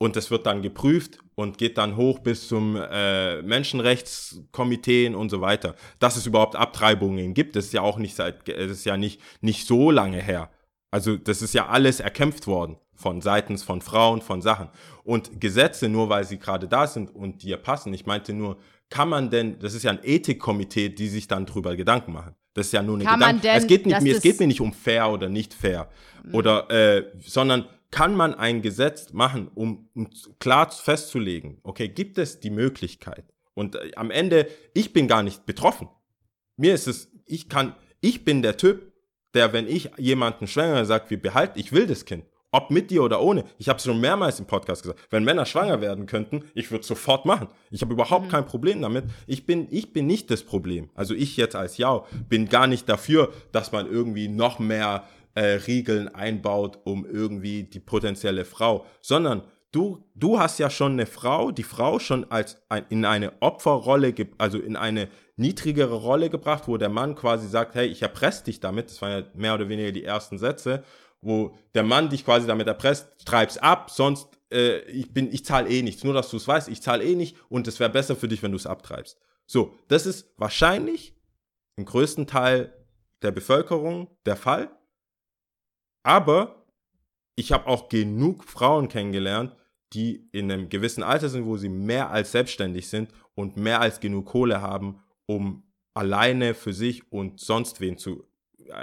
Und 0.04 0.18
das 0.18 0.32
wird 0.32 0.46
dann 0.46 0.62
geprüft 0.62 1.20
und 1.36 1.58
geht 1.58 1.78
dann 1.78 1.96
hoch 1.96 2.20
bis 2.20 2.50
zum 2.50 2.76
äh, 2.76 3.42
Menschenrechtskomiteen 3.42 5.16
und 5.16 5.30
so 5.30 5.40
weiter. 5.40 5.76
Dass 6.00 6.18
es 6.18 6.26
überhaupt 6.26 6.58
Abtreibungen 6.58 7.34
gibt, 7.34 7.56
das 7.56 7.68
ist 7.68 7.74
ja 7.74 7.84
auch 7.84 7.98
nicht 7.98 8.14
seit, 8.14 8.50
das 8.50 8.70
ist 8.70 8.84
ja 8.84 8.98
nicht, 8.98 9.22
nicht 9.40 9.66
so 9.66 9.92
lange 9.92 10.22
her. 10.22 10.50
Also 10.92 11.16
das 11.16 11.42
ist 11.42 11.54
ja 11.54 11.68
alles 11.68 12.02
erkämpft 12.02 12.48
worden 12.48 12.76
von 12.94 13.22
seitens 13.22 13.64
von 13.64 13.80
Frauen, 13.80 14.22
von 14.22 14.42
Sachen. 14.42 14.68
Und 15.06 15.40
Gesetze, 15.40 15.88
nur 15.88 16.10
weil 16.10 16.26
sie 16.26 16.38
gerade 16.38 16.68
da 16.68 16.86
sind 16.86 17.16
und 17.16 17.42
dir 17.42 17.56
passen, 17.56 17.94
ich 17.94 18.06
meinte 18.06 18.34
nur, 18.34 18.58
kann 18.90 19.08
man 19.08 19.30
denn, 19.30 19.58
das 19.60 19.74
ist 19.74 19.84
ja 19.84 19.92
ein 19.92 20.00
Ethikkomitee, 20.04 20.90
die 20.90 21.08
sich 21.08 21.30
dann 21.30 21.46
drüber 21.46 21.78
Gedanken 21.78 22.12
machen. 22.12 22.36
Das 22.54 22.66
ist 22.66 22.74
ja 22.74 22.84
nur 22.84 22.96
eine 22.96 23.06
Kann 23.06 23.22
man 23.22 23.38
Gedanke. 23.38 23.48
denn, 23.48 23.58
es 23.58 23.68
geht 23.68 23.86
nicht 23.86 24.02
mir, 24.02 24.18
es 24.18 24.22
geht 24.22 24.42
mir 24.42 24.48
nicht 24.48 24.60
um 24.60 24.74
fair 24.74 25.10
oder 25.10 25.30
nicht 25.30 25.54
fair 25.54 25.88
oder 26.34 26.70
äh, 26.70 27.06
sondern 27.22 27.70
kann 27.94 28.16
man 28.16 28.34
ein 28.34 28.64
Gesetz 28.64 29.14
machen, 29.14 29.52
um, 29.54 29.88
um 29.94 30.10
klar 30.40 30.72
festzulegen, 30.72 31.60
okay, 31.62 31.88
gibt 31.88 32.18
es 32.18 32.40
die 32.40 32.50
Möglichkeit? 32.50 33.24
Und 33.54 33.76
äh, 33.76 33.92
am 33.96 34.10
Ende, 34.10 34.48
ich 34.74 34.94
bin 34.94 35.08
gar 35.08 35.22
nicht 35.22 35.46
betroffen. 35.46 35.88
Mir 36.58 36.74
ist 36.74 36.88
es, 36.88 37.12
ich 37.28 37.50
kann, 37.50 37.76
ich 38.02 38.26
bin 38.26 38.42
der 38.42 38.58
Typ, 38.58 38.92
der, 39.36 39.54
wenn 39.54 39.68
ich 39.68 39.92
jemanden 39.98 40.48
schwanger 40.48 40.86
sagt, 40.86 41.12
wir 41.12 41.22
behalten, 41.22 41.60
ich 41.60 41.72
will 41.72 41.86
das 41.86 42.06
Kind. 42.06 42.26
Ob 42.52 42.72
mit 42.72 42.90
dir 42.90 43.04
oder 43.04 43.22
ohne. 43.22 43.44
Ich 43.60 43.70
habe 43.70 43.78
es 43.78 43.86
schon 43.86 44.02
mehrmals 44.02 44.40
im 44.40 44.48
Podcast 44.48 44.82
gesagt. 44.82 45.00
Wenn 45.12 45.24
Männer 45.24 45.46
schwanger 45.46 45.80
werden 45.80 46.08
könnten, 46.08 46.46
ich 46.56 46.72
würde 46.72 46.86
sofort 46.86 47.26
machen. 47.26 47.48
Ich 47.70 47.82
habe 47.82 47.94
überhaupt 47.94 48.30
kein 48.30 48.46
Problem 48.48 48.82
damit. 48.82 49.06
Ich 49.28 49.46
bin, 49.46 49.68
ich 49.70 49.94
bin 49.94 50.08
nicht 50.08 50.32
das 50.32 50.42
Problem. 50.42 50.90
Also 50.96 51.14
ich 51.14 51.38
jetzt 51.38 51.56
als 51.56 51.78
Jau 51.78 52.08
bin 52.28 52.50
gar 52.50 52.66
nicht 52.66 52.90
dafür, 52.90 53.32
dass 53.52 53.72
man 53.72 53.88
irgendwie 53.88 54.28
noch 54.30 54.58
mehr 54.58 55.04
äh, 55.36 55.60
Riegeln 55.68 56.08
einbaut, 56.14 56.80
um 56.84 57.06
irgendwie 57.06 57.64
die 57.64 57.80
potenzielle 57.80 58.46
Frau, 58.46 58.86
sondern 59.02 59.44
du, 59.72 60.04
du 60.16 60.40
hast 60.40 60.60
ja 60.60 60.70
schon 60.70 60.94
eine 60.94 61.06
Frau, 61.06 61.52
die 61.52 61.64
Frau 61.64 62.00
schon 62.00 62.30
als 62.32 62.62
ein, 62.70 62.86
in 62.90 63.06
eine 63.06 63.34
Opferrolle, 63.42 64.14
also 64.38 64.60
in 64.60 64.76
eine 64.76 65.10
niedrigere 65.36 65.96
Rolle 65.96 66.30
gebracht, 66.30 66.68
wo 66.68 66.78
der 66.78 66.90
Mann 66.90 67.16
quasi 67.16 67.48
sagt, 67.48 67.76
hey, 67.76 67.88
ich 67.88 68.02
erpresse 68.02 68.46
dich 68.46 68.60
damit, 68.60 68.90
das 68.90 69.02
waren 69.02 69.24
ja 69.24 69.30
mehr 69.34 69.56
oder 69.56 69.70
weniger 69.70 69.92
die 69.92 70.04
ersten 70.04 70.38
Sätze, 70.38 70.84
wo 71.22 71.56
der 71.74 71.84
Mann 71.84 72.10
dich 72.10 72.26
quasi 72.26 72.48
damit 72.48 72.68
erpresst, 72.68 73.26
treib's 73.26 73.58
ab, 73.58 73.90
sonst 73.90 74.28
äh, 74.52 74.80
ich 74.90 75.14
bin, 75.14 75.32
ich 75.32 75.44
zahle 75.44 75.70
eh 75.70 75.82
nichts, 75.82 76.04
nur 76.04 76.14
dass 76.14 76.30
du 76.30 76.38
es 76.38 76.48
weißt, 76.48 76.70
ich 76.70 76.82
zahle 76.82 77.04
eh 77.04 77.16
nicht 77.16 77.36
und 77.50 77.68
es 77.68 77.80
wäre 77.80 77.90
besser 77.90 78.16
für 78.16 78.28
dich, 78.28 78.44
wenn 78.44 78.52
du 78.52 78.58
es 78.58 78.68
abtreibst. 78.68 79.18
So, 79.46 79.74
das 79.88 80.06
ist 80.06 80.32
wahrscheinlich 80.38 81.16
im 81.76 81.86
größten 81.86 82.28
Teil 82.28 82.74
der 83.22 83.32
Bevölkerung 83.32 84.08
der 84.26 84.36
Fall. 84.36 84.70
Aber 86.04 86.66
ich 87.36 87.52
habe 87.52 87.68
auch 87.68 87.90
genug 87.90 88.44
Frauen 88.44 88.90
kennengelernt, 88.90 89.56
die 89.94 90.28
in 90.32 90.52
einem 90.52 90.70
gewissen 90.70 91.04
Alter 91.04 91.30
sind, 91.30 91.46
wo 91.46 91.58
sie 91.58 91.70
mehr 91.70 92.12
als 92.12 92.32
selbstständig 92.32 92.88
sind 92.90 93.10
und 93.36 93.58
mehr 93.58 93.82
als 93.82 94.00
genug 94.00 94.26
Kohle 94.26 94.62
haben, 94.62 95.00
um 95.26 95.64
alleine 95.94 96.54
für 96.54 96.74
sich 96.74 97.12
und 97.12 97.40
sonst 97.40 97.80
wen 97.80 97.98
zu 97.98 98.26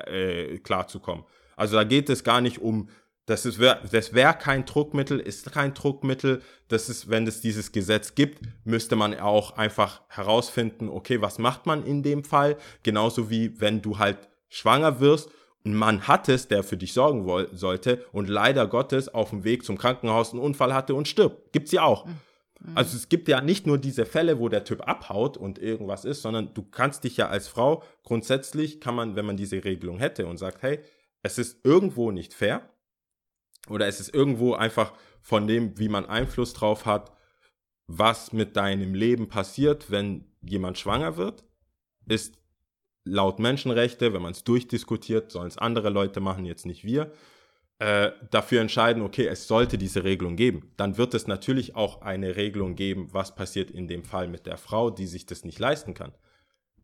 äh, 0.06 0.58
klarzukommen. 0.58 1.24
Also 1.56 1.76
da 1.76 1.84
geht 1.84 2.08
es 2.08 2.24
gar 2.24 2.40
nicht 2.40 2.58
um, 2.60 2.88
das 3.26 3.44
ist 3.44 3.60
das 3.60 4.12
wäre 4.12 4.34
kein 4.34 4.64
Druckmittel, 4.64 5.20
ist 5.20 5.52
kein 5.52 5.74
Druckmittel. 5.74 6.42
Das 6.68 6.88
ist, 6.88 7.10
wenn 7.10 7.26
es 7.26 7.40
dieses 7.40 7.70
Gesetz 7.70 8.14
gibt, 8.14 8.40
müsste 8.64 8.96
man 8.96 9.18
auch 9.18 9.56
einfach 9.56 10.02
herausfinden, 10.08 10.88
okay, 10.88 11.20
was 11.20 11.38
macht 11.38 11.66
man 11.66 11.84
in 11.84 12.02
dem 12.02 12.24
Fall? 12.24 12.56
Genauso 12.82 13.30
wie 13.30 13.60
wenn 13.60 13.82
du 13.82 13.98
halt 13.98 14.28
schwanger 14.48 15.00
wirst 15.00 15.30
ein 15.64 15.74
Mann 15.74 16.08
hattest, 16.08 16.50
der 16.50 16.62
für 16.62 16.76
dich 16.76 16.92
sorgen 16.92 17.26
sollte 17.52 18.04
und 18.12 18.28
leider 18.28 18.66
Gottes 18.66 19.08
auf 19.08 19.30
dem 19.30 19.44
Weg 19.44 19.64
zum 19.64 19.76
Krankenhaus 19.76 20.32
einen 20.32 20.40
Unfall 20.40 20.72
hatte 20.72 20.94
und 20.94 21.08
stirbt. 21.08 21.52
Gibt's 21.52 21.72
ja 21.72 21.82
auch. 21.82 22.06
Also 22.74 22.96
es 22.96 23.08
gibt 23.08 23.28
ja 23.28 23.40
nicht 23.40 23.66
nur 23.66 23.78
diese 23.78 24.04
Fälle, 24.04 24.38
wo 24.38 24.48
der 24.48 24.64
Typ 24.64 24.86
abhaut 24.86 25.38
und 25.38 25.58
irgendwas 25.58 26.04
ist, 26.04 26.20
sondern 26.20 26.52
du 26.52 26.62
kannst 26.62 27.04
dich 27.04 27.16
ja 27.16 27.28
als 27.28 27.48
Frau 27.48 27.82
grundsätzlich 28.04 28.80
kann 28.80 28.94
man, 28.94 29.16
wenn 29.16 29.24
man 29.24 29.38
diese 29.38 29.64
Regelung 29.64 29.98
hätte 29.98 30.26
und 30.26 30.36
sagt, 30.36 30.62
hey, 30.62 30.80
es 31.22 31.38
ist 31.38 31.64
irgendwo 31.64 32.10
nicht 32.10 32.34
fair 32.34 32.68
oder 33.68 33.86
es 33.86 34.00
ist 34.00 34.14
irgendwo 34.14 34.54
einfach 34.54 34.92
von 35.22 35.46
dem, 35.46 35.78
wie 35.78 35.88
man 35.88 36.06
Einfluss 36.06 36.52
drauf 36.52 36.84
hat, 36.84 37.12
was 37.86 38.32
mit 38.32 38.56
deinem 38.56 38.94
Leben 38.94 39.28
passiert, 39.28 39.90
wenn 39.90 40.26
jemand 40.42 40.78
schwanger 40.78 41.16
wird, 41.16 41.44
ist 42.06 42.39
laut 43.04 43.38
Menschenrechte, 43.38 44.12
wenn 44.12 44.22
man 44.22 44.32
es 44.32 44.44
durchdiskutiert, 44.44 45.30
sollen 45.30 45.48
es 45.48 45.58
andere 45.58 45.90
Leute 45.90 46.20
machen, 46.20 46.44
jetzt 46.44 46.66
nicht 46.66 46.84
wir, 46.84 47.12
äh, 47.78 48.12
dafür 48.30 48.60
entscheiden, 48.60 49.02
okay, 49.02 49.26
es 49.26 49.48
sollte 49.48 49.78
diese 49.78 50.04
Regelung 50.04 50.36
geben. 50.36 50.70
Dann 50.76 50.98
wird 50.98 51.14
es 51.14 51.26
natürlich 51.26 51.76
auch 51.76 52.02
eine 52.02 52.36
Regelung 52.36 52.76
geben, 52.76 53.08
was 53.12 53.34
passiert 53.34 53.70
in 53.70 53.88
dem 53.88 54.04
Fall 54.04 54.28
mit 54.28 54.44
der 54.46 54.58
Frau, 54.58 54.90
die 54.90 55.06
sich 55.06 55.24
das 55.24 55.44
nicht 55.44 55.58
leisten 55.58 55.94
kann. 55.94 56.12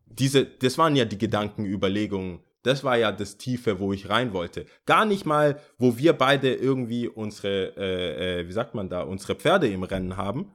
Diese, 0.07 0.47
das 0.47 0.79
waren 0.79 0.97
ja 0.97 1.05
die 1.05 1.19
Gedankenüberlegungen, 1.19 2.41
das 2.63 2.83
war 2.83 2.97
ja 2.97 3.13
das 3.13 3.37
Tiefe, 3.37 3.79
wo 3.79 3.93
ich 3.93 4.09
rein 4.09 4.33
wollte. 4.33 4.67
Gar 4.87 5.05
nicht 5.05 5.27
mal, 5.27 5.61
wo 5.79 5.99
wir 5.99 6.15
beide 6.15 6.55
irgendwie 6.55 7.07
unsere, 7.09 7.77
äh, 7.77 8.41
äh, 8.41 8.49
wie 8.49 8.53
sagt 8.53 8.75
man 8.75 8.89
da, 8.89 9.03
unsere 9.03 9.37
Pferde 9.37 9.69
im 9.69 9.85
Rennen 9.85 10.17
haben, 10.17 10.53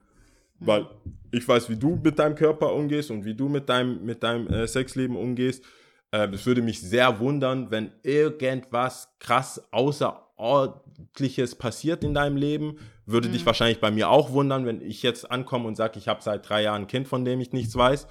weil 0.66 0.86
ich 1.32 1.46
weiß, 1.46 1.70
wie 1.70 1.76
du 1.76 1.98
mit 2.02 2.18
deinem 2.18 2.34
Körper 2.34 2.72
umgehst 2.74 3.10
und 3.10 3.24
wie 3.24 3.34
du 3.34 3.48
mit 3.48 3.68
deinem, 3.68 4.04
mit 4.04 4.22
deinem 4.22 4.46
äh, 4.48 4.66
Sexleben 4.66 5.16
umgehst. 5.16 5.64
Äh, 6.10 6.28
Es 6.32 6.44
würde 6.46 6.62
mich 6.62 6.80
sehr 6.80 7.20
wundern, 7.20 7.70
wenn 7.70 7.92
irgendwas 8.02 9.08
krass 9.18 9.62
Außerordentliches 9.72 11.54
passiert 11.54 12.04
in 12.04 12.14
deinem 12.14 12.36
Leben. 12.36 12.76
Würde 13.06 13.28
dich 13.28 13.44
wahrscheinlich 13.46 13.80
bei 13.80 13.90
mir 13.90 14.10
auch 14.10 14.32
wundern, 14.32 14.66
wenn 14.66 14.80
ich 14.80 15.02
jetzt 15.02 15.30
ankomme 15.30 15.66
und 15.66 15.76
sage, 15.76 15.98
ich 15.98 16.06
habe 16.06 16.22
seit 16.22 16.48
drei 16.48 16.62
Jahren 16.62 16.82
ein 16.82 16.86
Kind, 16.86 17.08
von 17.08 17.24
dem 17.24 17.40
ich 17.40 17.52
nichts 17.52 17.74
weiß. 17.74 18.06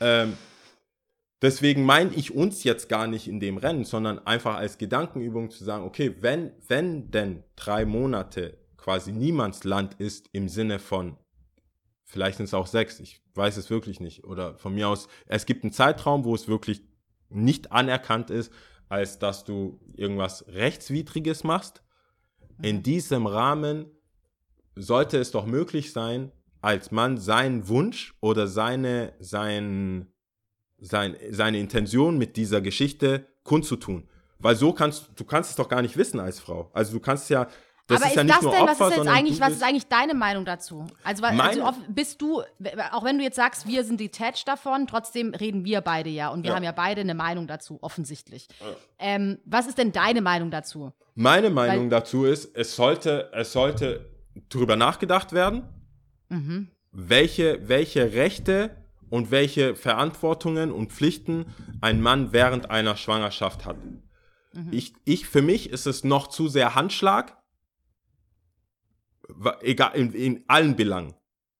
Ähm, 0.00 0.34
deswegen 1.40 1.84
meine 1.84 2.12
ich 2.14 2.34
uns 2.34 2.64
jetzt 2.64 2.88
gar 2.88 3.06
nicht 3.06 3.28
in 3.28 3.40
dem 3.40 3.56
Rennen, 3.56 3.84
sondern 3.84 4.18
einfach 4.26 4.56
als 4.56 4.76
Gedankenübung 4.76 5.50
zu 5.50 5.64
sagen, 5.64 5.84
okay, 5.84 6.16
wenn, 6.20 6.52
wenn 6.66 7.10
denn 7.10 7.44
drei 7.54 7.84
Monate 7.84 8.58
quasi 8.76 9.12
Niemandsland 9.12 9.94
ist 9.94 10.28
im 10.32 10.48
Sinne 10.48 10.78
von 10.78 11.16
Vielleicht 12.08 12.36
sind 12.36 12.44
es 12.44 12.54
auch 12.54 12.68
sechs, 12.68 13.00
ich 13.00 13.20
weiß 13.34 13.56
es 13.56 13.68
wirklich 13.68 13.98
nicht. 13.98 14.24
Oder 14.24 14.56
von 14.56 14.72
mir 14.72 14.88
aus, 14.88 15.08
es 15.26 15.44
gibt 15.44 15.64
einen 15.64 15.72
Zeitraum, 15.72 16.24
wo 16.24 16.34
es 16.36 16.46
wirklich 16.46 16.82
nicht 17.28 17.72
anerkannt 17.72 18.30
ist, 18.30 18.52
als 18.88 19.18
dass 19.18 19.44
du 19.44 19.80
irgendwas 19.96 20.46
Rechtswidriges 20.46 21.42
machst. 21.42 21.82
In 22.62 22.84
diesem 22.84 23.26
Rahmen 23.26 23.86
sollte 24.76 25.18
es 25.18 25.32
doch 25.32 25.46
möglich 25.46 25.92
sein, 25.92 26.30
als 26.60 26.92
Mann 26.92 27.18
seinen 27.18 27.66
Wunsch 27.66 28.14
oder 28.20 28.46
seine, 28.46 29.12
sein, 29.18 30.06
sein, 30.78 31.16
seine 31.30 31.58
Intention 31.58 32.18
mit 32.18 32.36
dieser 32.36 32.60
Geschichte 32.60 33.26
kundzutun. 33.42 34.08
Weil 34.38 34.54
so 34.54 34.72
kannst 34.72 35.10
du 35.16 35.24
kannst 35.24 35.50
es 35.50 35.56
doch 35.56 35.68
gar 35.68 35.82
nicht 35.82 35.96
wissen 35.96 36.20
als 36.20 36.38
Frau. 36.38 36.70
Also 36.72 36.92
du 36.92 37.00
kannst 37.00 37.30
ja, 37.30 37.48
das 37.88 37.98
Aber 38.02 38.06
ist 38.06 38.10
ist 38.12 38.16
ja 38.16 38.24
das 38.24 38.40
denn, 38.40 38.48
Opfer, 38.48 38.66
was 38.66 38.90
ist 38.90 38.96
jetzt 38.96 39.08
eigentlich, 39.08 39.40
was 39.40 39.52
ist 39.52 39.62
eigentlich 39.62 39.86
deine 39.86 40.14
Meinung 40.14 40.44
dazu? 40.44 40.86
Also, 41.04 41.24
also 41.24 41.72
bist 41.88 42.20
du, 42.20 42.42
auch 42.92 43.04
wenn 43.04 43.18
du 43.18 43.24
jetzt 43.24 43.36
sagst, 43.36 43.66
wir 43.68 43.84
sind 43.84 44.00
detached 44.00 44.48
davon, 44.48 44.86
trotzdem 44.86 45.32
reden 45.34 45.64
wir 45.64 45.80
beide 45.82 46.10
ja 46.10 46.28
und 46.30 46.42
wir 46.42 46.50
Ja. 46.50 46.56
haben 46.56 46.64
ja 46.64 46.72
beide 46.72 47.00
eine 47.02 47.14
Meinung 47.14 47.46
dazu, 47.46 47.78
offensichtlich. 47.82 48.48
Ähm, 48.98 49.38
was 49.44 49.66
ist 49.68 49.78
denn 49.78 49.92
deine 49.92 50.20
Meinung 50.20 50.50
dazu? 50.50 50.92
Meine 51.14 51.48
Meinung 51.50 51.84
Weil- 51.84 51.90
dazu 51.90 52.24
ist, 52.24 52.56
es 52.56 52.74
sollte, 52.76 53.30
es 53.32 53.52
sollte 53.52 54.10
drüber 54.48 54.76
nachgedacht 54.76 55.32
werden, 55.32 55.62
Mhm. 56.28 56.68
welche, 56.92 57.68
welche 57.68 58.12
Rechte 58.14 58.76
und 59.10 59.30
welche 59.30 59.76
Verantwortungen 59.76 60.72
und 60.72 60.92
Pflichten 60.92 61.46
ein 61.80 62.00
Mann 62.00 62.32
während 62.32 62.70
einer 62.70 62.96
Schwangerschaft 62.96 63.64
hat. 63.64 63.76
Ich, 64.70 64.94
ich, 65.04 65.28
für 65.28 65.42
mich 65.42 65.70
ist 65.70 65.86
es 65.86 66.02
noch 66.02 66.26
zu 66.28 66.48
sehr 66.48 66.74
Handschlag, 66.74 67.36
egal, 69.60 69.94
in, 69.96 70.12
in 70.12 70.44
allen 70.48 70.76
Belangen. 70.76 71.14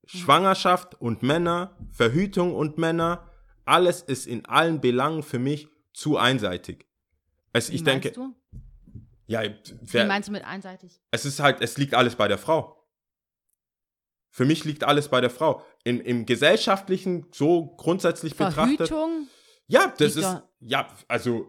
Schwangerschaft 0.07 1.01
und 1.01 1.23
Männer, 1.23 1.77
Verhütung 1.91 2.55
und 2.55 2.79
Männer, 2.79 3.29
alles 3.65 4.03
ist 4.03 4.27
in 4.27 4.47
allen 4.47 4.81
Belangen 4.81 5.23
für 5.25 5.39
mich 5.41 5.69
zu 5.93 6.17
einseitig. 6.17 6.87
Ich 7.53 7.71
Wie 7.71 7.83
denke, 7.83 8.09
meinst 8.09 8.17
du? 8.17 8.35
ja, 9.27 9.43
Wie 9.43 9.55
wer, 9.81 10.07
meinst 10.07 10.29
du 10.29 10.33
mit 10.33 10.45
einseitig? 10.45 11.01
es 11.11 11.25
ist 11.25 11.41
halt, 11.41 11.61
es 11.61 11.77
liegt 11.77 11.95
alles 11.95 12.15
bei 12.15 12.29
der 12.29 12.39
Frau. 12.39 12.75
Für 14.31 14.45
mich 14.45 14.65
liegt 14.65 14.85
alles 14.85 15.09
bei 15.09 15.21
der 15.21 15.31
Frau. 15.31 15.63
Im, 15.83 16.01
im 16.01 16.27
gesellschaftlichen, 16.27 17.27
so 17.33 17.75
grundsätzlich 17.77 18.37
betrachtet. 18.37 18.89
Verhütung? 18.89 19.29
Ja, 19.67 19.93
das 19.99 20.17
ist, 20.17 20.25
doch- 20.25 20.43
ja, 20.61 20.87
also, 21.09 21.47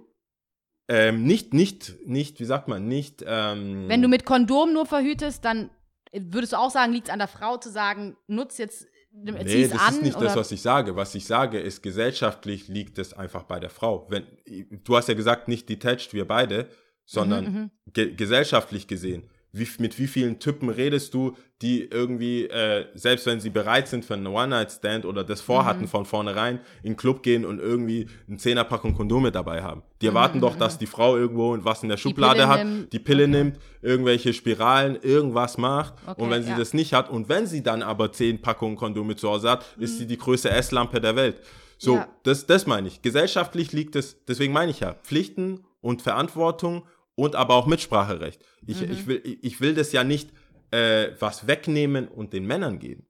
ähm, 0.88 1.24
nicht, 1.26 1.54
nicht, 1.54 1.96
nicht, 2.06 2.40
wie 2.40 2.46
sagt 2.46 2.70
man, 2.70 2.88
nicht, 2.88 3.24
ähm, 3.28 3.90
Wenn 3.90 4.02
du 4.02 4.08
mit 4.08 4.26
Kondom 4.26 4.72
nur 4.74 4.86
verhütest, 4.86 5.44
dann 5.44 5.70
würdest 6.14 6.54
du 6.54 6.58
auch 6.58 6.72
sagen, 6.72 6.94
liegt 6.94 7.08
es 7.08 7.14
an 7.14 7.20
der 7.20 7.28
Frau 7.28 7.58
zu 7.58 7.70
sagen, 7.70 8.18
nutz 8.28 8.58
jetzt, 8.58 8.88
Nee, 9.12 9.68
das 9.68 9.80
an 9.82 9.96
ist 9.96 10.02
nicht 10.04 10.16
oder 10.18 10.26
das, 10.26 10.36
was 10.36 10.52
ich 10.52 10.62
sage. 10.62 10.96
Was 10.96 11.16
ich 11.16 11.26
sage, 11.26 11.60
ist, 11.60 11.82
gesellschaftlich 11.82 12.68
liegt 12.68 13.00
es 13.00 13.14
einfach 13.14 13.44
bei 13.44 13.60
der 13.60 13.72
Frau. 13.72 14.06
Wenn, 14.10 14.28
du 14.46 14.96
hast 14.96 15.08
ja 15.08 15.16
gesagt, 15.16 15.48
nicht 15.48 15.68
detached, 15.70 16.14
wir 16.14 16.28
beide, 16.28 16.70
sondern 17.04 17.46
Mhm, 17.46 17.72
ge 17.94 18.14
gesellschaftlich 18.14 18.88
gesehen. 18.88 19.30
Wie, 19.54 19.68
mit 19.80 19.98
wie 19.98 20.08
vielen 20.08 20.40
Typen 20.40 20.70
redest 20.70 21.14
du, 21.14 21.36
die 21.62 21.84
irgendwie, 21.84 22.44
äh, 22.48 22.86
selbst 22.94 23.26
wenn 23.26 23.40
sie 23.40 23.50
bereit 23.50 23.88
sind 23.88 24.06
für 24.06 24.14
einen 24.14 24.28
One-Night-Stand 24.28 25.06
oder 25.06 25.24
das 25.24 25.42
vorhatten 25.42 25.84
Mhm. 25.84 25.88
von 25.88 26.06
vornherein, 26.06 26.60
in 26.84 26.92
den 26.94 26.98
Club 26.98 27.24
gehen 27.24 27.46
und 27.46 27.60
irgendwie 27.60 28.08
eine 28.28 28.38
Zehnerpackung 28.38 28.94
Kondome 28.94 29.32
dabei 29.32 29.64
haben? 29.64 29.82
Die 30.02 30.06
Mhm, 30.06 30.10
erwarten 30.10 30.42
doch, 30.42 30.56
dass 30.58 30.78
die 30.78 30.86
Frau 30.86 31.16
irgendwo 31.18 31.54
und 31.54 31.66
was 31.66 31.82
in 31.82 31.90
der 31.90 31.98
Schublade 31.98 32.36
Pille 32.42 32.48
hat, 32.50 32.66
nimmt. 32.66 32.94
die 32.94 33.00
Pille 33.00 33.28
nimmt, 33.28 33.58
irgendwelche 33.82 34.34
Spiralen, 34.34 34.98
irgendwas 35.02 35.58
macht. 35.58 35.96
Okay, 36.06 36.22
und 36.22 36.30
wenn 36.30 36.44
sie 36.44 36.52
ja. 36.52 36.58
das 36.58 36.74
nicht 36.74 36.94
hat 36.94 37.10
und 37.10 37.30
wenn 37.30 37.48
sie 37.48 37.64
dann 37.64 37.82
aber 37.82 38.12
zehn 38.12 38.42
Packungen 38.42 38.76
Kondome 38.76 39.16
zu 39.16 39.30
Hause 39.30 39.50
hat, 39.50 39.66
ist 39.80 39.98
sie 39.98 40.06
die 40.06 40.18
größte 40.18 40.50
Esslampe 40.50 41.02
der 41.02 41.16
Welt. 41.16 41.38
So, 41.80 41.94
Mhm. 41.94 41.98
Ja. 42.00 42.08
das, 42.24 42.46
das 42.46 42.68
meine 42.68 42.88
ich. 42.90 43.02
Gesellschaftlich 43.02 43.72
liegt 43.72 43.96
es, 43.96 44.18
deswegen 44.28 44.52
meine 44.54 44.72
ich 44.72 44.82
ja, 44.82 44.94
Pflichten 45.04 45.64
und 45.82 46.02
Verantwortung 46.02 46.84
und 47.18 47.36
aber 47.36 47.56
auch 47.56 47.66
Mitspracherecht. 47.66 48.42
Ich, 48.66 48.80
Mhm. 48.80 48.92
ich, 48.92 49.08
will, 49.08 49.38
ich 49.42 49.60
will 49.60 49.74
das 49.74 49.92
ja 49.92 50.04
nicht 50.04 50.30
äh, 50.72 51.10
was 51.20 51.48
wegnehmen 51.48 52.08
und 52.08 52.32
den 52.32 52.46
Männern 52.46 52.78
geben. 52.80 53.08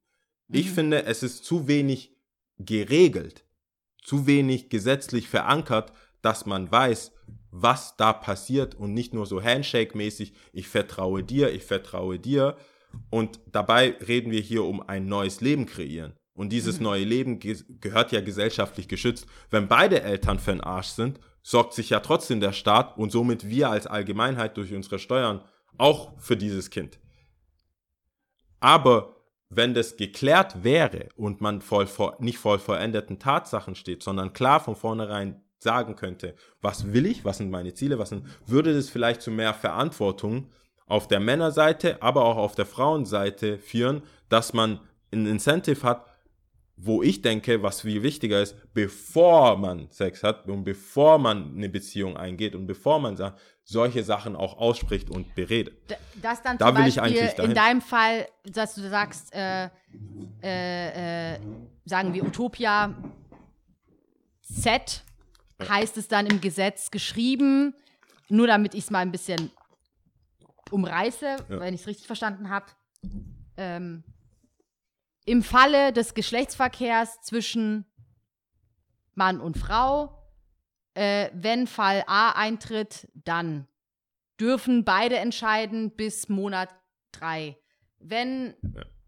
Mhm. 0.48 0.56
Ich 0.58 0.70
finde, 0.70 1.04
es 1.04 1.22
ist 1.22 1.44
zu 1.44 1.68
wenig 1.68 2.16
geregelt, 2.58 3.44
zu 4.02 4.26
wenig 4.26 4.70
gesetzlich 4.70 5.28
verankert, 5.28 5.92
dass 6.22 6.46
man 6.46 6.72
weiß, 6.72 7.12
was 7.50 7.96
da 7.96 8.12
passiert 8.12 8.74
und 8.74 8.94
nicht 8.94 9.12
nur 9.12 9.26
so 9.26 9.42
Handshake-mäßig, 9.42 10.32
ich 10.52 10.68
vertraue 10.68 11.22
dir, 11.22 11.52
ich 11.52 11.64
vertraue 11.64 12.18
dir. 12.18 12.56
Und 13.10 13.40
dabei 13.52 13.90
reden 14.06 14.30
wir 14.32 14.40
hier 14.40 14.64
um 14.64 14.80
ein 14.80 15.06
neues 15.06 15.42
Leben 15.42 15.66
kreieren. 15.66 16.14
Und 16.32 16.50
dieses 16.50 16.80
neue 16.80 17.04
Leben 17.04 17.40
ge 17.40 17.56
gehört 17.80 18.12
ja 18.12 18.20
gesellschaftlich 18.22 18.88
geschützt. 18.88 19.26
Wenn 19.50 19.68
beide 19.68 20.02
Eltern 20.02 20.38
für 20.38 20.52
den 20.52 20.62
Arsch 20.62 20.88
sind, 20.88 21.20
sorgt 21.48 21.72
sich 21.72 21.88
ja 21.88 22.00
trotzdem 22.00 22.40
der 22.40 22.52
Staat 22.52 22.98
und 22.98 23.10
somit 23.10 23.48
wir 23.48 23.70
als 23.70 23.86
Allgemeinheit 23.86 24.58
durch 24.58 24.74
unsere 24.74 24.98
Steuern 24.98 25.40
auch 25.78 26.12
für 26.18 26.36
dieses 26.36 26.68
Kind. 26.68 26.98
Aber 28.60 29.16
wenn 29.48 29.72
das 29.72 29.96
geklärt 29.96 30.62
wäre 30.62 31.08
und 31.16 31.40
man 31.40 31.62
voll 31.62 31.86
vor, 31.86 32.16
nicht 32.18 32.36
voll 32.36 32.58
vollendeten 32.58 33.18
Tatsachen 33.18 33.76
steht, 33.76 34.02
sondern 34.02 34.34
klar 34.34 34.60
von 34.60 34.76
vornherein 34.76 35.42
sagen 35.58 35.96
könnte, 35.96 36.34
was 36.60 36.92
will 36.92 37.06
ich, 37.06 37.24
was 37.24 37.38
sind 37.38 37.50
meine 37.50 37.72
Ziele, 37.72 37.98
was 37.98 38.10
sind, 38.10 38.26
würde 38.44 38.74
das 38.74 38.90
vielleicht 38.90 39.22
zu 39.22 39.30
mehr 39.30 39.54
Verantwortung 39.54 40.50
auf 40.84 41.08
der 41.08 41.18
Männerseite, 41.18 42.02
aber 42.02 42.26
auch 42.26 42.36
auf 42.36 42.56
der 42.56 42.66
Frauenseite 42.66 43.56
führen, 43.56 44.02
dass 44.28 44.52
man 44.52 44.80
ein 45.10 45.24
Incentive 45.24 45.82
hat, 45.82 46.04
wo 46.80 47.02
ich 47.02 47.22
denke, 47.22 47.62
was 47.62 47.80
viel 47.80 48.02
wichtiger 48.02 48.40
ist, 48.40 48.54
bevor 48.72 49.56
man 49.58 49.90
Sex 49.90 50.22
hat 50.22 50.48
und 50.48 50.62
bevor 50.62 51.18
man 51.18 51.56
eine 51.56 51.68
Beziehung 51.68 52.16
eingeht 52.16 52.54
und 52.54 52.66
bevor 52.66 53.00
man 53.00 53.18
solche 53.64 54.04
Sachen 54.04 54.36
auch 54.36 54.58
ausspricht 54.58 55.10
und 55.10 55.34
beredet. 55.34 55.74
Das 56.22 56.40
dann 56.42 56.56
Da 56.56 56.68
zum 56.68 56.76
will 56.78 56.88
ich 56.88 56.96
Beispiel 56.96 57.44
in 57.44 57.54
deinem 57.54 57.80
Fall, 57.80 58.28
dass 58.44 58.76
du 58.76 58.88
sagst, 58.88 59.34
äh, 59.34 59.68
äh, 60.42 61.34
äh, 61.34 61.40
sagen 61.84 62.14
wir 62.14 62.24
Utopia 62.24 62.94
Z, 64.40 65.02
heißt 65.68 65.96
es 65.96 66.06
dann 66.06 66.26
im 66.26 66.40
Gesetz 66.40 66.92
geschrieben, 66.92 67.74
nur 68.28 68.46
damit 68.46 68.74
ich 68.74 68.84
es 68.84 68.90
mal 68.90 69.00
ein 69.00 69.10
bisschen 69.10 69.50
umreiße, 70.70 71.36
wenn 71.48 71.74
ich 71.74 71.80
es 71.80 71.86
richtig 71.88 72.06
verstanden 72.06 72.50
habe. 72.50 72.66
Ähm, 73.56 74.04
Im 75.28 75.42
Falle 75.42 75.92
des 75.92 76.14
Geschlechtsverkehrs 76.14 77.20
zwischen 77.22 77.84
Mann 79.14 79.40
und 79.40 79.58
Frau, 79.58 80.16
äh, 80.94 81.28
wenn 81.34 81.66
Fall 81.66 82.04
A 82.06 82.30
eintritt, 82.30 83.08
dann 83.14 83.68
dürfen 84.40 84.84
beide 84.84 85.16
entscheiden 85.18 85.90
bis 85.94 86.28
Monat 86.28 86.68
drei. 87.12 87.56
Wenn 87.98 88.54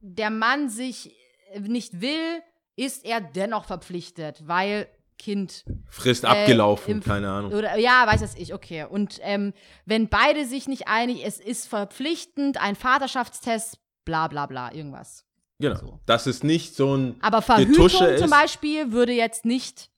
der 0.00 0.30
Mann 0.30 0.68
sich 0.68 1.14
äh, 1.52 1.60
nicht 1.60 2.00
will, 2.00 2.42
ist 2.76 3.04
er 3.04 3.20
dennoch 3.20 3.64
verpflichtet, 3.64 4.46
weil 4.46 4.88
Kind 5.18 5.64
Frist 5.86 6.24
äh, 6.24 6.28
abgelaufen, 6.28 6.94
im- 6.96 7.00
keine 7.02 7.30
Ahnung. 7.30 7.52
Oder, 7.52 7.76
ja, 7.78 8.06
weiß 8.06 8.20
das 8.20 8.34
ich, 8.34 8.52
okay. 8.54 8.84
Und 8.84 9.18
ähm, 9.22 9.52
wenn 9.84 10.08
beide 10.08 10.44
sich 10.46 10.66
nicht 10.66 10.88
einig, 10.88 11.24
es 11.24 11.38
ist 11.38 11.68
verpflichtend, 11.68 12.60
ein 12.60 12.74
Vaterschaftstest, 12.76 13.78
bla 14.04 14.28
bla 14.28 14.46
bla, 14.46 14.72
irgendwas. 14.72 15.26
Genau. 15.60 15.78
so. 15.78 16.00
Dass 16.06 16.26
es 16.26 16.42
nicht 16.42 16.74
so 16.74 16.96
ein 16.96 17.16
Aber 17.20 17.42
Verhütung 17.42 17.88
zum 17.88 18.06
ist. 18.06 18.30
Beispiel 18.30 18.92
würde 18.92 19.12
jetzt 19.12 19.44
nicht, 19.44 19.90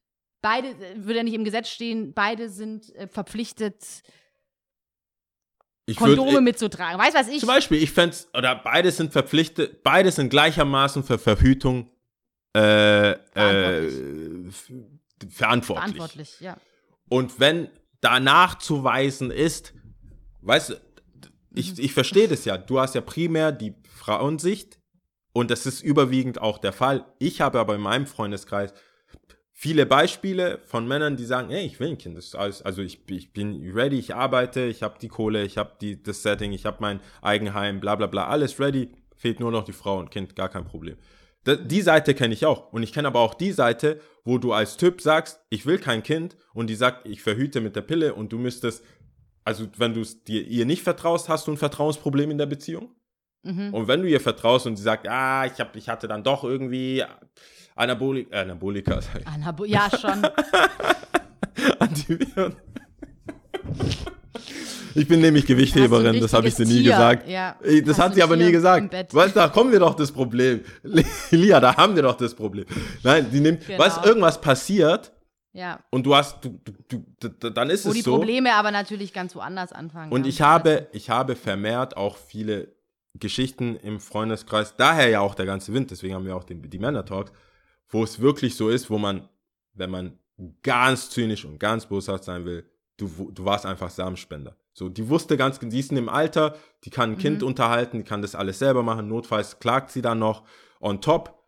beide, 0.43 0.69
äh, 0.69 0.95
würde 0.97 1.19
ja 1.19 1.23
nicht 1.23 1.35
im 1.35 1.45
Gesetz 1.45 1.69
stehen, 1.69 2.13
beide 2.15 2.49
sind 2.49 2.95
äh, 2.97 3.07
verpflichtet, 3.09 3.83
Ich 5.87 5.97
würd- 5.99 6.17
Kondome 6.17 6.39
ich- 6.39 6.41
mitzutragen. 6.41 6.99
Weißt 7.01 7.15
du, 7.15 7.19
was 7.21 7.29
ich? 7.29 7.41
Zum 7.41 7.47
Beispiel, 7.49 7.83
ich 7.83 7.91
fände 7.91 8.17
oder 8.35 8.55
beide 8.57 8.91
sind 8.91 9.13
verpflichtet, 9.13 9.83
beide 9.83 10.11
sind 10.13 10.31
gleichermaßen 10.31 11.03
für 11.05 11.19
Verhütung 11.19 11.91
äh, 12.55 13.15
Verantwortlich. 13.33 14.71
äh, 14.71 15.27
verantwortlich. 15.31 15.67
verantwortlich, 15.97 16.41
ja. 16.41 16.57
Und 17.09 17.41
wenn 17.41 17.69
danach 18.01 18.59
zu 18.59 18.85
weisen 18.85 19.31
ist, 19.31 19.73
weißt 20.43 20.71
du, 20.71 20.75
ich, 21.55 21.79
ich 21.79 21.93
verstehe 21.95 22.29
das 22.29 22.45
ja, 22.45 22.57
du 22.59 22.79
hast 22.81 22.95
ja 22.95 23.01
primär 23.01 23.53
die 23.53 23.75
Frauensicht 23.89 24.79
und 25.33 25.51
das 25.51 25.66
ist 25.66 25.83
überwiegend 25.83 26.41
auch 26.41 26.59
der 26.59 26.72
Fall. 26.72 27.05
Ich 27.18 27.41
habe 27.41 27.59
aber 27.59 27.74
in 27.74 27.80
meinem 27.80 28.07
Freundeskreis 28.07 28.74
viele 29.62 29.87
Beispiele 29.87 30.61
von 30.64 30.89
Männern, 30.89 31.16
die 31.16 31.24
sagen, 31.24 31.51
hey, 31.51 31.64
ich 31.64 31.78
will 31.78 31.91
ein 31.91 31.99
Kind. 31.99 32.16
Das 32.16 32.26
ist 32.26 32.35
alles, 32.35 32.62
also 32.62 32.83
ich, 32.83 33.09
ich 33.09 33.33
bin 33.33 33.70
ready, 33.72 33.99
ich 33.99 34.14
arbeite, 34.14 34.62
ich 34.62 34.83
habe 34.83 34.99
die 35.01 35.09
Kohle, 35.09 35.45
ich 35.45 35.57
habe 35.57 35.76
die, 35.80 36.03
das 36.03 36.22
Setting, 36.22 36.53
ich 36.53 36.66
habe 36.66 36.78
mein 36.80 37.01
Eigenheim, 37.20 37.78
bla 37.78 37.95
bla 37.95 38.09
bla, 38.09 38.26
alles 38.26 38.59
ready. 38.59 38.91
Fehlt 39.16 39.39
nur 39.39 39.53
noch 39.53 39.64
die 39.64 39.72
Frau 39.72 39.99
und 39.99 40.11
Kind, 40.11 40.35
gar 40.35 40.49
kein 40.49 40.64
Problem. 40.64 40.97
Da, 41.45 41.55
die 41.55 41.80
Seite 41.80 42.14
kenne 42.14 42.35
ich 42.35 42.45
auch. 42.45 42.72
Und 42.72 42.83
ich 42.83 42.93
kenne 42.93 43.09
aber 43.09 43.20
auch 43.20 43.35
die 43.35 43.53
Seite, 43.53 44.01
wo 44.24 44.39
du 44.39 44.53
als 44.53 44.76
Typ 44.76 45.01
sagst, 45.01 45.41
ich 45.49 45.64
will 45.64 45.78
kein 45.78 46.03
Kind 46.03 46.37
und 46.55 46.68
die 46.68 46.74
sagt, 46.74 47.07
ich 47.07 47.22
verhüte 47.22 47.61
mit 47.61 47.76
der 47.76 47.83
Pille 47.83 48.14
und 48.14 48.33
du 48.33 48.39
müsstest, 48.39 48.85
also 49.45 49.66
wenn 49.76 49.95
du 49.95 50.01
es 50.01 50.24
dir 50.24 50.47
ihr 50.47 50.66
nicht 50.66 50.83
vertraust, 50.83 51.28
hast 51.28 51.47
du 51.47 51.53
ein 51.53 51.57
Vertrauensproblem 51.57 52.33
in 52.33 52.39
der 52.39 52.47
Beziehung. 52.47 52.95
Mhm. 53.43 53.74
Und 53.74 53.88
wenn 53.88 54.03
du 54.03 54.09
ihr 54.09 54.20
vertraust 54.20 54.66
und 54.66 54.76
sie 54.76 54.82
sagt, 54.82 55.09
ah, 55.09 55.45
ich, 55.47 55.59
hab, 55.61 55.74
ich 55.76 55.88
hatte 55.88 56.07
dann 56.09 56.22
doch 56.22 56.45
irgendwie 56.45 57.03
Anaboli 57.74 58.26
äh, 58.30 58.38
Anabolika. 58.40 59.01
Anabo 59.24 59.64
ja, 59.64 59.88
schon. 59.90 60.22
Antiviren. 61.78 62.57
Ich 64.95 65.09
bin 65.09 65.20
nämlich 65.20 65.47
Gewichtheberin, 65.47 66.20
das 66.20 66.34
habe 66.34 66.49
ich 66.49 66.55
sie 66.55 66.64
nie 66.64 66.82
Tier. 66.82 66.90
gesagt. 66.93 67.28
Ja. 67.28 67.57
Das 67.84 67.99
hat 67.99 68.14
sie 68.14 68.22
aber 68.22 68.36
Tier 68.36 68.47
nie 68.47 68.53
gesagt. 68.53 68.93
Weißt 69.14 69.34
du, 69.34 69.40
da 69.40 69.49
kommen 69.49 69.72
wir 69.72 69.80
doch 69.80 69.95
das 69.95 70.12
Problem. 70.12 70.61
Lia, 71.30 71.61
da 71.61 71.76
haben 71.76 71.95
wir 71.97 72.03
doch 72.03 72.16
das 72.16 72.34
Problem. 72.34 72.66
Nein, 73.03 73.26
die 73.32 73.40
nimmt, 73.40 73.66
Genau. 73.66 73.78
weißt 73.82 74.05
irgendwas 74.05 74.38
passiert 74.40 75.12
Ja. 75.55 75.80
und 75.90 76.05
du 76.05 76.14
hast, 76.14 76.45
du, 76.45 76.61
du, 76.88 77.05
du, 77.30 77.51
dann 77.51 77.70
ist 77.70 77.86
Wo 77.86 77.90
es 77.90 77.95
die 77.97 78.03
so. 78.03 78.16
Probleme 78.16 78.53
aber 78.55 78.70
natürlich 78.70 79.12
ganz 79.14 79.34
woanders 79.34 79.72
anfangen. 79.72 80.12
Und 80.12 80.26
ich 80.26 80.43
habe, 80.43 80.88
ich 80.93 81.09
habe 81.09 81.36
vermehrt 81.36 81.97
auch 81.97 82.16
viele 82.18 82.68
Geschichten 83.15 83.77
im 83.77 84.01
Freundeskreis, 84.01 84.77
daher 84.77 85.09
ja 85.09 85.21
auch 85.21 85.35
der 85.35 85.47
ganze 85.47 85.73
Wind, 85.73 85.91
deswegen 85.91 86.15
haben 86.15 86.27
wir 86.27 86.37
auch 86.37 86.45
den, 86.45 86.63
die 86.63 86.79
Männer-Talks, 86.79 87.33
wo 87.89 88.03
es 88.03 88.21
wirklich 88.21 88.57
so 88.57 88.69
ist, 88.69 88.91
wo 88.91 88.99
man, 88.99 89.29
wenn 89.75 89.91
man 89.91 90.19
ganz 90.63 91.11
zynisch 91.11 91.45
und 91.45 91.59
ganz 91.59 91.87
boshaft 91.87 92.25
sein 92.25 92.45
will, 92.45 92.65
du, 92.97 93.31
du 93.33 93.45
warst 93.45 93.67
einfach 93.67 93.91
Samenspender. 93.91 94.57
So, 94.73 94.89
die 94.89 95.09
wusste 95.09 95.37
ganz, 95.37 95.59
die 95.59 95.79
ist 95.79 95.91
in 95.91 95.97
dem 95.97 96.09
Alter, 96.09 96.57
die 96.85 96.91
kann 96.91 97.13
ein 97.13 97.19
Kind 97.19 97.43
unterhalten, 97.43 97.99
die 97.99 98.05
kann 98.05 98.23
das 98.23 98.35
alles 98.35 98.59
selber 98.59 98.83
machen, 98.83 99.09
notfalls 99.09 99.59
klagt 99.59 99.91
sie 99.91 100.01
dann 100.01 100.19
noch 100.19 100.45
on 100.81 101.01
top. 101.03 101.39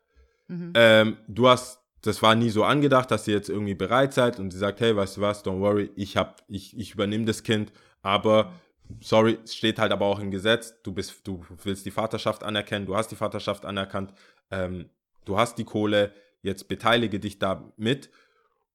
Ähm, 0.74 1.16
du 1.26 1.48
hast 1.48 1.80
das 2.06 2.22
war 2.22 2.34
nie 2.34 2.50
so 2.50 2.64
angedacht, 2.64 3.10
dass 3.10 3.26
ihr 3.26 3.34
jetzt 3.34 3.48
irgendwie 3.48 3.74
bereit 3.74 4.12
seid 4.12 4.38
und 4.38 4.50
sie 4.50 4.58
sagt, 4.58 4.80
hey, 4.80 4.94
weißt 4.94 5.16
du 5.16 5.20
was, 5.22 5.44
don't 5.44 5.60
worry, 5.60 5.90
ich 5.96 6.16
hab, 6.16 6.42
ich, 6.48 6.76
ich 6.78 6.92
übernehme 6.92 7.24
das 7.24 7.42
Kind, 7.42 7.72
aber 8.02 8.52
sorry, 9.00 9.38
es 9.44 9.54
steht 9.54 9.78
halt 9.78 9.92
aber 9.92 10.06
auch 10.06 10.18
im 10.18 10.30
Gesetz, 10.30 10.74
du 10.82 10.92
bist, 10.92 11.26
du 11.26 11.44
willst 11.62 11.86
die 11.86 11.90
Vaterschaft 11.90 12.42
anerkennen, 12.42 12.86
du 12.86 12.96
hast 12.96 13.08
die 13.10 13.16
Vaterschaft 13.16 13.64
anerkannt, 13.64 14.12
ähm, 14.50 14.90
du 15.24 15.38
hast 15.38 15.58
die 15.58 15.64
Kohle, 15.64 16.12
jetzt 16.42 16.68
beteilige 16.68 17.20
dich 17.20 17.38
da 17.38 17.72
mit 17.76 18.10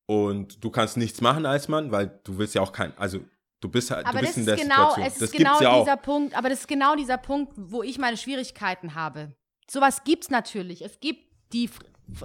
und 0.06 0.64
du 0.64 0.72
kannst 0.72 0.98
nichts 0.98 1.22
machen 1.22 1.46
als 1.46 1.68
Mann, 1.68 1.92
weil 1.92 2.20
du 2.24 2.38
willst 2.38 2.56
ja 2.56 2.62
auch 2.62 2.72
kein, 2.72 2.98
also 2.98 3.20
du 3.62 3.70
bist 3.70 3.92
halt, 3.92 4.06
Aber 4.08 4.20
du 4.20 4.26
das 4.26 4.36
bist 4.36 4.48
in 4.48 4.54
ist 4.54 4.58
der 4.58 4.66
genau, 4.66 4.90
Situation. 4.90 5.06
es 5.08 5.14
ist 5.14 5.22
das 5.22 5.32
genau 5.32 5.62
ja 5.62 5.72
auch. 5.72 5.84
dieser 5.84 5.98
Punkt, 5.98 6.36
aber 6.38 6.50
das 6.50 6.62
ist 6.62 6.68
genau 6.68 6.96
dieser 6.96 7.18
Punkt, 7.18 7.54
wo 7.56 7.84
ich 7.84 7.98
meine 8.00 8.18
Schwierigkeiten 8.18 8.96
habe. 8.96 9.36
Sowas 9.70 10.04
gibt's 10.04 10.32
natürlich. 10.32 10.84
Es 10.84 11.00
gibt 11.00 11.22
die, 11.54 11.70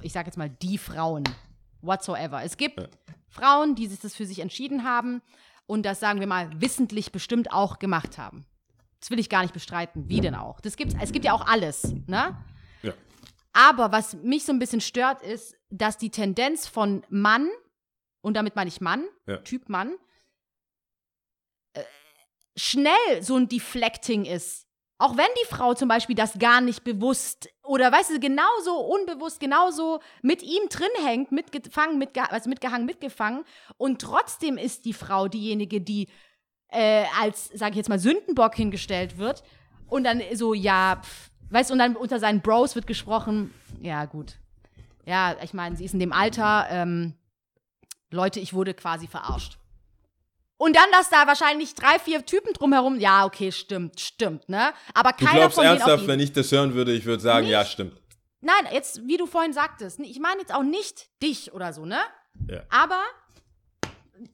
ich 0.01 0.13
sage 0.13 0.27
jetzt 0.29 0.39
mal 0.39 0.49
die 0.49 0.79
Frauen, 0.79 1.25
whatsoever. 1.83 2.43
Es 2.43 2.57
gibt 2.57 2.81
Ja. 2.81 2.89
Frauen, 3.29 3.75
die 3.75 3.87
sich 3.89 4.01
das 4.01 4.15
für 4.15 4.25
sich 4.25 4.39
entschieden 4.39 4.85
haben 4.85 5.21
und 5.67 5.85
das, 5.85 6.01
sagen 6.01 6.21
wir 6.21 6.27
mal, 6.27 6.61
wissentlich 6.61 7.13
bestimmt 7.13 7.53
auch 7.53 7.79
gemacht 7.79 8.19
haben. 8.19 8.47
Das 9.01 9.11
will 9.11 9.19
ich 9.19 9.29
gar 9.29 9.43
nicht 9.43 9.53
bestreiten. 9.55 10.09
Wie 10.09 10.21
denn 10.21 10.35
auch? 10.35 10.61
Das 10.61 10.77
gibt's, 10.77 10.95
es 11.01 11.13
gibt 11.13 11.25
ja 11.25 11.33
auch 11.33 11.47
alles, 11.47 11.95
ne? 12.07 12.37
Ja. 12.83 12.95
Aber 13.53 13.93
was 13.93 14.15
mich 14.15 14.45
so 14.45 14.53
ein 14.53 14.59
bisschen 14.59 14.81
stört, 14.81 15.23
ist, 15.23 15.57
dass 15.71 15.99
die 15.99 16.11
Tendenz 16.11 16.67
von 16.67 17.05
Mann, 17.09 17.49
und 18.23 18.35
damit 18.35 18.57
meine 18.57 18.69
ich 18.69 18.81
Mann, 18.81 19.05
Ja. 19.27 19.39
Typ 19.39 19.69
Mann, 19.69 19.95
äh, 21.75 21.83
schnell 22.57 23.23
so 23.23 23.37
ein 23.37 23.49
Deflecting 23.49 24.25
ist. 24.25 24.64
Auch 24.99 25.17
wenn 25.17 25.27
die 25.43 25.55
Frau 25.55 25.75
zum 25.75 25.89
Beispiel 25.89 26.15
das 26.15 26.39
gar 26.39 26.61
nicht 26.61 26.85
bewusst 26.85 27.49
oder 27.65 27.91
weißt 27.91 28.11
du, 28.11 28.21
genauso 28.21 28.77
unbewusst, 28.79 29.41
genauso 29.41 30.01
mit 30.23 30.43
ihm 30.43 30.69
drin 30.69 30.87
hängt, 31.05 31.33
mitgefangen, 31.33 31.99
mitge 31.99 32.31
also 32.31 32.49
mitgehangen, 32.49 32.87
mitgefangen. 32.87 33.45
Und 33.77 34.01
trotzdem 34.01 34.57
ist 34.57 34.85
die 34.85 34.93
Frau 34.93 35.27
diejenige, 35.27 35.81
die 35.81 36.09
äh, 36.69 37.05
als, 37.21 37.47
sage 37.55 37.73
ich 37.73 37.77
jetzt 37.79 37.89
mal, 37.89 37.99
Sündenbock 37.99 38.55
hingestellt 38.55 39.19
wird. 39.19 39.43
Und 39.89 40.05
dann 40.05 40.23
so, 40.35 40.55
ja, 40.55 41.01
pf, 41.03 41.31
weißt 41.51 41.71
du, 41.71 41.75
und 41.75 41.79
dann 41.81 41.97
unter 41.97 42.21
seinen 42.21 42.41
Bros 42.41 42.75
wird 42.75 42.87
gesprochen, 42.87 43.53
ja, 43.81 44.05
gut. 44.05 44.39
Ja, 45.07 45.37
ich 45.43 45.55
meine, 45.55 45.77
sie 45.77 45.85
ist 45.85 45.95
in 45.95 46.01
dem 46.01 46.13
Alter, 46.13 46.67
ähm, 46.71 47.15
Leute, 48.11 48.41
ich 48.41 48.55
wurde 48.55 48.75
quasi 48.75 49.07
verarscht. 49.07 49.59
Und 50.57 50.77
dann, 50.77 50.91
dass 50.93 51.11
da 51.11 51.27
wahrscheinlich 51.27 51.75
drei, 51.75 51.99
vier 51.99 52.25
Typen 52.25 52.53
drumherum, 52.53 52.99
ja, 53.01 53.25
okay, 53.25 53.51
stimmt, 53.51 54.01
stimmt, 54.01 54.49
ne? 54.49 54.73
Aber 54.95 55.11
Du 55.11 55.25
keiner 55.25 55.41
glaubst 55.41 55.57
von 55.57 55.65
denen 55.65 55.79
ernsthaft, 55.79 56.07
wenn 56.07 56.21
ich 56.21 56.33
das 56.33 56.51
hören 56.53 56.75
würde, 56.75 56.93
ich 56.93 57.05
würde 57.05 57.23
sagen, 57.23 57.47
ja, 57.47 57.65
stimmt. 57.65 58.01
Nein, 58.41 58.69
jetzt, 58.73 59.07
wie 59.07 59.17
du 59.17 59.27
vorhin 59.27 59.53
sagtest, 59.53 59.99
ich 60.01 60.21
meine 60.21 60.41
jetzt 60.41 60.55
auch 60.55 60.63
nicht 60.63 61.09
dich 61.23 61.53
oder 61.53 61.73
so, 61.73 61.87
ne? 61.87 61.99
Ja. 62.49 62.63
Aber, 62.69 63.01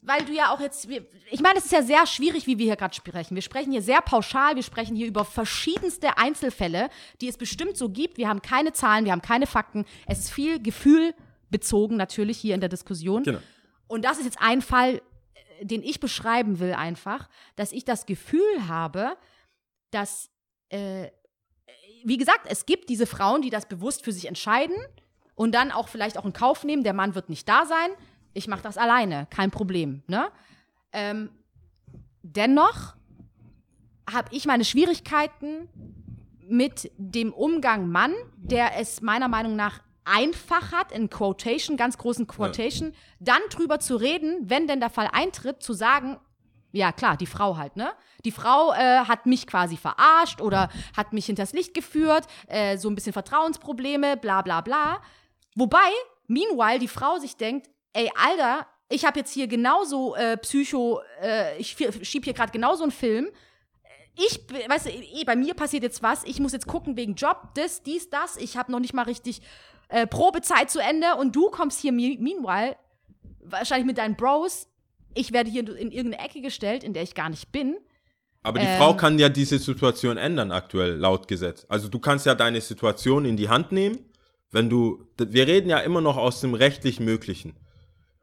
weil 0.03 0.25
du 0.25 0.33
ja 0.33 0.53
auch 0.53 0.61
jetzt, 0.61 0.89
ich 1.31 1.41
meine, 1.41 1.59
es 1.59 1.66
ist 1.66 1.73
ja 1.73 1.83
sehr 1.83 2.07
schwierig, 2.07 2.47
wie 2.47 2.59
wir 2.59 2.66
hier 2.66 2.77
gerade 2.77 2.95
sprechen. 2.95 3.35
Wir 3.35 3.43
sprechen 3.43 3.73
hier 3.73 3.83
sehr 3.83 4.03
pauschal, 4.03 4.57
wir 4.57 4.62
sprechen 4.62 4.97
hier 4.97 5.07
über 5.07 5.25
verschiedenste 5.25 6.18
Einzelfälle, 6.18 6.91
die 7.21 7.29
es 7.29 7.39
bestimmt 7.39 7.77
so 7.77 7.89
gibt. 7.89 8.18
Wir 8.18 8.29
haben 8.29 8.43
keine 8.43 8.73
Zahlen, 8.73 9.05
wir 9.05 9.12
haben 9.12 9.23
keine 9.23 9.47
Fakten. 9.47 9.87
Es 10.07 10.18
ist 10.18 10.31
viel 10.31 10.61
Gefühl 10.61 11.14
bezogen 11.51 11.97
natürlich 11.97 12.39
hier 12.39 12.55
in 12.55 12.61
der 12.61 12.68
Diskussion. 12.68 13.23
Genau. 13.23 13.41
Und 13.87 14.05
das 14.05 14.18
ist 14.18 14.25
jetzt 14.25 14.41
ein 14.41 14.61
Fall, 14.62 15.03
den 15.61 15.82
ich 15.82 16.00
beschreiben 16.00 16.58
will 16.58 16.72
einfach, 16.72 17.28
dass 17.56 17.72
ich 17.72 17.84
das 17.84 18.06
Gefühl 18.06 18.68
habe, 18.68 19.16
dass, 19.90 20.30
äh, 20.70 21.08
wie 22.04 22.16
gesagt, 22.16 22.46
es 22.48 22.66
gibt 22.66 22.88
diese 22.88 23.06
Frauen, 23.06 23.42
die 23.42 23.50
das 23.50 23.66
bewusst 23.66 24.04
für 24.04 24.12
sich 24.12 24.26
entscheiden 24.26 24.76
und 25.34 25.54
dann 25.54 25.70
auch 25.70 25.88
vielleicht 25.88 26.18
auch 26.18 26.24
in 26.24 26.32
Kauf 26.32 26.64
nehmen, 26.64 26.84
der 26.84 26.94
Mann 26.94 27.14
wird 27.14 27.28
nicht 27.28 27.48
da 27.48 27.66
sein, 27.66 27.90
ich 28.32 28.46
mache 28.46 28.62
das 28.62 28.78
alleine, 28.78 29.26
kein 29.30 29.50
Problem. 29.50 30.02
Ne? 30.06 30.30
Ähm, 30.92 31.30
dennoch 32.22 32.94
habe 34.11 34.28
ich 34.32 34.46
meine 34.46 34.64
Schwierigkeiten 34.64 35.68
mit 36.48 36.90
dem 36.96 37.32
Umgang 37.32 37.88
Mann, 37.88 38.14
der 38.36 38.76
es 38.78 39.00
meiner 39.00 39.28
Meinung 39.28 39.56
nach 39.56 39.80
einfach 40.05 40.72
hat, 40.72 40.92
in 40.92 41.11
Quotation, 41.11 41.76
ganz 41.76 41.98
großen 41.98 42.26
Quotation, 42.26 42.92
dann 43.18 43.40
drüber 43.51 43.80
zu 43.80 43.96
reden, 43.96 44.48
wenn 44.48 44.66
denn 44.66 44.80
der 44.80 44.90
Fall 44.90 45.09
eintritt, 45.12 45.62
zu 45.62 45.72
sagen, 45.72 46.18
ja 46.72 46.92
klar, 46.92 47.16
die 47.16 47.26
Frau 47.26 47.57
halt, 47.57 47.76
ne? 47.76 47.92
Die 48.24 48.30
Frau 48.30 48.72
äh, 48.72 49.01
hat 49.01 49.26
mich 49.26 49.46
quasi 49.46 49.76
verarscht 49.76 50.40
oder 50.40 50.68
hat 50.96 51.12
mich 51.12 51.26
hinters 51.26 51.53
Licht 51.53 51.74
geführt, 51.74 52.26
äh, 52.46 52.76
so 52.76 52.88
ein 52.88 52.94
bisschen 52.94 53.12
Vertrauensprobleme, 53.12 54.16
bla 54.16 54.42
bla 54.42 54.61
bla. 54.61 55.01
Wobei, 55.57 55.90
meanwhile, 56.26 56.78
die 56.78 56.88
Frau 56.88 57.18
sich 57.18 57.36
denkt, 57.36 57.68
ey, 57.92 58.11
Alter, 58.14 58.66
ich 58.88 59.05
habe 59.05 59.18
jetzt 59.18 59.32
hier 59.32 59.46
genauso 59.46 60.14
äh, 60.16 60.36
Psycho, 60.36 61.01
äh, 61.22 61.57
ich 61.59 61.76
schieb 62.03 62.24
hier 62.24 62.34
gerade 62.34 62.53
genauso 62.53 62.82
einen 62.82 62.92
Film. 62.92 63.28
Ich, 64.16 64.40
weißt 64.68 64.86
du, 64.86 64.90
eh, 64.90 65.24
bei 65.24 65.36
mir 65.36 65.55
passiert 65.55 65.82
jetzt 65.82 66.03
was, 66.03 66.24
ich 66.24 66.40
muss 66.40 66.53
jetzt 66.53 66.66
gucken 66.66 66.96
wegen 66.96 67.14
Job, 67.14 67.55
das, 67.55 67.82
dies, 67.82 68.11
das, 68.11 68.36
ich 68.36 68.57
habe 68.57 68.70
noch 68.70 68.80
nicht 68.80 68.92
mal 68.92 69.05
richtig 69.05 69.40
äh, 69.91 70.07
Probezeit 70.07 70.70
zu 70.70 70.80
Ende 70.80 71.16
und 71.18 71.36
du 71.36 71.51
kommst 71.51 71.80
hier 71.80 71.93
me- 71.93 72.16
meanwhile, 72.18 72.76
wahrscheinlich 73.45 73.86
mit 73.86 73.99
deinen 73.99 74.16
Bros, 74.16 74.68
ich 75.14 75.32
werde 75.32 75.51
hier 75.51 75.68
in 75.76 75.91
irgendeine 75.91 76.24
Ecke 76.24 76.41
gestellt, 76.41 76.84
in 76.84 76.93
der 76.95 77.03
ich 77.03 77.14
gar 77.14 77.28
nicht 77.28 77.51
bin. 77.53 77.76
Aber 78.43 78.59
die 78.59 78.66
Ähm. 78.66 78.78
Frau 78.78 78.95
kann 78.95 79.18
ja 79.18 79.28
diese 79.28 79.59
Situation 79.59 80.16
ändern, 80.16 80.53
aktuell, 80.53 80.95
laut 80.95 81.28
Gesetz. 81.28 81.66
Also 81.68 81.88
du 81.88 81.99
kannst 81.99 82.24
ja 82.26 82.34
deine 82.34 82.61
Situation 82.61 83.24
in 83.24 83.36
die 83.36 83.49
Hand 83.49 83.72
nehmen, 83.72 83.99
wenn 84.51 84.70
du, 84.70 85.05
wir 85.18 85.47
reden 85.47 85.68
ja 85.68 85.78
immer 85.78 86.01
noch 86.01 86.16
aus 86.16 86.41
dem 86.41 86.55
rechtlich 86.55 87.01
Möglichen. 87.01 87.57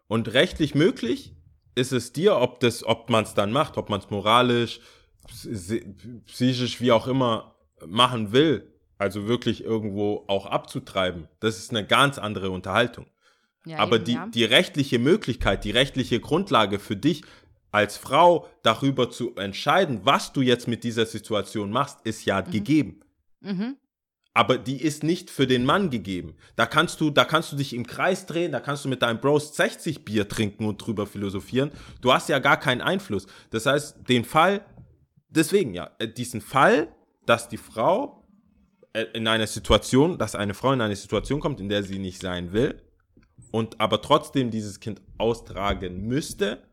Und 0.07 0.33
rechtlich 0.33 0.73
möglich 0.73 1.35
ist 1.75 1.91
es 1.91 2.13
dir, 2.13 2.37
ob 2.37 2.61
das, 2.61 2.83
ob 2.83 3.09
man 3.09 3.25
es 3.25 3.33
dann 3.33 3.51
macht, 3.51 3.77
ob 3.77 3.89
man 3.89 3.99
es 3.99 4.09
moralisch, 4.09 4.79
psy- 5.27 5.85
psychisch, 6.25 6.81
wie 6.81 6.91
auch 6.91 7.07
immer 7.07 7.55
machen 7.85 8.31
will, 8.31 8.73
also 8.97 9.27
wirklich 9.27 9.63
irgendwo 9.63 10.23
auch 10.27 10.45
abzutreiben. 10.45 11.27
Das 11.39 11.57
ist 11.57 11.71
eine 11.71 11.85
ganz 11.85 12.17
andere 12.17 12.49
Unterhaltung. 12.51 13.05
Ja, 13.65 13.79
Aber 13.79 13.97
eben, 13.97 14.05
die, 14.05 14.13
ja. 14.13 14.27
die 14.27 14.43
rechtliche 14.45 14.97
Möglichkeit, 14.99 15.63
die 15.65 15.71
rechtliche 15.71 16.19
Grundlage 16.19 16.79
für 16.79 16.95
dich 16.95 17.23
als 17.71 17.97
Frau 17.97 18.47
darüber 18.63 19.09
zu 19.11 19.35
entscheiden, 19.35 20.01
was 20.03 20.31
du 20.33 20.41
jetzt 20.41 20.67
mit 20.67 20.83
dieser 20.83 21.05
Situation 21.05 21.69
machst, 21.69 21.99
ist 22.05 22.25
ja 22.25 22.41
Mhm. 22.41 22.51
gegeben. 22.51 23.01
Aber 24.33 24.57
die 24.59 24.81
ist 24.81 25.03
nicht 25.03 25.31
für 25.31 25.47
den 25.47 25.65
Mann 25.65 25.89
gegeben. 25.89 26.35
Da 26.55 26.65
kannst 26.67 27.01
du, 27.01 27.09
da 27.09 27.25
kannst 27.25 27.51
du 27.51 27.55
dich 27.55 27.73
im 27.73 27.87
Kreis 27.87 28.25
drehen, 28.27 28.51
da 28.51 28.59
kannst 28.59 28.85
du 28.85 28.89
mit 28.89 29.01
deinem 29.01 29.19
Bros 29.19 29.55
60 29.55 30.05
Bier 30.05 30.27
trinken 30.27 30.65
und 30.65 30.77
drüber 30.77 31.07
philosophieren. 31.07 31.71
Du 32.01 32.13
hast 32.13 32.29
ja 32.29 32.37
gar 32.39 32.57
keinen 32.57 32.81
Einfluss. 32.81 33.25
Das 33.49 33.65
heißt, 33.65 34.07
den 34.07 34.25
Fall, 34.25 34.63
deswegen 35.29 35.73
ja, 35.73 35.89
äh, 35.97 36.07
diesen 36.07 36.41
Fall, 36.41 36.87
dass 37.25 37.49
die 37.49 37.57
Frau 37.57 38.26
in 39.13 39.27
eine 39.27 39.47
Situation, 39.47 40.17
dass 40.17 40.35
eine 40.35 40.53
Frau 40.53 40.71
in 40.73 40.81
eine 40.81 40.95
Situation 40.95 41.39
kommt, 41.39 41.59
in 41.59 41.69
der 41.69 41.83
sie 41.83 41.99
nicht 41.99 42.21
sein 42.21 42.53
will 42.53 42.81
und 43.51 43.79
aber 43.79 44.01
trotzdem 44.01 44.51
dieses 44.51 44.79
Kind 44.79 45.01
austragen 45.17 46.07
müsste. 46.07 46.63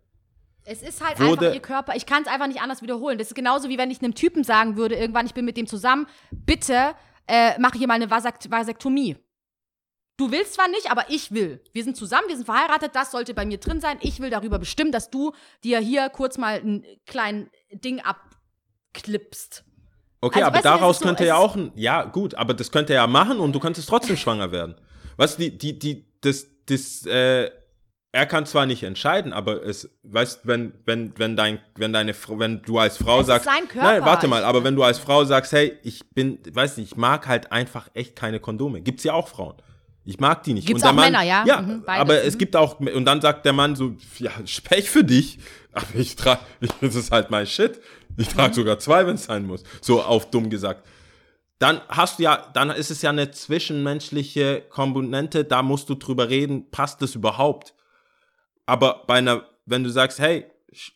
Es 0.64 0.83
ist 0.83 1.05
halt 1.05 1.20
einfach 1.20 1.55
ihr 1.55 1.61
Körper. 1.61 1.95
Ich 1.95 2.07
kann 2.07 2.22
es 2.22 2.29
einfach 2.29 2.47
nicht 2.47 2.61
anders 2.61 2.81
wiederholen. 2.81 3.18
Das 3.18 3.29
ist 3.29 3.35
genauso 3.35 3.68
wie 3.68 3.76
wenn 3.76 3.91
ich 3.91 4.03
einem 4.03 4.14
Typen 4.14 4.45
sagen 4.45 4.76
würde, 4.76 4.95
irgendwann, 4.95 5.26
ich 5.26 5.34
bin 5.34 5.45
mit 5.45 5.57
dem 5.57 5.67
zusammen, 5.67 6.07
bitte 6.30 6.95
äh, 7.26 7.59
mach 7.59 7.75
hier 7.75 7.87
mal 7.87 7.95
eine 7.95 8.11
Vasekt 8.11 8.51
Vasektomie. 8.51 9.17
Du 10.17 10.30
willst 10.30 10.55
zwar 10.55 10.68
nicht, 10.68 10.91
aber 10.91 11.07
ich 11.11 11.33
will. 11.33 11.61
Wir 11.72 11.83
sind 11.83 11.96
zusammen, 11.96 12.29
wir 12.29 12.37
sind 12.37 12.45
verheiratet, 12.45 12.95
das 12.95 13.11
sollte 13.11 13.34
bei 13.34 13.45
mir 13.45 13.59
drin 13.59 13.80
sein. 13.80 13.99
Ich 14.01 14.21
will 14.21 14.30
darüber 14.30 14.59
bestimmen, 14.61 14.92
dass 14.92 15.11
du 15.11 15.33
dir 15.64 15.80
hier 15.80 16.09
kurz 16.09 16.38
mal 16.38 16.61
ein 16.61 16.84
kleines 17.05 17.49
Ding 17.72 18.01
abklippst. 18.01 19.64
Okay, 20.25 20.42
Also, 20.42 20.46
aber 20.53 20.63
daraus 20.63 20.99
so- 20.99 21.05
könnte 21.05 21.25
ja 21.26 21.37
auch 21.37 21.55
ein, 21.57 21.71
ja 21.75 22.05
gut, 22.05 22.34
aber 22.34 22.55
das 22.55 22.71
könnte 22.71 22.92
er 22.95 23.03
ja 23.03 23.07
machen 23.07 23.38
und 23.41 23.53
du 23.53 23.61
könntest 23.61 23.88
trotzdem 23.88 24.17
schwanger 24.17 24.51
werden. 24.53 24.75
Weißt 25.17 25.38
du, 25.38 25.42
die, 25.51 25.59
die, 25.59 25.79
die, 25.79 26.07
das, 26.22 26.46
das, 26.67 27.05
äh, 27.07 27.51
er 28.13 28.26
kann 28.26 28.46
zwar 28.46 28.64
nicht 28.67 28.83
entscheiden, 28.84 29.33
aber 29.33 29.63
es, 29.64 29.91
weißt, 30.05 30.41
wenn, 30.45 30.72
wenn, 30.87 31.13
wenn 31.18 31.34
dein, 31.37 31.59
wenn 31.76 31.92
deine, 31.92 32.14
wenn 32.29 32.63
du 32.63 32.79
als 32.79 32.96
Frau 32.96 33.17
Es 33.17 33.22
ist 33.22 33.26
sagst, 33.26 33.45
sein 33.46 33.67
Körper. 33.68 33.87
nein, 33.88 34.05
warte 34.05 34.29
mal, 34.29 34.45
aber 34.45 34.63
wenn 34.64 34.76
du 34.76 34.83
als 34.84 34.99
Frau 34.99 35.25
sagst, 35.25 35.53
hey, 35.53 35.76
ich 35.83 36.01
bin, 36.14 36.38
weiß 36.49 36.76
nicht, 36.76 36.92
ich 36.92 36.96
mag 36.96 37.26
halt 37.26 37.51
einfach 37.51 37.88
echt 37.95 38.14
keine 38.17 38.38
Kondome. 38.41 38.80
Gibt's 38.83 39.03
ja 39.05 39.14
auch 39.14 39.26
Frauen. 39.29 39.57
Ich 40.07 40.21
mag 40.21 40.42
die 40.45 40.53
nicht. 40.55 40.67
Gibt's 40.67 40.83
und 40.83 40.84
der 40.84 40.91
auch 40.92 40.95
Mann, 40.95 41.13
Männer, 41.13 41.25
ja? 41.25 41.45
Ja, 41.46 41.61
Mhm, 41.63 41.83
aber 41.87 42.22
es 42.22 42.34
mhm. 42.34 42.38
gibt 42.38 42.55
auch, 42.57 42.79
und 42.79 43.05
dann 43.05 43.21
sagt 43.21 43.45
der 43.46 43.53
Mann 43.53 43.75
so, 43.75 43.96
ja, 44.18 44.30
Pech 44.64 44.88
für 44.91 45.03
dich, 45.03 45.38
aber 45.72 45.87
ich 45.95 46.14
trage, 46.14 46.41
das 46.80 46.95
ist 46.95 47.11
halt 47.11 47.30
mein 47.30 47.46
Shit. 47.46 47.80
Ich 48.16 48.28
trage 48.28 48.50
Mhm. 48.50 48.54
sogar 48.54 48.78
zwei, 48.78 49.07
wenn 49.07 49.16
es 49.16 49.24
sein 49.24 49.46
muss. 49.46 49.64
So 49.80 50.03
auf 50.03 50.30
dumm 50.30 50.50
gesagt 50.50 50.86
dann 51.58 51.80
hast 51.88 52.18
du 52.18 52.24
ja, 52.24 52.50
dann 52.53 52.70
ist 52.70 52.91
es 52.91 53.03
ja 53.03 53.11
eine 53.11 53.30
zwischenmenschliche 53.30 54.62
Komponente, 54.68 55.45
da 55.45 55.62
musst 55.62 55.88
du 55.88 55.95
drüber 55.95 56.28
reden, 56.28 56.70
passt 56.70 57.00
das 57.00 57.14
überhaupt? 57.14 57.74
Aber 58.66 59.04
bei 59.07 59.14
einer, 59.14 59.46
wenn 59.64 59.84
du 59.84 59.91
sagst, 59.91 60.18
hey, 60.18 60.46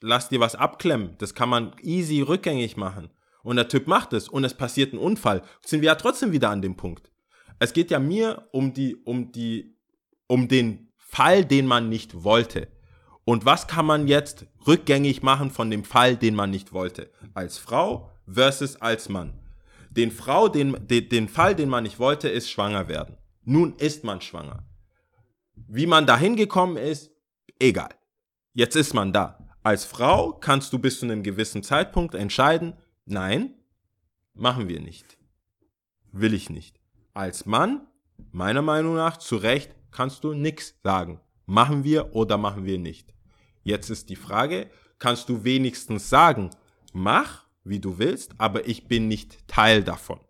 lass 0.00 0.28
dir 0.28 0.40
was 0.40 0.54
abklemmen, 0.56 1.14
das 1.18 1.34
kann 1.34 1.48
man 1.48 1.72
easy 1.82 2.20
rückgängig 2.20 2.76
machen. 2.76 3.10
Und 3.42 3.56
der 3.56 3.68
Typ 3.68 3.86
macht 3.86 4.12
es 4.12 4.28
und 4.28 4.44
es 4.44 4.54
passiert 4.54 4.92
ein 4.92 4.98
Unfall, 4.98 5.42
sind 5.64 5.80
wir 5.80 5.86
ja 5.86 5.94
trotzdem 5.94 6.32
wieder 6.32 6.50
an 6.50 6.60
dem 6.60 6.76
Punkt. 6.76 7.10
Es 7.60 7.72
geht 7.72 7.90
ja 7.90 7.98
mir 7.98 8.48
um 8.52 8.74
die, 8.74 8.96
um 8.96 9.32
die, 9.32 9.74
um 10.26 10.48
den 10.48 10.92
Fall, 10.96 11.44
den 11.44 11.66
man 11.66 11.88
nicht 11.88 12.24
wollte. 12.24 12.68
Und 13.28 13.44
was 13.44 13.66
kann 13.66 13.84
man 13.84 14.08
jetzt 14.08 14.46
rückgängig 14.66 15.22
machen 15.22 15.50
von 15.50 15.70
dem 15.70 15.84
Fall, 15.84 16.16
den 16.16 16.34
man 16.34 16.48
nicht 16.48 16.72
wollte? 16.72 17.10
Als 17.34 17.58
Frau 17.58 18.10
versus 18.26 18.76
als 18.76 19.10
Mann. 19.10 19.34
Den 19.90 20.10
Frau, 20.10 20.48
den, 20.48 20.78
den, 20.88 21.10
den 21.10 21.28
Fall, 21.28 21.54
den 21.54 21.68
man 21.68 21.82
nicht 21.82 21.98
wollte, 21.98 22.30
ist 22.30 22.50
schwanger 22.50 22.88
werden. 22.88 23.18
Nun 23.44 23.74
ist 23.74 24.02
man 24.02 24.22
schwanger. 24.22 24.64
Wie 25.54 25.84
man 25.84 26.06
da 26.06 26.16
hingekommen 26.16 26.78
ist, 26.78 27.10
egal. 27.58 27.90
Jetzt 28.54 28.76
ist 28.76 28.94
man 28.94 29.12
da. 29.12 29.46
Als 29.62 29.84
Frau 29.84 30.32
kannst 30.32 30.72
du 30.72 30.78
bis 30.78 30.98
zu 30.98 31.04
einem 31.04 31.22
gewissen 31.22 31.62
Zeitpunkt 31.62 32.14
entscheiden, 32.14 32.72
nein, 33.04 33.52
machen 34.32 34.70
wir 34.70 34.80
nicht. 34.80 35.18
Will 36.12 36.32
ich 36.32 36.48
nicht. 36.48 36.80
Als 37.12 37.44
Mann, 37.44 37.86
meiner 38.32 38.62
Meinung 38.62 38.94
nach, 38.94 39.18
zu 39.18 39.36
Recht, 39.36 39.74
kannst 39.90 40.24
du 40.24 40.32
nichts 40.32 40.76
sagen. 40.82 41.20
Machen 41.44 41.84
wir 41.84 42.14
oder 42.16 42.38
machen 42.38 42.64
wir 42.64 42.78
nicht. 42.78 43.17
Jetzt 43.68 43.90
ist 43.90 44.08
die 44.08 44.16
Frage, 44.16 44.70
kannst 44.98 45.28
du 45.28 45.44
wenigstens 45.44 46.08
sagen, 46.08 46.48
mach, 46.94 47.44
wie 47.64 47.80
du 47.80 47.98
willst, 47.98 48.32
aber 48.38 48.66
ich 48.66 48.88
bin 48.88 49.08
nicht 49.08 49.46
Teil 49.46 49.84
davon. 49.84 50.20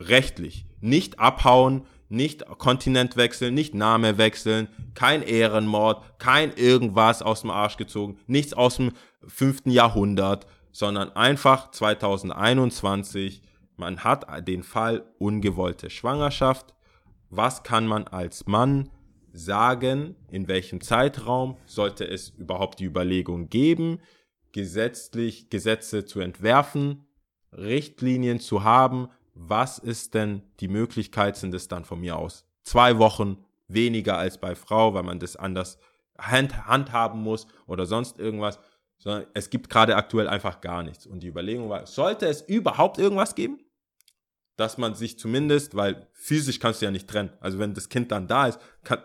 Rechtlich. 0.00 0.66
Nicht 0.80 1.20
abhauen, 1.20 1.86
nicht 2.08 2.44
Kontinent 2.58 3.16
wechseln, 3.16 3.54
nicht 3.54 3.76
Name 3.76 4.18
wechseln, 4.18 4.66
kein 4.94 5.22
Ehrenmord, 5.22 6.02
kein 6.18 6.52
irgendwas 6.52 7.22
aus 7.22 7.42
dem 7.42 7.50
Arsch 7.50 7.76
gezogen, 7.76 8.18
nichts 8.26 8.52
aus 8.52 8.78
dem 8.78 8.90
fünften 9.24 9.70
Jahrhundert, 9.70 10.48
sondern 10.72 11.14
einfach 11.14 11.70
2021, 11.70 13.42
man 13.76 14.02
hat 14.02 14.26
den 14.48 14.64
Fall 14.64 15.04
ungewollte 15.20 15.90
Schwangerschaft. 15.90 16.74
Was 17.28 17.62
kann 17.62 17.86
man 17.86 18.08
als 18.08 18.48
Mann 18.48 18.90
sagen, 19.32 20.16
in 20.30 20.48
welchem 20.48 20.80
Zeitraum 20.80 21.56
sollte 21.66 22.06
es 22.06 22.30
überhaupt 22.30 22.80
die 22.80 22.84
Überlegung 22.84 23.48
geben, 23.48 24.00
gesetzlich 24.52 25.50
Gesetze 25.50 26.04
zu 26.04 26.20
entwerfen, 26.20 27.06
Richtlinien 27.52 28.40
zu 28.40 28.64
haben, 28.64 29.08
was 29.34 29.78
ist 29.78 30.14
denn 30.14 30.42
die 30.60 30.68
Möglichkeit, 30.68 31.36
sind 31.36 31.54
es 31.54 31.68
dann 31.68 31.84
von 31.84 32.00
mir 32.00 32.16
aus 32.16 32.44
zwei 32.62 32.98
Wochen 32.98 33.44
weniger 33.68 34.18
als 34.18 34.38
bei 34.38 34.54
Frau, 34.54 34.94
weil 34.94 35.02
man 35.02 35.18
das 35.18 35.36
anders 35.36 35.78
hand, 36.18 36.66
handhaben 36.66 37.22
muss 37.22 37.46
oder 37.66 37.86
sonst 37.86 38.18
irgendwas, 38.18 38.58
sondern 38.98 39.26
es 39.32 39.50
gibt 39.50 39.70
gerade 39.70 39.96
aktuell 39.96 40.28
einfach 40.28 40.60
gar 40.60 40.82
nichts. 40.82 41.06
Und 41.06 41.22
die 41.22 41.28
Überlegung 41.28 41.68
war, 41.68 41.86
sollte 41.86 42.26
es 42.26 42.42
überhaupt 42.42 42.98
irgendwas 42.98 43.34
geben, 43.34 43.58
dass 44.56 44.76
man 44.76 44.94
sich 44.94 45.18
zumindest, 45.18 45.74
weil 45.74 46.06
physisch 46.12 46.60
kannst 46.60 46.82
du 46.82 46.84
ja 46.84 46.90
nicht 46.90 47.08
trennen, 47.08 47.32
also 47.40 47.58
wenn 47.58 47.72
das 47.72 47.88
Kind 47.88 48.12
dann 48.12 48.28
da 48.28 48.48
ist, 48.48 48.60
kann, 48.84 48.98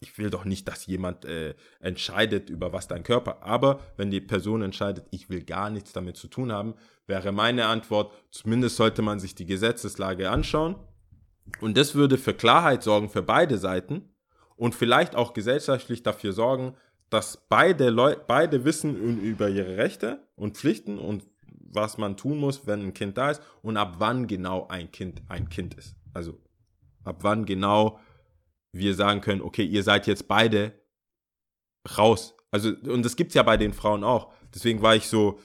ich 0.00 0.18
will 0.18 0.30
doch 0.30 0.44
nicht, 0.44 0.68
dass 0.68 0.86
jemand 0.86 1.24
äh, 1.24 1.54
entscheidet 1.80 2.50
über 2.50 2.72
was 2.72 2.88
dein 2.88 3.02
Körper, 3.02 3.42
aber 3.42 3.80
wenn 3.96 4.10
die 4.10 4.20
Person 4.20 4.62
entscheidet, 4.62 5.06
ich 5.10 5.30
will 5.30 5.42
gar 5.42 5.70
nichts 5.70 5.92
damit 5.92 6.16
zu 6.16 6.28
tun 6.28 6.52
haben, 6.52 6.74
wäre 7.06 7.32
meine 7.32 7.66
Antwort, 7.66 8.12
zumindest 8.30 8.76
sollte 8.76 9.02
man 9.02 9.20
sich 9.20 9.34
die 9.34 9.46
Gesetzeslage 9.46 10.30
anschauen. 10.30 10.76
Und 11.60 11.76
das 11.76 11.94
würde 11.94 12.18
für 12.18 12.34
Klarheit 12.34 12.82
sorgen 12.82 13.08
für 13.08 13.22
beide 13.22 13.56
Seiten 13.56 14.10
und 14.56 14.74
vielleicht 14.74 15.14
auch 15.14 15.32
gesellschaftlich 15.32 16.02
dafür 16.02 16.32
sorgen, 16.32 16.74
dass 17.08 17.46
beide, 17.48 17.90
Leu 17.90 18.16
beide 18.26 18.64
wissen 18.64 19.20
über 19.20 19.48
ihre 19.48 19.76
Rechte 19.76 20.26
und 20.34 20.56
Pflichten 20.56 20.98
und 20.98 21.24
was 21.68 21.98
man 21.98 22.16
tun 22.16 22.38
muss, 22.38 22.66
wenn 22.66 22.80
ein 22.80 22.94
Kind 22.94 23.16
da 23.16 23.30
ist 23.30 23.42
und 23.62 23.76
ab 23.76 23.96
wann 23.98 24.26
genau 24.26 24.66
ein 24.68 24.90
Kind 24.90 25.22
ein 25.28 25.48
Kind 25.48 25.74
ist. 25.74 25.94
Also 26.12 26.38
ab 27.04 27.18
wann 27.20 27.44
genau 27.44 28.00
wir 28.72 28.94
sagen 28.94 29.20
können, 29.20 29.40
okay, 29.40 29.64
ihr 29.64 29.82
seid 29.82 30.06
jetzt 30.06 30.28
beide 30.28 30.72
raus. 31.98 32.36
Also, 32.50 32.70
und 32.70 33.04
das 33.04 33.16
gibt 33.16 33.30
es 33.30 33.34
ja 33.34 33.42
bei 33.42 33.56
den 33.56 33.72
Frauen 33.72 34.04
auch. 34.04 34.32
Deswegen 34.54 34.82
war 34.82 34.96
ich 34.96 35.08
so, 35.08 35.38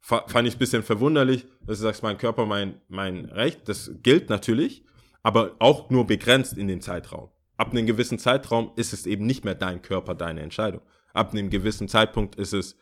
fand 0.00 0.48
ich 0.48 0.56
ein 0.56 0.58
bisschen 0.58 0.82
verwunderlich, 0.82 1.46
dass 1.60 1.78
du 1.78 1.84
sagst, 1.84 2.02
mein 2.02 2.18
Körper, 2.18 2.46
mein, 2.46 2.80
mein 2.88 3.26
Recht, 3.26 3.68
das 3.68 3.90
gilt 4.02 4.30
natürlich, 4.30 4.84
aber 5.22 5.56
auch 5.58 5.90
nur 5.90 6.06
begrenzt 6.06 6.56
in 6.56 6.68
dem 6.68 6.80
Zeitraum. 6.80 7.30
Ab 7.56 7.72
einem 7.72 7.86
gewissen 7.86 8.18
Zeitraum 8.18 8.72
ist 8.76 8.92
es 8.92 9.06
eben 9.06 9.26
nicht 9.26 9.44
mehr 9.44 9.54
dein 9.54 9.82
Körper, 9.82 10.14
deine 10.14 10.42
Entscheidung. 10.42 10.80
Ab 11.12 11.32
einem 11.32 11.50
gewissen 11.50 11.88
Zeitpunkt 11.88 12.36
ist 12.36 12.52
es, 12.52 12.76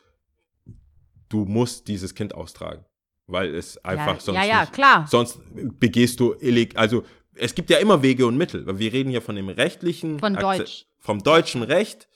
du 1.28 1.44
musst 1.44 1.89
dieses 1.89 2.14
Kind 2.14 2.35
austragen. 2.35 2.85
Weil 3.27 3.55
es 3.55 3.82
einfach 3.85 4.14
ja, 4.14 4.20
sonst 4.20 4.36
ja, 4.36 4.44
ja, 4.44 4.60
nicht, 4.60 4.73
klar. 4.73 5.06
sonst 5.09 5.40
begehst 5.81 6.20
du 6.20 6.35
illeg, 6.39 6.77
also 6.77 7.02
es 7.39 7.55
gibt 7.55 7.71
ja 7.71 7.79
immer 7.79 8.03
Wege 8.03 8.27
und 8.27 8.37
Mittel. 8.37 8.67
weil 8.67 8.79
Wir 8.79 8.93
reden 8.93 9.11
hier 9.11 9.23
von 9.23 9.37
dem 9.37 9.49
rechtlichen, 9.49 10.19
Von 10.19 10.37
Akze- 10.37 10.59
Deutsch. 10.59 10.87
vom 10.99 11.23
deutschen 11.23 11.63
Recht, 11.63 12.09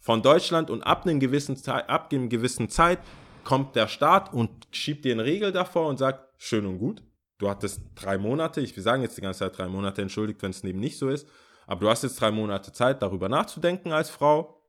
von 0.00 0.22
Deutschland 0.22 0.70
und 0.70 0.82
ab 0.82 1.04
einem 1.06 1.20
gewissen 1.20 1.56
Zeit, 1.56 1.88
ab 1.88 2.12
einem 2.12 2.28
gewissen 2.28 2.68
Zeit 2.68 2.98
kommt 3.44 3.76
der 3.76 3.88
Staat 3.88 4.32
und 4.32 4.50
schiebt 4.70 5.04
dir 5.04 5.12
eine 5.12 5.24
Regel 5.24 5.52
davor 5.52 5.88
und 5.88 5.98
sagt, 5.98 6.24
schön 6.40 6.66
und 6.66 6.78
gut, 6.78 7.02
du 7.38 7.48
hattest 7.48 7.80
drei 7.94 8.18
Monate, 8.18 8.60
ich 8.60 8.74
wir 8.76 8.82
sagen 8.82 9.02
jetzt 9.02 9.16
die 9.16 9.22
ganze 9.22 9.40
Zeit 9.40 9.58
drei 9.58 9.68
Monate, 9.68 10.02
entschuldigt, 10.02 10.42
wenn 10.42 10.50
es 10.50 10.62
eben 10.64 10.80
nicht 10.80 10.98
so 10.98 11.08
ist, 11.08 11.26
aber 11.66 11.80
du 11.80 11.88
hast 11.88 12.02
jetzt 12.02 12.20
drei 12.20 12.30
Monate 12.30 12.72
Zeit, 12.72 13.02
darüber 13.02 13.28
nachzudenken 13.28 13.92
als 13.92 14.10
Frau. 14.10 14.62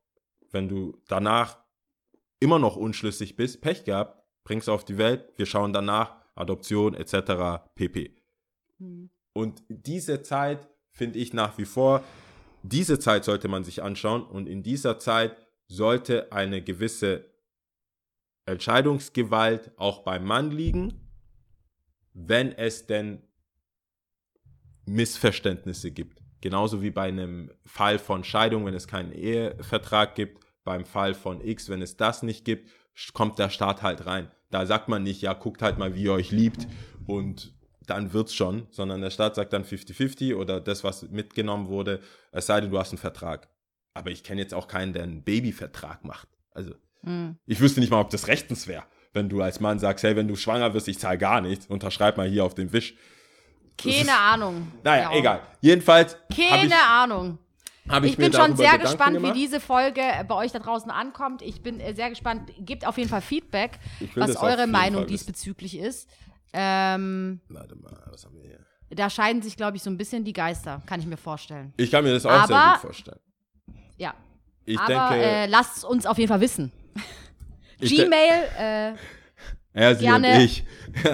Wenn 0.52 0.68
du 0.68 0.98
danach 1.08 1.58
immer 2.40 2.58
noch 2.58 2.76
unschlüssig 2.76 3.36
bist, 3.36 3.60
Pech 3.60 3.84
gehabt, 3.84 4.22
bringst 4.44 4.68
auf 4.68 4.84
die 4.84 4.98
Welt, 4.98 5.24
wir 5.36 5.46
schauen 5.46 5.72
danach, 5.72 6.16
Adoption 6.34 6.94
etc. 6.94 7.62
pp. 7.74 8.16
Und 9.40 9.62
diese 9.68 10.22
Zeit 10.22 10.68
finde 10.92 11.18
ich 11.18 11.32
nach 11.32 11.56
wie 11.56 11.64
vor, 11.64 12.04
diese 12.62 12.98
Zeit 12.98 13.24
sollte 13.24 13.48
man 13.48 13.64
sich 13.64 13.82
anschauen 13.82 14.22
und 14.22 14.46
in 14.46 14.62
dieser 14.62 14.98
Zeit 14.98 15.34
sollte 15.66 16.30
eine 16.30 16.60
gewisse 16.60 17.24
Entscheidungsgewalt 18.44 19.72
auch 19.78 20.02
beim 20.02 20.26
Mann 20.26 20.50
liegen, 20.50 21.10
wenn 22.12 22.52
es 22.52 22.86
denn 22.86 23.22
Missverständnisse 24.84 25.90
gibt. 25.90 26.20
Genauso 26.42 26.82
wie 26.82 26.90
bei 26.90 27.08
einem 27.08 27.50
Fall 27.64 27.98
von 27.98 28.24
Scheidung, 28.24 28.66
wenn 28.66 28.74
es 28.74 28.88
keinen 28.88 29.12
Ehevertrag 29.12 30.16
gibt, 30.16 30.44
beim 30.64 30.84
Fall 30.84 31.14
von 31.14 31.40
X, 31.40 31.70
wenn 31.70 31.80
es 31.80 31.96
das 31.96 32.22
nicht 32.22 32.44
gibt, 32.44 32.68
kommt 33.14 33.38
der 33.38 33.48
Staat 33.48 33.80
halt 33.80 34.04
rein. 34.04 34.30
Da 34.50 34.66
sagt 34.66 34.90
man 34.90 35.02
nicht, 35.02 35.22
ja, 35.22 35.32
guckt 35.32 35.62
halt 35.62 35.78
mal, 35.78 35.94
wie 35.94 36.02
ihr 36.02 36.12
euch 36.12 36.30
liebt 36.30 36.68
und 37.06 37.54
dann 37.90 38.12
wird's 38.12 38.34
schon, 38.34 38.66
sondern 38.70 39.00
der 39.02 39.10
Staat 39.10 39.34
sagt 39.34 39.52
dann 39.52 39.64
50-50 39.64 40.34
oder 40.36 40.60
das, 40.60 40.84
was 40.84 41.02
mitgenommen 41.10 41.68
wurde, 41.68 42.00
es 42.32 42.46
sei 42.46 42.60
denn, 42.60 42.70
du 42.70 42.78
hast 42.78 42.90
einen 42.92 42.98
Vertrag. 42.98 43.48
Aber 43.94 44.10
ich 44.10 44.22
kenne 44.24 44.40
jetzt 44.40 44.54
auch 44.54 44.68
keinen, 44.68 44.92
der 44.92 45.02
einen 45.02 45.22
Babyvertrag 45.22 46.04
macht. 46.04 46.28
Also, 46.52 46.72
ich 47.46 47.60
wüsste 47.60 47.80
nicht 47.80 47.90
mal, 47.90 48.00
ob 48.00 48.10
das 48.10 48.28
rechtens 48.28 48.66
wäre, 48.68 48.84
wenn 49.12 49.28
du 49.28 49.40
als 49.42 49.58
Mann 49.60 49.78
sagst, 49.78 50.04
hey, 50.04 50.14
wenn 50.16 50.28
du 50.28 50.36
schwanger 50.36 50.74
wirst, 50.74 50.86
ich 50.88 50.98
zahle 50.98 51.18
gar 51.18 51.40
nichts, 51.40 51.66
unterschreib 51.66 52.16
mal 52.16 52.28
hier 52.28 52.44
auf 52.44 52.54
den 52.54 52.72
Wisch. 52.72 52.94
Keine 53.76 54.16
Ahnung. 54.16 54.70
Naja, 54.84 55.10
Ja. 55.12 55.18
egal. 55.18 55.40
Jedenfalls 55.60 56.16
Keine 56.34 56.66
ich, 56.66 56.74
Ahnung. 56.74 57.38
ich, 57.86 58.02
Ich 58.04 58.16
bin 58.18 58.32
schon 58.32 58.56
sehr 58.56 58.72
Gedanken 58.72 58.82
gespannt, 58.82 59.14
gemacht. 59.16 59.34
wie 59.34 59.38
diese 59.38 59.58
Folge 59.60 60.02
bei 60.28 60.34
euch 60.34 60.52
da 60.52 60.58
draußen 60.58 60.90
ankommt. 60.90 61.40
Ich 61.42 61.62
bin 61.62 61.80
äh, 61.80 61.94
sehr 61.94 62.10
gespannt. 62.10 62.50
Gebt 62.58 62.86
auf 62.86 62.98
jeden 62.98 63.08
Fall 63.08 63.22
Feedback, 63.22 63.78
was 64.14 64.36
eure 64.36 64.66
Meinung 64.66 65.00
Fall 65.02 65.06
diesbezüglich 65.06 65.78
ist. 65.78 66.08
Ähm, 66.52 67.40
Warte 67.48 67.76
mal, 67.76 68.02
was 68.10 68.24
haben 68.24 68.36
wir 68.36 68.42
hier? 68.44 68.60
da 68.92 69.08
scheiden 69.08 69.40
sich, 69.40 69.56
glaube 69.56 69.76
ich, 69.76 69.82
so 69.84 69.90
ein 69.90 69.96
bisschen 69.96 70.24
die 70.24 70.32
Geister, 70.32 70.82
kann 70.86 70.98
ich 70.98 71.06
mir 71.06 71.16
vorstellen. 71.16 71.72
Ich 71.76 71.90
kann 71.92 72.02
mir 72.02 72.12
das 72.12 72.26
auch 72.26 72.46
sehr 72.46 72.56
Aber- 72.56 72.72
gut 72.72 72.80
vorstellen. 72.82 73.20
Ja. 73.96 74.14
Ich 74.64 74.78
Aber 74.78 74.88
denke, 75.10 75.24
äh, 75.26 75.46
lasst 75.46 75.84
uns 75.84 76.06
auf 76.06 76.18
jeden 76.18 76.28
Fall 76.28 76.40
wissen. 76.40 76.72
Gmail, 77.78 78.48
äh, 78.58 78.92
er, 79.72 79.94
sie 79.96 80.04
gerne- 80.04 80.34
und 80.34 80.40
ich. 80.40 80.64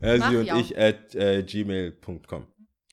er, 0.00 0.20
sie 0.30 0.36
und 0.36 0.60
ich 0.60 0.78
at 0.78 1.14
äh, 1.14 1.42
gmail.com. 1.42 2.46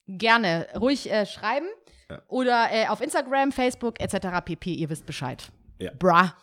gerne 0.08 0.68
ruhig 0.80 1.12
äh, 1.12 1.26
schreiben. 1.26 1.68
Ja. 2.10 2.22
Oder 2.28 2.68
äh, 2.72 2.88
auf 2.88 3.02
Instagram, 3.02 3.52
Facebook 3.52 4.00
etc. 4.00 4.28
pp. 4.46 4.74
Ihr 4.74 4.90
wisst 4.90 5.06
Bescheid. 5.06 5.52
Ja. 5.80 5.92
Bra. 5.98 6.36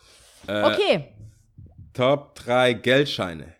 Äh, 0.47 0.63
Okay. 0.63 1.07
Top 1.93 2.35
3 2.35 2.73
Geldscheine. 2.73 3.53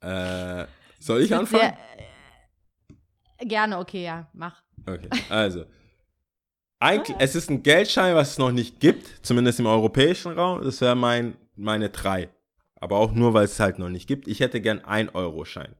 Äh, 0.00 0.66
soll 0.98 1.22
ich 1.22 1.34
anfangen? 1.34 1.74
sehr- 3.38 3.46
Gerne, 3.46 3.78
okay, 3.78 4.04
ja, 4.04 4.28
mach. 4.32 4.62
Okay, 4.86 5.08
also. 5.28 5.64
Eigentlich, 6.78 7.16
es 7.20 7.34
ist 7.34 7.50
ein 7.50 7.62
Geldschein, 7.62 8.14
was 8.14 8.32
es 8.32 8.38
noch 8.38 8.52
nicht 8.52 8.80
gibt, 8.80 9.06
zumindest 9.24 9.60
im 9.60 9.66
europäischen 9.66 10.32
Raum. 10.32 10.62
Das 10.62 10.80
wäre 10.80 10.94
mein, 10.96 11.36
meine 11.56 11.90
3. 11.90 12.28
Aber 12.76 12.96
auch 12.96 13.12
nur, 13.12 13.34
weil 13.34 13.44
es 13.44 13.60
halt 13.60 13.78
noch 13.78 13.90
nicht 13.90 14.06
gibt. 14.06 14.26
Ich 14.28 14.40
hätte 14.40 14.60
gern 14.62 14.80
1-Euro-Schein. 14.80 15.74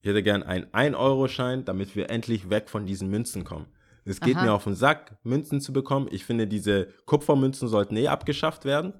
Ich 0.00 0.08
hätte 0.08 0.22
gern 0.22 0.42
einen 0.44 0.66
1-Euro-Schein, 0.66 1.64
damit 1.64 1.96
wir 1.96 2.10
endlich 2.10 2.50
weg 2.50 2.68
von 2.70 2.86
diesen 2.86 3.08
Münzen 3.10 3.42
kommen. 3.44 3.66
Es 4.04 4.20
geht 4.20 4.36
Aha. 4.36 4.44
mir 4.44 4.52
auf 4.52 4.64
den 4.64 4.74
Sack, 4.74 5.16
Münzen 5.24 5.60
zu 5.60 5.72
bekommen. 5.72 6.08
Ich 6.10 6.24
finde, 6.24 6.46
diese 6.48 6.86
Kupfermünzen 7.06 7.68
sollten 7.68 7.96
eh 7.96 8.08
abgeschafft 8.08 8.64
werden. 8.64 8.94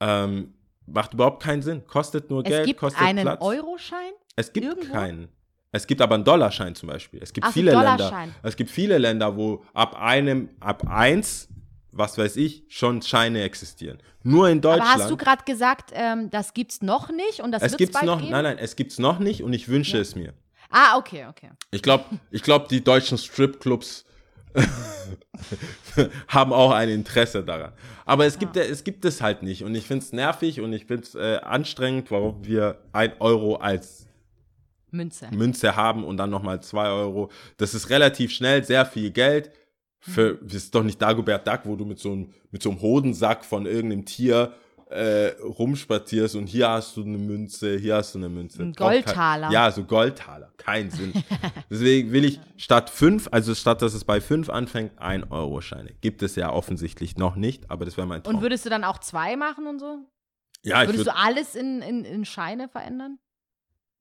Ähm, 0.00 0.54
macht 0.86 1.14
überhaupt 1.14 1.42
keinen 1.42 1.62
Sinn. 1.62 1.86
Kostet 1.86 2.30
nur. 2.30 2.42
Es 2.42 2.48
Geld, 2.48 2.66
gibt 2.66 2.80
kostet 2.80 3.02
einen 3.02 3.22
Platz. 3.22 3.40
Euroschein? 3.40 4.12
Es 4.36 4.52
gibt 4.52 4.66
Irgendwo? 4.66 4.92
keinen. 4.92 5.28
Es 5.72 5.86
gibt 5.86 6.00
aber 6.00 6.14
einen 6.14 6.24
Dollarschein 6.24 6.74
zum 6.74 6.88
Beispiel. 6.88 7.20
Es 7.22 7.32
gibt 7.32 7.46
Ach 7.46 7.52
viele 7.52 7.72
Länder. 7.72 8.28
Es 8.42 8.56
gibt 8.56 8.70
viele 8.70 8.96
Länder, 8.98 9.36
wo 9.36 9.62
ab 9.74 9.94
einem, 10.00 10.48
ab 10.58 10.86
eins, 10.88 11.48
was 11.92 12.16
weiß 12.16 12.36
ich, 12.36 12.64
schon 12.68 13.02
Scheine 13.02 13.42
existieren. 13.42 13.98
Nur 14.22 14.48
in 14.48 14.60
Deutschland. 14.60 14.90
Aber 14.90 15.02
hast 15.02 15.10
du 15.10 15.16
gerade 15.16 15.44
gesagt, 15.44 15.90
ähm, 15.92 16.30
das 16.30 16.54
gibt's 16.54 16.80
noch 16.80 17.10
nicht 17.10 17.40
und 17.40 17.52
das 17.52 17.62
es 17.62 17.76
gibt's 17.76 17.92
bald 17.94 18.06
noch, 18.06 18.20
geben? 18.20 18.30
nein, 18.30 18.44
nein, 18.44 18.58
es 18.58 18.76
gibt's 18.76 18.98
noch 18.98 19.18
nicht 19.18 19.42
und 19.42 19.52
ich 19.52 19.68
wünsche 19.68 19.98
es 19.98 20.14
mir. 20.16 20.32
Ah, 20.70 20.96
okay, 20.96 21.26
okay. 21.28 21.50
Ich 21.70 21.82
glaube, 21.82 22.04
ich 22.30 22.42
glaub, 22.42 22.68
die 22.68 22.82
deutschen 22.82 23.18
Stripclubs 23.18 24.05
haben 26.28 26.52
auch 26.52 26.70
ein 26.72 26.88
Interesse 26.88 27.42
daran. 27.42 27.72
Aber 28.04 28.26
es 28.26 28.38
gibt, 28.38 28.56
es 28.56 28.84
gibt 28.84 29.04
es 29.04 29.20
halt 29.20 29.42
nicht. 29.42 29.64
Und 29.64 29.74
ich 29.74 29.86
finde 29.86 30.04
es 30.04 30.12
nervig 30.12 30.60
und 30.60 30.72
ich 30.72 30.86
finde 30.86 31.02
es 31.02 31.14
äh, 31.14 31.38
anstrengend, 31.42 32.10
warum 32.10 32.44
wir 32.44 32.78
ein 32.92 33.12
Euro 33.20 33.56
als 33.56 34.06
Münze. 34.90 35.28
Münze 35.32 35.76
haben 35.76 36.04
und 36.04 36.16
dann 36.16 36.30
nochmal 36.30 36.62
zwei 36.62 36.88
Euro. 36.88 37.30
Das 37.56 37.74
ist 37.74 37.90
relativ 37.90 38.32
schnell, 38.32 38.64
sehr 38.64 38.86
viel 38.86 39.10
Geld. 39.10 39.50
Für, 39.98 40.38
das 40.40 40.54
ist 40.54 40.74
doch 40.74 40.84
nicht 40.84 41.02
Dagobert 41.02 41.46
Duck, 41.46 41.60
wo 41.64 41.74
du 41.74 41.84
mit 41.84 41.98
so 41.98 42.12
einem, 42.12 42.32
mit 42.50 42.62
so 42.62 42.70
einem 42.70 42.80
Hodensack 42.80 43.44
von 43.44 43.66
irgendeinem 43.66 44.04
Tier 44.04 44.54
äh, 44.88 45.28
rumspazierst 45.42 46.36
und 46.36 46.46
hier 46.46 46.68
hast 46.68 46.96
du 46.96 47.02
eine 47.02 47.18
Münze, 47.18 47.76
hier 47.76 47.96
hast 47.96 48.14
du 48.14 48.18
eine 48.18 48.28
Münze. 48.28 48.62
Ein 48.62 48.72
kein- 48.74 49.02
Goldtaler. 49.02 49.50
Ja, 49.50 49.70
so 49.72 49.82
Goldtaler. 49.84 50.52
Kein 50.58 50.90
Sinn. 50.90 51.12
Deswegen 51.70 52.12
will 52.12 52.24
ich 52.24 52.40
statt 52.56 52.88
fünf, 52.90 53.28
also 53.32 53.54
statt 53.54 53.82
dass 53.82 53.94
es 53.94 54.04
bei 54.04 54.20
fünf 54.20 54.48
anfängt, 54.48 54.98
ein 54.98 55.24
Euro 55.32 55.60
Scheine. 55.60 55.92
Gibt 56.00 56.22
es 56.22 56.36
ja 56.36 56.52
offensichtlich 56.52 57.16
noch 57.16 57.34
nicht, 57.36 57.68
aber 57.70 57.84
das 57.84 57.96
wäre 57.96 58.06
mein 58.06 58.22
Traum. 58.22 58.36
Und 58.36 58.42
würdest 58.42 58.64
du 58.64 58.70
dann 58.70 58.84
auch 58.84 58.98
zwei 58.98 59.36
machen 59.36 59.66
und 59.66 59.80
so? 59.80 59.98
ja, 60.62 60.82
ich 60.82 60.88
Würdest 60.88 61.06
würde 61.06 61.10
du 61.10 61.16
alles 61.16 61.54
in, 61.56 61.82
in, 61.82 62.04
in 62.04 62.24
Scheine 62.24 62.68
verändern? 62.68 63.18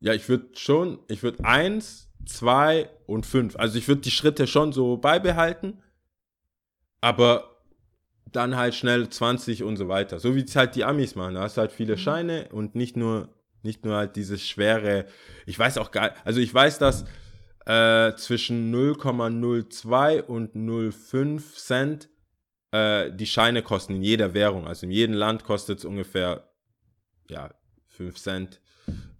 ja, 0.01 0.13
ich 0.13 0.29
würde 0.29 0.49
schon, 0.55 0.99
ich 1.07 1.23
würde 1.23 1.43
eins, 1.45 2.09
zwei 2.27 2.89
und 3.07 3.25
fünf. 3.25 3.55
Also 3.55 3.79
ich 3.79 3.87
würde 3.87 4.01
die 4.01 4.11
Schritte 4.11 4.45
schon 4.45 4.71
so 4.71 4.97
beibehalten, 4.97 5.81
aber 7.01 7.54
dann 8.35 8.55
halt 8.55 8.75
schnell 8.75 9.09
20 9.09 9.63
und 9.63 9.77
so 9.77 9.87
weiter. 9.87 10.19
So 10.19 10.35
wie 10.35 10.43
es 10.43 10.55
halt 10.55 10.75
die 10.75 10.83
Amis 10.83 11.15
machen. 11.15 11.35
Da 11.35 11.41
hast 11.41 11.57
du 11.57 11.61
halt 11.61 11.71
viele 11.71 11.97
Scheine 11.97 12.49
und 12.51 12.75
nicht 12.75 12.97
nur, 12.97 13.29
nicht 13.63 13.85
nur 13.85 13.95
halt 13.95 14.15
dieses 14.15 14.45
schwere, 14.45 15.05
ich 15.45 15.57
weiß 15.57 15.77
auch 15.77 15.91
gar 15.91 16.13
also 16.23 16.39
ich 16.39 16.53
weiß, 16.53 16.77
dass 16.79 17.05
äh, 17.65 18.13
zwischen 18.15 18.73
0,02 18.73 20.21
und 20.21 20.55
0,5 20.55 21.55
Cent 21.55 22.09
äh, 22.71 23.11
die 23.11 23.25
Scheine 23.25 23.63
kosten 23.63 23.95
in 23.95 24.03
jeder 24.03 24.33
Währung. 24.33 24.67
Also 24.67 24.85
in 24.85 24.91
jedem 24.91 25.15
Land 25.15 25.43
kostet 25.43 25.79
es 25.79 25.85
ungefähr 25.85 26.49
ja, 27.29 27.53
5 27.87 28.15
Cent 28.17 28.61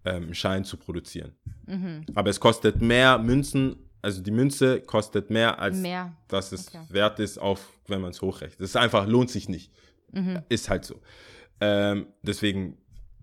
ähm, 0.05 0.25
einen 0.25 0.35
Schein 0.35 0.63
zu 0.63 0.77
produzieren. 0.77 1.33
Mhm. 1.65 2.05
Aber 2.13 2.29
es 2.29 2.39
kostet 2.39 2.81
mehr 2.81 3.17
Münzen, 3.17 3.84
also 4.05 4.21
die 4.21 4.31
Münze 4.31 4.81
kostet 4.81 5.31
mehr, 5.31 5.57
als 5.59 5.77
Mehr. 5.77 6.13
dass 6.27 6.51
es 6.51 6.67
Okay. 6.67 6.85
wert 6.89 7.19
ist, 7.19 7.39
auf, 7.39 7.73
wenn 7.87 8.01
man 8.01 8.11
es 8.11 8.21
hochrechnet. 8.21 8.61
Das 8.61 8.69
ist 8.69 8.75
einfach, 8.75 9.07
lohnt 9.07 9.31
sich 9.31 9.49
nicht. 9.49 9.71
Mhm. 10.11 10.43
Ist 10.47 10.69
halt 10.69 10.85
so. 10.85 11.01
Ähm, 11.59 12.05
deswegen 12.21 12.77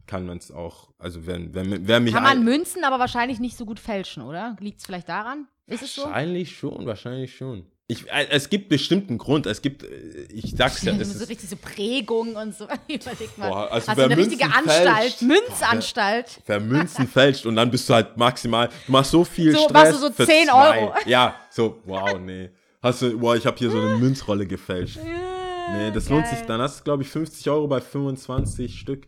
kann 0.06 0.26
man 0.26 0.38
es 0.38 0.50
auch, 0.50 0.90
also 0.98 1.24
wenn, 1.26 1.54
wenn, 1.54 1.86
wer 1.86 2.00
mich 2.00 2.12
Kann 2.12 2.24
man 2.24 2.42
Münzen 2.44 2.82
aber 2.84 2.98
wahrscheinlich 2.98 3.38
nicht 3.38 3.56
so 3.56 3.64
gut 3.64 3.78
fälschen, 3.78 4.24
oder? 4.24 4.56
Liegt 4.58 4.80
es 4.80 4.86
vielleicht 4.86 5.08
daran? 5.08 5.46
Ist 5.66 5.82
es 5.84 5.94
so? 5.94 6.02
Wahrscheinlich 6.02 6.56
schon, 6.56 6.84
wahrscheinlich 6.84 7.36
schon. 7.36 7.64
Ich, 7.88 8.08
äh, 8.10 8.28
es 8.30 8.48
gibt 8.48 8.68
bestimmten 8.68 9.18
Grund. 9.18 9.44
Es 9.46 9.60
gibt, 9.60 9.82
äh, 9.82 10.22
ich 10.32 10.54
sag's 10.56 10.82
ja, 10.82 10.92
das 10.98 11.08
so 11.12 11.22
ist, 11.24 11.28
richtig 11.28 11.50
so 11.50 11.56
Prägung 11.56 12.36
und 12.36 12.54
so. 12.56 12.64
Überleg 12.88 13.36
mal. 13.36 13.48
Boah, 13.50 13.70
also 13.72 13.88
Hast 13.88 13.96
wer 13.98 14.08
du 14.08 14.12
eine 14.14 14.16
richtige 14.22 14.44
Münzen 14.44 14.58
Anstalt, 14.70 14.96
fälscht- 15.12 15.22
Münzanstalt. 15.22 16.40
wer 16.46 16.60
Münzen 16.60 17.08
fälscht 17.08 17.44
und 17.46 17.56
dann 17.56 17.70
bist 17.70 17.88
du 17.88 17.94
halt 17.94 18.16
maximal, 18.16 18.68
du 18.86 18.92
machst 18.92 19.10
so 19.10 19.24
viel 19.24 19.52
So, 19.52 19.64
Stress 19.64 19.72
machst 19.72 19.92
du 19.94 19.98
so 19.98 20.12
für 20.12 20.26
10 20.26 20.46
zwei. 20.48 20.80
Euro. 20.82 20.94
Ja, 21.06 21.36
so, 21.50 21.82
wow, 21.84 22.18
nee. 22.18 22.50
Hast 22.80 23.02
du, 23.02 23.18
boah, 23.18 23.36
ich 23.36 23.46
habe 23.46 23.56
hier 23.58 23.70
so 23.70 23.78
eine 23.80 23.96
Münzrolle 23.96 24.46
gefälscht. 24.46 24.98
Nee, 25.02 25.90
das 25.92 26.08
lohnt 26.08 26.26
sich, 26.26 26.40
dann 26.42 26.60
hast 26.60 26.80
du, 26.80 26.84
glaube 26.84 27.02
ich, 27.02 27.08
50 27.08 27.48
Euro 27.50 27.66
bei 27.68 27.80
25 27.80 28.78
Stück. 28.78 29.06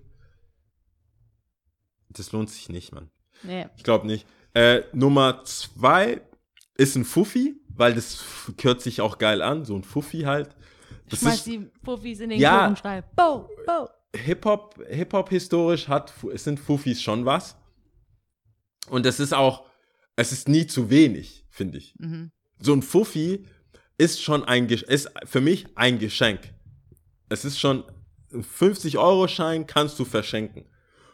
Das 2.10 2.30
lohnt 2.32 2.50
sich 2.50 2.68
nicht, 2.68 2.92
Mann. 2.92 3.10
Nee. 3.42 3.66
Ich 3.76 3.82
glaube 3.82 4.06
nicht. 4.06 4.26
Äh, 4.54 4.82
Nummer 4.92 5.42
zwei 5.44 6.20
ist 6.76 6.94
ein 6.96 7.04
Fuffi, 7.04 7.56
weil 7.76 7.94
das 7.94 8.24
hört 8.60 8.80
sich 8.80 9.00
auch 9.00 9.18
geil 9.18 9.42
an, 9.42 9.64
so 9.64 9.76
ein 9.76 9.84
Fuffi 9.84 10.20
halt. 10.22 10.56
Das 11.08 11.20
Schmeiß 11.20 11.34
ist 11.36 11.46
die 11.46 11.58
Puffis 11.82 12.20
in 12.20 12.30
den 12.30 12.40
Ja. 12.40 12.74
schrei, 12.76 13.02
Bo, 13.02 13.48
Bo. 13.66 13.88
Hip-Hop, 14.16 14.80
Hip-Hop 14.88 15.28
historisch 15.28 15.88
hat, 15.88 16.12
es 16.32 16.44
sind 16.44 16.60
Fuffis 16.60 17.02
schon 17.02 17.24
was. 17.24 17.56
Und 18.88 19.06
es 19.06 19.18
ist 19.18 19.34
auch, 19.34 19.66
es 20.16 20.30
ist 20.32 20.48
nie 20.48 20.66
zu 20.66 20.90
wenig, 20.90 21.46
finde 21.50 21.78
ich. 21.78 21.94
Mhm. 21.98 22.30
So 22.60 22.72
ein 22.72 22.82
Fuffi 22.82 23.46
ist 23.98 24.22
schon 24.22 24.44
ein, 24.44 24.68
ist 24.68 25.10
für 25.24 25.40
mich 25.40 25.66
ein 25.74 25.98
Geschenk. 25.98 26.40
Es 27.28 27.44
ist 27.44 27.58
schon, 27.58 27.84
ein 28.32 28.44
50-Euro-Schein 28.44 29.66
kannst 29.66 29.98
du 29.98 30.04
verschenken. 30.04 30.66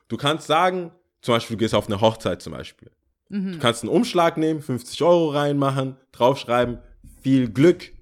Du 0.08 0.16
kannst 0.16 0.46
sagen, 0.46 0.92
zum 1.22 1.34
Beispiel, 1.34 1.56
du 1.56 1.60
gehst 1.60 1.74
auf 1.74 1.86
eine 1.86 2.00
Hochzeit 2.00 2.42
zum 2.42 2.52
Beispiel. 2.52 2.90
Mhm. 3.30 3.52
Du 3.52 3.58
kannst 3.58 3.82
einen 3.82 3.90
Umschlag 3.92 4.36
nehmen, 4.36 4.60
50 4.60 5.00
Euro 5.02 5.30
reinmachen, 5.30 5.96
draufschreiben, 6.12 6.78
viel 7.22 7.48
Glück. 7.48 7.92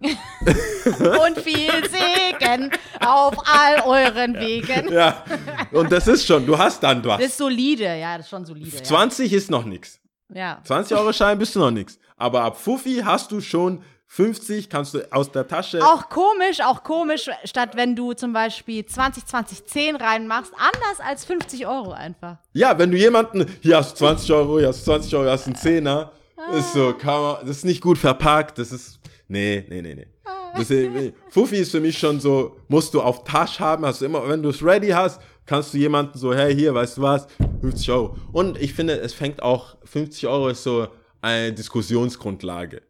Und 0.02 1.38
viel 1.38 1.70
Segen 1.88 2.70
auf 3.00 3.34
all 3.46 3.82
euren 3.86 4.34
Wegen. 4.34 4.92
Ja, 4.92 5.24
und 5.70 5.92
das 5.92 6.08
ist 6.08 6.26
schon, 6.26 6.44
du 6.44 6.58
hast 6.58 6.82
dann 6.82 7.04
was. 7.04 7.18
Das 7.18 7.28
ist 7.28 7.38
solide, 7.38 7.84
ja, 7.84 8.16
das 8.16 8.26
ist 8.26 8.30
schon 8.30 8.44
solide. 8.44 8.68
Ja. 8.76 8.82
20 8.82 9.32
ist 9.32 9.48
noch 9.48 9.64
nichts. 9.64 10.00
ja. 10.34 10.60
20 10.64 10.96
Euro 10.96 11.12
Schein 11.12 11.38
bist 11.38 11.54
du 11.54 11.60
noch 11.60 11.70
nichts. 11.70 12.00
Aber 12.16 12.42
ab 12.42 12.56
Fuffi 12.60 13.02
hast 13.04 13.30
du 13.30 13.40
schon 13.40 13.82
50, 14.14 14.68
kannst 14.68 14.92
du 14.92 15.10
aus 15.10 15.32
der 15.32 15.48
Tasche. 15.48 15.82
Auch 15.82 16.10
komisch, 16.10 16.60
auch 16.62 16.82
komisch, 16.82 17.30
statt 17.44 17.70
wenn 17.76 17.96
du 17.96 18.12
zum 18.12 18.34
Beispiel 18.34 18.84
20, 18.84 19.24
20, 19.24 19.64
10 19.64 19.96
reinmachst, 19.96 20.52
anders 20.54 21.00
als 21.02 21.24
50 21.24 21.66
Euro 21.66 21.92
einfach. 21.92 22.36
Ja, 22.52 22.78
wenn 22.78 22.90
du 22.90 22.98
jemanden, 22.98 23.46
hier 23.62 23.78
hast 23.78 23.92
du 23.92 24.04
20 24.04 24.30
Euro, 24.32 24.58
hier 24.58 24.68
hast 24.68 24.80
du 24.80 24.90
20 24.92 25.14
Euro, 25.14 25.24
hier 25.24 25.32
hast 25.32 25.46
du 25.46 25.52
einen 25.52 25.56
Zehner, 25.56 26.12
ist 26.58 26.74
so, 26.74 26.92
kann 26.92 27.22
man, 27.22 27.36
das 27.40 27.56
ist 27.56 27.64
nicht 27.64 27.80
gut 27.80 27.96
verpackt, 27.96 28.58
das 28.58 28.70
ist, 28.70 29.00
nee, 29.28 29.64
nee, 29.70 29.80
nee, 29.80 29.94
nee. 29.94 30.06
Das 30.52 30.70
ist, 30.70 30.90
nee. 30.92 31.14
Fuffi 31.30 31.56
ist 31.56 31.70
für 31.70 31.80
mich 31.80 31.98
schon 31.98 32.20
so, 32.20 32.58
musst 32.68 32.92
du 32.92 33.00
auf 33.00 33.24
Tasche 33.24 33.60
haben, 33.60 33.86
hast 33.86 34.02
du 34.02 34.04
immer, 34.04 34.28
wenn 34.28 34.42
du 34.42 34.50
es 34.50 34.62
ready 34.62 34.88
hast, 34.88 35.22
kannst 35.46 35.72
du 35.72 35.78
jemanden 35.78 36.18
so, 36.18 36.34
hey, 36.34 36.54
hier, 36.54 36.74
weißt 36.74 36.98
du 36.98 37.00
was, 37.00 37.26
50 37.62 37.90
Euro. 37.90 38.14
Und 38.32 38.60
ich 38.60 38.74
finde, 38.74 39.00
es 39.00 39.14
fängt 39.14 39.42
auch, 39.42 39.76
50 39.86 40.26
Euro 40.26 40.48
ist 40.48 40.64
so 40.64 40.88
eine 41.22 41.54
Diskussionsgrundlage. 41.54 42.82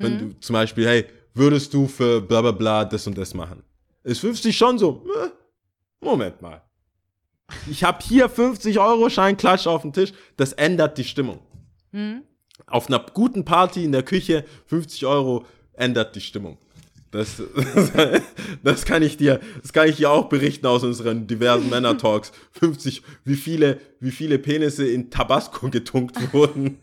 Wenn 0.00 0.18
du 0.18 0.40
zum 0.40 0.54
Beispiel, 0.54 0.86
hey, 0.86 1.06
würdest 1.34 1.72
du 1.74 1.86
für 1.86 2.20
bla 2.20 2.40
bla 2.40 2.52
bla 2.52 2.84
das 2.84 3.06
und 3.06 3.16
das 3.16 3.34
machen? 3.34 3.62
Ist 4.02 4.20
50 4.20 4.56
schon 4.56 4.78
so, 4.78 5.04
äh, 5.22 5.28
Moment 6.04 6.40
mal. 6.40 6.62
Ich 7.68 7.84
habe 7.84 7.98
hier 8.02 8.28
50 8.28 8.78
Euro 8.78 9.10
Scheinklatsch 9.10 9.66
auf 9.66 9.82
dem 9.82 9.92
Tisch, 9.92 10.12
das 10.36 10.52
ändert 10.54 10.96
die 10.98 11.04
Stimmung. 11.04 11.40
Auf 12.66 12.88
einer 12.88 13.04
guten 13.12 13.44
Party 13.44 13.84
in 13.84 13.92
der 13.92 14.02
Küche 14.02 14.44
50 14.66 15.04
Euro 15.06 15.44
ändert 15.74 16.14
die 16.16 16.20
Stimmung. 16.20 16.58
Das, 17.10 17.42
das 18.62 18.84
kann 18.84 19.02
ich 19.02 19.16
dir, 19.16 19.40
das 19.60 19.72
kann 19.72 19.88
ich 19.88 19.96
dir 19.96 20.10
auch 20.10 20.28
berichten 20.28 20.66
aus 20.66 20.84
unseren 20.84 21.26
diversen 21.26 21.68
Männer-Talks. 21.68 22.32
50, 22.52 23.02
wie 23.24 23.34
viele, 23.34 23.80
wie 23.98 24.12
viele 24.12 24.38
Penisse 24.38 24.86
in 24.86 25.10
Tabasco 25.10 25.68
getunkt 25.68 26.32
wurden. 26.32 26.78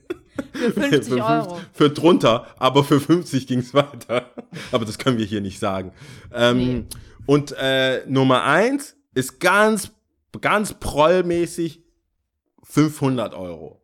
Für 0.54 0.72
50 0.72 1.14
für, 1.14 1.26
Euro. 1.26 1.60
für 1.74 1.90
drunter, 1.90 2.48
aber 2.58 2.84
für 2.84 3.00
50 3.00 3.48
ging 3.48 3.60
es 3.60 3.74
weiter. 3.74 4.32
Aber 4.72 4.86
das 4.86 4.98
können 4.98 5.18
wir 5.18 5.26
hier 5.26 5.42
nicht 5.42 5.60
sagen. 5.60 5.92
Ähm, 6.34 6.88
Und 7.26 7.54
äh, 7.60 8.04
Nummer 8.08 8.44
eins 8.44 8.96
ist 9.14 9.40
ganz, 9.40 9.92
ganz 10.42 10.74
prollmäßig 10.74 11.82
500 12.64 13.34
Euro. 13.34 13.82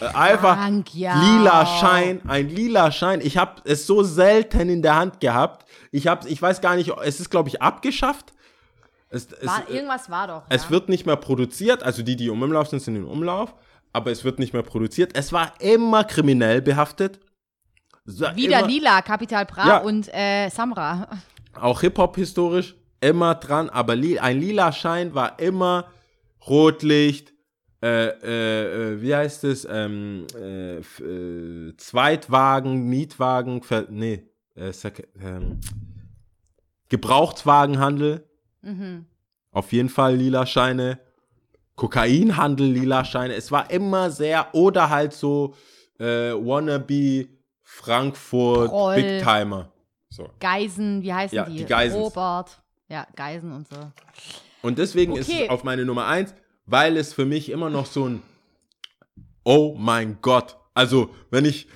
Äh, 0.00 0.06
einfach 0.06 0.56
Krank, 0.56 0.94
ja. 0.94 1.20
lila 1.20 1.66
Schein, 1.66 2.22
ein 2.28 2.48
lila 2.48 2.92
Schein. 2.92 3.20
Ich 3.20 3.36
habe 3.36 3.62
es 3.64 3.86
so 3.86 4.02
selten 4.02 4.68
in 4.68 4.82
der 4.82 4.96
Hand 4.96 5.20
gehabt. 5.20 5.68
Ich 5.90 6.06
habe, 6.06 6.28
ich 6.28 6.40
weiß 6.40 6.60
gar 6.60 6.76
nicht, 6.76 6.92
es 7.04 7.20
ist 7.20 7.30
glaube 7.30 7.48
ich 7.48 7.60
abgeschafft. 7.60 8.32
Es, 9.10 9.32
es, 9.32 9.46
War, 9.46 9.68
irgendwas 9.68 10.10
war 10.10 10.26
doch. 10.28 10.42
es 10.50 10.64
ja. 10.64 10.70
wird 10.70 10.88
nicht 10.90 11.06
mehr 11.06 11.16
produziert, 11.16 11.82
also 11.82 12.02
die, 12.02 12.14
die 12.14 12.26
im 12.26 12.42
Umlauf 12.42 12.68
sind, 12.68 12.80
sind 12.80 12.94
im 12.94 13.08
Umlauf, 13.08 13.54
aber 13.92 14.10
es 14.10 14.24
wird 14.24 14.38
nicht 14.38 14.52
mehr 14.52 14.62
produziert. 14.62 15.12
Es 15.14 15.32
war 15.32 15.54
immer 15.60 16.04
kriminell 16.04 16.62
behaftet. 16.62 17.20
Wieder 18.04 18.60
immer, 18.60 18.66
Lila, 18.66 19.02
Capital 19.02 19.44
Bra 19.44 19.66
Ja. 19.66 19.78
und 19.78 20.08
äh, 20.14 20.48
Samra. 20.48 21.08
Auch 21.54 21.80
Hip-Hop 21.80 22.16
historisch 22.16 22.74
immer 23.00 23.34
dran, 23.34 23.68
aber 23.68 23.94
li 23.96 24.18
ein 24.18 24.40
lila 24.40 24.72
Schein 24.72 25.14
war 25.14 25.38
immer 25.38 25.86
Rotlicht, 26.46 27.32
äh, 27.82 28.06
äh, 28.08 28.94
äh, 28.94 29.02
wie 29.02 29.14
heißt 29.14 29.44
es, 29.44 29.66
ähm, 29.70 30.26
äh, 30.34 30.78
äh, 30.78 31.76
Zweitwagen, 31.76 32.88
Mietwagen, 32.88 33.62
ver 33.62 33.86
nee, 33.90 34.24
äh, 34.56 34.72
ähm, 35.22 35.60
Gebrauchtwagenhandel. 36.88 38.24
Mhm. 38.62 39.06
Auf 39.52 39.72
jeden 39.72 39.88
Fall 39.88 40.16
lila 40.16 40.46
Scheine. 40.46 40.98
Kokainhandel, 41.78 42.66
lila 42.72 43.04
Scheine. 43.04 43.34
Es 43.34 43.50
war 43.52 43.70
immer 43.70 44.10
sehr, 44.10 44.52
oder 44.52 44.90
halt 44.90 45.12
so 45.14 45.54
äh, 46.00 46.32
Wannabe 46.32 47.28
Frankfurt 47.62 48.68
Proll. 48.68 48.96
Big 48.96 49.22
Timer. 49.22 49.72
So. 50.10 50.28
Geisen, 50.40 51.02
wie 51.02 51.14
heißen 51.14 51.36
Ja, 51.36 51.44
die? 51.44 51.58
die 51.58 51.64
Geisens. 51.64 52.04
Robert. 52.04 52.60
Ja, 52.88 53.06
Geisen 53.14 53.52
und 53.52 53.68
so. 53.68 53.76
Und 54.62 54.78
deswegen 54.78 55.14
ist 55.16 55.28
Okay. 55.28 55.44
es 55.44 55.50
auf 55.50 55.62
meine 55.62 55.84
Nummer 55.84 56.06
eins, 56.06 56.34
weil 56.66 56.96
es 56.96 57.12
für 57.12 57.24
mich 57.24 57.48
immer 57.48 57.70
noch 57.70 57.86
so 57.86 58.06
ein 58.08 58.22
Oh 59.44 59.74
mein 59.78 60.18
Gott. 60.20 60.56
Also, 60.74 61.10
wenn 61.30 61.44
ich, 61.44 61.68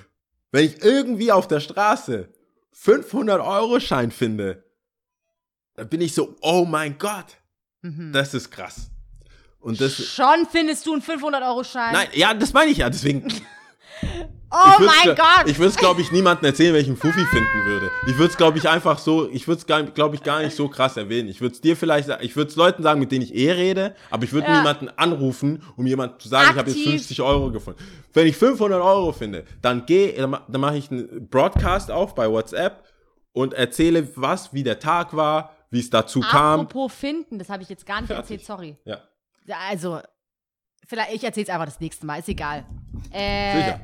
wenn 0.51 0.65
ich 0.65 0.83
irgendwie 0.83 1.31
auf 1.31 1.47
der 1.47 1.59
Straße 1.61 2.27
500-Euro-Schein 2.75 4.11
finde, 4.11 4.63
dann 5.75 5.87
bin 5.89 6.01
ich 6.01 6.13
so, 6.13 6.35
oh 6.41 6.65
mein 6.65 6.97
Gott. 6.97 7.37
Mhm. 7.81 8.11
Das 8.13 8.33
ist 8.33 8.51
krass. 8.51 8.89
Und 9.63 9.79
das, 9.81 9.93
Schon 9.95 10.45
findest 10.51 10.85
du 10.85 10.93
einen 10.93 11.01
500-Euro-Schein? 11.01 11.93
nein, 11.93 12.07
ja, 12.13 12.33
das 12.33 12.53
meine 12.53 12.69
ich 12.71 12.77
ja. 12.79 12.89
Deswegen, 12.89 13.25
Oh 14.55 14.57
ich 14.79 14.85
mein 15.05 15.15
Gott! 15.15 15.45
Ich 15.47 15.57
würde 15.57 15.69
es, 15.69 15.75
glaube 15.77 16.01
ich, 16.01 16.11
niemandem 16.11 16.45
erzählen, 16.45 16.73
welchen 16.75 16.95
Fuffi 16.95 17.25
finden 17.25 17.65
würde. 17.65 17.89
Ich 18.05 18.17
würde 18.17 18.31
es, 18.31 18.37
glaube 18.37 18.57
ich, 18.59 18.69
einfach 18.69 18.99
so, 18.99 19.27
ich 19.29 19.47
würde 19.47 19.59
es, 19.67 19.93
glaube 19.95 20.15
ich, 20.15 20.21
gar 20.21 20.41
nicht 20.43 20.55
so 20.55 20.67
krass 20.67 20.95
erwähnen. 20.95 21.27
Ich 21.29 21.41
würde 21.41 21.55
es 21.55 21.61
dir 21.61 21.75
vielleicht 21.75 22.07
sagen, 22.07 22.23
ich 22.23 22.35
würde 22.35 22.49
es 22.51 22.55
Leuten 22.55 22.83
sagen, 22.83 22.99
mit 22.99 23.11
denen 23.11 23.23
ich 23.23 23.33
eh 23.33 23.51
rede, 23.51 23.95
aber 24.11 24.25
ich 24.25 24.31
würde 24.33 24.47
Ja. 24.47 24.57
niemanden 24.59 24.89
anrufen, 24.95 25.63
um 25.75 25.87
jemandem 25.87 26.19
zu 26.19 26.27
sagen, 26.27 26.49
ich 26.51 26.57
habe 26.57 26.69
jetzt 26.69 26.77
Aktiv. 26.79 26.91
50 26.91 27.21
Euro 27.21 27.49
gefunden. 27.51 27.79
Wenn 28.13 28.27
ich 28.27 28.37
500 28.37 28.79
Euro 28.79 29.11
finde, 29.11 29.43
dann 29.63 29.87
gehe, 29.87 30.13
dann, 30.13 30.37
dann 30.47 30.61
mache 30.61 30.77
ich 30.77 30.91
einen 30.91 31.27
Broadcast 31.29 31.89
auf 31.89 32.13
bei 32.13 32.29
WhatsApp 32.29 32.83
und 33.31 33.53
erzähle 33.55 34.07
was, 34.15 34.53
wie 34.53 34.61
der 34.61 34.77
Tag 34.77 35.15
war, 35.15 35.55
wie 35.71 35.79
es 35.79 35.89
dazu 35.89 36.19
kam. 36.19 36.59
Apropos 36.61 36.93
finden, 36.93 37.39
das 37.39 37.49
habe 37.49 37.63
ich 37.63 37.69
jetzt 37.69 37.87
gar 37.87 38.01
nicht 38.01 38.07
Fertig. 38.11 38.23
erzählt, 38.37 38.45
sorry. 38.45 38.77
Ja, 38.85 38.99
Also, 39.49 39.99
vielleicht, 40.85 41.13
ich 41.13 41.23
erzähle 41.23 41.45
es 41.45 41.49
einfach 41.49 41.65
das 41.65 41.79
nächste 41.79 42.05
Mal, 42.05 42.19
ist 42.19 42.29
egal. 42.29 42.65
Äh, 43.11 43.53
sicher. 43.53 43.79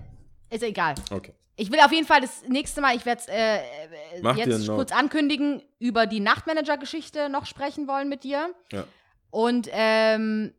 Ist 0.49 0.63
egal. 0.63 0.95
Okay. 1.11 1.33
Ich 1.55 1.71
will 1.71 1.79
auf 1.81 1.91
jeden 1.91 2.07
Fall 2.07 2.21
das 2.21 2.43
nächste 2.47 2.79
Mal, 2.79 2.95
ich 2.95 3.05
werde 3.05 3.21
es 3.21 3.27
äh, 3.27 3.57
äh, 3.57 4.33
jetzt 4.35 4.67
kurz 4.67 4.91
ankündigen, 4.91 5.61
über 5.77 6.07
die 6.07 6.21
Nachtmanager-Geschichte 6.21 7.29
noch 7.29 7.45
sprechen 7.45 7.87
wollen 7.87 8.07
mit 8.07 8.23
dir. 8.23 8.53
Ja. 8.71 8.85
Und, 9.29 9.67
ähm, 9.71 10.53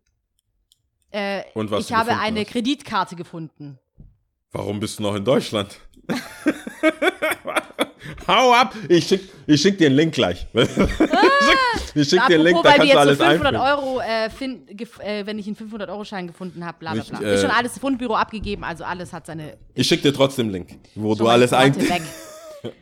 äh, 1.10 1.42
Und 1.54 1.72
ich 1.72 1.92
habe 1.92 2.18
eine 2.18 2.40
hast. 2.40 2.50
Kreditkarte 2.50 3.16
gefunden. 3.16 3.78
Warum 4.52 4.78
bist 4.78 4.98
du 4.98 5.02
noch 5.04 5.14
in 5.14 5.24
Deutschland? 5.24 5.80
Hau 8.26 8.52
ab! 8.52 8.74
Ich 8.88 9.06
schick, 9.06 9.28
ich 9.46 9.60
schick 9.60 9.78
dir 9.78 9.86
einen 9.88 9.96
Link 9.96 10.14
gleich. 10.14 10.46
ich 11.94 12.08
schick 12.08 12.20
dir 12.26 12.34
einen 12.36 12.42
Link, 12.44 12.62
da 12.62 12.72
kannst 12.74 12.78
wir 12.78 12.82
du 12.82 12.86
jetzt 12.86 12.96
alles 12.96 13.18
so 13.18 13.24
500 13.24 13.54
einfügen. 13.54 13.56
Euro, 13.56 14.00
äh, 14.00 14.30
fin- 14.30 14.66
gef- 14.68 15.00
äh, 15.02 15.26
wenn 15.26 15.38
ich 15.38 15.46
einen 15.46 15.56
500-Euro-Schein 15.56 16.26
gefunden 16.26 16.64
habe, 16.64 16.78
bla 16.78 16.92
bla 16.92 17.02
Ich, 17.02 17.08
bla. 17.08 17.20
äh, 17.20 17.34
ist 17.34 17.40
schon 17.42 17.50
alles 17.50 17.78
Fundbüro 17.78 18.14
abgegeben, 18.14 18.64
also 18.64 18.84
alles 18.84 19.12
hat 19.12 19.26
seine. 19.26 19.56
Ich 19.74 19.86
schick 19.88 20.02
dir 20.02 20.12
trotzdem 20.14 20.46
einen 20.46 20.52
Link, 20.52 20.78
wo 20.94 21.14
du 21.14 21.26
alles 21.28 21.52
weg. 21.52 21.74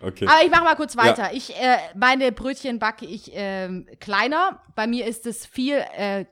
Okay. 0.03 0.27
Aber 0.27 0.45
ich 0.45 0.51
mache 0.51 0.65
mal 0.65 0.75
kurz 0.75 0.97
weiter. 0.97 1.33
Ich, 1.33 1.55
äh, 1.55 1.77
meine 1.95 2.33
Brötchen 2.33 2.81
backe 2.81 3.07
ich 3.07 3.31
ähm, 3.33 3.87
kleiner. 4.01 4.61
Bei 4.75 4.89
mir 4.89 5.07
ist 5.07 5.25
es 5.25 5.47
viel 5.47 5.77
äh, 5.97 6.25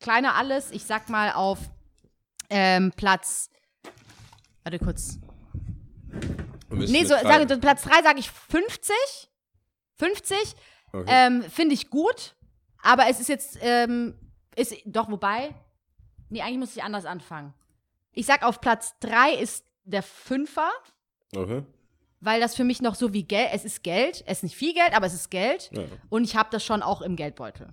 kleiner 0.00 0.34
alles. 0.34 0.72
Ich 0.72 0.82
sag 0.84 1.08
mal 1.08 1.30
auf 1.30 1.58
ähm, 2.50 2.90
Platz. 2.96 3.50
Warte 4.64 4.80
kurz. 4.80 5.20
Nee, 6.72 7.04
so, 7.04 7.14
drei- 7.14 7.46
sag, 7.46 7.60
Platz 7.60 7.82
3 7.82 8.02
sage 8.02 8.18
ich 8.20 8.30
50. 8.30 8.94
50. 9.96 10.36
Okay. 10.92 11.04
Ähm, 11.06 11.42
Finde 11.42 11.74
ich 11.74 11.90
gut. 11.90 12.34
Aber 12.82 13.06
es 13.08 13.20
ist 13.20 13.28
jetzt. 13.28 13.58
Ähm, 13.60 14.14
ist, 14.56 14.74
doch, 14.84 15.10
wobei. 15.10 15.54
Nee, 16.28 16.42
eigentlich 16.42 16.58
muss 16.58 16.76
ich 16.76 16.82
anders 16.82 17.04
anfangen. 17.04 17.54
Ich 18.12 18.26
sag 18.26 18.42
auf 18.42 18.60
Platz 18.60 18.94
3 19.00 19.34
ist 19.34 19.64
der 19.84 20.02
Fünfer. 20.02 20.70
okay. 21.36 21.62
weil 22.24 22.40
das 22.40 22.54
für 22.54 22.62
mich 22.62 22.80
noch 22.80 22.94
so 22.94 23.12
wie 23.12 23.24
Geld, 23.24 23.48
es 23.52 23.64
ist 23.64 23.82
Geld, 23.82 24.22
es 24.26 24.38
ist 24.38 24.42
nicht 24.44 24.54
viel 24.56 24.74
Geld, 24.74 24.94
aber 24.94 25.06
es 25.06 25.12
ist 25.14 25.28
Geld 25.28 25.70
Ja. 25.72 25.82
und 26.08 26.22
ich 26.22 26.36
habe 26.36 26.50
das 26.52 26.64
schon 26.64 26.80
auch 26.80 27.02
im 27.02 27.16
Geldbeutel. 27.16 27.68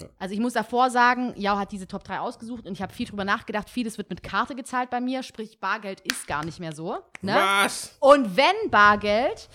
Ja. 0.00 0.08
Also 0.18 0.34
ich 0.34 0.40
muss 0.40 0.54
davor 0.54 0.90
sagen, 0.90 1.34
Jau 1.36 1.56
hat 1.56 1.72
diese 1.72 1.86
Top 1.86 2.04
3 2.04 2.20
ausgesucht 2.20 2.66
und 2.66 2.72
ich 2.72 2.82
habe 2.82 2.92
viel 2.92 3.06
drüber 3.06 3.24
nachgedacht, 3.24 3.68
vieles 3.68 3.98
wird 3.98 4.10
mit 4.10 4.22
Karte 4.22 4.54
gezahlt 4.54 4.90
bei 4.90 5.00
mir, 5.00 5.22
sprich 5.22 5.60
Bargeld 5.60 6.00
ist 6.00 6.26
gar 6.26 6.44
nicht 6.44 6.60
mehr 6.60 6.72
so. 6.72 6.98
Ne? 7.20 7.34
Was? 7.34 7.96
Und 8.00 8.36
wenn 8.36 8.70
Bargeld, 8.70 9.48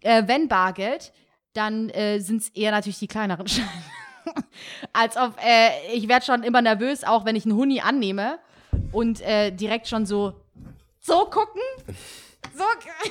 äh, 0.00 0.24
wenn 0.26 0.48
Bargeld, 0.48 1.12
dann 1.52 1.88
äh, 1.90 2.18
sind 2.20 2.42
es 2.42 2.48
eher 2.50 2.72
natürlich 2.72 2.98
die 2.98 3.08
kleineren 3.08 3.46
Scheine. 3.48 3.68
Als 4.92 5.16
ob, 5.16 5.36
äh, 5.42 5.94
ich 5.94 6.08
werde 6.08 6.24
schon 6.24 6.42
immer 6.42 6.62
nervös, 6.62 7.04
auch 7.04 7.24
wenn 7.24 7.36
ich 7.36 7.44
einen 7.44 7.54
Huni 7.54 7.80
annehme 7.80 8.38
und 8.92 9.20
äh, 9.22 9.50
direkt 9.50 9.88
schon 9.88 10.06
so, 10.06 10.34
so 11.00 11.24
gucken. 11.26 11.62
So, 12.54 12.64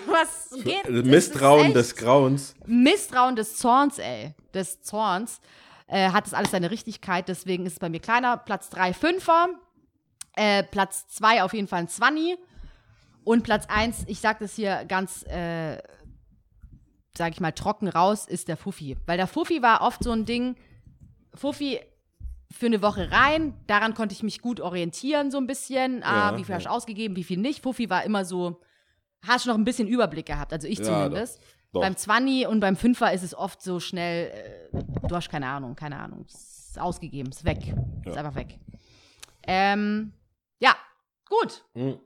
was 0.11 0.49
geht? 0.63 0.89
Misstrauen 1.05 1.73
des 1.73 1.95
Grauens. 1.95 2.53
Misstrauen 2.65 3.35
des 3.35 3.57
Zorns, 3.57 3.97
ey. 3.97 4.33
Des 4.53 4.81
Zorns. 4.81 5.41
Äh, 5.89 6.11
hat 6.11 6.25
das 6.27 6.33
alles 6.35 6.51
seine 6.51 6.69
Richtigkeit, 6.69 7.27
deswegen 7.27 7.65
ist 7.65 7.73
es 7.73 7.79
bei 7.79 7.89
mir 7.89 7.99
kleiner. 7.99 8.37
Platz 8.37 8.69
3, 8.69 8.91
5er. 8.91 9.47
Äh, 10.35 10.63
Platz 10.63 11.07
2 11.09 11.43
auf 11.43 11.53
jeden 11.53 11.67
Fall 11.67 11.79
ein 11.79 11.87
20. 11.87 12.37
Und 13.23 13.43
Platz 13.43 13.65
1, 13.67 14.05
ich 14.07 14.19
sag 14.19 14.39
das 14.39 14.55
hier 14.55 14.85
ganz, 14.85 15.23
äh, 15.23 15.77
sag 17.17 17.33
ich 17.33 17.39
mal, 17.41 17.51
trocken 17.51 17.87
raus, 17.87 18.27
ist 18.27 18.47
der 18.47 18.55
Fuffi. 18.57 18.97
Weil 19.07 19.17
der 19.17 19.27
Fuffi 19.27 19.61
war 19.61 19.81
oft 19.81 20.03
so 20.03 20.11
ein 20.11 20.25
Ding, 20.25 20.55
Fuffi 21.33 21.79
für 22.51 22.67
eine 22.67 22.81
Woche 22.81 23.11
rein, 23.11 23.53
daran 23.67 23.93
konnte 23.93 24.13
ich 24.13 24.23
mich 24.23 24.41
gut 24.41 24.59
orientieren, 24.59 25.31
so 25.31 25.37
ein 25.37 25.47
bisschen. 25.47 26.03
Ah, 26.03 26.31
Ja, 26.31 26.37
wie 26.37 26.43
viel 26.43 26.55
hast 26.55 26.65
du 26.65 26.69
ja. 26.69 26.75
ausgegeben, 26.75 27.15
wie 27.15 27.23
viel 27.23 27.37
nicht. 27.37 27.61
Fuffi 27.63 27.89
war 27.89 28.03
immer 28.03 28.25
so, 28.25 28.61
hast 29.27 29.45
du 29.45 29.49
noch 29.49 29.57
ein 29.57 29.65
bisschen 29.65 29.87
Überblick 29.87 30.27
gehabt, 30.27 30.53
also 30.53 30.67
ich 30.67 30.79
Ja, 30.79 30.85
zumindest. 30.85 31.39
Doch. 31.39 31.45
Beim 31.71 31.95
20 31.95 32.47
und 32.47 32.59
beim 32.61 32.75
5er 32.75 33.13
ist 33.13 33.23
es 33.23 33.35
oft 33.35 33.61
so 33.61 33.79
schnell, 33.79 34.31
äh, 34.73 35.07
du 35.07 35.15
hast 35.15 35.29
keine 35.29 35.47
Ahnung, 35.47 35.75
keine 35.75 35.99
Ahnung. 35.99 36.25
Es 36.27 36.69
ist 36.71 36.79
ausgegeben, 36.79 37.29
ist 37.29 37.45
weg. 37.45 37.59
Ist 38.05 38.15
Ja. 38.15 38.23
einfach 38.23 38.35
weg. 38.35 38.57
Ähm, 39.47 40.13
ja, 40.59 40.75
gut. 41.27 41.63
Hm. 41.73 41.99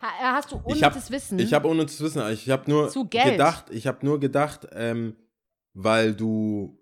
Ha, 0.00 0.06
äh, 0.06 0.32
hast 0.34 0.50
du 0.50 0.56
hab- 0.56 0.66
unnützes 0.66 1.10
Wissen? 1.10 1.38
Ich 1.38 1.52
habe 1.54 1.68
unnützes 1.68 2.00
Wissen. 2.00 2.28
Ich 2.32 2.50
habe 2.50 2.68
nur 2.70 2.90
gedacht, 3.08 3.66
ich 3.70 3.86
habe 3.86 4.04
nur 4.04 4.18
gedacht, 4.18 4.66
ähm, 4.72 5.16
weil 5.74 6.14
du 6.14 6.78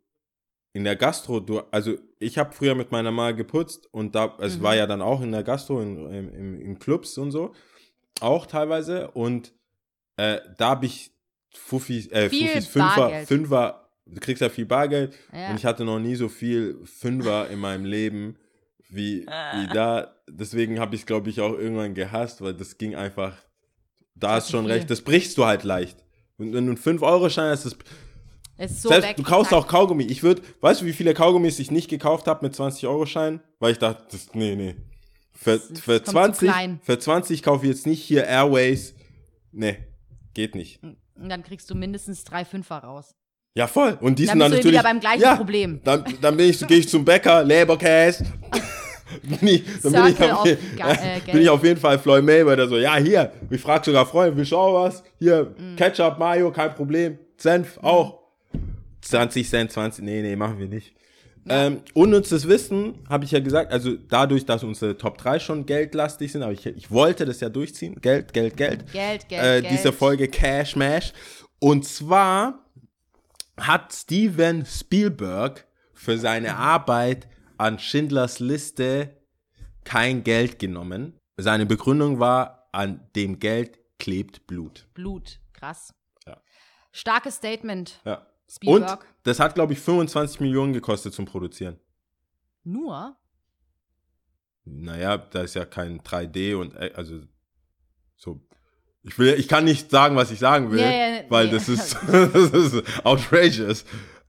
in 0.72 0.84
der 0.84 0.96
Gastro, 0.96 1.40
du, 1.40 1.60
also 1.70 1.96
ich 2.18 2.38
habe 2.38 2.52
früher 2.52 2.74
mit 2.74 2.92
meiner 2.92 3.10
Mama 3.10 3.32
geputzt 3.32 3.86
und 3.92 4.14
da, 4.14 4.36
es 4.40 4.58
Mhm. 4.58 4.62
war 4.62 4.74
ja 4.76 4.86
dann 4.86 5.02
auch 5.02 5.20
in 5.20 5.32
der 5.32 5.42
Gastro, 5.42 5.80
in, 5.82 6.06
in, 6.10 6.28
in, 6.32 6.60
in 6.60 6.78
Clubs 6.78 7.18
und 7.18 7.30
so, 7.30 7.52
auch 8.20 8.46
teilweise 8.46 9.10
und 9.10 9.52
äh, 10.16 10.40
da 10.58 10.70
habe 10.70 10.86
ich 10.86 11.12
Fuffis, 11.54 12.10
äh, 12.12 12.28
Viel 12.30 12.46
Fuffis, 12.48 12.66
Fünfer, 12.68 12.96
Bargeld. 12.96 13.28
Fünfer, 13.28 13.88
du 14.06 14.20
kriegst 14.20 14.40
ja 14.40 14.48
viel 14.48 14.66
Bargeld 14.66 15.14
Ja. 15.32 15.50
und 15.50 15.56
ich 15.56 15.64
hatte 15.64 15.84
noch 15.84 15.98
nie 15.98 16.14
so 16.14 16.28
viel 16.28 16.78
Fünfer 16.84 17.48
in 17.50 17.58
meinem 17.58 17.84
Leben 17.84 18.36
wie, 18.88 19.22
wie 19.26 19.66
da. 19.74 20.14
Deswegen 20.28 20.78
habe 20.80 20.94
ich 20.94 21.02
es, 21.02 21.06
glaube 21.06 21.30
ich, 21.30 21.40
auch 21.40 21.52
irgendwann 21.52 21.94
gehasst, 21.94 22.40
weil 22.40 22.54
das 22.54 22.78
ging 22.78 22.94
einfach. 22.94 23.36
Da 24.14 24.32
hast 24.32 24.46
ist 24.46 24.50
schon 24.50 24.64
viel. 24.66 24.72
recht, 24.74 24.90
das 24.90 25.00
brichst 25.02 25.38
du 25.38 25.44
halt 25.46 25.64
leicht. 25.64 26.04
Und 26.38 26.52
wenn 26.52 26.66
du 26.66 26.72
einen 26.72 26.78
5-Euro-Schein 26.78 27.50
hast, 27.50 27.64
das, 27.66 27.76
ist 28.58 28.82
so 28.82 28.88
selbst 28.90 29.08
weg. 29.10 29.16
du 29.16 29.22
kaufst 29.22 29.52
auch 29.54 29.66
Kaugummi. 29.66 30.04
Ich 30.04 30.22
würde, 30.22 30.42
weißt 30.60 30.82
du, 30.82 30.86
wie 30.86 30.92
viele 30.92 31.14
Kaugummis 31.14 31.58
ich 31.58 31.70
nicht 31.70 31.88
gekauft 31.88 32.26
habe 32.26 32.44
mit 32.46 32.54
20-Euro-Schein? 32.54 33.40
Weil 33.58 33.72
ich 33.72 33.78
dachte, 33.78 34.04
das, 34.10 34.34
nee, 34.34 34.56
nee. 34.56 34.76
Für, 35.32 35.58
Das 35.58 35.80
für, 35.80 35.94
kommt 36.00 36.06
zu 36.06 36.12
20, 36.12 36.48
klein. 36.50 36.80
für 36.82 36.98
20 36.98 37.42
kaufe 37.42 37.64
ich 37.66 37.72
jetzt 37.72 37.86
nicht 37.86 38.02
hier 38.02 38.24
Airways. 38.26 38.94
Nee, 39.52 39.78
geht 40.34 40.54
nicht. 40.54 40.80
Und 41.20 41.28
dann 41.28 41.42
kriegst 41.42 41.68
du 41.70 41.74
mindestens 41.74 42.24
drei 42.24 42.44
Fünfer 42.44 42.78
raus. 42.78 43.14
Ja, 43.54 43.66
voll. 43.66 43.98
Und 44.00 44.18
die 44.18 44.26
Dann 44.26 44.38
sind 44.38 44.38
bist 44.38 44.42
dann 44.42 44.50
du 44.52 44.56
natürlich. 44.56 44.72
wieder 44.72 44.82
beim 44.82 45.00
gleichen 45.00 45.22
ja, 45.22 45.36
Problem. 45.36 45.80
Dann, 45.84 46.04
dann 46.20 46.36
bin 46.36 46.48
ich, 46.50 46.66
gehe 46.66 46.78
ich 46.78 46.88
zum 46.88 47.04
Bäcker, 47.04 47.42
Leberkäse. 47.44 48.24
bin 49.22 49.48
ich, 49.48 49.64
dann 49.82 49.92
bin 49.92 50.06
ich, 50.06 50.22
auf, 50.32 50.44
Ga- 50.76 50.92
äh, 50.92 51.20
bin 51.32 51.42
ich 51.42 51.48
auf 51.48 51.64
jeden 51.64 51.80
Fall 51.80 51.98
Floyd 51.98 52.24
Mayweather 52.24 52.68
so, 52.68 52.78
ja, 52.78 52.96
hier, 52.96 53.32
ich 53.50 53.60
frage 53.60 53.84
sogar 53.86 54.06
Freunde, 54.06 54.36
du 54.52 54.56
auch 54.56 54.84
was? 54.84 55.02
Hier, 55.18 55.52
Mm. 55.58 55.76
Ketchup, 55.76 56.18
Mayo, 56.18 56.50
kein 56.52 56.74
Problem. 56.74 57.18
Senf 57.36 57.76
auch. 57.82 58.20
20 59.02 59.48
Cent, 59.48 59.72
20, 59.72 60.04
nee, 60.04 60.22
nee, 60.22 60.36
machen 60.36 60.58
wir 60.58 60.68
nicht. 60.68 60.94
Ähm, 61.48 61.80
unnützes 61.94 62.46
Wissen, 62.48 62.94
habe 63.08 63.24
ich 63.24 63.30
ja 63.30 63.40
gesagt, 63.40 63.72
also 63.72 63.94
dadurch, 63.94 64.44
dass 64.44 64.62
unsere 64.62 64.96
Top 64.96 65.18
3 65.18 65.38
schon 65.38 65.66
geldlastig 65.66 66.30
sind, 66.32 66.42
aber 66.42 66.52
ich, 66.52 66.66
ich 66.66 66.90
wollte 66.90 67.24
das 67.24 67.40
ja 67.40 67.48
durchziehen. 67.48 68.00
Geld, 68.00 68.32
Geld, 68.32 68.56
Geld. 68.56 68.92
Geld, 68.92 69.28
Geld, 69.28 69.42
äh, 69.42 69.60
Geld. 69.62 69.72
Diese 69.72 69.92
Folge 69.92 70.28
Cash 70.28 70.76
Mash. 70.76 71.12
Und 71.58 71.86
zwar 71.86 72.66
hat 73.58 73.92
Steven 73.92 74.64
Spielberg 74.66 75.66
für 75.94 76.18
seine 76.18 76.56
Arbeit 76.56 77.28
an 77.58 77.78
Schindlers 77.78 78.38
Liste 78.38 79.16
kein 79.84 80.24
Geld 80.24 80.58
genommen. 80.58 81.18
Seine 81.36 81.66
Begründung 81.66 82.18
war, 82.20 82.68
an 82.72 83.08
dem 83.16 83.38
Geld 83.40 83.78
klebt 83.98 84.46
Blut. 84.46 84.86
Blut. 84.94 85.40
Krass. 85.52 85.94
Ja. 86.26 86.40
Starkes 86.92 87.36
Statement. 87.36 88.00
Ja. 88.04 88.26
Spielberg. 88.50 89.00
Und 89.00 89.08
das 89.22 89.38
hat, 89.38 89.54
glaube 89.54 89.72
ich, 89.72 89.80
25 89.80 90.40
Millionen 90.40 90.72
gekostet 90.72 91.14
zum 91.14 91.24
Produzieren. 91.24 91.78
Nur? 92.64 93.16
naja, 94.64 95.16
da 95.18 95.42
ist 95.42 95.54
ja 95.54 95.64
kein 95.64 96.00
3D 96.00 96.56
und 96.56 96.74
äh, 96.74 96.92
also 96.94 97.20
so. 98.16 98.40
Ich 99.02 99.18
will, 99.18 99.34
ich 99.34 99.48
kann 99.48 99.64
nicht 99.64 99.90
sagen, 99.90 100.14
was 100.14 100.30
ich 100.30 100.38
sagen 100.38 100.70
will, 100.70 100.80
Ja, 100.80 100.90
ja, 100.90 101.22
weil 101.30 101.46
nee. 101.46 101.52
das 101.52 101.70
ist, 101.70 101.96
das 102.06 102.50
ist 102.50 103.04
outrageous. 103.06 103.84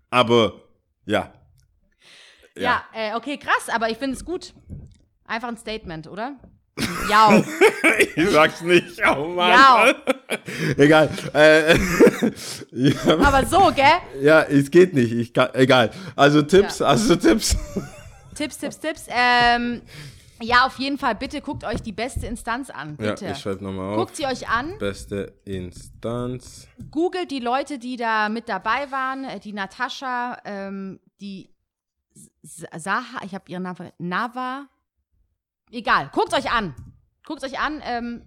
Aber 0.10 0.62
ja. 1.06 1.34
Ja, 2.58 2.84
äh, 2.94 3.16
okay, 3.16 3.38
krass, 3.38 3.70
aber 3.70 3.90
ich 3.90 3.98
finde 3.98 4.16
es 4.16 4.24
gut. 4.24 4.54
Einfach 5.26 5.50
ein 5.50 5.58
Statement, 5.58 6.08
oder? 6.08 6.38
Ja. 7.10 7.42
Ich 8.16 8.30
sag's 8.30 8.62
nicht. 8.62 9.00
Oh 9.16 9.28
Mann. 9.28 9.50
Ja. 9.52 9.94
Egal. 10.78 11.10
Äh, 11.34 11.78
ja, 12.72 12.94
aber 13.20 13.46
so, 13.46 13.72
gell? 13.74 13.86
ja, 14.22 14.42
es 14.42 14.70
geht 14.70 14.94
nicht. 14.94 15.12
Ich 15.14 15.34
kann, 15.34 15.50
egal. 15.54 15.92
Also 16.16 16.42
Tipps, 16.42 16.80
Ja. 16.80 16.94
du 16.96 17.16
Tipps? 17.18 17.56
Tipps, 18.36 18.58
Tipps, 18.58 18.80
Tipps. 18.80 19.06
Ähm, 19.10 19.82
ja, 20.42 20.66
auf 20.66 20.78
jeden 20.80 20.98
Fall, 20.98 21.16
bitte 21.16 21.40
guckt 21.42 21.64
euch 21.64 21.82
die 21.82 21.92
beste 21.94 22.26
Instanz 22.28 22.70
an. 22.70 22.98
Bitte. 22.98 23.26
Ja, 23.26 23.32
ich 23.32 23.38
schreibe 23.38 23.64
nochmal 23.64 23.92
auf. 23.92 23.98
Guckt 23.98 24.16
sie 24.18 24.26
euch 24.26 24.50
an. 24.50 24.78
Beste 24.80 25.34
Instanz. 25.46 26.68
Googelt 26.92 27.32
die 27.32 27.40
Leute, 27.40 27.80
die 27.80 27.96
da 27.96 28.28
mit 28.30 28.50
dabei 28.50 28.92
waren. 28.92 29.24
äh, 29.24 29.40
Die 29.40 29.54
Natascha, 29.54 30.38
ähm, 30.46 31.00
die 31.22 31.50
Saha, 32.44 33.24
ich 33.26 33.34
habe 33.34 33.46
ihren 33.48 33.64
Namen. 33.64 33.92
Nava. 34.00 34.66
Egal, 35.72 36.10
guckt 36.14 36.34
euch 36.34 36.52
an. 36.52 36.76
Guckt 37.26 37.44
euch 37.44 37.60
an. 37.60 37.82
Ähm, 37.86 38.22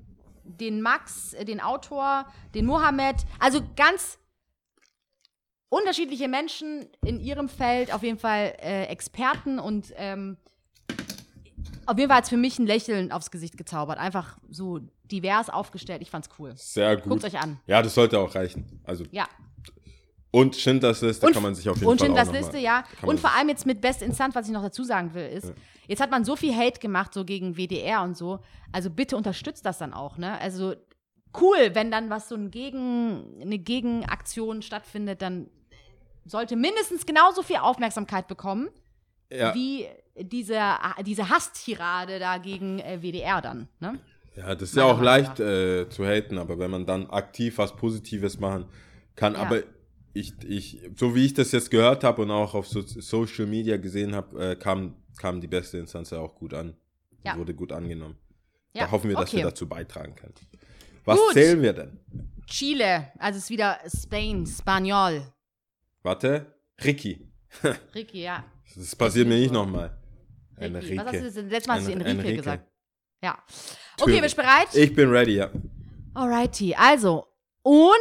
den 0.45 0.83
Max, 0.83 1.33
äh, 1.35 1.45
den 1.45 1.61
Autor, 1.61 2.27
den 2.55 2.67
Mohammed. 2.67 3.17
Also 3.39 3.61
ganz 3.77 4.19
unterschiedliche 5.69 6.29
Menschen 6.29 6.87
in 7.05 7.21
ihrem 7.21 7.49
Feld, 7.49 7.93
auf 7.93 8.03
jeden 8.03 8.19
Fall 8.19 8.55
äh, 8.61 8.85
Experten 8.85 9.59
und 9.59 9.93
ähm, 9.97 10.37
auf 11.87 11.99
jeden 11.99 12.09
Fall 12.09 12.19
hat 12.19 12.25
es 12.25 12.31
für 12.31 12.37
mich 12.37 12.59
ein 12.59 12.67
Lächeln 12.67 13.13
aufs 13.13 13.31
Gesicht 13.31 13.57
gezaubert. 13.57 13.99
Einfach 13.99 14.39
so 14.49 14.81
divers 15.05 15.51
aufgestellt. 15.51 16.01
Ich 16.01 16.11
fand's 16.11 16.29
cool. 16.39 16.55
Sehr 16.57 16.97
gut. 16.97 17.11
Guckt 17.11 17.25
euch 17.25 17.39
an. 17.39 17.61
Ja, 17.67 17.83
das 17.83 17.95
sollte 17.95 18.19
auch 18.19 18.35
reichen. 18.35 18.81
Also 18.85 19.05
Ja. 19.11 19.27
Und 20.35 20.57
Schindlers 20.57 21.01
Liste 21.01 21.31
kann 21.31 21.45
man 21.45 21.55
sich 21.55 21.69
auf 21.69 21.77
jeden 21.77 21.89
und 21.89 21.99
Fall 21.99 22.07
Schindlers 22.09 22.29
auch 22.29 22.33
noch 22.33 22.41
Liste, 22.41 22.59
ja. 22.59 22.83
Und 23.03 23.21
vor 23.21 23.31
allem 23.37 23.49
jetzt 23.49 23.67
mit 23.67 23.81
Best 23.81 24.03
Instant, 24.03 24.35
was 24.35 24.49
ich 24.49 24.53
noch 24.53 24.65
dazu 24.65 24.83
sagen 24.83 25.15
will, 25.15 25.29
ist, 25.29 25.55
jetzt 25.87 26.03
hat 26.03 26.11
man 26.11 26.25
so 26.25 26.35
viel 26.35 26.53
Hate 26.53 26.81
gemacht, 26.81 27.15
so 27.15 27.25
gegen 27.25 27.57
WDR 27.57 28.03
und 28.03 28.17
so. 28.17 28.41
Also 28.73 28.91
bitte 28.91 29.17
unterstützt 29.17 29.65
das 29.65 29.79
dann 29.79 29.95
auch, 29.95 30.19
ne? 30.19 30.41
Also 30.41 30.75
cool, 31.41 31.71
wenn 31.75 31.93
dann 31.93 32.11
was 32.11 32.29
so 32.29 32.35
ein 32.35 32.51
Gegen, 32.51 33.41
eine 33.41 33.59
Gegenaktion 33.59 34.63
stattfindet, 34.63 35.23
dann 35.23 35.47
sollte 36.25 36.57
mindestens 36.57 37.07
genauso 37.07 37.43
viel 37.43 37.59
Aufmerksamkeit 37.59 38.27
bekommen, 38.27 38.71
ja, 39.31 39.55
wie 39.55 39.87
diese, 40.17 40.61
diese 41.07 41.29
Hasstirade 41.29 42.19
da 42.19 42.39
gegen 42.39 42.81
äh, 42.81 42.99
WDR 43.03 43.41
dann, 43.41 43.69
ne? 43.79 44.01
ja, 44.37 44.55
das 44.57 44.71
ist 44.71 44.77
ja 44.77 44.83
auch 44.85 45.01
leicht 45.01 45.39
äh, 45.39 45.89
zu 45.89 46.05
haten, 46.05 46.39
aber 46.39 46.59
wenn 46.59 46.73
man 46.73 46.87
dann 46.87 47.09
aktiv 47.11 47.59
was 47.59 47.77
Positives 47.77 48.41
machen 48.41 48.65
kann, 49.15 49.35
Ja. 49.35 49.41
aber 49.41 49.63
ich, 50.15 50.33
ich, 50.45 50.81
so 50.97 51.15
wie 51.15 51.27
ich 51.27 51.35
das 51.35 51.53
jetzt 51.53 51.71
gehört 51.71 52.05
habe 52.05 52.23
und 52.23 52.31
auch 52.31 52.55
auf 52.55 52.67
so, 52.67 52.81
Social 52.81 53.47
Media 53.47 53.77
gesehen 53.77 54.15
habe, 54.15 54.53
äh, 54.53 54.57
kam, 54.57 54.95
kam 55.19 55.41
die 55.41 55.49
beste 55.49 55.79
Instanz 55.79 56.11
ja 56.11 56.21
auch 56.21 56.35
gut 56.35 56.55
an. 56.55 56.75
Ja. 57.25 57.39
wurde 57.39 57.55
gut 57.55 57.73
angenommen. 57.73 58.17
Ja, 58.75 58.85
da 58.85 58.91
hoffen 58.91 59.09
wir, 59.09 59.17
dass 59.17 59.31
okay. 59.31 59.39
wir 59.39 59.45
dazu 59.45 59.67
beitragen 59.67 60.15
können. 60.15 60.35
Was 61.05 61.19
Gut. 61.19 61.33
zählen 61.33 61.63
wir 61.63 61.73
denn? 61.73 61.99
Chile, 62.47 63.13
also 63.19 63.39
es 63.39 63.45
ist 63.45 63.51
wieder 63.51 63.79
Spain, 63.87 64.47
Spaniol. 64.47 65.23
Warte, 66.03 66.55
Ricky. 66.85 67.33
Ricky, 67.95 68.23
ja. 68.23 68.45
Das 68.77 68.95
passiert 68.97 69.29
mir 69.29 69.39
nicht 69.39 69.53
nochmal. 69.53 69.97
Ricky. 70.59 70.99
Was 70.99 71.07
hast 71.07 71.15
du 71.15 71.43
das 71.43 71.51
letzte 71.51 71.69
Mal 71.69 71.79
hast 71.79 71.89
du 71.89 71.93
Enrique, 71.93 72.11
Enrique. 72.11 72.37
gesagt? 72.37 72.71
Ja. 73.23 73.33
Okay, 73.33 73.43
Natürlich. 73.99 74.23
bist 74.23 74.39
du 74.39 74.43
bereit? 74.43 74.75
Ich 74.75 74.95
bin 74.95 75.09
ready, 75.09 75.37
ja. 75.37 75.51
Alrighty, 76.15 76.75
also. 76.75 77.27
Un, 77.65 77.97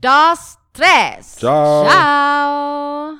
dos, 0.00 0.56
tres. 0.72 1.36
Ciao. 1.38 1.84
Ciao. 1.86 3.18